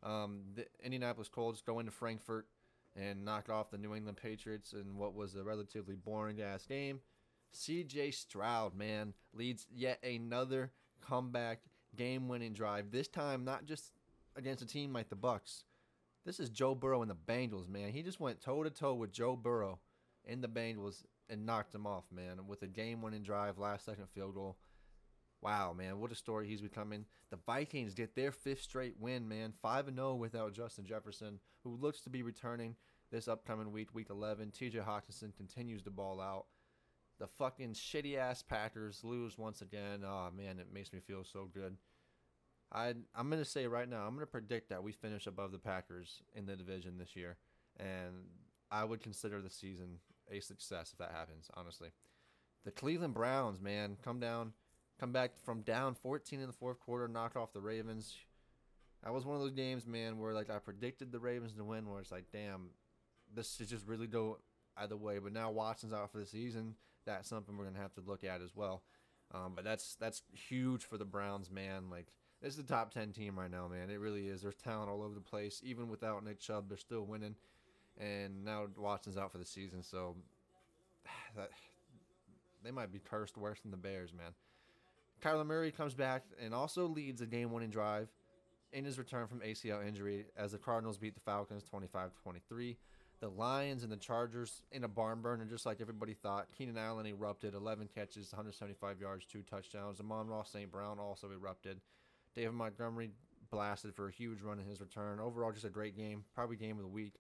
Um, 0.02 0.42
the 0.54 0.66
Indianapolis 0.82 1.28
Colts 1.28 1.60
go 1.60 1.80
into 1.80 1.92
Frankfurt 1.92 2.46
and 2.96 3.24
knock 3.24 3.48
off 3.48 3.70
the 3.70 3.78
New 3.78 3.94
England 3.94 4.18
Patriots 4.20 4.72
in 4.72 4.96
what 4.96 5.14
was 5.14 5.34
a 5.34 5.42
relatively 5.42 5.94
boring 5.96 6.40
ass 6.40 6.64
game. 6.64 7.00
CJ 7.54 8.14
Stroud, 8.14 8.76
man, 8.76 9.14
leads 9.32 9.66
yet 9.70 10.02
another 10.04 10.72
comeback 11.00 11.60
game 11.98 12.28
winning 12.28 12.54
drive. 12.54 12.90
This 12.90 13.08
time 13.08 13.44
not 13.44 13.66
just 13.66 13.92
against 14.36 14.62
a 14.62 14.66
team 14.66 14.92
like 14.92 15.10
the 15.10 15.16
Bucks. 15.16 15.64
This 16.24 16.40
is 16.40 16.48
Joe 16.48 16.74
Burrow 16.74 17.02
and 17.02 17.10
the 17.10 17.16
Bengals, 17.16 17.68
man. 17.68 17.90
He 17.90 18.02
just 18.02 18.20
went 18.20 18.40
toe 18.40 18.62
to 18.62 18.70
toe 18.70 18.94
with 18.94 19.12
Joe 19.12 19.36
Burrow 19.36 19.80
in 20.24 20.40
the 20.40 20.48
Bengals 20.48 21.04
and 21.28 21.44
knocked 21.44 21.74
him 21.74 21.86
off, 21.86 22.04
man, 22.10 22.46
with 22.46 22.62
a 22.62 22.66
game 22.66 23.02
winning 23.02 23.22
drive, 23.22 23.58
last 23.58 23.84
second 23.84 24.08
field 24.14 24.34
goal. 24.34 24.56
Wow, 25.42 25.72
man, 25.76 26.00
what 26.00 26.12
a 26.12 26.16
story 26.16 26.48
he's 26.48 26.60
becoming. 26.60 27.04
The 27.30 27.38
Vikings 27.46 27.94
get 27.94 28.14
their 28.14 28.32
fifth 28.32 28.62
straight 28.62 28.94
win, 28.98 29.28
man. 29.28 29.52
5 29.60 29.94
0 29.94 30.14
without 30.14 30.52
Justin 30.52 30.84
Jefferson, 30.84 31.40
who 31.64 31.76
looks 31.76 32.00
to 32.02 32.10
be 32.10 32.22
returning 32.22 32.76
this 33.10 33.28
upcoming 33.28 33.72
week, 33.72 33.94
week 33.94 34.08
11. 34.10 34.50
TJ 34.50 34.84
Hockenson 34.84 35.34
continues 35.36 35.82
to 35.82 35.90
ball 35.90 36.20
out. 36.20 36.46
The 37.18 37.26
fucking 37.26 37.74
shitty 37.74 38.16
ass 38.16 38.42
Packers 38.42 39.02
lose 39.02 39.38
once 39.38 39.60
again. 39.60 40.04
Oh, 40.04 40.28
man, 40.36 40.58
it 40.58 40.72
makes 40.72 40.92
me 40.92 41.00
feel 41.00 41.24
so 41.24 41.48
good. 41.52 41.76
I, 42.72 42.94
I'm 43.14 43.30
to 43.30 43.44
say 43.44 43.66
right 43.66 43.88
now, 43.88 44.02
I'm 44.06 44.18
to 44.18 44.26
predict 44.26 44.68
that 44.68 44.82
we 44.82 44.92
finish 44.92 45.26
above 45.26 45.52
the 45.52 45.58
Packers 45.58 46.22
in 46.34 46.46
the 46.46 46.56
division 46.56 46.98
this 46.98 47.16
year. 47.16 47.36
And 47.78 48.26
I 48.70 48.84
would 48.84 49.02
consider 49.02 49.40
the 49.40 49.50
season 49.50 50.00
a 50.30 50.40
success 50.40 50.90
if 50.92 50.98
that 50.98 51.12
happens, 51.12 51.50
honestly. 51.54 51.88
The 52.64 52.70
Cleveland 52.70 53.14
Browns, 53.14 53.60
man, 53.60 53.96
come 54.02 54.20
down 54.20 54.52
come 54.98 55.12
back 55.12 55.32
from 55.44 55.62
down 55.62 55.94
14 55.94 56.40
in 56.40 56.46
the 56.46 56.52
fourth 56.52 56.80
quarter, 56.80 57.08
knock 57.08 57.36
off 57.36 57.52
the 57.52 57.60
Ravens. 57.60 58.16
That 59.04 59.12
was 59.12 59.24
one 59.24 59.36
of 59.36 59.42
those 59.42 59.52
games, 59.52 59.86
man, 59.86 60.18
where 60.18 60.32
like 60.32 60.50
I 60.50 60.58
predicted 60.58 61.12
the 61.12 61.20
Ravens 61.20 61.52
to 61.54 61.64
win, 61.64 61.88
where 61.88 62.00
it's 62.00 62.10
like, 62.10 62.26
damn, 62.32 62.70
this 63.32 63.60
is 63.60 63.68
just 63.68 63.86
really 63.86 64.06
go 64.06 64.38
either 64.76 64.96
way. 64.96 65.18
But 65.18 65.32
now 65.32 65.50
Watson's 65.50 65.92
out 65.92 66.10
for 66.10 66.18
the 66.18 66.26
season. 66.26 66.74
That's 67.06 67.28
something 67.28 67.56
we're 67.56 67.64
gonna 67.64 67.78
have 67.78 67.94
to 67.94 68.02
look 68.04 68.24
at 68.24 68.42
as 68.42 68.54
well. 68.54 68.82
Um, 69.32 69.52
but 69.54 69.64
that's 69.64 69.94
that's 70.00 70.22
huge 70.32 70.84
for 70.84 70.98
the 70.98 71.04
Browns, 71.04 71.50
man. 71.50 71.90
Like 71.90 72.08
this 72.42 72.52
is 72.52 72.56
the 72.56 72.62
top 72.62 72.92
10 72.92 73.12
team 73.12 73.38
right 73.38 73.50
now, 73.50 73.68
man. 73.68 73.90
It 73.90 74.00
really 74.00 74.28
is. 74.28 74.42
There's 74.42 74.54
talent 74.54 74.90
all 74.90 75.02
over 75.02 75.14
the 75.14 75.20
place. 75.20 75.60
Even 75.64 75.88
without 75.88 76.24
Nick 76.24 76.38
Chubb, 76.38 76.68
they're 76.68 76.78
still 76.78 77.04
winning. 77.04 77.34
And 77.98 78.44
now 78.44 78.66
Watson's 78.76 79.16
out 79.16 79.32
for 79.32 79.38
the 79.38 79.44
season, 79.44 79.82
so 79.82 80.14
that, 81.36 81.50
they 82.62 82.70
might 82.70 82.92
be 82.92 83.00
cursed 83.00 83.36
worse 83.36 83.60
than 83.60 83.70
the 83.70 83.76
Bears, 83.76 84.12
man. 84.12 84.32
Kyler 85.20 85.46
Murray 85.46 85.72
comes 85.72 85.94
back 85.94 86.24
and 86.40 86.54
also 86.54 86.86
leads 86.86 87.20
a 87.20 87.26
game 87.26 87.50
winning 87.50 87.70
drive 87.70 88.08
in 88.72 88.84
his 88.84 88.98
return 88.98 89.26
from 89.26 89.40
ACL 89.40 89.86
injury 89.86 90.26
as 90.36 90.52
the 90.52 90.58
Cardinals 90.58 90.98
beat 90.98 91.14
the 91.14 91.20
Falcons 91.20 91.64
25 91.64 92.12
23. 92.22 92.76
The 93.20 93.28
Lions 93.28 93.82
and 93.82 93.90
the 93.90 93.96
Chargers 93.96 94.62
in 94.70 94.84
a 94.84 94.88
barn 94.88 95.20
burner, 95.20 95.44
just 95.44 95.66
like 95.66 95.80
everybody 95.80 96.14
thought. 96.14 96.46
Keenan 96.56 96.78
Allen 96.78 97.04
erupted, 97.04 97.54
11 97.54 97.88
catches, 97.92 98.30
175 98.32 99.00
yards, 99.00 99.26
two 99.26 99.42
touchdowns. 99.42 99.98
Amon-Ra 99.98 100.44
St. 100.44 100.70
Brown 100.70 101.00
also 101.00 101.28
erupted. 101.32 101.80
David 102.34 102.52
Montgomery 102.52 103.10
blasted 103.50 103.94
for 103.94 104.08
a 104.08 104.12
huge 104.12 104.42
run 104.42 104.58
in 104.58 104.66
his 104.66 104.80
return. 104.80 105.20
Overall, 105.20 105.52
just 105.52 105.64
a 105.64 105.70
great 105.70 105.96
game, 105.96 106.24
probably 106.34 106.56
game 106.56 106.76
of 106.76 106.82
the 106.82 106.88
week. 106.88 107.14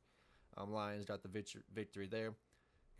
Um, 0.56 0.72
Lions 0.72 1.04
got 1.04 1.22
the 1.22 1.28
victory 1.74 2.06
there. 2.06 2.34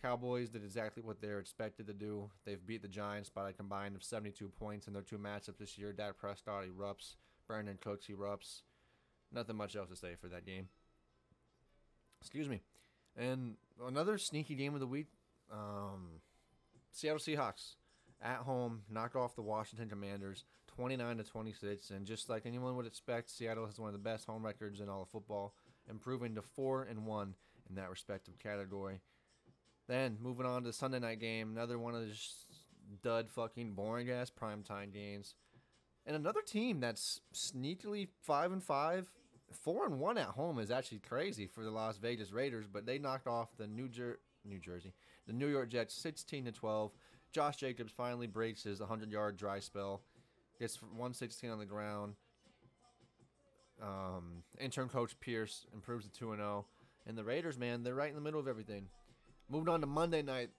Cowboys 0.01 0.49
did 0.49 0.63
exactly 0.63 1.03
what 1.03 1.21
they're 1.21 1.41
expected 1.41 1.87
to 1.89 1.93
do. 1.93 2.31
They've 2.45 2.65
beat 2.65 2.83
the 2.83 2.89
Giants 2.89 3.31
by 3.31 3.51
a 3.51 3.53
combined 3.53 3.97
of 3.97 4.05
72 4.05 4.49
points 4.49 4.87
in 4.87 4.93
their 4.93 5.03
two 5.03 5.19
matchups 5.19 5.59
this 5.59 5.77
year. 5.77 5.93
Dak 5.93 6.17
Prescott 6.17 6.65
erupts. 6.65 7.17
Brandin 7.51 7.81
Cooks 7.81 8.07
erupts. 8.07 8.63
Nothing 9.33 9.57
much 9.57 9.75
else 9.75 9.89
to 9.89 9.97
say 9.97 10.15
for 10.21 10.29
that 10.29 10.47
game. 10.47 10.69
Excuse 12.21 12.49
me. 12.49 12.63
And 13.17 13.57
another 13.85 14.19
sneaky 14.19 14.55
game 14.55 14.75
of 14.75 14.81
the 14.81 14.87
week. 14.87 15.09
Um, 15.53 16.21
Seattle 16.93 17.19
Seahawks 17.19 17.75
at 18.23 18.39
home 18.39 18.83
knock 18.91 19.17
off 19.17 19.35
the 19.35 19.43
Washington 19.43 19.89
Commanders 19.89 20.45
29 20.79 21.17
to 21.17 21.25
26 21.25 21.91
and 21.91 22.07
just 22.07 22.29
like 22.29 22.47
anyone 22.47 22.77
would 22.77 22.87
expect 22.87 23.31
Seattle 23.31 23.67
has 23.67 23.81
one 23.81 23.89
of 23.89 23.93
the 23.93 23.99
best 23.99 24.27
home 24.27 24.47
records 24.47 24.81
in 24.81 24.89
all 24.89 25.03
of 25.03 25.09
football 25.09 25.55
improving 25.91 26.37
to 26.37 26.43
4 26.43 26.85
and 26.85 27.05
1 27.05 27.35
in 27.69 27.75
that 27.75 27.91
respective 27.91 28.39
category 28.39 29.01
then 29.89 30.19
moving 30.21 30.47
on 30.47 30.63
to 30.63 30.69
the 30.69 30.73
Sunday 30.73 30.99
night 30.99 31.19
game, 31.19 31.51
another 31.51 31.79
one 31.79 31.95
of 31.95 32.03
those 32.03 32.45
dud 33.03 33.31
fucking 33.31 33.73
boring 33.73 34.11
ass 34.11 34.31
primetime 34.31 34.93
games. 34.93 35.35
And 36.07 36.15
another 36.15 36.43
team 36.43 36.79
that's 36.79 37.21
sneakily 37.35 38.09
five 38.23 38.53
and 38.53 38.63
five, 38.63 39.11
four 39.51 39.87
and 39.87 39.99
one 39.99 40.19
at 40.19 40.27
home 40.27 40.59
is 40.59 40.71
actually 40.71 40.99
crazy 41.01 41.47
for 41.47 41.65
the 41.65 41.71
Las 41.71 41.97
Vegas 41.97 42.33
Raiders, 42.33 42.67
but 42.71 42.87
they 42.87 42.99
knocked 42.99 43.27
off 43.27 43.57
the 43.57 43.67
New 43.67 43.89
Jer- 43.89 44.21
New 44.45 44.59
Jersey, 44.59 44.93
the 45.27 45.33
New 45.33 45.49
York 45.49 45.71
Jets, 45.71 45.95
sixteen 45.95 46.45
to 46.45 46.53
twelve. 46.53 46.93
Josh 47.31 47.57
Jacobs 47.57 47.93
finally 47.93 48.27
breaks 48.27 48.63
his 48.63 48.81
100 48.81 49.13
yard 49.13 49.37
dry 49.37 49.59
spell, 49.59 50.03
gets 50.59 50.81
116 50.83 51.51
on 51.51 51.59
the 51.59 51.67
ground. 51.67 52.15
Um, 53.83 54.43
intern 54.59 54.89
coach 54.89 55.19
Pierce 55.21 55.67
improves 55.73 56.05
to 56.05 56.13
2 56.13 56.35
0. 56.37 56.67
And 57.07 57.17
the 57.17 57.25
Raiders, 57.25 57.59
man, 57.59 57.83
they're 57.83 57.95
right 57.95 58.11
in 58.11 58.15
the 58.15 58.21
middle 58.21 58.41
of 58.41 58.49
everything. 58.49 58.89
Moving 59.49 59.69
on 59.69 59.81
to 59.81 59.87
Monday 59.87 60.21
night, 60.21 60.51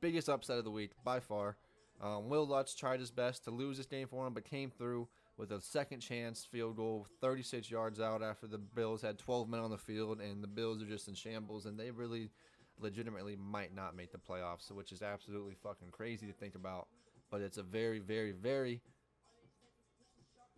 biggest 0.00 0.28
upset 0.28 0.58
of 0.58 0.64
the 0.64 0.70
week 0.70 0.90
by 1.04 1.20
far. 1.20 1.56
Um, 2.02 2.28
Wil 2.28 2.46
Lutz 2.46 2.74
tried 2.74 3.00
his 3.00 3.10
best 3.10 3.44
to 3.44 3.50
lose 3.50 3.76
this 3.76 3.86
game 3.86 4.08
for 4.08 4.26
him, 4.26 4.34
but 4.34 4.44
came 4.44 4.70
through 4.70 5.08
with 5.36 5.52
a 5.52 5.60
second 5.60 6.00
chance 6.00 6.44
field 6.44 6.76
goal, 6.76 7.06
36 7.20 7.70
yards 7.70 8.00
out 8.00 8.22
after 8.22 8.46
the 8.46 8.58
Bills 8.58 9.00
had 9.00 9.18
12 9.18 9.48
men 9.48 9.60
on 9.60 9.70
the 9.70 9.78
field, 9.78 10.20
and 10.20 10.42
the 10.42 10.48
Bills 10.48 10.82
are 10.82 10.86
just 10.86 11.08
in 11.08 11.14
shambles, 11.14 11.66
and 11.66 11.78
they 11.78 11.90
really 11.90 12.30
legitimately 12.78 13.36
might 13.36 13.74
not 13.74 13.96
make 13.96 14.12
the 14.12 14.18
playoffs, 14.18 14.70
which 14.70 14.92
is 14.92 15.02
absolutely 15.02 15.54
fucking 15.62 15.88
crazy 15.90 16.26
to 16.26 16.32
think 16.32 16.54
about. 16.54 16.88
But 17.30 17.40
it's 17.40 17.58
a 17.58 17.62
very, 17.62 18.00
very, 18.00 18.32
very 18.32 18.80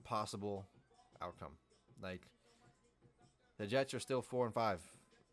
possible 0.05 0.67
outcome. 1.21 1.53
Like 2.03 2.23
the 3.59 3.67
Jets 3.67 3.95
are 3.95 4.01
still 4.01 4.23
four 4.23 4.47
and 4.47 4.55
five. 4.55 4.81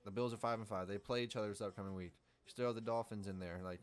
The 0.05 0.11
Bills 0.11 0.33
are 0.33 0.37
five 0.37 0.59
and 0.59 0.67
five. 0.67 0.87
They 0.87 0.97
play 0.97 1.23
each 1.23 1.35
other 1.35 1.49
this 1.49 1.61
upcoming 1.61 1.95
week. 1.95 2.13
You 2.45 2.51
still 2.51 2.67
have 2.67 2.75
the 2.75 2.81
Dolphins 2.81 3.27
in 3.27 3.39
there, 3.39 3.59
like, 3.63 3.81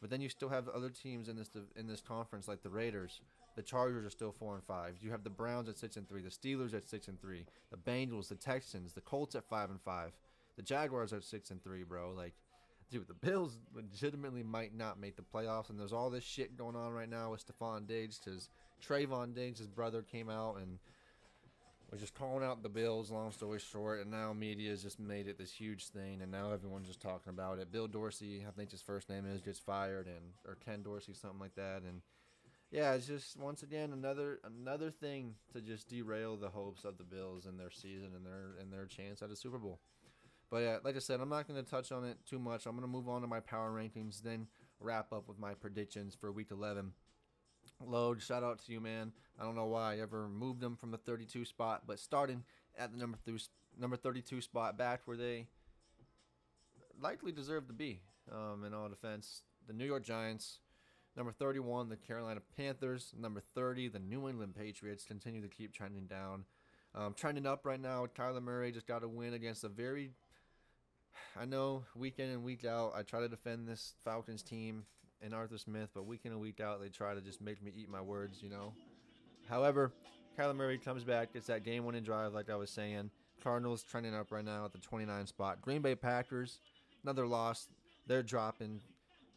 but 0.00 0.10
then 0.10 0.20
you 0.20 0.28
still 0.28 0.48
have 0.48 0.68
other 0.68 0.90
teams 0.90 1.28
in 1.28 1.36
this 1.36 1.50
in 1.76 1.86
this 1.86 2.00
conference 2.00 2.48
like 2.48 2.62
the 2.62 2.70
Raiders, 2.70 3.20
The 3.54 3.62
Chargers 3.62 4.06
are 4.06 4.10
still 4.10 4.32
four 4.32 4.54
and 4.54 4.64
five. 4.64 4.96
You 5.00 5.10
have 5.10 5.24
the 5.24 5.30
Browns 5.30 5.68
at 5.68 5.76
six 5.76 5.96
and 5.96 6.08
three, 6.08 6.22
the 6.22 6.30
Steelers 6.30 6.74
at 6.74 6.88
six 6.88 7.08
and 7.08 7.20
three, 7.20 7.44
the 7.70 7.76
Bengals, 7.76 8.28
the 8.28 8.34
Texans, 8.34 8.94
the 8.94 9.00
Colts 9.02 9.34
at 9.34 9.44
five 9.44 9.70
and 9.70 9.80
five, 9.80 10.12
the 10.56 10.62
Jaguars 10.62 11.12
at 11.12 11.24
six 11.24 11.50
and 11.50 11.62
three, 11.62 11.82
bro. 11.82 12.12
Like, 12.16 12.34
dude, 12.92 13.08
the 13.08 13.14
Bills 13.14 13.58
legitimately 13.74 14.42
might 14.42 14.76
not 14.76 15.00
make 15.00 15.16
the 15.16 15.22
playoffs, 15.22 15.70
and 15.70 15.80
there's 15.80 15.92
all 15.92 16.10
this 16.10 16.24
shit 16.24 16.56
going 16.56 16.76
on 16.76 16.92
right 16.92 17.08
now 17.08 17.30
with 17.30 17.44
Stefon 17.44 17.86
Diggs 17.86 18.20
because 18.22 18.50
Trevon 18.86 19.34
Diggs, 19.34 19.58
his 19.58 19.68
brother, 19.68 20.02
came 20.02 20.28
out 20.28 20.56
and 20.58 20.78
was 21.90 22.00
just 22.00 22.14
calling 22.14 22.44
out 22.44 22.62
the 22.62 22.68
Bills. 22.68 23.10
Long 23.10 23.32
story 23.32 23.58
short, 23.58 24.00
and 24.00 24.10
now 24.10 24.32
media 24.32 24.70
has 24.70 24.82
just 24.82 25.00
made 25.00 25.26
it 25.26 25.38
this 25.38 25.52
huge 25.52 25.88
thing, 25.88 26.20
and 26.22 26.30
now 26.30 26.52
everyone's 26.52 26.86
just 26.86 27.00
talking 27.00 27.30
about 27.30 27.58
it. 27.58 27.72
Bill 27.72 27.88
Dorsey, 27.88 28.44
I 28.46 28.50
think 28.50 28.70
his 28.70 28.82
first 28.82 29.08
name 29.08 29.24
is, 29.26 29.40
gets 29.40 29.58
fired, 29.58 30.06
and 30.06 30.34
or 30.46 30.56
Ken 30.64 30.82
Dorsey, 30.82 31.14
something 31.14 31.40
like 31.40 31.54
that, 31.56 31.82
and 31.82 32.02
yeah, 32.70 32.94
it's 32.94 33.06
just 33.06 33.38
once 33.38 33.62
again 33.62 33.92
another 33.92 34.40
another 34.44 34.90
thing 34.90 35.34
to 35.52 35.60
just 35.60 35.88
derail 35.88 36.36
the 36.36 36.48
hopes 36.48 36.84
of 36.84 36.96
the 36.96 37.04
Bills 37.04 37.44
and 37.46 37.58
their 37.58 37.70
season 37.70 38.10
and 38.16 38.24
their 38.24 38.54
and 38.60 38.72
their 38.72 38.86
chance 38.86 39.22
at 39.22 39.30
a 39.30 39.36
Super 39.36 39.58
Bowl. 39.58 39.78
But 40.52 40.58
yeah, 40.58 40.76
like 40.84 40.96
I 40.96 40.98
said, 40.98 41.20
I'm 41.20 41.30
not 41.30 41.48
going 41.48 41.64
to 41.64 41.68
touch 41.68 41.92
on 41.92 42.04
it 42.04 42.18
too 42.28 42.38
much. 42.38 42.66
I'm 42.66 42.72
going 42.72 42.82
to 42.82 42.86
move 42.86 43.08
on 43.08 43.22
to 43.22 43.26
my 43.26 43.40
power 43.40 43.70
rankings, 43.70 44.22
then 44.22 44.48
wrap 44.80 45.10
up 45.10 45.26
with 45.26 45.38
my 45.38 45.54
predictions 45.54 46.14
for 46.14 46.30
Week 46.30 46.48
11. 46.50 46.92
Load, 47.82 48.20
shout 48.20 48.44
out 48.44 48.58
to 48.66 48.72
you, 48.72 48.78
man. 48.78 49.12
I 49.40 49.44
don't 49.44 49.56
know 49.56 49.64
why 49.64 49.94
I 49.94 50.00
ever 50.00 50.28
moved 50.28 50.60
them 50.60 50.76
from 50.76 50.90
the 50.90 50.98
32 50.98 51.46
spot, 51.46 51.84
but 51.86 51.98
starting 51.98 52.44
at 52.76 52.92
the 52.92 52.98
number 52.98 53.16
th- 53.24 53.48
number 53.80 53.96
32 53.96 54.42
spot, 54.42 54.76
back 54.76 55.00
where 55.06 55.16
they 55.16 55.46
likely 57.00 57.32
deserve 57.32 57.66
to 57.68 57.72
be. 57.72 58.02
Um, 58.30 58.62
in 58.64 58.74
all 58.74 58.90
defense, 58.90 59.44
the 59.66 59.72
New 59.72 59.86
York 59.86 60.04
Giants. 60.04 60.58
Number 61.16 61.32
31, 61.32 61.88
the 61.88 61.96
Carolina 61.96 62.40
Panthers. 62.58 63.14
Number 63.18 63.40
30, 63.54 63.88
the 63.88 63.98
New 63.98 64.28
England 64.28 64.54
Patriots 64.54 65.04
continue 65.04 65.40
to 65.40 65.48
keep 65.48 65.72
trending 65.72 66.06
down. 66.06 66.44
Um, 66.94 67.14
trending 67.14 67.46
up 67.46 67.64
right 67.64 67.80
now, 67.80 68.06
Kyler 68.06 68.42
Murray 68.42 68.70
just 68.70 68.86
got 68.86 69.02
a 69.02 69.08
win 69.08 69.32
against 69.32 69.64
a 69.64 69.68
very. 69.68 70.10
I 71.40 71.44
know 71.44 71.84
week 71.96 72.18
in 72.18 72.30
and 72.30 72.44
week 72.44 72.64
out, 72.64 72.92
I 72.96 73.02
try 73.02 73.20
to 73.20 73.28
defend 73.28 73.66
this 73.66 73.94
Falcons 74.04 74.42
team 74.42 74.84
and 75.22 75.34
Arthur 75.34 75.58
Smith, 75.58 75.90
but 75.94 76.06
week 76.06 76.20
in 76.24 76.32
and 76.32 76.40
week 76.40 76.60
out, 76.60 76.80
they 76.80 76.88
try 76.88 77.14
to 77.14 77.20
just 77.20 77.40
make 77.40 77.62
me 77.62 77.72
eat 77.76 77.88
my 77.88 78.00
words, 78.00 78.42
you 78.42 78.50
know. 78.50 78.72
However, 79.48 79.92
Kyler 80.38 80.56
Murray 80.56 80.78
comes 80.78 81.04
back, 81.04 81.32
gets 81.32 81.46
that 81.46 81.64
game 81.64 81.84
winning 81.84 82.02
drive, 82.02 82.32
like 82.32 82.50
I 82.50 82.56
was 82.56 82.70
saying. 82.70 83.10
Cardinals 83.42 83.82
trending 83.82 84.14
up 84.14 84.30
right 84.30 84.44
now 84.44 84.64
at 84.64 84.72
the 84.72 84.78
29 84.78 85.26
spot. 85.26 85.60
Green 85.60 85.82
Bay 85.82 85.94
Packers, 85.94 86.60
another 87.02 87.26
loss. 87.26 87.68
They're 88.06 88.22
dropping. 88.22 88.80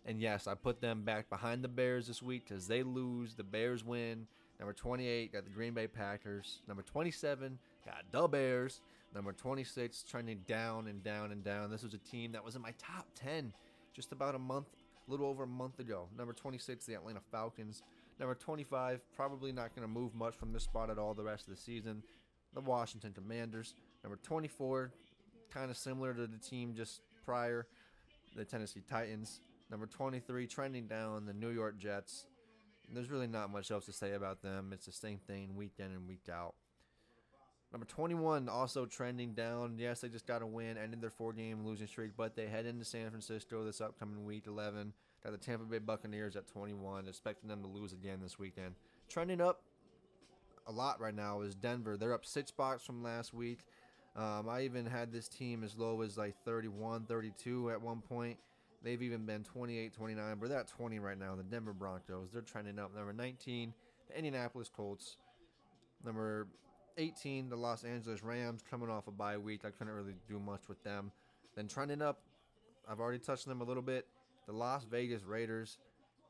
And 0.06 0.22
yes, 0.22 0.47
I 0.47 0.53
put 0.53 0.81
them 0.81 1.03
back 1.03 1.30
behind 1.30 1.64
the 1.64 1.68
Bears 1.68 2.07
this 2.07 2.22
week 2.22 2.47
because 2.47 2.68
they 2.68 2.84
lose. 2.84 3.34
The 3.35 3.43
Bears 3.43 3.84
win. 3.84 4.27
Number 4.60 4.73
28 4.73 5.34
got 5.34 5.43
the 5.43 5.49
Green 5.49 5.73
Bay 5.73 5.88
Packers. 5.88 6.61
Number 6.68 6.84
27 6.84 7.57
got 7.85 8.03
the 8.11 8.27
Bears. 8.27 8.81
Number 9.16 9.32
26 9.32 10.04
trending 10.04 10.40
down 10.46 10.88
and 10.88 11.02
down 11.02 11.32
and 11.32 11.42
down. 11.42 11.72
This 11.72 11.84
was 11.84 11.94
a 11.94 12.00
team 12.00 12.34
that 12.34 12.44
was 12.44 12.58
in 12.58 12.62
my 12.62 12.74
top 12.78 13.08
10 13.16 13.54
just 13.94 14.12
about 14.12 14.36
a 14.36 14.40
month 14.40 14.68
a 15.08 15.12
little 15.12 15.26
over 15.26 15.44
a 15.44 15.48
month 15.48 15.80
ago. 15.80 16.10
Number 16.18 16.34
26, 16.34 16.86
the 16.86 16.96
Atlanta 16.96 17.22
Falcons. 17.32 17.82
Number 18.20 18.36
25, 18.36 19.00
probably 19.16 19.54
not 19.54 19.74
going 19.74 19.88
to 19.88 19.94
move 19.94 20.14
much 20.14 20.36
from 20.36 20.52
this 20.52 20.64
spot 20.64 20.90
at 20.90 20.98
all 20.98 21.14
the 21.14 21.24
rest 21.24 21.48
of 21.48 21.56
the 21.56 21.62
season. 21.62 22.04
The 22.54 22.60
Washington 22.60 23.14
Commanders. 23.14 23.74
Number 24.04 24.20
24, 24.22 24.92
kind 25.50 25.72
of 25.72 25.78
similar 25.78 26.14
to 26.14 26.28
the 26.28 26.38
team 26.38 26.74
just 26.76 27.00
prior, 27.26 27.68
the 28.36 28.44
Tennessee 28.44 28.84
Titans. 28.90 29.40
Number 29.72 29.86
23, 29.86 30.46
trending 30.46 30.88
down, 30.88 31.26
the 31.26 31.34
New 31.34 31.52
York 31.52 31.78
Jets. 31.78 32.26
There's 32.94 33.10
really 33.10 33.28
not 33.28 33.50
much 33.50 33.72
else 33.72 33.86
to 33.86 33.94
say 33.94 34.12
about 34.12 34.42
them. 34.42 34.72
It's 34.74 34.86
the 34.86 34.92
same 34.92 35.20
thing 35.20 35.56
week 35.56 35.74
in 35.80 35.86
and 35.86 36.08
week 36.08 36.30
out. 36.32 36.54
Number 37.76 37.88
21 37.88 38.47
also 38.47 38.85
trending 38.85 39.34
down. 39.34 39.76
Yes, 39.77 39.99
they 39.99 40.07
just 40.07 40.26
got 40.26 40.41
a 40.41 40.47
win, 40.47 40.77
ended 40.77 41.02
their 41.02 41.10
four-game 41.10 41.65
losing 41.65 41.88
streak, 41.88 42.11
but 42.15 42.34
they 42.34 42.47
head 42.47 42.65
into 42.65 42.85
San 42.85 43.10
Francisco 43.10 43.65
this 43.65 43.81
upcoming 43.81 44.23
week 44.23 44.45
11. 44.47 44.93
Got 45.22 45.34
the 45.34 45.38
Tampa 45.38 45.65
Bay 45.65 45.80
Buccaneers 45.80 46.38
at 46.38 46.47
21, 46.47 47.10
expecting 47.10 47.49
them 47.49 47.61
to 47.64 47.68
lose 47.68 47.91
again 47.91 48.19
this 48.23 48.39
weekend. 48.39 48.76
Trending 49.10 49.41
up 49.41 49.61
a 50.68 50.72
lot 50.72 51.02
right 51.02 51.14
now 51.14 51.41
is 51.41 51.53
Denver. 51.53 51.97
They're 51.97 52.14
up 52.14 52.26
six 52.26 52.47
spots 52.47 52.85
from 52.85 53.03
last 53.03 53.34
week. 53.34 53.60
Um, 54.15 54.47
I 54.47 54.61
even 54.61 54.85
had 54.85 55.11
this 55.11 55.27
team 55.27 55.61
as 55.61 55.77
low 55.77 56.02
as 56.02 56.18
like 56.18 56.35
31, 56.45 57.07
32 57.10 57.72
at 57.72 57.81
one 57.81 57.99
point. 57.99 58.38
They've 58.84 59.02
even 59.02 59.26
been 59.26 59.43
28, 59.43 59.93
29, 59.93 60.38
but 60.39 60.47
they're 60.47 60.60
at 60.60 60.69
20 60.69 60.99
right 60.99 61.19
now. 61.19 61.35
The 61.35 61.43
Denver 61.43 61.73
Broncos, 61.73 62.30
they're 62.31 62.41
trending 62.41 62.80
up. 62.80 62.95
Number 62.95 63.11
19, 63.11 63.73
the 64.07 64.15
Indianapolis 64.15 64.72
Colts. 64.73 65.18
Number 66.06 66.47
18, 66.98 67.50
the 67.50 67.56
Los 67.56 67.84
Angeles 67.84 68.24
Rams 68.24 68.64
coming 68.70 68.90
off 68.90 69.08
a 69.08 69.12
bye 69.12 69.38
week. 69.38 69.62
I 69.66 69.70
couldn't 69.70 69.94
really 69.94 70.16
do 70.28 70.40
much 70.40 70.68
with 70.68 70.84
them. 70.84 71.12
Then 71.56 71.68
trending 71.68 72.02
up, 72.02 72.22
I've 72.90 73.00
already 73.00 73.20
touched 73.20 73.46
them 73.46 73.62
a 73.62 73.64
little 73.64 73.84
bit. 73.84 74.08
The 74.46 74.54
Las 74.54 74.84
Vegas 74.84 75.24
Raiders 75.24 75.78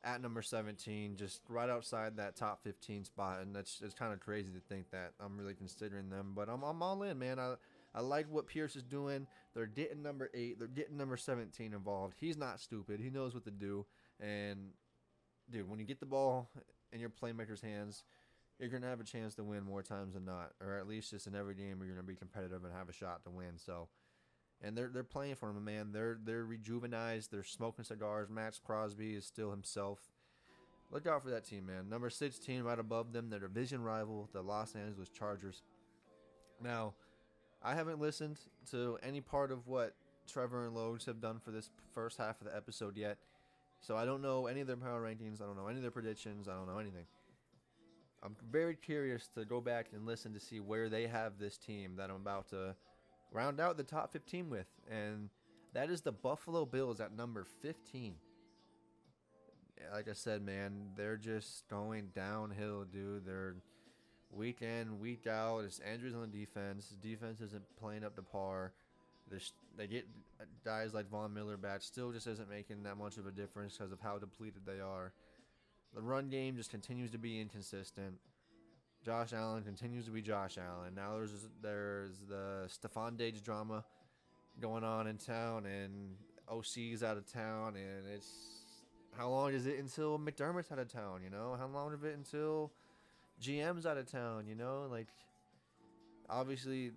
at 0.04 0.22
number 0.22 0.40
17, 0.40 1.16
just 1.16 1.40
right 1.48 1.68
outside 1.68 2.16
that 2.16 2.36
top 2.36 2.62
15 2.62 3.04
spot, 3.04 3.40
and 3.40 3.54
that's 3.54 3.80
it's 3.84 3.94
kind 3.94 4.12
of 4.12 4.20
crazy 4.20 4.50
to 4.52 4.60
think 4.68 4.90
that 4.90 5.12
I'm 5.20 5.36
really 5.36 5.54
considering 5.54 6.08
them. 6.08 6.32
But 6.34 6.48
I'm 6.48 6.62
I'm 6.62 6.82
all 6.82 7.02
in, 7.02 7.18
man. 7.18 7.38
I 7.38 7.54
I 7.94 8.00
like 8.00 8.26
what 8.30 8.46
Pierce 8.46 8.76
is 8.76 8.82
doing. 8.82 9.26
They're 9.54 9.66
getting 9.66 10.02
number 10.02 10.30
eight. 10.34 10.58
They're 10.58 10.68
getting 10.68 10.96
number 10.96 11.16
17 11.16 11.72
involved. 11.72 12.14
He's 12.20 12.36
not 12.36 12.60
stupid. 12.60 13.00
He 13.00 13.10
knows 13.10 13.34
what 13.34 13.44
to 13.44 13.50
do. 13.50 13.86
And 14.20 14.70
dude, 15.50 15.68
when 15.68 15.78
you 15.78 15.86
get 15.86 16.00
the 16.00 16.06
ball 16.06 16.50
in 16.92 17.00
your 17.00 17.10
playmaker's 17.10 17.60
hands 17.60 18.04
you're 18.58 18.70
going 18.70 18.82
to 18.82 18.88
have 18.88 19.00
a 19.00 19.04
chance 19.04 19.34
to 19.34 19.44
win 19.44 19.64
more 19.64 19.82
times 19.82 20.14
than 20.14 20.24
not, 20.24 20.52
or 20.60 20.78
at 20.78 20.88
least 20.88 21.10
just 21.10 21.26
in 21.26 21.34
every 21.34 21.54
game 21.54 21.76
you're 21.78 21.88
going 21.88 21.96
to 21.96 22.02
be 22.02 22.16
competitive 22.16 22.64
and 22.64 22.72
have 22.72 22.88
a 22.88 22.92
shot 22.92 23.22
to 23.24 23.30
win. 23.30 23.56
So, 23.56 23.88
and 24.62 24.76
they're 24.76 24.88
they're 24.88 25.04
playing 25.04 25.34
for 25.34 25.50
him, 25.50 25.64
man. 25.64 25.92
They're 25.92 26.18
they're 26.22 26.44
rejuvenized. 26.46 27.30
They're 27.30 27.44
smoking 27.44 27.84
cigars. 27.84 28.28
Maxx 28.30 28.58
Crosby 28.64 29.14
is 29.14 29.26
still 29.26 29.50
himself. 29.50 30.00
Look 30.90 31.06
out 31.06 31.22
for 31.22 31.30
that 31.30 31.44
team, 31.44 31.66
man. 31.66 31.88
Number 31.88 32.08
16, 32.08 32.62
right 32.62 32.78
above 32.78 33.12
them, 33.12 33.28
their 33.28 33.40
division 33.40 33.82
rival, 33.82 34.28
the 34.32 34.40
Los 34.40 34.76
Angeles 34.76 35.08
Chargers. 35.08 35.62
Now, 36.62 36.94
I 37.60 37.74
haven't 37.74 38.00
listened 38.00 38.38
to 38.70 38.96
any 39.02 39.20
part 39.20 39.50
of 39.50 39.66
what 39.66 39.94
Trevor 40.28 40.64
and 40.64 40.76
Logs 40.76 41.04
have 41.06 41.20
done 41.20 41.40
for 41.40 41.50
this 41.50 41.70
first 41.92 42.18
half 42.18 42.40
of 42.40 42.46
the 42.46 42.56
episode 42.56 42.96
yet, 42.96 43.18
so 43.80 43.96
I 43.96 44.04
don't 44.04 44.22
know 44.22 44.46
any 44.46 44.60
of 44.60 44.68
their 44.68 44.76
power 44.76 45.02
rankings. 45.02 45.42
I 45.42 45.46
don't 45.46 45.56
know 45.56 45.66
any 45.66 45.78
of 45.78 45.82
their 45.82 45.90
predictions. 45.90 46.46
I 46.46 46.52
don't 46.52 46.68
know 46.68 46.78
anything. 46.78 47.06
I'm 48.22 48.36
very 48.50 48.74
curious 48.74 49.28
to 49.34 49.44
go 49.44 49.60
back 49.60 49.88
and 49.92 50.06
listen 50.06 50.32
to 50.34 50.40
see 50.40 50.60
where 50.60 50.88
they 50.88 51.06
have 51.06 51.38
this 51.38 51.56
team 51.56 51.96
that 51.96 52.10
I'm 52.10 52.16
about 52.16 52.48
to 52.50 52.74
round 53.32 53.60
out 53.60 53.76
the 53.76 53.84
top 53.84 54.12
15 54.12 54.50
with. 54.50 54.66
And 54.90 55.28
that 55.74 55.90
is 55.90 56.00
the 56.00 56.12
Buffalo 56.12 56.64
Bills 56.64 57.00
at 57.00 57.14
number 57.16 57.44
15. 57.62 58.14
Like 59.92 60.08
I 60.08 60.14
said, 60.14 60.42
man, 60.42 60.88
they're 60.96 61.18
just 61.18 61.68
going 61.68 62.08
downhill, 62.14 62.84
dude. 62.84 63.26
They're 63.26 63.56
week 64.30 64.62
in, 64.62 64.98
week 64.98 65.26
out. 65.26 65.60
It's 65.64 65.78
Andrews 65.80 66.14
on 66.14 66.22
the 66.22 66.26
defense. 66.26 66.94
defense 67.00 67.40
isn't 67.40 67.64
playing 67.78 68.04
up 68.04 68.16
to 68.16 68.22
par. 68.22 68.72
There's, 69.28 69.52
they 69.76 69.86
get 69.86 70.06
uh, 70.40 70.44
guys 70.64 70.94
like 70.94 71.10
Von 71.10 71.34
Miller 71.34 71.56
back. 71.56 71.82
Still 71.82 72.12
just 72.12 72.26
isn't 72.26 72.48
making 72.48 72.84
that 72.84 72.96
much 72.96 73.18
of 73.18 73.26
a 73.26 73.30
difference 73.30 73.76
because 73.76 73.92
of 73.92 74.00
how 74.00 74.18
depleted 74.18 74.62
they 74.64 74.80
are. 74.80 75.12
The 75.96 76.02
run 76.02 76.28
game 76.28 76.56
just 76.56 76.70
continues 76.70 77.10
to 77.12 77.18
be 77.18 77.40
inconsistent. 77.40 78.18
Josh 79.02 79.32
Allen 79.32 79.62
continues 79.62 80.04
to 80.04 80.10
be 80.10 80.20
Josh 80.20 80.58
Allen. 80.58 80.94
Now 80.94 81.14
there's 81.16 81.48
there's 81.62 82.18
the 82.28 82.68
Stefon 82.68 83.16
Diggs 83.16 83.40
drama 83.40 83.82
going 84.60 84.84
on 84.84 85.06
in 85.06 85.16
town, 85.16 85.64
and 85.64 86.16
OC's 86.48 87.02
out 87.02 87.16
of 87.16 87.24
town, 87.32 87.76
and 87.76 88.06
it's 88.14 88.28
how 89.16 89.30
long 89.30 89.54
is 89.54 89.66
it 89.66 89.78
until 89.78 90.18
McDermott's 90.18 90.70
out 90.70 90.78
of 90.78 90.92
town? 90.92 91.22
You 91.24 91.30
know, 91.30 91.56
how 91.58 91.66
long 91.66 91.94
is 91.94 92.04
it 92.04 92.14
until 92.14 92.72
GM's 93.42 93.86
out 93.86 93.96
of 93.96 94.10
town? 94.10 94.44
You 94.46 94.54
know, 94.54 94.88
like 94.90 95.08
obviously 96.28 96.90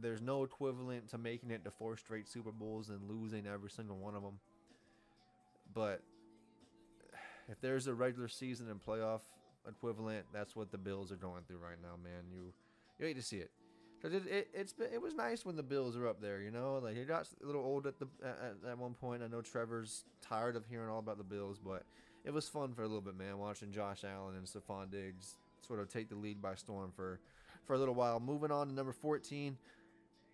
there's 0.00 0.22
no 0.22 0.44
equivalent 0.44 1.08
to 1.10 1.18
making 1.18 1.50
it 1.50 1.62
to 1.64 1.70
four 1.70 1.98
straight 1.98 2.26
Super 2.26 2.52
Bowls 2.52 2.88
and 2.88 3.06
losing 3.06 3.46
every 3.46 3.70
single 3.70 3.98
one 3.98 4.14
of 4.14 4.22
them. 4.22 4.38
But 5.74 6.00
if 7.50 7.60
there's 7.60 7.86
a 7.86 7.94
regular 7.94 8.28
season 8.28 8.70
and 8.70 8.80
playoff 8.80 9.20
equivalent, 9.68 10.26
that's 10.32 10.54
what 10.56 10.70
the 10.70 10.78
Bills 10.78 11.12
are 11.12 11.16
going 11.16 11.42
through 11.46 11.58
right 11.58 11.80
now, 11.82 11.96
man. 12.02 12.24
You 12.32 12.52
you 12.98 13.06
hate 13.06 13.16
to 13.16 13.22
see 13.22 13.38
it 13.38 13.50
because 14.00 14.14
it, 14.14 14.26
it 14.26 14.48
it's 14.54 14.72
been, 14.72 14.88
it 14.92 15.00
was 15.00 15.14
nice 15.14 15.44
when 15.44 15.56
the 15.56 15.62
Bills 15.62 15.96
are 15.96 16.06
up 16.06 16.20
there, 16.20 16.40
you 16.40 16.50
know. 16.50 16.80
Like 16.82 16.96
it 16.96 17.08
got 17.08 17.28
a 17.42 17.46
little 17.46 17.62
old 17.62 17.86
at 17.86 17.98
the 17.98 18.06
at, 18.24 18.70
at 18.70 18.78
one 18.78 18.94
point. 18.94 19.22
I 19.22 19.26
know 19.26 19.42
Trevor's 19.42 20.04
tired 20.20 20.56
of 20.56 20.64
hearing 20.66 20.88
all 20.88 20.98
about 20.98 21.18
the 21.18 21.24
Bills, 21.24 21.58
but 21.58 21.84
it 22.24 22.32
was 22.32 22.48
fun 22.48 22.72
for 22.74 22.82
a 22.82 22.86
little 22.86 23.00
bit, 23.00 23.16
man. 23.16 23.38
Watching 23.38 23.72
Josh 23.72 24.04
Allen 24.04 24.36
and 24.36 24.46
Stefon 24.46 24.90
Diggs 24.90 25.36
sort 25.66 25.80
of 25.80 25.88
take 25.88 26.08
the 26.08 26.16
lead 26.16 26.40
by 26.40 26.54
storm 26.54 26.92
for 26.94 27.20
for 27.64 27.74
a 27.74 27.78
little 27.78 27.94
while. 27.94 28.20
Moving 28.20 28.50
on 28.50 28.68
to 28.68 28.74
number 28.74 28.92
14. 28.92 29.56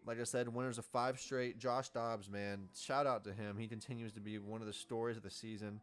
Like 0.07 0.21
I 0.21 0.25
said, 0.25 0.49
winners 0.49 0.79
of 0.79 0.85
five 0.85 1.19
straight. 1.19 1.59
Josh 1.59 1.89
Dobbs, 1.89 2.31
man, 2.31 2.69
shout 2.79 3.09
out 3.09 3.25
to 3.25 3.33
him. 3.33 3.57
He 3.59 3.67
continues 3.67 4.13
to 4.13 4.21
be 4.21 4.39
one 4.39 4.61
of 4.61 4.69
the 4.69 4.73
stories 4.73 5.17
of 5.17 5.25
the 5.25 5.31
season. 5.31 5.81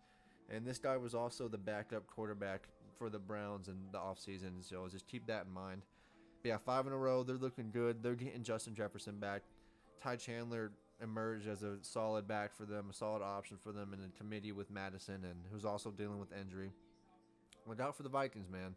And 0.50 0.66
this 0.66 0.78
guy 0.78 0.98
was 0.98 1.16
also 1.16 1.48
the 1.48 1.58
backup 1.58 2.08
quarterback 2.08 2.68
for 2.98 3.10
the 3.10 3.20
Browns 3.20 3.68
in 3.68 3.76
the 3.92 3.98
offseason. 3.98 4.68
So 4.68 4.88
just 4.92 5.08
keep 5.08 5.28
that 5.28 5.46
in 5.48 5.54
mind. 5.54 5.84
But 6.42 6.50
yeah, 6.50 6.58
five 6.58 6.86
in 6.88 6.94
a 6.94 6.98
row. 6.98 7.24
They're 7.24 7.38
looking 7.38 7.72
good. 7.72 8.04
They're 8.04 8.16
getting 8.16 8.44
Justin 8.44 8.76
Jefferson 8.76 9.20
back. 9.20 9.44
Ty 10.02 10.18
Chandler 10.18 10.72
emerged 11.02 11.48
as 11.48 11.64
a 11.64 11.78
solid 11.82 12.28
back 12.28 12.54
for 12.56 12.66
them, 12.66 12.88
a 12.90 12.94
solid 12.94 13.22
option 13.22 13.58
for 13.62 13.72
them 13.72 13.94
in 13.94 14.02
the 14.02 14.10
committee 14.18 14.52
with 14.52 14.70
Mattison, 14.70 15.24
and 15.24 15.42
who's 15.52 15.66
also 15.66 15.92
dealing 15.92 16.20
with 16.20 16.34
injury. 16.34 16.72
Look 17.66 17.80
out 17.80 17.96
for 17.96 18.04
the 18.04 18.10
Vikings, 18.10 18.50
man. 18.50 18.76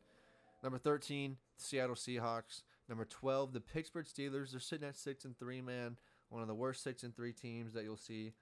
Number 0.62 0.78
13, 0.78 1.36
Seattle 1.56 1.96
Seahawks. 1.96 2.62
Number 2.88 3.04
12, 3.04 3.52
the 3.52 3.60
Pittsburgh 3.60 4.06
Steelers. 4.06 4.52
They're 4.52 4.60
sitting 4.60 4.86
at 4.86 4.96
6 4.96 5.24
and 5.24 5.38
3, 5.38 5.60
man. 5.60 5.96
One 6.28 6.42
of 6.42 6.48
the 6.48 6.54
worst 6.54 6.82
6 6.84 7.02
and 7.02 7.14
3 7.14 7.32
teams 7.32 7.72
that 7.74 7.84
you'll 7.84 7.96
see. 7.96 8.32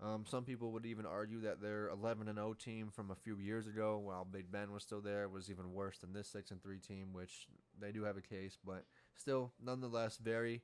Um, 0.00 0.24
some 0.28 0.44
people 0.44 0.70
would 0.72 0.86
even 0.86 1.06
argue 1.06 1.40
that 1.40 1.60
their 1.60 1.88
11 1.88 2.28
and 2.28 2.38
0 2.38 2.54
team 2.54 2.90
from 2.94 3.10
a 3.10 3.16
few 3.16 3.38
years 3.38 3.66
ago, 3.66 3.98
while 3.98 4.24
Big 4.24 4.50
Ben 4.50 4.72
was 4.72 4.84
still 4.84 5.00
there, 5.00 5.28
was 5.28 5.50
even 5.50 5.72
worse 5.72 5.98
than 5.98 6.12
this 6.12 6.28
6 6.28 6.52
and 6.52 6.62
3 6.62 6.78
team, 6.78 7.08
which 7.12 7.48
they 7.80 7.90
do 7.90 8.04
have 8.04 8.16
a 8.16 8.22
case, 8.22 8.58
but 8.64 8.84
still, 9.16 9.52
nonetheless, 9.64 10.16
very, 10.18 10.62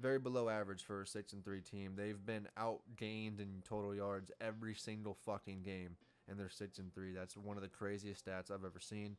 very 0.00 0.18
below 0.18 0.48
average 0.48 0.82
for 0.82 1.02
a 1.02 1.06
6 1.06 1.32
and 1.32 1.44
3 1.44 1.60
team. 1.60 1.92
They've 1.94 2.26
been 2.26 2.48
outgained 2.58 3.38
in 3.38 3.62
total 3.64 3.94
yards 3.94 4.32
every 4.40 4.74
single 4.74 5.16
fucking 5.24 5.62
game, 5.62 5.96
and 6.28 6.36
they're 6.36 6.50
6 6.50 6.78
and 6.80 6.92
3. 6.92 7.12
That's 7.12 7.36
one 7.36 7.56
of 7.56 7.62
the 7.62 7.68
craziest 7.68 8.26
stats 8.26 8.50
I've 8.50 8.64
ever 8.64 8.80
seen. 8.80 9.16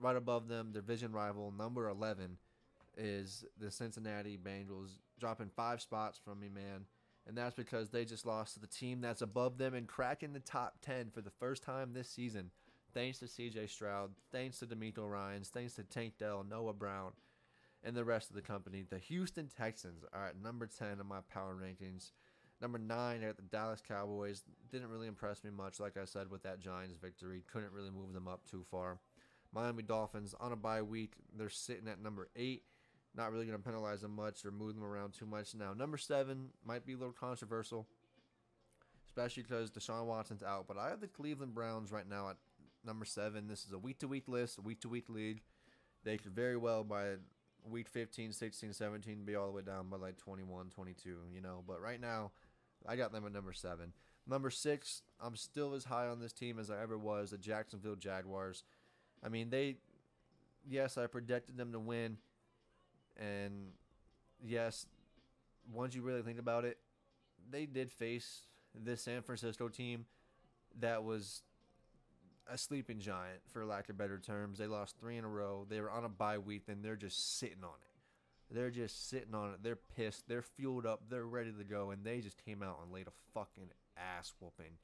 Right 0.00 0.16
above 0.16 0.48
them, 0.48 0.72
their 0.72 0.82
division 0.82 1.12
rival, 1.12 1.52
number 1.56 1.88
11, 1.88 2.38
is 2.96 3.44
the 3.60 3.70
Cincinnati 3.70 4.36
Bengals, 4.36 4.98
dropping 5.20 5.50
five 5.54 5.80
spots 5.80 6.18
from 6.18 6.40
me, 6.40 6.48
man 6.48 6.86
and 7.26 7.36
that's 7.36 7.54
because 7.54 7.90
they 7.90 8.04
just 8.04 8.26
lost 8.26 8.54
to 8.54 8.60
the 8.60 8.66
team 8.66 9.00
that's 9.00 9.22
above 9.22 9.58
them 9.58 9.74
and 9.74 9.86
cracking 9.86 10.32
the 10.32 10.40
top 10.40 10.76
10 10.82 11.10
for 11.10 11.20
the 11.20 11.30
first 11.30 11.62
time 11.62 11.92
this 11.92 12.08
season. 12.08 12.50
Thanks 12.92 13.18
to 13.18 13.24
CJ 13.24 13.70
Stroud, 13.70 14.10
thanks 14.30 14.58
to 14.58 14.66
DeMeco 14.66 15.08
Ryans, 15.10 15.48
thanks 15.48 15.74
to 15.74 15.82
Tank 15.82 16.14
Dell, 16.18 16.44
Noah 16.48 16.74
Brown, 16.74 17.12
and 17.82 17.96
the 17.96 18.04
rest 18.04 18.30
of 18.30 18.36
the 18.36 18.42
company. 18.42 18.84
The 18.88 18.98
Houston 18.98 19.48
Texans 19.48 20.04
are 20.12 20.26
at 20.26 20.40
number 20.40 20.66
10 20.66 21.00
in 21.00 21.06
my 21.06 21.20
power 21.32 21.56
rankings. 21.56 22.12
Number 22.60 22.78
9 22.78 23.22
at 23.22 23.36
the 23.36 23.42
Dallas 23.42 23.82
Cowboys. 23.86 24.42
Didn't 24.70 24.88
really 24.88 25.08
impress 25.08 25.42
me 25.42 25.50
much, 25.50 25.80
like 25.80 25.96
I 25.96 26.04
said, 26.04 26.30
with 26.30 26.44
that 26.44 26.60
Giants 26.60 26.94
victory. 26.94 27.42
Couldn't 27.52 27.72
really 27.72 27.90
move 27.90 28.12
them 28.12 28.28
up 28.28 28.42
too 28.48 28.64
far. 28.70 29.00
Miami 29.52 29.82
Dolphins 29.82 30.34
on 30.40 30.52
a 30.52 30.56
bye 30.56 30.82
week. 30.82 31.14
They're 31.36 31.48
sitting 31.48 31.88
at 31.88 32.02
number 32.02 32.28
8 32.36 32.62
not 33.16 33.32
really 33.32 33.46
going 33.46 33.58
to 33.58 33.64
penalize 33.64 34.00
them 34.00 34.14
much 34.16 34.44
or 34.44 34.50
move 34.50 34.74
them 34.74 34.84
around 34.84 35.12
too 35.12 35.26
much. 35.26 35.54
Now, 35.54 35.72
number 35.72 35.96
seven 35.96 36.48
might 36.64 36.84
be 36.84 36.94
a 36.94 36.96
little 36.96 37.12
controversial, 37.12 37.86
especially 39.06 39.44
because 39.44 39.70
Deshaun 39.70 40.06
Watson's 40.06 40.42
out. 40.42 40.66
But 40.66 40.78
I 40.78 40.88
have 40.90 41.00
the 41.00 41.06
Cleveland 41.06 41.54
Browns 41.54 41.92
right 41.92 42.08
now 42.08 42.30
at 42.30 42.36
number 42.84 43.04
seven. 43.04 43.46
This 43.46 43.64
is 43.64 43.72
a 43.72 43.78
week 43.78 43.98
to 44.00 44.08
week 44.08 44.28
list, 44.28 44.58
week 44.58 44.80
to 44.80 44.88
week 44.88 45.08
league. 45.08 45.42
They 46.04 46.18
could 46.18 46.32
very 46.32 46.56
well 46.56 46.84
by 46.84 47.14
week 47.68 47.88
15, 47.88 48.32
16, 48.32 48.72
17 48.72 49.24
be 49.24 49.34
all 49.36 49.46
the 49.46 49.52
way 49.52 49.62
down 49.62 49.88
by 49.88 49.96
like 49.96 50.18
21, 50.18 50.70
22, 50.70 51.16
you 51.32 51.40
know. 51.40 51.62
But 51.66 51.80
right 51.80 52.00
now, 52.00 52.32
I 52.86 52.96
got 52.96 53.12
them 53.12 53.24
at 53.24 53.32
number 53.32 53.52
seven. 53.52 53.92
Number 54.26 54.50
six, 54.50 55.02
I'm 55.20 55.36
still 55.36 55.74
as 55.74 55.84
high 55.84 56.06
on 56.06 56.20
this 56.20 56.32
team 56.32 56.58
as 56.58 56.70
I 56.70 56.82
ever 56.82 56.98
was, 56.98 57.30
the 57.30 57.38
Jacksonville 57.38 57.96
Jaguars. 57.96 58.64
I 59.24 59.28
mean, 59.28 59.50
they, 59.50 59.76
yes, 60.68 60.98
I 60.98 61.06
predicted 61.06 61.56
them 61.56 61.72
to 61.72 61.78
win 61.78 62.18
and 63.16 63.72
yes, 64.44 64.86
once 65.72 65.94
you 65.94 66.02
really 66.02 66.22
think 66.22 66.38
about 66.38 66.64
it, 66.64 66.78
they 67.50 67.66
did 67.66 67.90
face 67.90 68.42
this 68.74 69.02
San 69.02 69.22
Francisco 69.22 69.68
team 69.68 70.06
that 70.80 71.04
was 71.04 71.42
a 72.50 72.58
sleeping 72.58 73.00
giant, 73.00 73.40
for 73.52 73.64
lack 73.64 73.88
of 73.88 73.96
better 73.96 74.18
terms. 74.18 74.58
They 74.58 74.66
lost 74.66 74.98
three 74.98 75.16
in 75.16 75.24
a 75.24 75.28
row. 75.28 75.66
They 75.68 75.80
were 75.80 75.90
on 75.90 76.04
a 76.04 76.08
bye 76.08 76.38
week, 76.38 76.64
and 76.68 76.84
they're 76.84 76.96
just 76.96 77.38
sitting 77.38 77.64
on 77.64 77.70
it. 77.80 78.54
They're 78.54 78.70
just 78.70 79.08
sitting 79.08 79.34
on 79.34 79.52
it. 79.52 79.62
They're 79.62 79.78
pissed. 79.96 80.28
They're 80.28 80.42
fueled 80.42 80.86
up. 80.86 81.02
They're 81.08 81.26
ready 81.26 81.52
to 81.52 81.64
go, 81.64 81.90
and 81.90 82.04
they 82.04 82.20
just 82.20 82.44
came 82.44 82.62
out 82.62 82.80
and 82.82 82.92
laid 82.92 83.06
a 83.06 83.12
fucking 83.32 83.70
ass 83.96 84.34
whooping 84.40 84.76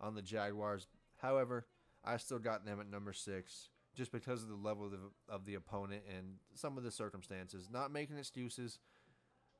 on 0.00 0.14
the 0.14 0.22
Jaguars. 0.22 0.88
However, 1.18 1.66
I 2.04 2.16
still 2.16 2.38
got 2.38 2.64
them 2.64 2.80
at 2.80 2.90
number 2.90 3.12
six 3.12 3.68
just 3.96 4.12
because 4.12 4.42
of 4.42 4.48
the 4.48 4.54
level 4.54 4.84
of 4.84 4.92
the, 4.92 4.98
of 5.28 5.44
the 5.46 5.54
opponent 5.54 6.02
and 6.14 6.34
some 6.54 6.76
of 6.76 6.84
the 6.84 6.90
circumstances. 6.90 7.68
Not 7.72 7.90
making 7.90 8.18
excuses. 8.18 8.78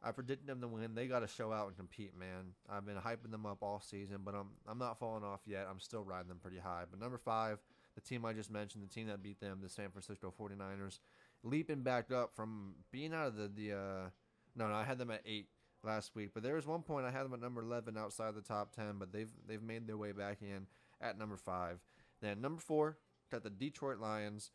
I 0.02 0.12
predicted 0.12 0.46
them 0.46 0.60
to 0.60 0.68
win. 0.68 0.94
They 0.94 1.06
got 1.06 1.20
to 1.20 1.26
show 1.26 1.52
out 1.52 1.68
and 1.68 1.76
compete, 1.76 2.12
man. 2.16 2.52
I've 2.68 2.84
been 2.84 2.96
hyping 2.96 3.30
them 3.30 3.46
up 3.46 3.58
all 3.62 3.80
season, 3.80 4.18
but 4.24 4.34
I'm 4.34 4.50
I'm 4.68 4.78
not 4.78 4.98
falling 4.98 5.24
off 5.24 5.40
yet. 5.46 5.66
I'm 5.70 5.80
still 5.80 6.04
riding 6.04 6.28
them 6.28 6.38
pretty 6.40 6.58
high. 6.58 6.84
But 6.88 7.00
number 7.00 7.18
five, 7.18 7.58
the 7.94 8.02
team 8.02 8.24
I 8.24 8.34
just 8.34 8.50
mentioned, 8.50 8.84
the 8.84 8.94
team 8.94 9.06
that 9.06 9.22
beat 9.22 9.40
them, 9.40 9.60
the 9.62 9.70
San 9.70 9.90
Francisco 9.90 10.32
49ers, 10.38 11.00
leaping 11.42 11.82
back 11.82 12.12
up 12.12 12.36
from 12.36 12.74
being 12.92 13.14
out 13.14 13.28
of 13.28 13.36
the 13.36 13.48
the. 13.48 13.72
Uh, 13.72 14.10
no, 14.54 14.68
no, 14.68 14.74
I 14.74 14.84
had 14.84 14.98
them 14.98 15.10
at 15.10 15.22
eight 15.26 15.48
last 15.82 16.14
week, 16.14 16.30
but 16.34 16.42
there 16.42 16.54
was 16.54 16.66
one 16.66 16.82
point 16.82 17.06
I 17.06 17.10
had 17.10 17.24
them 17.24 17.34
at 17.34 17.40
number 17.40 17.62
11 17.62 17.96
outside 17.98 18.34
the 18.34 18.40
top 18.40 18.74
10, 18.74 18.96
but 18.98 19.12
they've 19.12 19.30
they've 19.46 19.62
made 19.62 19.86
their 19.86 19.96
way 19.96 20.12
back 20.12 20.38
in 20.42 20.66
at 21.00 21.18
number 21.18 21.36
five. 21.36 21.78
Then 22.20 22.40
number 22.40 22.60
four, 22.60 22.98
got 23.30 23.42
the 23.42 23.50
Detroit 23.50 23.98
Lions. 23.98 24.50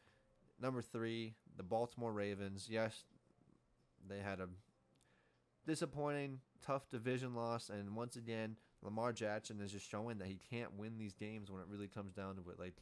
Number 0.62 0.82
three, 0.82 1.36
the 1.58 1.64
Baltimore 1.64 2.14
Ravens. 2.14 2.68
Yes, 2.70 3.04
they 4.08 4.20
had 4.20 4.40
a 4.40 4.48
disappointing, 5.66 6.40
tough 6.66 6.90
division 6.90 7.34
loss, 7.36 7.70
and 7.70 7.96
once 7.96 8.16
again, 8.16 8.58
Lamar 8.84 9.14
Jackson 9.14 9.60
is 9.62 9.72
just 9.72 9.90
showing 9.90 10.18
that 10.20 10.28
he 10.28 10.40
can't 10.50 10.78
win 10.78 10.98
these 10.98 11.14
games 11.14 11.52
when 11.52 11.62
it 11.62 11.68
really 11.70 11.88
comes 11.88 12.14
down 12.14 12.36
to 12.36 12.50
it. 12.50 12.60
Like, 12.60 12.76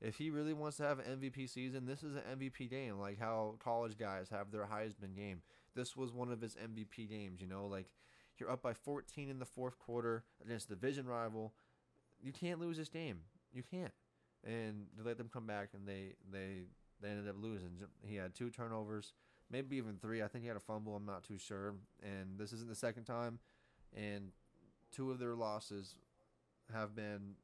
if 0.00 0.16
he 0.16 0.30
really 0.30 0.52
wants 0.52 0.76
to 0.78 0.82
have 0.84 0.98
an 0.98 1.20
MVP 1.20 1.48
season, 1.48 1.86
this 1.86 2.02
is 2.02 2.14
an 2.14 2.38
MVP 2.38 2.68
game. 2.68 2.98
Like 2.98 3.18
how 3.18 3.56
college 3.58 3.96
guys 3.98 4.28
have 4.30 4.50
their 4.50 4.66
Heisman 4.66 5.16
game. 5.16 5.40
This 5.74 5.96
was 5.96 6.12
one 6.12 6.30
of 6.30 6.40
his 6.40 6.56
MVP 6.56 7.08
games. 7.08 7.40
You 7.40 7.46
know, 7.46 7.66
like 7.66 7.86
you're 8.38 8.50
up 8.50 8.62
by 8.62 8.74
14 8.74 9.30
in 9.30 9.38
the 9.38 9.44
fourth 9.46 9.78
quarter 9.78 10.24
against 10.44 10.68
division 10.68 11.06
rival. 11.06 11.54
You 12.20 12.32
can't 12.32 12.60
lose 12.60 12.76
this 12.76 12.88
game. 12.88 13.20
You 13.52 13.62
can't 13.62 13.92
and 14.44 14.86
they 14.96 15.04
let 15.04 15.18
them 15.18 15.30
come 15.32 15.46
back, 15.46 15.70
and 15.74 15.86
they 15.86 16.14
they 16.30 16.64
they 17.00 17.08
ended 17.08 17.28
up 17.28 17.36
losing. 17.40 17.70
He 18.02 18.16
had 18.16 18.34
two 18.34 18.50
turnovers, 18.50 19.12
maybe 19.50 19.76
even 19.76 19.98
three. 20.00 20.22
I 20.22 20.28
think 20.28 20.42
he 20.42 20.48
had 20.48 20.56
a 20.56 20.60
fumble. 20.60 20.96
I'm 20.96 21.06
not 21.06 21.24
too 21.24 21.38
sure. 21.38 21.74
And 22.02 22.38
this 22.38 22.52
isn't 22.52 22.68
the 22.68 22.74
second 22.74 23.04
time, 23.04 23.38
and 23.94 24.30
two 24.92 25.10
of 25.10 25.18
their 25.18 25.34
losses 25.34 25.96
have 26.72 26.94
been 26.94 27.34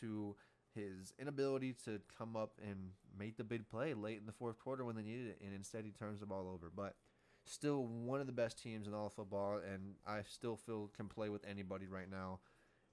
to 0.00 0.36
his 0.74 1.12
inability 1.20 1.74
to 1.84 2.00
come 2.18 2.36
up 2.36 2.52
and 2.62 2.90
make 3.16 3.36
the 3.36 3.44
big 3.44 3.68
play 3.68 3.94
late 3.94 4.18
in 4.18 4.26
the 4.26 4.32
fourth 4.32 4.58
quarter 4.58 4.84
when 4.84 4.96
they 4.96 5.02
needed 5.02 5.28
it, 5.28 5.38
and 5.44 5.54
instead 5.54 5.84
he 5.84 5.92
turns 5.92 6.20
the 6.20 6.26
ball 6.26 6.50
over. 6.52 6.70
But 6.74 6.96
still 7.44 7.84
one 7.84 8.20
of 8.20 8.26
the 8.26 8.32
best 8.32 8.60
teams 8.60 8.86
in 8.86 8.94
all 8.94 9.06
of 9.06 9.12
football, 9.12 9.58
and 9.58 9.94
I 10.06 10.22
still 10.28 10.56
feel 10.56 10.90
can 10.96 11.08
play 11.08 11.28
with 11.28 11.44
anybody 11.48 11.86
right 11.86 12.10
now. 12.10 12.40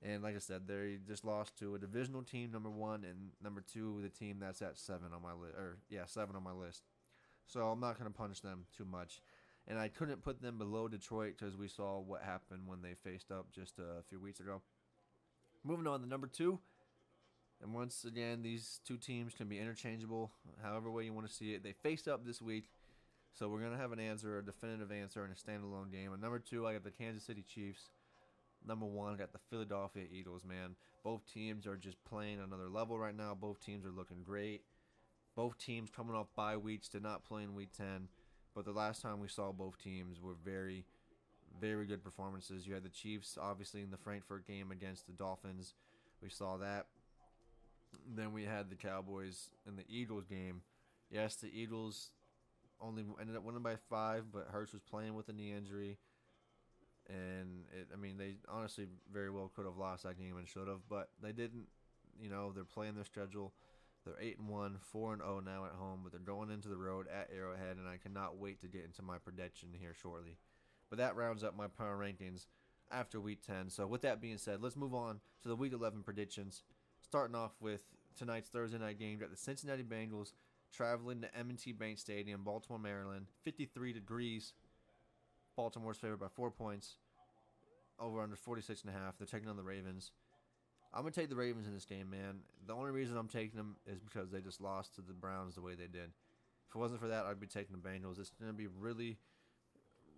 And 0.04 0.24
like 0.24 0.36
I 0.36 0.40
said, 0.40 0.68
they 0.68 0.98
just 1.08 1.24
lost 1.24 1.58
to 1.60 1.76
a 1.76 1.80
divisional 1.80 2.24
team, 2.24 2.52
number 2.52 2.72
one, 2.72 3.04
and 3.04 3.30
number 3.44 3.62
two, 3.62 4.00
the 4.02 4.10
team 4.10 4.38
that's 4.40 4.62
at 4.62 4.78
seven 4.78 5.14
on 5.14 5.22
my 5.22 5.34
list, 5.34 5.56
or 5.56 5.78
yeah, 5.90 6.06
seven 6.08 6.36
on 6.36 6.44
my 6.44 6.54
list. 6.54 6.84
So 7.46 7.68
I'm 7.68 7.80
not 7.80 8.00
going 8.00 8.12
to 8.12 8.18
punish 8.18 8.40
them 8.40 8.66
too 8.76 8.86
much. 8.86 9.22
And 9.68 9.78
I 9.78 9.90
couldn't 9.90 10.24
put 10.24 10.42
them 10.42 10.58
below 10.58 10.88
Detroit 10.88 11.36
because 11.38 11.56
we 11.56 11.68
saw 11.68 12.00
what 12.00 12.24
happened 12.24 12.64
when 12.66 12.82
they 12.82 12.96
faced 13.04 13.32
up 13.32 13.52
just 13.54 13.78
a 13.78 14.02
few 14.10 14.20
weeks 14.20 14.40
ago. 14.40 14.62
Moving 15.64 15.86
on 15.86 16.02
to 16.02 16.08
number 16.08 16.28
two. 16.28 16.60
And 17.62 17.74
once 17.74 18.04
again, 18.04 18.42
these 18.42 18.80
two 18.88 18.98
teams 18.98 19.36
can 19.36 19.48
be 19.48 19.60
interchangeable, 19.60 20.32
however 20.64 20.90
way 20.90 21.06
you 21.06 21.14
want 21.14 21.28
to 21.28 21.34
see 21.34 21.54
it. 21.54 21.64
They 21.64 21.74
faced 21.74 22.08
up 22.08 22.26
this 22.26 22.42
week, 22.42 22.66
so 23.34 23.50
we're 23.50 23.62
gonna 23.62 23.78
have 23.78 23.92
an 23.92 24.00
answer, 24.00 24.40
a 24.40 24.44
definitive 24.44 24.92
answer, 24.92 25.24
in 25.24 25.32
a 25.32 25.36
standalone 25.36 25.92
game. 25.92 26.12
And 26.12 26.20
number 26.20 26.40
two, 26.40 26.66
I 26.66 26.74
got 26.74 26.84
the 26.84 26.90
Kansas 26.90 27.24
City 27.24 27.44
Chiefs 27.48 27.92
number 28.68 28.86
one, 28.86 29.18
got 29.18 29.34
the 29.34 29.40
Philadelphia 29.50 30.06
Eagles, 30.12 30.44
man. 30.46 30.76
Both 31.04 31.22
teams 31.32 31.66
are 31.66 31.78
just 31.78 32.04
playing 32.06 32.40
another 32.40 32.70
level 32.70 32.98
right 32.98 33.16
now. 33.16 33.36
Both 33.40 33.60
teams 33.60 33.86
are 33.86 33.92
looking 33.92 34.24
great. 34.24 34.62
Both 35.36 35.58
teams 35.58 35.90
coming 35.90 36.16
off 36.16 36.28
bye 36.36 36.58
weeks, 36.58 36.88
did 36.88 37.04
not 37.04 37.24
play 37.24 37.44
in 37.44 37.56
week 37.56 37.72
10. 37.76 38.08
But 38.54 38.66
the 38.66 38.72
last 38.72 39.02
time 39.02 39.20
we 39.20 39.30
saw 39.30 39.52
both 39.52 39.78
teams 39.78 40.20
were 40.20 40.36
very, 40.44 40.86
very 41.60 41.86
good 41.86 42.04
performances. 42.04 42.68
You 42.68 42.74
had 42.74 42.84
the 42.84 42.90
Chiefs, 42.90 43.38
obviously, 43.42 43.82
in 43.82 43.92
the 43.92 43.98
Frankfurt 43.98 44.46
game 44.46 44.72
against 44.72 45.08
the 45.08 45.14
Dolphins. 45.14 45.74
We 46.22 46.30
saw 46.30 46.58
that. 46.58 46.88
Then 48.16 48.34
we 48.34 48.44
had 48.44 48.70
the 48.70 48.76
Cowboys 48.76 49.50
in 49.68 49.76
the 49.76 49.86
Eagles 49.90 50.26
game. 50.26 50.62
Yes, 51.10 51.36
the 51.36 51.48
Eagles 51.48 52.12
only 52.82 53.06
ended 53.20 53.36
up 53.36 53.44
winning 53.44 53.62
by 53.62 53.76
five, 53.90 54.26
but 54.32 54.48
Hurts 54.52 54.74
was 54.74 54.82
playing 54.82 55.14
with 55.14 55.30
a 55.30 55.34
knee 55.34 55.54
injury 55.54 55.98
and 57.12 57.66
it, 57.78 57.88
I 57.94 57.98
mean 57.98 58.18
they 58.18 58.36
honestly 58.50 58.88
very 59.12 59.30
well 59.30 59.52
could 59.56 59.66
have 59.66 59.78
lost 59.78 60.04
that 60.04 60.18
game 60.18 60.38
and 60.38 60.48
should 60.48 60.68
have, 60.68 60.88
but 60.90 61.10
they 61.22 61.32
didn't. 61.32 61.68
You 62.22 62.30
know 62.30 62.52
they're 62.54 62.64
playing 62.64 62.96
their 62.96 63.06
schedule. 63.06 63.54
They're 64.06 64.20
eight 64.20 64.40
and 64.40 64.50
one, 64.50 64.78
four 64.92 65.14
and 65.14 65.22
zero 65.22 65.38
oh 65.38 65.40
now 65.40 65.66
at 65.66 65.74
home, 65.74 66.02
but 66.04 66.12
they're 66.12 66.22
going 66.22 66.50
into 66.50 66.70
the 66.70 66.78
road 66.78 67.08
at 67.08 67.30
Arrowhead, 67.36 67.78
and 67.78 67.88
I 67.88 67.98
cannot 67.98 68.38
wait 68.38 68.62
to 68.62 68.68
get 68.68 68.86
into 68.86 69.02
my 69.02 69.18
prediction 69.18 69.70
here 69.80 69.94
shortly. 69.94 70.38
But 70.90 70.98
that 70.98 71.16
rounds 71.16 71.44
up 71.44 71.56
my 71.56 71.68
power 71.68 71.98
rankings 71.98 72.48
after 72.92 73.20
week 73.20 73.46
ten. 73.46 73.70
So 73.70 73.86
with 73.88 74.02
that 74.02 74.22
being 74.22 74.38
said, 74.38 74.62
let's 74.62 74.76
move 74.76 74.94
on 74.94 75.20
to 75.44 75.48
the 75.48 75.56
week 75.56 75.74
eleven 75.74 76.04
predictions. 76.04 76.64
Starting 77.02 77.36
off 77.36 77.54
with 77.60 77.82
tonight's 78.18 78.50
Thursday 78.50 78.78
night 78.78 79.00
game. 79.00 79.18
Got 79.20 79.32
the 79.32 79.38
Cincinnati 79.38 79.84
Bengals 79.84 80.34
traveling 80.72 81.22
to 81.22 81.38
M&T 81.38 81.74
Bank 81.74 81.98
Stadium, 81.98 82.44
Baltimore, 82.44 82.80
Maryland. 82.80 83.28
53 83.44 83.94
degrees. 83.94 84.54
Baltimore's 85.56 85.98
favored 85.98 86.20
by 86.20 86.28
four 86.28 86.52
points. 86.52 86.96
Over 88.02 88.22
under 88.22 88.36
46 88.36 88.82
and 88.82 88.90
a 88.90 88.98
half. 88.98 89.18
They're 89.18 89.28
taking 89.28 89.48
on 89.48 89.58
the 89.58 89.64
Ravens. 89.64 90.12
I'm 90.94 91.04
gonna 91.04 91.12
take 91.12 91.30
the 91.30 91.36
Ravens 91.36 91.68
in 91.68 91.74
this 91.74 91.86
game, 91.86 92.10
man. 92.10 92.40
The 92.66 92.74
only 92.74 92.92
reason 92.92 93.16
I'm 93.16 93.28
taking 93.28 93.56
them 93.56 93.76
is 93.86 94.00
because 94.00 94.32
they 94.32 94.42
just 94.42 94.60
lost 94.60 94.96
to 94.96 95.02
the 95.02 95.14
Browns 95.14 95.56
the 95.56 95.62
way 95.62 95.76
they 95.76 95.88
did. 95.88 96.12
If 96.68 96.76
it 96.76 96.80
wasn't 96.80 97.00
for 97.00 97.08
that, 97.08 97.26
I'd 97.26 97.40
be 97.40 97.48
taking 97.48 97.76
the 97.76 97.90
Bengals. 97.90 98.20
It's 98.20 98.32
gonna 98.40 98.54
be 98.54 98.68
really, 98.68 99.18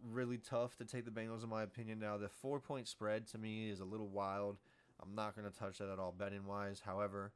really 0.10 0.38
tough 0.38 0.78
to 0.78 0.86
take 0.86 1.06
the 1.06 1.12
Bengals 1.12 1.44
in 1.44 1.50
my 1.50 1.64
opinion. 1.64 2.00
Now 2.00 2.18
the 2.18 2.30
four 2.30 2.60
point 2.60 2.88
spread 2.88 3.28
to 3.28 3.38
me 3.38 3.70
is 3.70 3.82
a 3.82 3.86
little 3.86 4.08
wild. 4.08 4.58
I'm 5.02 5.14
not 5.14 5.36
gonna 5.36 5.52
touch 5.52 5.78
that 5.80 5.90
at 5.90 6.00
all 6.00 6.14
betting 6.18 6.46
wise. 6.46 6.82
However, 6.84 7.34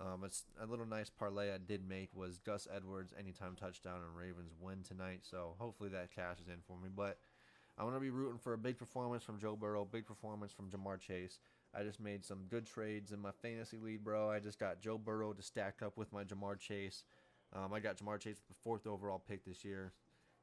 um, 0.00 0.24
it's 0.24 0.44
a 0.60 0.66
little 0.66 0.86
nice 0.86 1.10
parlay 1.10 1.52
I 1.52 1.58
did 1.58 1.88
make 1.88 2.08
was 2.14 2.38
Gus 2.38 2.66
Edwards 2.74 3.12
anytime 3.18 3.54
touchdown 3.54 4.00
and 4.04 4.16
Ravens 4.16 4.52
win 4.60 4.82
tonight. 4.82 5.20
So 5.22 5.54
hopefully 5.58 5.90
that 5.90 6.14
cashes 6.14 6.48
in 6.48 6.60
for 6.66 6.76
me. 6.76 6.88
But 6.94 7.18
I'm 7.78 7.86
gonna 7.86 8.00
be 8.00 8.10
rooting 8.10 8.38
for 8.38 8.52
a 8.52 8.58
big 8.58 8.78
performance 8.78 9.24
from 9.24 9.38
Joe 9.38 9.56
Burrow, 9.56 9.84
big 9.84 10.06
performance 10.06 10.52
from 10.52 10.70
Ja'Marr 10.70 11.00
Chase. 11.00 11.38
I 11.74 11.82
just 11.82 12.00
made 12.00 12.24
some 12.24 12.44
good 12.48 12.66
trades 12.66 13.10
in 13.10 13.20
my 13.20 13.32
fantasy 13.42 13.78
lead, 13.78 14.04
bro. 14.04 14.30
I 14.30 14.38
just 14.38 14.60
got 14.60 14.80
Joe 14.80 14.96
Burrow 14.96 15.32
to 15.32 15.42
stack 15.42 15.82
up 15.82 15.96
with 15.96 16.12
my 16.12 16.22
Ja'Marr 16.22 16.58
Chase. 16.58 17.04
Um, 17.52 17.72
I 17.72 17.80
got 17.80 17.96
Ja'Marr 17.96 18.20
Chase 18.20 18.36
with 18.36 18.56
the 18.56 18.62
fourth 18.62 18.86
overall 18.86 19.18
pick 19.18 19.44
this 19.44 19.64
year, 19.64 19.92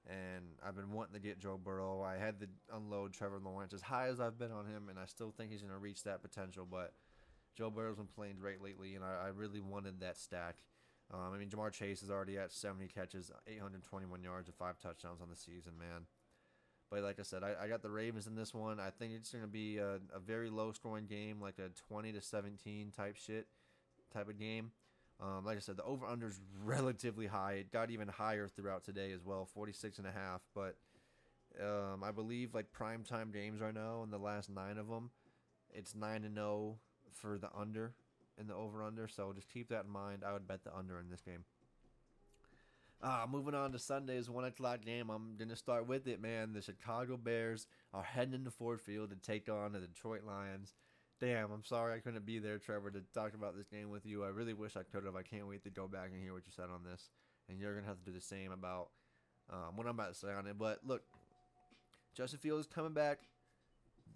and 0.07 0.45
I've 0.65 0.75
been 0.75 0.91
wanting 0.91 1.13
to 1.13 1.19
get 1.19 1.39
Joe 1.39 1.59
Burrow. 1.61 2.01
I 2.01 2.17
had 2.17 2.39
to 2.41 2.47
unload 2.73 3.13
Trevor 3.13 3.39
Lawrence 3.39 3.73
as 3.73 3.81
high 3.81 4.07
as 4.07 4.19
I've 4.19 4.37
been 4.37 4.51
on 4.51 4.65
him, 4.65 4.89
and 4.89 4.99
I 4.99 5.05
still 5.05 5.31
think 5.31 5.51
he's 5.51 5.61
going 5.61 5.73
to 5.73 5.79
reach 5.79 6.03
that 6.03 6.21
potential. 6.21 6.67
But 6.69 6.93
Joe 7.55 7.69
Burrow's 7.69 7.97
been 7.97 8.07
playing 8.07 8.37
great 8.39 8.61
lately, 8.61 8.95
and 8.95 9.03
I, 9.05 9.25
I 9.25 9.27
really 9.29 9.61
wanted 9.61 10.01
that 10.01 10.17
stack. 10.17 10.57
Um, 11.13 11.33
I 11.33 11.37
mean, 11.37 11.49
Ja'Marr 11.49 11.71
Chase 11.71 12.03
is 12.03 12.09
already 12.09 12.37
at 12.37 12.51
70 12.51 12.87
catches, 12.87 13.31
821 13.47 14.23
yards, 14.23 14.47
and 14.47 14.55
five 14.55 14.79
touchdowns 14.79 15.21
on 15.21 15.29
the 15.29 15.35
season, 15.35 15.73
man. 15.77 16.05
But 16.91 17.03
like 17.03 17.19
I 17.19 17.23
said, 17.23 17.41
I, 17.41 17.55
I 17.63 17.67
got 17.69 17.81
the 17.81 17.89
Ravens 17.89 18.27
in 18.27 18.35
this 18.35 18.53
one. 18.53 18.79
I 18.79 18.89
think 18.89 19.13
it's 19.15 19.31
going 19.31 19.45
to 19.45 19.49
be 19.49 19.77
a, 19.77 19.95
a 20.13 20.19
very 20.19 20.49
low 20.49 20.73
scoring 20.73 21.05
game, 21.05 21.39
like 21.41 21.57
a 21.57 21.69
20 21.87 22.11
to 22.11 22.21
17 22.21 22.91
type 22.95 23.15
shit 23.15 23.47
type 24.13 24.27
of 24.29 24.37
game. 24.37 24.71
Um, 25.21 25.45
like 25.45 25.55
I 25.55 25.61
said, 25.61 25.77
the 25.77 25.83
over 25.83 26.05
under 26.05 26.27
is 26.27 26.41
relatively 26.63 27.27
high. 27.27 27.53
It 27.53 27.71
got 27.71 27.91
even 27.91 28.09
higher 28.09 28.49
throughout 28.49 28.83
today 28.83 29.13
as 29.13 29.23
well, 29.23 29.47
46 29.53 29.99
and 29.99 30.07
a 30.07 30.11
half. 30.11 30.41
But 30.53 30.75
um, 31.61 32.03
I 32.03 32.11
believe 32.11 32.53
like 32.53 32.73
prime 32.73 33.03
time 33.03 33.31
games 33.31 33.61
right 33.61 33.73
now, 33.73 34.03
in 34.03 34.11
the 34.11 34.19
last 34.19 34.49
nine 34.49 34.77
of 34.77 34.89
them, 34.89 35.11
it's 35.73 35.95
nine 35.95 36.25
and 36.25 36.35
zero 36.35 36.75
for 37.13 37.37
the 37.37 37.49
under 37.57 37.93
in 38.37 38.47
the 38.47 38.55
over 38.55 38.83
under. 38.83 39.07
So 39.07 39.31
just 39.33 39.49
keep 39.49 39.69
that 39.69 39.85
in 39.85 39.91
mind. 39.91 40.23
I 40.27 40.33
would 40.33 40.47
bet 40.47 40.65
the 40.65 40.75
under 40.75 40.99
in 40.99 41.09
this 41.09 41.21
game. 41.21 41.45
Uh, 43.03 43.25
moving 43.29 43.55
on 43.55 43.71
to 43.71 43.79
Sunday's 43.79 44.29
one 44.29 44.45
o'clock 44.45 44.81
game. 44.85 45.09
I'm 45.09 45.35
gonna 45.37 45.55
start 45.55 45.87
with 45.87 46.07
it, 46.07 46.21
man. 46.21 46.53
The 46.53 46.61
Chicago 46.61 47.17
Bears 47.17 47.65
are 47.93 48.03
heading 48.03 48.35
into 48.35 48.51
Ford 48.51 48.79
Field 48.79 49.09
to 49.09 49.15
take 49.15 49.49
on 49.49 49.73
the 49.73 49.79
Detroit 49.79 50.23
Lions. 50.23 50.75
Damn, 51.19 51.51
I'm 51.51 51.63
sorry 51.63 51.95
I 51.95 51.99
couldn't 51.99 52.25
be 52.25 52.37
there, 52.37 52.59
Trevor, 52.59 52.91
to 52.91 53.01
talk 53.13 53.33
about 53.33 53.55
this 53.55 53.67
game 53.67 53.89
with 53.89 54.05
you. 54.05 54.23
I 54.23 54.27
really 54.27 54.53
wish 54.53 54.75
I 54.75 54.83
could 54.83 55.05
have. 55.05 55.15
I 55.15 55.23
can't 55.23 55.47
wait 55.47 55.63
to 55.63 55.71
go 55.71 55.87
back 55.87 56.09
and 56.11 56.21
hear 56.21 56.33
what 56.33 56.45
you 56.45 56.51
said 56.55 56.69
on 56.73 56.83
this, 56.83 57.09
and 57.49 57.59
you're 57.59 57.73
gonna 57.73 57.87
have 57.87 57.97
to 57.97 58.05
do 58.05 58.11
the 58.11 58.21
same 58.21 58.51
about 58.51 58.89
um, 59.49 59.75
what 59.75 59.87
I'm 59.87 59.95
about 59.95 60.13
to 60.13 60.19
say 60.19 60.31
on 60.31 60.45
it. 60.45 60.59
But 60.59 60.79
look, 60.85 61.01
Justin 62.13 62.39
Fields 62.39 62.67
is 62.67 62.73
coming 62.73 62.93
back. 62.93 63.19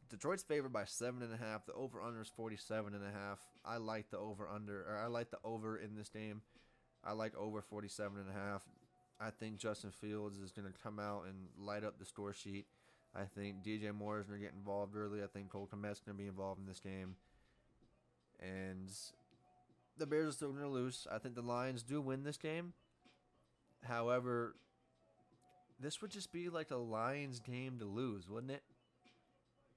Detroit's 0.09 0.43
favored 0.43 0.73
by 0.73 0.85
seven 0.85 1.23
and 1.23 1.33
a 1.33 1.37
half. 1.37 1.65
The 1.65 1.73
over 1.73 2.01
under 2.03 2.21
is 2.21 2.29
47 2.29 2.93
and 2.93 3.03
a 3.03 3.11
half. 3.11 3.39
I 3.65 3.77
like 3.77 4.11
the 4.11 4.19
over 4.19 4.47
under, 4.47 4.81
or 4.81 4.99
I 5.03 5.07
like 5.07 5.31
the 5.31 5.39
over 5.43 5.77
in 5.77 5.95
this 5.95 6.09
game. 6.09 6.41
I 7.05 7.11
like 7.11 7.35
over 7.37 7.61
47 7.61 8.19
and 8.19 8.29
a 8.29 8.33
half. 8.33 8.63
I 9.19 9.29
think 9.29 9.57
Justin 9.57 9.91
Fields 9.91 10.37
is 10.37 10.51
going 10.51 10.67
to 10.67 10.73
come 10.83 10.99
out 10.99 11.25
and 11.25 11.35
light 11.57 11.83
up 11.83 11.99
the 11.99 12.05
score 12.05 12.33
sheet. 12.33 12.65
I 13.15 13.23
think 13.23 13.63
DJ 13.63 13.93
Moore 13.93 14.19
is 14.19 14.25
going 14.25 14.39
to 14.39 14.45
get 14.45 14.53
involved 14.53 14.95
early. 14.95 15.23
I 15.23 15.27
think 15.27 15.49
Cole 15.49 15.69
Kmet's 15.73 16.01
going 16.01 16.17
to 16.17 16.21
be 16.21 16.27
involved 16.27 16.59
in 16.59 16.65
this 16.65 16.81
game. 16.81 17.15
And 18.41 18.91
the 19.97 20.05
Bears 20.05 20.27
are 20.27 20.31
still 20.33 20.49
going 20.49 20.63
to 20.63 20.69
lose. 20.69 21.07
I 21.09 21.19
think 21.19 21.35
the 21.35 21.41
Lions 21.41 21.81
do 21.81 22.01
win 22.01 22.23
this 22.23 22.37
game. 22.37 22.73
However, 23.83 24.55
this 25.79 26.01
would 26.01 26.11
just 26.11 26.33
be 26.33 26.49
like 26.49 26.71
a 26.71 26.75
Lions 26.75 27.39
game 27.39 27.79
to 27.79 27.85
lose, 27.85 28.29
wouldn't 28.29 28.51
it? 28.51 28.63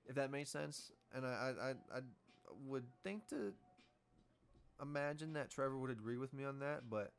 If 0.07 0.17
that 0.17 0.33
makes 0.33 0.51
sense. 0.51 0.91
And 1.15 1.25
I, 1.25 1.53
I, 1.63 1.71
I 1.97 2.01
would 2.67 2.85
think 3.05 3.29
to 3.29 3.53
imagine 4.83 5.35
that 5.35 5.51
Trevor 5.51 5.79
would 5.79 5.91
agree 5.91 6.17
with 6.17 6.33
me 6.33 6.45
on 6.45 6.61
that, 6.61 6.83
but 6.91 7.13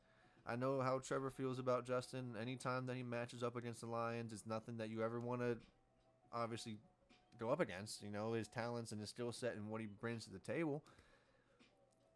I 0.50 0.56
know 0.56 0.80
how 0.80 0.98
Trevor 0.98 1.30
feels 1.30 1.60
about 1.60 1.86
Justin. 1.86 2.34
Anytime 2.40 2.86
that 2.86 2.96
he 2.96 3.04
matches 3.04 3.44
up 3.44 3.54
against 3.54 3.82
the 3.82 3.86
Lions, 3.86 4.32
it's 4.32 4.46
nothing 4.46 4.78
that 4.78 4.90
you 4.90 5.04
ever 5.04 5.20
want 5.20 5.42
to 5.42 5.56
obviously 6.32 6.78
go 7.38 7.50
up 7.50 7.60
against. 7.60 8.02
You 8.02 8.10
know, 8.10 8.32
his 8.32 8.48
talents 8.48 8.90
and 8.90 9.00
his 9.00 9.10
skill 9.10 9.30
set 9.30 9.54
and 9.54 9.70
what 9.70 9.80
he 9.80 9.86
brings 9.86 10.24
to 10.24 10.30
the 10.30 10.40
table. 10.40 10.82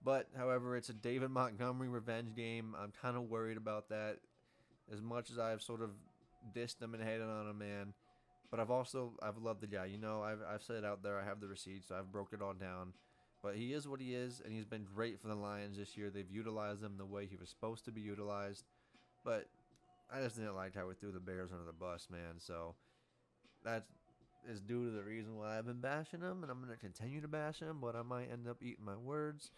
But, 0.03 0.29
however, 0.37 0.77
it's 0.77 0.89
a 0.89 0.95
David 0.95 1.31
Montgomery 1.31 1.89
revenge 1.89 2.35
game. 2.35 2.75
I'm 2.77 2.93
kind 3.01 3.17
of 3.17 3.31
worried 3.31 3.57
about 3.57 3.89
that. 3.91 4.17
As 4.93 5.01
much 5.01 5.31
as 5.31 5.39
I've 5.39 5.63
sort 5.63 5.81
of 5.81 5.91
dissed 6.55 6.83
him 6.83 6.93
and 6.93 7.03
hated 7.03 7.23
on 7.23 7.49
him, 7.49 7.59
man. 7.59 7.95
But 8.51 8.59
I've 8.59 8.71
also, 8.71 9.13
I've 9.23 9.39
loved 9.39 9.61
the 9.61 9.69
guy. 9.69 9.87
You 9.87 9.99
know, 9.99 10.23
I've, 10.23 10.41
I've 10.53 10.63
said 10.63 10.77
it 10.77 10.85
out 10.85 11.05
there. 11.05 11.19
I 11.19 11.25
have 11.25 11.41
the 11.41 11.47
receipts. 11.47 11.89
So 11.89 11.95
I've 11.95 12.11
broke 12.11 12.33
it 12.33 12.43
all 12.43 12.53
down. 12.53 12.95
But 13.45 13.57
he 13.57 13.75
is 13.75 13.87
what 13.87 14.01
he 14.01 14.15
is, 14.15 14.41
and 14.43 14.55
he's 14.55 14.65
been 14.65 14.87
great 14.95 15.21
for 15.21 15.29
the 15.29 15.35
Lions 15.35 15.77
this 15.77 15.99
year. 15.99 16.09
They've 16.09 16.31
utilized 16.31 16.83
him 16.83 16.95
the 16.97 17.05
way 17.05 17.27
he 17.27 17.37
was 17.37 17.51
supposed 17.51 17.85
to 17.85 17.93
be 17.93 18.01
utilized. 18.01 18.65
But 19.23 19.49
I 20.11 20.23
just 20.23 20.37
didn't 20.37 20.57
like 20.57 20.75
how 20.75 20.89
we 20.89 20.95
threw 20.95 21.13
the 21.13 21.21
Bears 21.21 21.53
under 21.53 21.67
the 21.67 21.73
bus, 21.75 22.09
man. 22.11 22.39
So 22.39 22.75
that 23.63 23.85
is 24.51 24.63
due 24.63 24.87
to 24.87 24.91
the 24.91 25.03
reason 25.03 25.37
why 25.37 25.59
I've 25.59 25.67
been 25.67 25.83
bashing 25.83 26.23
him, 26.23 26.43
and 26.43 26.51
I'm 26.51 26.65
going 26.65 26.73
to 26.73 26.81
continue 26.81 27.21
to 27.21 27.29
bash 27.29 27.61
him, 27.61 27.81
but 27.83 27.95
I 27.95 28.01
might 28.01 28.33
end 28.33 28.49
up 28.49 28.63
eating 28.63 28.85
my 28.87 28.97
words. 28.97 29.51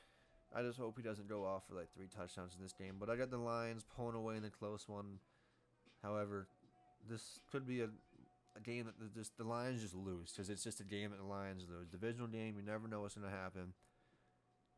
I 0.52 0.62
just 0.62 0.80
hope 0.80 0.96
he 0.96 1.04
doesn't 1.04 1.28
go 1.28 1.44
off 1.44 1.62
for 1.68 1.76
like 1.76 1.94
three 1.94 2.08
touchdowns 2.08 2.56
in 2.56 2.62
this 2.64 2.72
game. 2.72 2.96
But 2.98 3.08
I 3.08 3.14
got 3.14 3.30
the 3.30 3.38
Lions 3.38 3.84
pulling 3.96 4.16
away 4.16 4.36
in 4.36 4.42
the 4.42 4.50
close 4.50 4.88
one. 4.88 5.20
However, 6.02 6.48
this 7.08 7.38
could 7.52 7.68
be 7.68 7.82
a 7.82 7.88
a 8.56 8.60
game 8.60 8.86
that 8.86 8.98
the, 8.98 9.06
just, 9.18 9.36
the 9.36 9.44
Lions 9.44 9.82
just 9.82 9.94
lose 9.94 10.32
because 10.32 10.50
it's 10.50 10.62
just 10.62 10.80
a 10.80 10.84
game 10.84 11.10
that 11.10 11.18
the 11.18 11.26
Lions 11.26 11.64
lose. 11.68 11.88
Divisional 11.88 12.26
game, 12.26 12.54
you 12.56 12.62
never 12.62 12.88
know 12.88 13.02
what's 13.02 13.14
going 13.14 13.30
to 13.30 13.36
happen. 13.36 13.72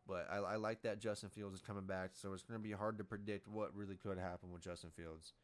But 0.07 0.27
I, 0.31 0.37
I, 0.37 0.57
like 0.57 0.83
that 0.83 1.01
Justin 1.01 1.29
Fields 1.29 1.57
is 1.57 1.61
coming 1.61 1.85
back, 1.85 2.13
so 2.15 2.33
it's 2.33 2.43
going 2.43 2.59
to 2.59 2.67
be 2.67 2.73
hard 2.73 2.97
to 2.99 3.05
predict 3.05 3.47
what 3.47 3.77
really 3.77 3.95
could 3.95 4.19
happen 4.19 4.51
with 4.51 4.63
Justin 4.63 4.91
Fields. 4.97 5.35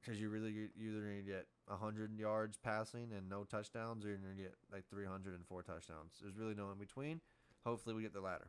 Because 0.00 0.18
you 0.20 0.30
really 0.30 0.52
you're 0.52 0.68
either 0.78 1.00
going 1.00 1.24
to 1.24 1.30
get 1.30 1.46
100 1.66 2.18
yards 2.18 2.56
passing 2.56 3.10
and 3.16 3.28
no 3.28 3.44
touchdowns, 3.44 4.04
or 4.04 4.08
you're 4.08 4.18
going 4.18 4.36
to 4.36 4.42
get 4.42 4.54
like 4.72 4.88
304 4.88 5.62
touchdowns. 5.62 6.12
There's 6.20 6.36
really 6.36 6.54
no 6.54 6.70
in 6.70 6.78
between. 6.78 7.20
Hopefully, 7.64 7.94
we 7.94 8.02
get 8.02 8.14
the 8.14 8.20
latter. 8.20 8.48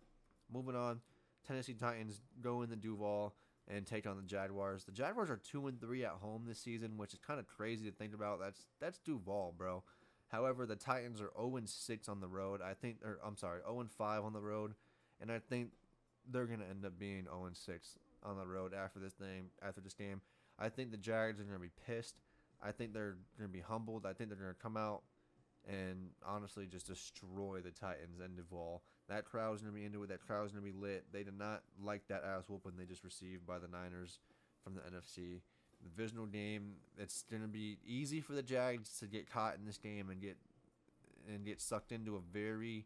Moving 0.51 0.75
on, 0.75 1.01
Tennessee 1.47 1.73
Titans 1.73 2.21
go 2.41 2.61
in 2.61 2.69
the 2.69 2.75
Duval 2.75 3.33
and 3.67 3.85
take 3.85 4.05
on 4.05 4.17
the 4.17 4.23
Jaguars. 4.23 4.83
The 4.83 4.91
Jaguars 4.91 5.29
are 5.29 5.37
two 5.37 5.67
and 5.67 5.79
three 5.79 6.03
at 6.05 6.11
home 6.11 6.43
this 6.47 6.59
season, 6.59 6.97
which 6.97 7.13
is 7.13 7.19
kind 7.19 7.39
of 7.39 7.47
crazy 7.47 7.85
to 7.85 7.91
think 7.91 8.13
about. 8.13 8.39
That's 8.39 8.67
that's 8.79 8.99
Duval, 8.99 9.53
bro. 9.57 9.83
However, 10.27 10.65
the 10.65 10.75
Titans 10.75 11.21
are 11.21 11.31
0 11.37 11.57
and 11.57 11.69
6 11.69 12.09
on 12.09 12.19
the 12.19 12.27
road. 12.27 12.59
I 12.61 12.73
think, 12.73 12.97
or 13.03 13.19
I'm 13.23 13.37
sorry, 13.37 13.61
0 13.65 13.79
and 13.81 13.91
5 13.91 14.23
on 14.23 14.33
the 14.33 14.41
road, 14.41 14.73
and 15.21 15.31
I 15.31 15.39
think 15.39 15.69
they're 16.29 16.45
gonna 16.45 16.65
end 16.69 16.85
up 16.85 16.97
being 16.97 17.25
0 17.25 17.45
and 17.45 17.55
6 17.55 17.99
on 18.23 18.37
the 18.37 18.47
road 18.47 18.73
after 18.73 18.99
this 18.99 19.13
game. 19.13 19.49
After 19.61 19.81
this 19.81 19.93
game, 19.93 20.21
I 20.59 20.69
think 20.69 20.91
the 20.91 20.97
Jags 20.97 21.39
are 21.39 21.43
gonna 21.43 21.59
be 21.59 21.71
pissed. 21.85 22.21
I 22.61 22.71
think 22.71 22.93
they're 22.93 23.17
gonna 23.37 23.49
be 23.49 23.61
humbled. 23.61 24.05
I 24.05 24.13
think 24.13 24.29
they're 24.29 24.39
gonna 24.39 24.53
come 24.53 24.77
out 24.77 25.03
and 25.67 26.09
honestly 26.25 26.65
just 26.65 26.87
destroy 26.87 27.61
the 27.63 27.71
Titans 27.71 28.19
and 28.19 28.35
Duval. 28.35 28.83
That 29.07 29.25
crowd's 29.25 29.61
gonna 29.61 29.73
be 29.73 29.85
into 29.85 30.01
it. 30.03 30.09
That 30.09 30.25
crowd's 30.25 30.51
gonna 30.51 30.65
be 30.65 30.71
lit. 30.71 31.05
They 31.11 31.23
did 31.23 31.37
not 31.37 31.61
like 31.83 32.07
that 32.07 32.23
ass 32.23 32.45
whooping 32.47 32.73
they 32.77 32.85
just 32.85 33.03
received 33.03 33.45
by 33.45 33.59
the 33.59 33.67
Niners 33.67 34.19
from 34.63 34.73
the 34.73 34.81
NFC. 34.81 35.41
The 35.83 35.89
divisional 35.89 36.25
game, 36.25 36.77
it's 36.97 37.23
gonna 37.29 37.47
be 37.47 37.77
easy 37.85 38.21
for 38.21 38.33
the 38.33 38.41
Jags 38.41 38.97
to 38.99 39.05
get 39.05 39.29
caught 39.29 39.57
in 39.57 39.65
this 39.65 39.77
game 39.77 40.09
and 40.09 40.21
get 40.21 40.37
and 41.27 41.45
get 41.45 41.61
sucked 41.61 41.91
into 41.91 42.15
a 42.15 42.19
very, 42.19 42.85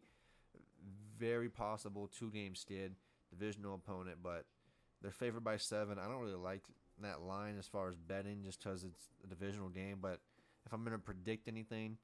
very 1.18 1.48
possible 1.48 2.08
two 2.08 2.30
game 2.30 2.54
skid 2.54 2.94
divisional 3.30 3.74
opponent, 3.74 4.18
but 4.22 4.44
they're 5.02 5.10
favored 5.10 5.44
by 5.44 5.56
seven. 5.56 5.98
I 5.98 6.06
don't 6.06 6.20
really 6.20 6.34
like 6.34 6.64
that 7.02 7.22
line 7.22 7.56
as 7.58 7.66
far 7.66 7.88
as 7.88 7.96
betting 7.96 8.42
just 8.44 8.62
because 8.62 8.84
it's 8.84 9.08
a 9.24 9.26
divisional 9.26 9.68
game, 9.68 9.98
but 10.02 10.20
if 10.66 10.72
I'm 10.72 10.84
gonna 10.84 10.98
predict 10.98 11.48
anything, 11.48 11.96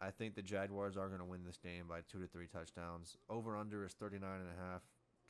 I 0.00 0.10
think 0.10 0.34
the 0.34 0.42
Jaguars 0.42 0.96
are 0.96 1.08
going 1.08 1.20
to 1.20 1.24
win 1.24 1.44
this 1.44 1.56
game 1.56 1.84
by 1.88 2.00
two 2.10 2.20
to 2.20 2.26
three 2.26 2.46
touchdowns. 2.46 3.16
Over 3.30 3.56
under 3.56 3.84
is 3.84 3.92
39 3.92 4.28
and 4.28 4.48
a 4.48 4.62
half. 4.72 4.82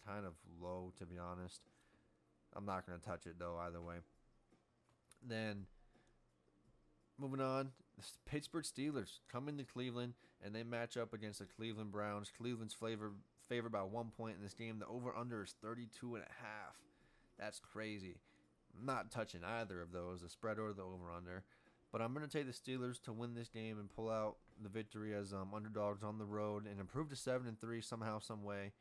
Kind 0.06 0.26
of 0.26 0.32
low, 0.60 0.92
to 0.98 1.06
be 1.06 1.18
honest. 1.18 1.60
I'm 2.56 2.66
not 2.66 2.86
going 2.86 2.98
to 2.98 3.04
touch 3.04 3.26
it, 3.26 3.38
though, 3.38 3.58
either 3.58 3.80
way. 3.80 3.96
Then, 5.26 5.66
moving 7.18 7.40
on, 7.40 7.70
the 7.96 8.04
Pittsburgh 8.26 8.64
Steelers 8.64 9.18
come 9.30 9.48
into 9.48 9.64
Cleveland, 9.64 10.14
and 10.44 10.54
they 10.54 10.62
match 10.62 10.96
up 10.96 11.12
against 11.12 11.38
the 11.38 11.46
Cleveland 11.46 11.92
Browns. 11.92 12.32
Cleveland's 12.36 12.74
favored 12.74 13.14
favored 13.48 13.72
by 13.72 13.82
one 13.82 14.10
point 14.16 14.36
in 14.36 14.42
this 14.42 14.54
game. 14.54 14.78
The 14.78 14.86
over 14.86 15.14
under 15.14 15.42
is 15.42 15.54
32 15.62 16.14
and 16.14 16.24
a 16.24 16.42
half. 16.42 16.76
That's 17.38 17.60
crazy. 17.60 18.16
Not 18.82 19.10
touching 19.10 19.44
either 19.44 19.80
of 19.80 19.92
those, 19.92 20.22
the 20.22 20.28
spread 20.28 20.58
or 20.58 20.72
the 20.72 20.82
over 20.82 21.12
under. 21.14 21.44
But 21.94 22.02
I'm 22.02 22.12
going 22.12 22.26
to 22.26 22.38
take 22.38 22.48
the 22.48 22.52
Steelers 22.52 23.00
to 23.02 23.12
win 23.12 23.34
this 23.34 23.48
game 23.48 23.78
and 23.78 23.88
pull 23.88 24.10
out 24.10 24.34
the 24.60 24.68
victory 24.68 25.14
as 25.14 25.32
um, 25.32 25.54
underdogs 25.54 26.02
on 26.02 26.18
the 26.18 26.24
road 26.24 26.66
and 26.68 26.80
improve 26.80 27.08
to 27.10 27.14
7 27.14 27.46
and 27.46 27.60
3 27.60 27.80
somehow, 27.80 28.18
some 28.18 28.42
way. 28.42 28.72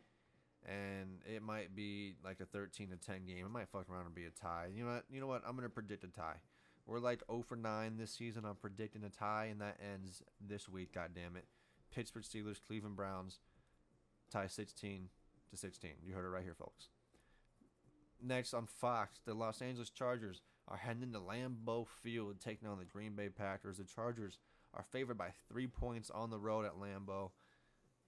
And 0.65 1.19
it 1.23 1.43
might 1.43 1.75
be 1.75 2.15
like 2.25 2.39
a 2.39 2.45
13 2.45 2.89
to 2.89 2.97
10 2.97 3.27
game. 3.27 3.45
It 3.45 3.51
might 3.51 3.69
fuck 3.69 3.85
around 3.87 4.07
and 4.07 4.15
be 4.15 4.25
a 4.25 4.31
tie. 4.31 4.69
You 4.75 4.83
know 4.83 4.93
what? 4.93 5.05
You 5.11 5.21
know 5.21 5.27
what? 5.27 5.43
I'm 5.45 5.55
going 5.55 5.61
to 5.61 5.69
predict 5.69 6.03
a 6.03 6.07
tie. 6.07 6.37
We're 6.87 6.97
like 6.97 7.21
0 7.29 7.45
for 7.47 7.55
9 7.55 7.97
this 7.97 8.09
season. 8.09 8.45
I'm 8.45 8.55
predicting 8.55 9.03
a 9.03 9.09
tie, 9.09 9.49
and 9.51 9.61
that 9.61 9.77
ends 9.93 10.23
this 10.41 10.67
week. 10.67 10.95
God 10.95 11.11
damn 11.13 11.35
it! 11.35 11.45
Pittsburgh 11.93 12.23
Steelers, 12.23 12.57
Cleveland 12.65 12.95
Browns, 12.95 13.37
tie 14.31 14.47
16 14.47 15.09
to 15.51 15.55
16. 15.55 15.91
You 16.03 16.15
heard 16.15 16.25
it 16.25 16.29
right 16.29 16.43
here, 16.43 16.55
folks. 16.55 16.87
Next 18.19 18.55
on 18.55 18.65
Fox, 18.65 19.19
the 19.23 19.35
Los 19.35 19.61
Angeles 19.61 19.91
Chargers 19.91 20.41
are 20.67 20.77
heading 20.77 21.11
to 21.11 21.19
Lambeau 21.19 21.87
Field 21.87 22.39
taking 22.39 22.67
on 22.67 22.77
the 22.77 22.85
Green 22.85 23.15
Bay 23.15 23.29
Packers. 23.29 23.77
The 23.77 23.83
Chargers 23.83 24.39
are 24.73 24.83
favored 24.83 25.17
by 25.17 25.29
three 25.49 25.67
points 25.67 26.09
on 26.09 26.29
the 26.29 26.39
road 26.39 26.65
at 26.65 26.79
Lambeau. 26.79 27.31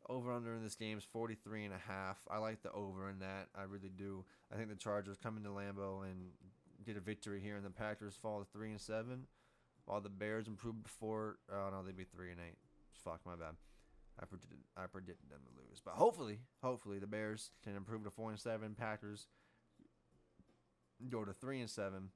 Over 0.07 0.31
under 0.31 0.53
in 0.53 0.63
this 0.63 0.75
game 0.75 0.97
is 0.97 1.03
43 1.03 1.65
and 1.65 1.73
a 1.73 1.91
half. 1.91 2.19
I 2.29 2.37
like 2.37 2.61
the 2.61 2.71
over 2.71 3.09
in 3.09 3.19
that. 3.19 3.47
I 3.55 3.63
really 3.63 3.89
do. 3.89 4.23
I 4.53 4.55
think 4.55 4.69
the 4.69 4.75
Chargers 4.75 5.17
come 5.21 5.37
into 5.37 5.49
Lambeau 5.49 6.03
and 6.03 6.29
get 6.85 6.97
a 6.97 7.01
victory 7.01 7.41
here, 7.41 7.55
and 7.55 7.65
the 7.65 7.71
Packers 7.71 8.15
fall 8.15 8.39
to 8.39 8.45
three 8.53 8.69
and 8.69 8.79
seven, 8.79 9.25
while 9.85 10.01
the 10.01 10.09
Bears 10.09 10.47
improved 10.47 10.83
before. 10.83 11.37
Oh 11.51 11.69
no, 11.71 11.83
they'd 11.83 11.97
be 11.97 12.03
three 12.03 12.31
and 12.31 12.39
eight. 12.39 12.57
Fuck 13.03 13.21
my 13.25 13.35
bad. 13.35 13.55
I 14.19 14.25
predicted 14.25 14.59
I 14.77 14.85
predicted 14.85 15.29
them 15.29 15.41
to 15.43 15.61
lose, 15.61 15.81
but 15.83 15.95
hopefully, 15.95 16.39
hopefully 16.61 16.99
the 16.99 17.07
Bears 17.07 17.51
can 17.63 17.75
improve 17.75 18.03
to 18.03 18.11
four 18.11 18.29
and 18.29 18.39
seven. 18.39 18.75
Packers 18.75 19.27
go 21.09 21.25
to 21.25 21.33
three 21.33 21.59
and 21.59 21.69
seven, 21.69 22.09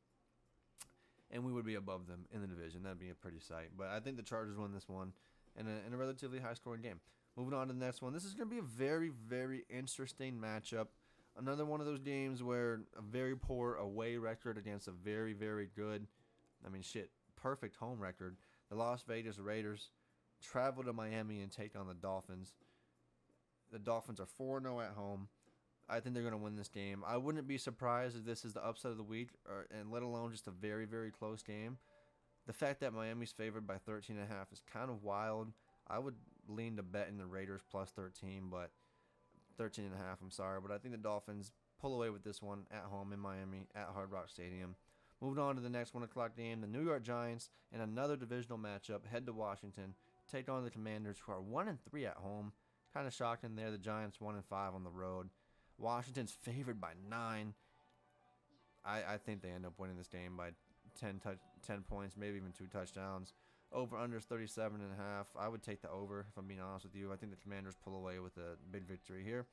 and 1.32 1.44
we 1.44 1.52
would 1.52 1.66
be 1.66 1.76
above 1.76 2.08
them 2.08 2.26
in 2.34 2.42
the 2.42 2.48
division. 2.48 2.84
That'd 2.84 3.00
be 3.00 3.10
a 3.10 3.16
pretty 3.16 3.40
sight. 3.40 3.70
But 3.78 3.88
I 3.88 4.00
think 4.00 4.18
the 4.18 4.24
Chargers 4.24 4.58
won 4.58 4.74
this 4.74 4.88
one 4.88 5.14
in 5.58 5.68
a, 5.68 5.88
in 5.88 5.94
a 5.94 5.98
relatively 5.98 6.40
high 6.40 6.54
scoring 6.54 6.82
game. 6.82 7.00
Moving 7.36 7.54
on 7.54 7.68
to 7.68 7.74
the 7.74 7.80
next 7.80 8.02
one. 8.02 8.14
This 8.14 8.26
is 8.26 8.34
going 8.34 8.50
to 8.50 8.54
be 8.54 8.60
a 8.60 8.64
very, 8.64 9.12
very 9.28 9.64
interesting 9.70 10.40
matchup. 10.42 10.88
Another 11.38 11.66
one 11.66 11.80
of 11.80 11.86
those 11.86 12.00
games 12.00 12.44
where 12.44 12.82
a 12.98 13.02
very 13.02 13.36
poor 13.36 13.76
away 13.76 14.18
record 14.18 14.58
against 14.58 14.88
a 14.88 14.92
very, 14.92 15.34
very 15.34 15.70
good, 15.76 16.06
I 16.66 16.70
mean, 16.70 16.82
shit, 16.82 17.12
perfect 17.42 17.76
home 17.78 18.00
record. 18.00 18.36
The 18.70 18.76
Las 18.76 19.04
Vegas 19.08 19.40
Raiders 19.40 19.92
travel 20.42 20.84
to 20.84 20.94
Miami 20.94 21.42
and 21.42 21.52
take 21.52 21.76
on 21.78 21.88
the 21.88 21.94
Dolphins. 21.94 22.54
The 23.72 23.80
Dolphins 23.80 24.20
are 24.20 24.26
4 24.26 24.62
0 24.62 24.82
at 24.82 24.92
home. 24.92 25.28
I 25.90 26.00
think 26.00 26.14
they're 26.14 26.24
going 26.24 26.34
to 26.34 26.38
win 26.38 26.56
this 26.56 26.70
game. 26.70 27.04
I 27.06 27.18
wouldn't 27.18 27.48
be 27.48 27.58
surprised 27.58 28.18
if 28.18 28.26
this 28.26 28.46
is 28.46 28.54
the 28.54 28.64
upset 28.64 28.92
of 28.92 28.98
the 28.98 29.04
week, 29.04 29.30
or, 29.48 29.66
and 29.78 29.92
let 29.92 30.04
alone 30.04 30.32
just 30.32 30.48
a 30.48 30.52
very, 30.52 30.86
very 30.86 31.12
close 31.12 31.42
game. 31.42 31.78
The 32.46 32.54
fact 32.54 32.80
that 32.82 32.94
Miami's 32.94 33.32
favored 33.32 33.66
by 33.68 33.76
13.5 33.76 34.18
is 34.52 34.62
kind 34.72 34.90
of 34.90 35.04
wild. 35.04 35.52
I 35.88 36.00
would 36.00 36.16
lean 36.48 36.78
to 36.78 36.84
bet 36.84 37.08
in 37.10 37.18
the 37.18 37.26
Raiders 37.26 37.62
plus 37.70 37.90
13, 37.92 38.44
but 38.52 38.72
13.5, 39.60 39.90
I'm 40.22 40.32
sorry. 40.32 40.60
But 40.62 40.72
I 40.72 40.78
think 40.78 40.94
the 40.94 41.00
Dolphins 41.00 41.52
pull 41.82 41.96
away 41.96 42.10
with 42.10 42.24
this 42.24 42.42
one 42.42 42.66
at 42.72 42.84
home 42.84 43.12
in 43.14 43.20
Miami 43.20 43.68
at 43.76 43.90
Hard 43.94 44.12
Rock 44.12 44.30
Stadium. 44.30 44.76
Moving 45.22 45.44
on 45.44 45.56
to 45.56 45.62
the 45.62 45.70
next 45.70 45.94
1 45.94 46.04
o'clock 46.04 46.38
game, 46.38 46.62
the 46.62 46.68
New 46.68 46.84
York 46.84 47.04
Giants 47.04 47.50
in 47.74 47.82
another 47.82 48.16
divisional 48.16 48.58
matchup 48.58 49.06
head 49.06 49.26
to 49.26 49.34
Washington, 49.34 49.94
take 50.32 50.48
on 50.48 50.64
the 50.64 50.70
Commanders, 50.70 51.18
who 51.20 51.34
are 51.34 51.42
1 51.42 51.68
and 51.68 51.80
3 51.90 52.06
at 52.06 52.18
home. 52.18 52.54
Kind 52.94 53.06
of 53.06 53.14
shocking 53.14 53.56
there. 53.56 53.70
The 53.70 53.78
Giants 53.78 54.22
1 54.22 54.36
and 54.36 54.46
5 54.46 54.74
on 54.74 54.84
the 54.84 54.90
road. 54.90 55.30
Washington's 55.80 56.32
favored 56.32 56.80
by 56.80 56.92
nine. 57.10 57.54
I, 58.86 59.14
I 59.14 59.18
think 59.18 59.42
they 59.42 59.50
end 59.50 59.66
up 59.66 59.74
winning 59.78 59.98
this 59.98 60.08
game 60.08 60.36
by 60.38 60.52
10, 61.00 61.20
touch, 61.20 61.40
10 61.66 61.84
points, 61.84 62.16
maybe 62.18 62.38
even 62.38 62.52
two 62.52 62.68
touchdowns. 62.68 63.34
Over 63.72 63.98
under 63.98 64.20
37 64.20 64.82
and 64.82 64.92
a 64.92 65.02
half. 65.02 65.28
I 65.38 65.48
would 65.48 65.62
take 65.62 65.82
the 65.82 65.90
over 65.90 66.26
if 66.30 66.38
I'm 66.38 66.48
being 66.48 66.60
honest 66.60 66.86
with 66.86 66.96
you. 66.96 67.14
I 67.14 67.18
think 67.18 67.32
the 67.32 67.38
Commanders 67.38 67.76
pull 67.84 67.96
away 67.96 68.20
with 68.20 68.36
a 68.38 68.58
big 68.72 68.88
victory 68.88 69.24
here. 69.24 69.46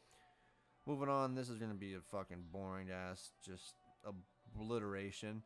Moving 0.87 1.09
on, 1.09 1.35
this 1.35 1.51
is 1.51 1.59
going 1.59 1.73
to 1.73 1.77
be 1.77 1.95
a 1.95 2.01
fucking 2.01 2.45
boring 2.53 2.89
ass 2.91 3.33
just 3.45 3.75
obliteration. 4.55 5.43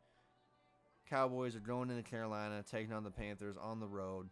Cowboys 1.09 1.57
are 1.57 1.61
going 1.61 1.91
into 1.91 2.03
Carolina, 2.03 2.63
taking 2.71 2.93
on 2.93 3.03
the 3.03 3.11
Panthers 3.11 3.57
on 3.61 3.81
the 3.81 3.89
road. 3.89 4.29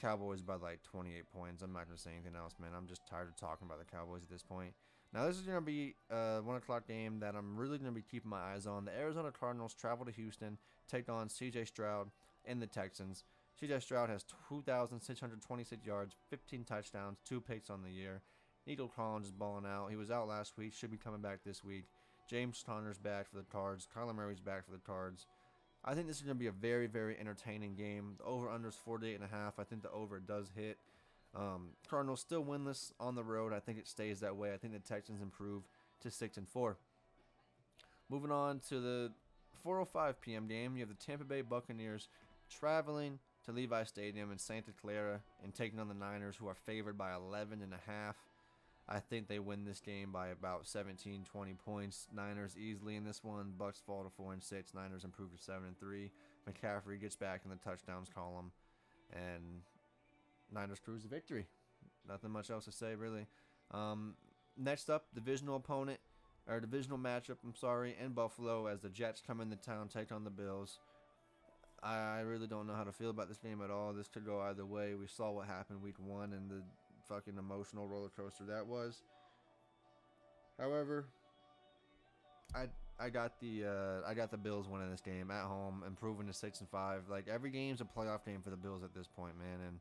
Cowboys 0.00 0.40
by 0.40 0.54
like 0.54 0.82
28 0.84 1.24
points. 1.32 1.62
I'm 1.62 1.72
not 1.72 1.86
going 1.86 1.96
to 1.96 2.02
say 2.02 2.10
anything 2.12 2.36
else, 2.36 2.54
man. 2.60 2.70
I'm 2.76 2.86
just 2.86 3.06
tired 3.08 3.28
of 3.28 3.36
talking 3.36 3.66
about 3.66 3.80
the 3.80 3.84
Cowboys 3.84 4.22
at 4.22 4.30
this 4.30 4.42
point. 4.42 4.72
Now, 5.12 5.26
this 5.26 5.36
is 5.36 5.42
going 5.42 5.58
to 5.58 5.60
be 5.60 5.96
a 6.08 6.40
1 6.40 6.56
o'clock 6.56 6.86
game 6.86 7.18
that 7.20 7.34
I'm 7.34 7.56
really 7.56 7.78
going 7.78 7.90
to 7.90 7.94
be 7.94 8.04
keeping 8.08 8.30
my 8.30 8.54
eyes 8.54 8.66
on. 8.66 8.84
The 8.84 8.96
Arizona 8.96 9.32
Cardinals 9.32 9.74
travel 9.74 10.06
to 10.06 10.12
Houston, 10.12 10.56
take 10.88 11.08
on 11.08 11.28
CJ 11.28 11.66
Stroud 11.66 12.10
and 12.44 12.62
the 12.62 12.66
Texans. 12.66 13.24
CJ 13.60 13.82
Stroud 13.82 14.08
has 14.08 14.24
2,626 14.48 15.84
yards, 15.84 16.14
15 16.30 16.64
touchdowns, 16.64 17.18
2 17.24 17.40
picks 17.40 17.70
on 17.70 17.82
the 17.82 17.90
year. 17.90 18.22
Nico 18.66 18.86
Collins 18.94 19.26
is 19.26 19.32
balling 19.32 19.66
out. 19.66 19.88
He 19.90 19.96
was 19.96 20.10
out 20.10 20.28
last 20.28 20.56
week, 20.56 20.72
should 20.72 20.92
be 20.92 20.96
coming 20.96 21.20
back 21.20 21.40
this 21.44 21.64
week. 21.64 21.86
James 22.28 22.62
Conner's 22.64 22.98
back 22.98 23.28
for 23.28 23.36
the 23.36 23.42
Cards. 23.50 23.88
Kyler 23.92 24.14
Murray's 24.14 24.38
back 24.38 24.64
for 24.64 24.70
the 24.70 24.78
Cards. 24.78 25.26
I 25.84 25.94
think 25.94 26.06
this 26.06 26.16
is 26.16 26.22
going 26.22 26.36
to 26.36 26.40
be 26.40 26.46
a 26.46 26.52
very, 26.52 26.86
very 26.86 27.18
entertaining 27.18 27.74
game. 27.74 28.14
The 28.18 28.24
over-under 28.24 28.68
is 28.68 28.78
48.5. 28.86 29.52
I 29.58 29.64
think 29.64 29.82
the 29.82 29.90
over 29.90 30.20
does 30.20 30.52
hit. 30.54 30.78
Um, 31.34 31.70
Cardinals 31.88 32.20
still 32.20 32.44
winless 32.44 32.92
on 32.98 33.14
the 33.14 33.22
road. 33.22 33.52
I 33.52 33.60
think 33.60 33.78
it 33.78 33.86
stays 33.86 34.20
that 34.20 34.36
way. 34.36 34.52
I 34.52 34.56
think 34.56 34.72
the 34.72 34.80
Texans 34.80 35.22
improve 35.22 35.62
to 36.00 36.10
six 36.10 36.36
and 36.36 36.48
four. 36.48 36.76
Moving 38.08 38.32
on 38.32 38.60
to 38.68 38.80
the 38.80 39.12
4:05 39.64 40.14
p.m. 40.20 40.48
game, 40.48 40.74
you 40.74 40.80
have 40.80 40.88
the 40.88 40.94
Tampa 41.04 41.24
Bay 41.24 41.42
Buccaneers 41.42 42.08
traveling 42.50 43.18
to 43.44 43.52
Levi 43.52 43.84
Stadium 43.84 44.32
in 44.32 44.38
Santa 44.38 44.72
Clara 44.72 45.20
and 45.44 45.54
taking 45.54 45.78
on 45.78 45.88
the 45.88 45.94
Niners, 45.94 46.36
who 46.36 46.48
are 46.48 46.54
favored 46.54 46.98
by 46.98 47.14
11 47.14 47.62
and 47.62 47.72
a 47.72 47.90
half. 47.90 48.16
I 48.88 48.98
think 48.98 49.28
they 49.28 49.38
win 49.38 49.64
this 49.64 49.80
game 49.80 50.10
by 50.10 50.28
about 50.28 50.66
17, 50.66 51.24
20 51.24 51.54
points. 51.54 52.08
Niners 52.12 52.56
easily 52.58 52.96
in 52.96 53.04
this 53.04 53.22
one. 53.22 53.52
Bucks 53.56 53.80
fall 53.86 54.02
to 54.02 54.10
four 54.10 54.32
and 54.32 54.42
six. 54.42 54.74
Niners 54.74 55.04
improve 55.04 55.30
to 55.36 55.40
seven 55.40 55.68
and 55.68 55.78
three. 55.78 56.10
McCaffrey 56.48 57.00
gets 57.00 57.14
back 57.14 57.42
in 57.44 57.50
the 57.50 57.56
touchdowns 57.56 58.08
column, 58.12 58.50
and 59.12 59.62
Niners 60.52 60.80
cruise 60.80 61.02
to 61.02 61.08
victory. 61.08 61.46
Nothing 62.08 62.30
much 62.30 62.50
else 62.50 62.64
to 62.64 62.72
say, 62.72 62.94
really. 62.94 63.26
Um, 63.72 64.14
next 64.56 64.90
up, 64.90 65.06
divisional 65.14 65.56
opponent, 65.56 66.00
or 66.48 66.60
divisional 66.60 66.98
matchup, 66.98 67.36
I'm 67.44 67.54
sorry, 67.54 67.96
in 68.02 68.12
Buffalo 68.12 68.66
as 68.66 68.80
the 68.80 68.88
Jets 68.88 69.22
come 69.24 69.40
into 69.40 69.56
town, 69.56 69.88
take 69.88 70.12
on 70.12 70.24
the 70.24 70.30
Bills. 70.30 70.78
I, 71.82 72.20
really 72.20 72.46
don't 72.46 72.66
know 72.66 72.74
how 72.74 72.84
to 72.84 72.92
feel 72.92 73.10
about 73.10 73.28
this 73.28 73.38
game 73.38 73.62
at 73.62 73.70
all. 73.70 73.92
This 73.92 74.08
could 74.08 74.26
go 74.26 74.40
either 74.42 74.66
way. 74.66 74.94
We 74.94 75.06
saw 75.06 75.30
what 75.30 75.46
happened 75.46 75.82
week 75.82 75.98
one 75.98 76.34
and 76.34 76.50
the 76.50 76.62
fucking 77.08 77.38
emotional 77.38 77.88
roller 77.88 78.10
coaster 78.14 78.44
that 78.44 78.66
was. 78.66 79.02
However, 80.58 81.06
I 82.54 82.66
I 82.98 83.08
got 83.08 83.40
the 83.40 83.64
uh, 83.64 84.08
I 84.08 84.12
got 84.12 84.30
the 84.30 84.36
Bills 84.36 84.68
winning 84.68 84.90
this 84.90 85.00
game 85.00 85.30
at 85.30 85.44
home, 85.44 85.82
improving 85.86 86.26
to 86.26 86.34
six 86.34 86.60
and 86.60 86.68
five. 86.68 87.04
Like 87.08 87.28
every 87.28 87.50
game's 87.50 87.80
a 87.80 87.84
playoff 87.84 88.26
game 88.26 88.42
for 88.42 88.50
the 88.50 88.56
Bills 88.56 88.82
at 88.84 88.94
this 88.94 89.08
point, 89.08 89.38
man. 89.38 89.66
And 89.66 89.78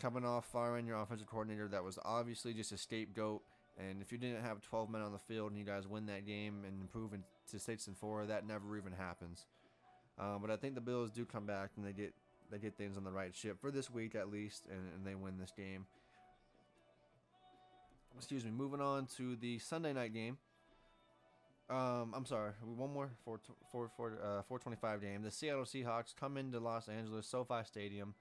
coming 0.00 0.24
off 0.24 0.46
firing 0.46 0.86
your 0.86 0.96
offensive 1.00 1.26
coordinator 1.26 1.68
that 1.68 1.84
was 1.84 1.98
obviously 2.04 2.54
just 2.54 2.72
a 2.72 2.78
scapegoat. 2.78 3.42
And 3.78 4.02
if 4.02 4.12
you 4.12 4.18
didn't 4.18 4.42
have 4.42 4.60
12 4.60 4.90
men 4.90 5.02
on 5.02 5.12
the 5.12 5.18
field 5.18 5.50
and 5.50 5.58
you 5.58 5.64
guys 5.64 5.86
win 5.86 6.06
that 6.06 6.26
game 6.26 6.64
and 6.66 6.80
improve 6.80 7.12
to 7.12 7.58
six 7.58 7.86
and 7.86 7.96
four, 7.96 8.26
that 8.26 8.46
never 8.46 8.76
even 8.76 8.92
happens. 8.92 9.46
Uh, 10.18 10.38
but 10.38 10.50
I 10.50 10.56
think 10.56 10.74
the 10.74 10.80
Bills 10.80 11.10
do 11.10 11.24
come 11.24 11.46
back 11.46 11.70
and 11.76 11.86
they 11.86 11.92
get 11.92 12.12
they 12.50 12.58
get 12.58 12.76
things 12.76 12.96
on 12.96 13.04
the 13.04 13.12
right 13.12 13.34
ship 13.34 13.60
for 13.60 13.70
this 13.70 13.90
week 13.90 14.14
at 14.16 14.28
least, 14.28 14.64
and, 14.68 14.80
and 14.94 15.06
they 15.06 15.14
win 15.14 15.38
this 15.38 15.52
game. 15.56 15.86
Excuse 18.16 18.44
me. 18.44 18.50
Moving 18.50 18.80
on 18.80 19.06
to 19.16 19.36
the 19.36 19.58
Sunday 19.60 19.92
night 19.92 20.12
game. 20.12 20.36
Um, 21.70 22.12
I'm 22.14 22.26
sorry. 22.26 22.50
One 22.62 22.92
more 22.92 23.10
4 23.24 23.40
4 23.70 23.90
4 23.96 24.08
uh, 24.08 24.42
425 24.42 25.00
game. 25.00 25.22
The 25.22 25.30
Seattle 25.30 25.62
Seahawks 25.62 26.14
come 26.18 26.36
into 26.36 26.58
Los 26.58 26.88
Angeles 26.88 27.26
SoFi 27.26 27.62
Stadium 27.64 28.14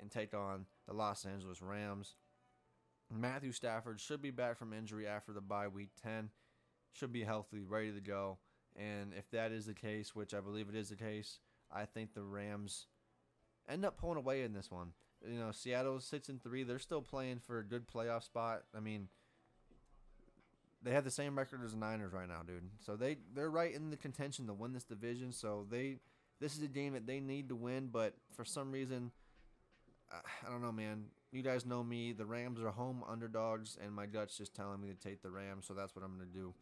and 0.00 0.10
take 0.10 0.34
on 0.34 0.66
the 0.88 0.94
Los 0.94 1.24
Angeles 1.24 1.62
Rams. 1.62 2.16
Matthew 3.12 3.52
Stafford 3.52 4.00
should 4.00 4.20
be 4.20 4.30
back 4.30 4.58
from 4.58 4.72
injury 4.72 5.06
after 5.06 5.32
the 5.32 5.40
bye 5.40 5.68
week 5.68 5.90
10. 6.02 6.30
Should 6.92 7.12
be 7.12 7.22
healthy, 7.22 7.62
ready 7.62 7.92
to 7.92 8.00
go. 8.00 8.38
And 8.74 9.12
if 9.16 9.30
that 9.30 9.52
is 9.52 9.66
the 9.66 9.74
case, 9.74 10.14
which 10.14 10.34
I 10.34 10.40
believe 10.40 10.68
it 10.68 10.74
is 10.74 10.88
the 10.88 10.96
case, 10.96 11.38
I 11.70 11.84
think 11.84 12.14
the 12.14 12.22
Rams 12.22 12.86
end 13.68 13.84
up 13.84 13.98
pulling 13.98 14.18
away 14.18 14.42
in 14.42 14.52
this 14.52 14.70
one. 14.70 14.92
You 15.26 15.38
know, 15.38 15.50
Seattle 15.52 16.00
sits 16.00 16.28
in 16.28 16.38
three. 16.38 16.62
They're 16.62 16.78
still 16.78 17.02
playing 17.02 17.40
for 17.40 17.58
a 17.58 17.64
good 17.64 17.88
playoff 17.88 18.22
spot. 18.22 18.62
I 18.74 18.80
mean, 18.80 19.08
they 20.82 20.92
have 20.92 21.04
the 21.04 21.10
same 21.10 21.36
record 21.36 21.64
as 21.64 21.72
the 21.72 21.78
Niners 21.78 22.12
right 22.12 22.28
now, 22.28 22.42
dude. 22.46 22.70
So 22.80 22.94
they 22.96 23.16
they're 23.34 23.50
right 23.50 23.74
in 23.74 23.90
the 23.90 23.96
contention 23.96 24.46
to 24.46 24.54
win 24.54 24.72
this 24.72 24.84
division. 24.84 25.32
So 25.32 25.66
they 25.68 25.98
this 26.40 26.56
is 26.56 26.62
a 26.62 26.68
game 26.68 26.92
that 26.92 27.06
they 27.06 27.20
need 27.20 27.48
to 27.48 27.56
win, 27.56 27.88
but 27.92 28.14
for 28.32 28.44
some 28.44 28.70
reason 28.70 29.10
I, 30.10 30.50
don't 30.50 30.62
know, 30.62 30.72
man. 30.72 31.04
You 31.32 31.42
guys 31.42 31.66
know 31.66 31.82
me. 31.82 32.12
The 32.12 32.24
Rams 32.24 32.60
are 32.60 32.70
home 32.70 33.02
underdogs, 33.08 33.76
and 33.82 33.92
my 33.92 34.06
gut's 34.06 34.36
just 34.36 34.54
telling 34.54 34.80
me 34.80 34.88
to 34.88 34.94
take 34.94 35.22
the 35.22 35.30
Rams, 35.30 35.66
so 35.66 35.74
that's 35.74 35.94
what 35.94 36.04
I'm 36.04 36.16
going 36.16 36.28
to 36.28 36.34
do. 36.34 36.54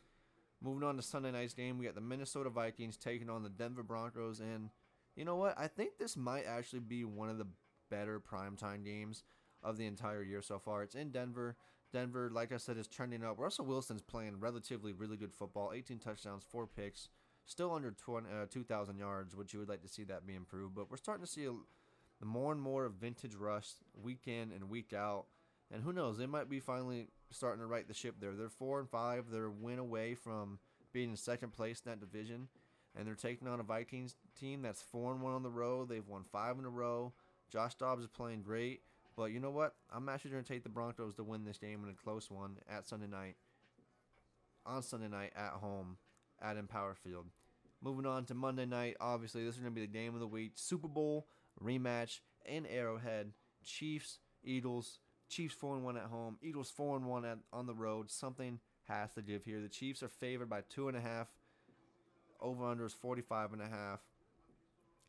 Moving 0.63 0.89
on 0.89 0.97
to 0.97 1.03
Sunday 1.03 1.31
night's 1.31 1.55
game, 1.55 1.79
we 1.79 1.85
got 1.85 1.95
the 1.95 2.01
Minnesota 2.01 2.51
Vikings 2.51 2.97
taking 2.97 3.31
on 3.31 3.43
the 3.43 3.49
Denver 3.49 3.83
Broncos, 3.83 4.41
and 4.41 4.71
you 5.15 5.25
know 5.25 5.37
what? 5.37 5.55
I 5.59 5.69
think 5.69 5.99
this 5.99 6.17
might 6.17 6.45
actually 6.47 6.81
be 6.81 7.05
one 7.05 7.29
of 7.29 7.39
the 7.39 7.47
better 7.91 8.21
primetime 8.21 8.85
games 8.85 9.23
of 9.63 9.77
the 9.77 9.87
entire 9.87 10.23
year 10.23 10.43
so 10.43 10.59
far. 10.59 10.83
It's 10.83 10.95
in 10.95 11.11
Denver. 11.11 11.57
Denver, 11.93 12.31
like 12.33 12.53
I 12.53 12.57
said, 12.57 12.77
is 12.77 12.89
trending 12.89 13.25
up. 13.25 13.39
Russell 13.39 13.65
Wilson's 13.65 14.03
playing 14.03 14.41
relatively 14.41 14.93
really 14.93 15.17
good 15.17 15.33
football 15.33 15.73
18 15.75 15.99
touchdowns, 15.99 16.45
4 16.51 16.67
picks, 16.67 17.09
still 17.47 17.73
under 17.73 17.93
20, 17.93 18.27
uh, 18.29 18.47
2,000 18.51 18.99
yards, 18.99 19.37
which 19.37 19.53
you 19.53 19.61
would 19.61 19.69
like 19.69 19.83
to 19.83 19.89
see 19.89 20.05
that 20.05 20.27
be 20.27 20.35
improved. 20.35 20.75
But 20.75 20.91
we're 20.91 20.97
starting 20.97 21.25
to 21.25 21.31
see 21.31 21.45
a, 21.45 21.53
more 22.25 22.53
and 22.53 22.61
more 22.61 22.85
of 22.85 22.95
vintage 22.95 23.35
Russ 23.35 23.75
week 24.01 24.27
in 24.27 24.53
and 24.53 24.71
week 24.71 24.93
out. 24.93 25.27
And 25.73 25.83
who 25.83 25.93
knows, 25.93 26.17
they 26.17 26.27
might 26.27 26.49
be 26.49 26.61
finally 26.61 27.09
starting 27.31 27.61
to 27.61 27.67
right 27.67 27.87
the 27.87 27.95
ship 27.95 28.17
there. 28.21 28.33
They're 28.33 28.49
4 28.49 28.81
and 28.81 28.89
5. 28.89 29.31
They're 29.31 29.51
win 29.51 29.79
away 29.79 30.15
from 30.15 30.59
being 30.93 31.11
in 31.11 31.17
second 31.17 31.53
place 31.53 31.83
in 31.85 31.91
that 31.91 32.01
division. 32.01 32.49
And 32.97 33.07
they're 33.07 33.15
taking 33.15 33.49
on 33.49 33.61
a 33.61 33.65
Vikings 33.65 34.15
team 34.39 34.63
that's 34.63 34.83
4 34.83 35.13
and 35.13 35.23
1 35.23 35.33
on 35.33 35.43
the 35.43 35.51
road. 35.51 35.89
They've 35.89 36.07
won 36.07 36.25
5 36.25 36.61
in 36.61 36.65
a 36.65 36.71
row. 36.71 37.13
Josh 37.51 37.75
Dobbs 37.75 38.03
is 38.03 38.09
playing 38.09 38.43
great. 38.43 38.81
But 39.17 39.33
you 39.33 39.41
know 39.41 39.51
what? 39.51 39.75
I'm 39.93 40.09
actually 40.09 40.33
going 40.33 40.45
to 40.45 40.53
take 40.53 40.63
the 40.63 40.69
Broncos 40.69 41.15
to 41.17 41.25
win 41.25 41.45
this 41.45 41.59
game 41.59 41.83
in 41.85 41.91
a 41.91 41.95
close 41.95 42.31
one 42.31 42.59
at 42.69 42.87
Sunday 42.87 43.07
night. 43.07 43.37
On 44.65 44.83
Sunday 44.83 45.09
night 45.09 45.33
at 45.37 45.53
home 45.53 45.97
at 46.41 46.57
Empower 46.57 46.95
Field. 46.95 47.27
Moving 47.83 48.07
on 48.07 48.25
to 48.27 48.35
Monday 48.35 48.67
night, 48.67 48.97
obviously 49.01 49.45
this 49.45 49.55
is 49.55 49.61
going 49.61 49.73
to 49.73 49.81
be 49.81 49.87
the 49.87 49.93
game 49.93 50.15
of 50.15 50.21
the 50.21 50.27
week. 50.27 50.53
Super 50.55 50.89
Bowl 50.89 51.27
rematch 51.63 52.21
in 52.45 52.67
Arrowhead. 52.67 53.33
Chiefs, 53.65 54.19
Eagles. 54.45 54.99
Chiefs 55.29 55.55
4 55.55 55.79
1 55.79 55.97
at 55.97 56.05
home. 56.05 56.39
Eagles 56.43 56.71
4 56.71 56.99
1 56.99 57.39
on 57.53 57.67
the 57.67 57.75
road. 57.75 58.11
Something 58.11 58.61
has 58.85 59.13
to 59.15 59.23
give 59.23 59.45
here. 59.45 59.61
The 59.61 59.69
Chiefs 59.69 60.03
are 60.03 60.09
favored 60.09 60.49
by 60.49 60.61
2.5. 60.61 61.27
Over 62.41 62.65
under 62.67 62.85
is 62.85 62.95
45.5. 62.95 63.99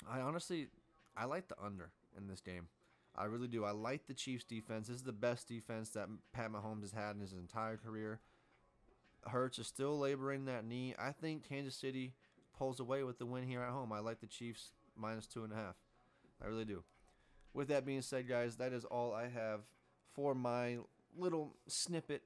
I 0.10 0.20
honestly, 0.22 0.68
I 1.16 1.26
like 1.26 1.48
the 1.48 1.56
under 1.64 1.92
in 2.18 2.28
this 2.28 2.42
game. 2.42 2.68
I 3.16 3.26
really 3.26 3.48
do. 3.48 3.66
I 3.66 3.72
like 3.72 4.08
the 4.08 4.14
Chiefs 4.14 4.44
defense. 4.44 4.88
This 4.88 4.98
is 4.98 5.04
the 5.04 5.12
best 5.12 5.48
defense 5.48 5.90
that 5.90 6.08
Pat 6.34 6.52
Mahomes 6.52 6.82
has 6.82 6.92
had 6.92 7.16
in 7.16 7.22
his 7.22 7.34
entire 7.34 7.78
career. 7.78 8.20
Hurts 9.26 9.60
is 9.60 9.68
still 9.68 9.98
laboring 9.98 10.46
that 10.46 10.66
knee. 10.66 10.94
I 10.98 11.12
think 11.12 11.48
Kansas 11.48 11.76
City 11.76 12.14
pulls 12.58 12.80
away 12.80 13.04
with 13.04 13.18
the 13.18 13.26
win 13.26 13.48
here 13.48 13.62
at 13.62 13.72
home. 13.72 13.92
I 13.92 14.00
like 14.00 14.22
the 14.22 14.28
Chiefs 14.28 14.72
minus 14.96 15.26
two 15.26 15.44
and 15.44 15.52
a 15.52 15.56
half. 15.56 15.76
I 16.44 16.48
really 16.48 16.66
do. 16.66 16.84
With 17.54 17.70
that 17.70 17.86
being 17.86 18.02
said, 18.02 18.28
guys, 18.28 18.58
that 18.58 18.74
is 18.74 18.86
all 18.86 19.14
I 19.14 19.30
have 19.30 19.62
for 20.14 20.36
my 20.36 20.78
little 21.18 21.56
snippet 21.68 22.24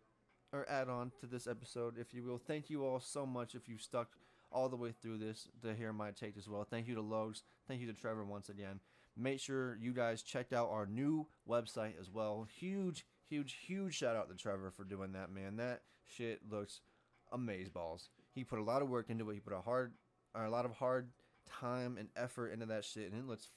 or 0.51 0.69
add 0.69 0.89
on 0.89 1.11
to 1.21 1.25
this 1.25 1.47
episode, 1.47 1.97
if 1.97 2.13
you 2.13 2.23
will. 2.23 2.37
Thank 2.37 2.69
you 2.69 2.85
all 2.85 2.99
so 2.99 3.25
much 3.25 3.55
if 3.55 3.69
you 3.69 3.77
stuck 3.77 4.09
all 4.51 4.67
the 4.67 4.75
way 4.75 4.93
through 5.01 5.17
this 5.17 5.47
to 5.63 5.73
hear 5.73 5.93
my 5.93 6.11
take 6.11 6.37
as 6.37 6.49
well. 6.49 6.65
Thank 6.69 6.87
you 6.87 6.95
to 6.95 7.01
Logs. 7.01 7.43
Thank 7.67 7.79
you 7.79 7.87
to 7.87 7.93
Trevor 7.93 8.25
once 8.25 8.49
again. 8.49 8.81
Make 9.15 9.39
sure 9.39 9.77
you 9.81 9.93
guys 9.93 10.21
checked 10.21 10.53
out 10.53 10.69
our 10.69 10.85
new 10.85 11.27
website 11.47 11.99
as 11.99 12.09
well. 12.09 12.47
Huge, 12.57 13.05
huge, 13.29 13.57
huge 13.65 13.95
shout 13.95 14.15
out 14.15 14.29
to 14.29 14.35
Trevor 14.35 14.71
for 14.71 14.83
doing 14.83 15.13
that, 15.13 15.31
man. 15.31 15.57
That 15.57 15.83
shit 16.05 16.41
looks 16.49 16.81
amazeballs. 17.33 18.09
He 18.33 18.43
put 18.43 18.59
a 18.59 18.63
lot 18.63 18.81
of 18.81 18.89
work 18.89 19.09
into 19.09 19.29
it. 19.29 19.33
He 19.35 19.39
put 19.39 19.53
a 19.53 19.61
hard, 19.61 19.93
a 20.35 20.49
lot 20.49 20.65
of 20.65 20.73
hard 20.73 21.09
time 21.47 21.97
and 21.97 22.09
effort 22.15 22.49
into 22.49 22.65
that 22.67 22.85
shit, 22.85 23.11
and 23.11 23.19
it 23.21 23.27
looks 23.27 23.49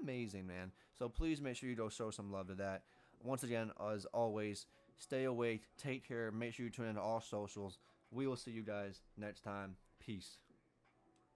amazing, 0.00 0.46
man. 0.46 0.72
So 0.98 1.08
please 1.08 1.40
make 1.40 1.56
sure 1.56 1.68
you 1.68 1.76
go 1.76 1.88
show 1.88 2.10
some 2.10 2.32
love 2.32 2.48
to 2.48 2.54
that. 2.54 2.82
Once 3.22 3.42
again, 3.42 3.72
as 3.92 4.04
always, 4.06 4.66
stay 4.96 5.24
awake, 5.24 5.64
take 5.76 6.06
care, 6.06 6.30
make 6.30 6.54
sure 6.54 6.64
you 6.64 6.70
tune 6.70 6.86
into 6.86 7.00
all 7.00 7.20
socials. 7.20 7.78
We 8.10 8.26
will 8.26 8.36
see 8.36 8.50
you 8.50 8.62
guys 8.62 9.02
next 9.16 9.42
time. 9.42 9.76
Peace. 10.00 10.38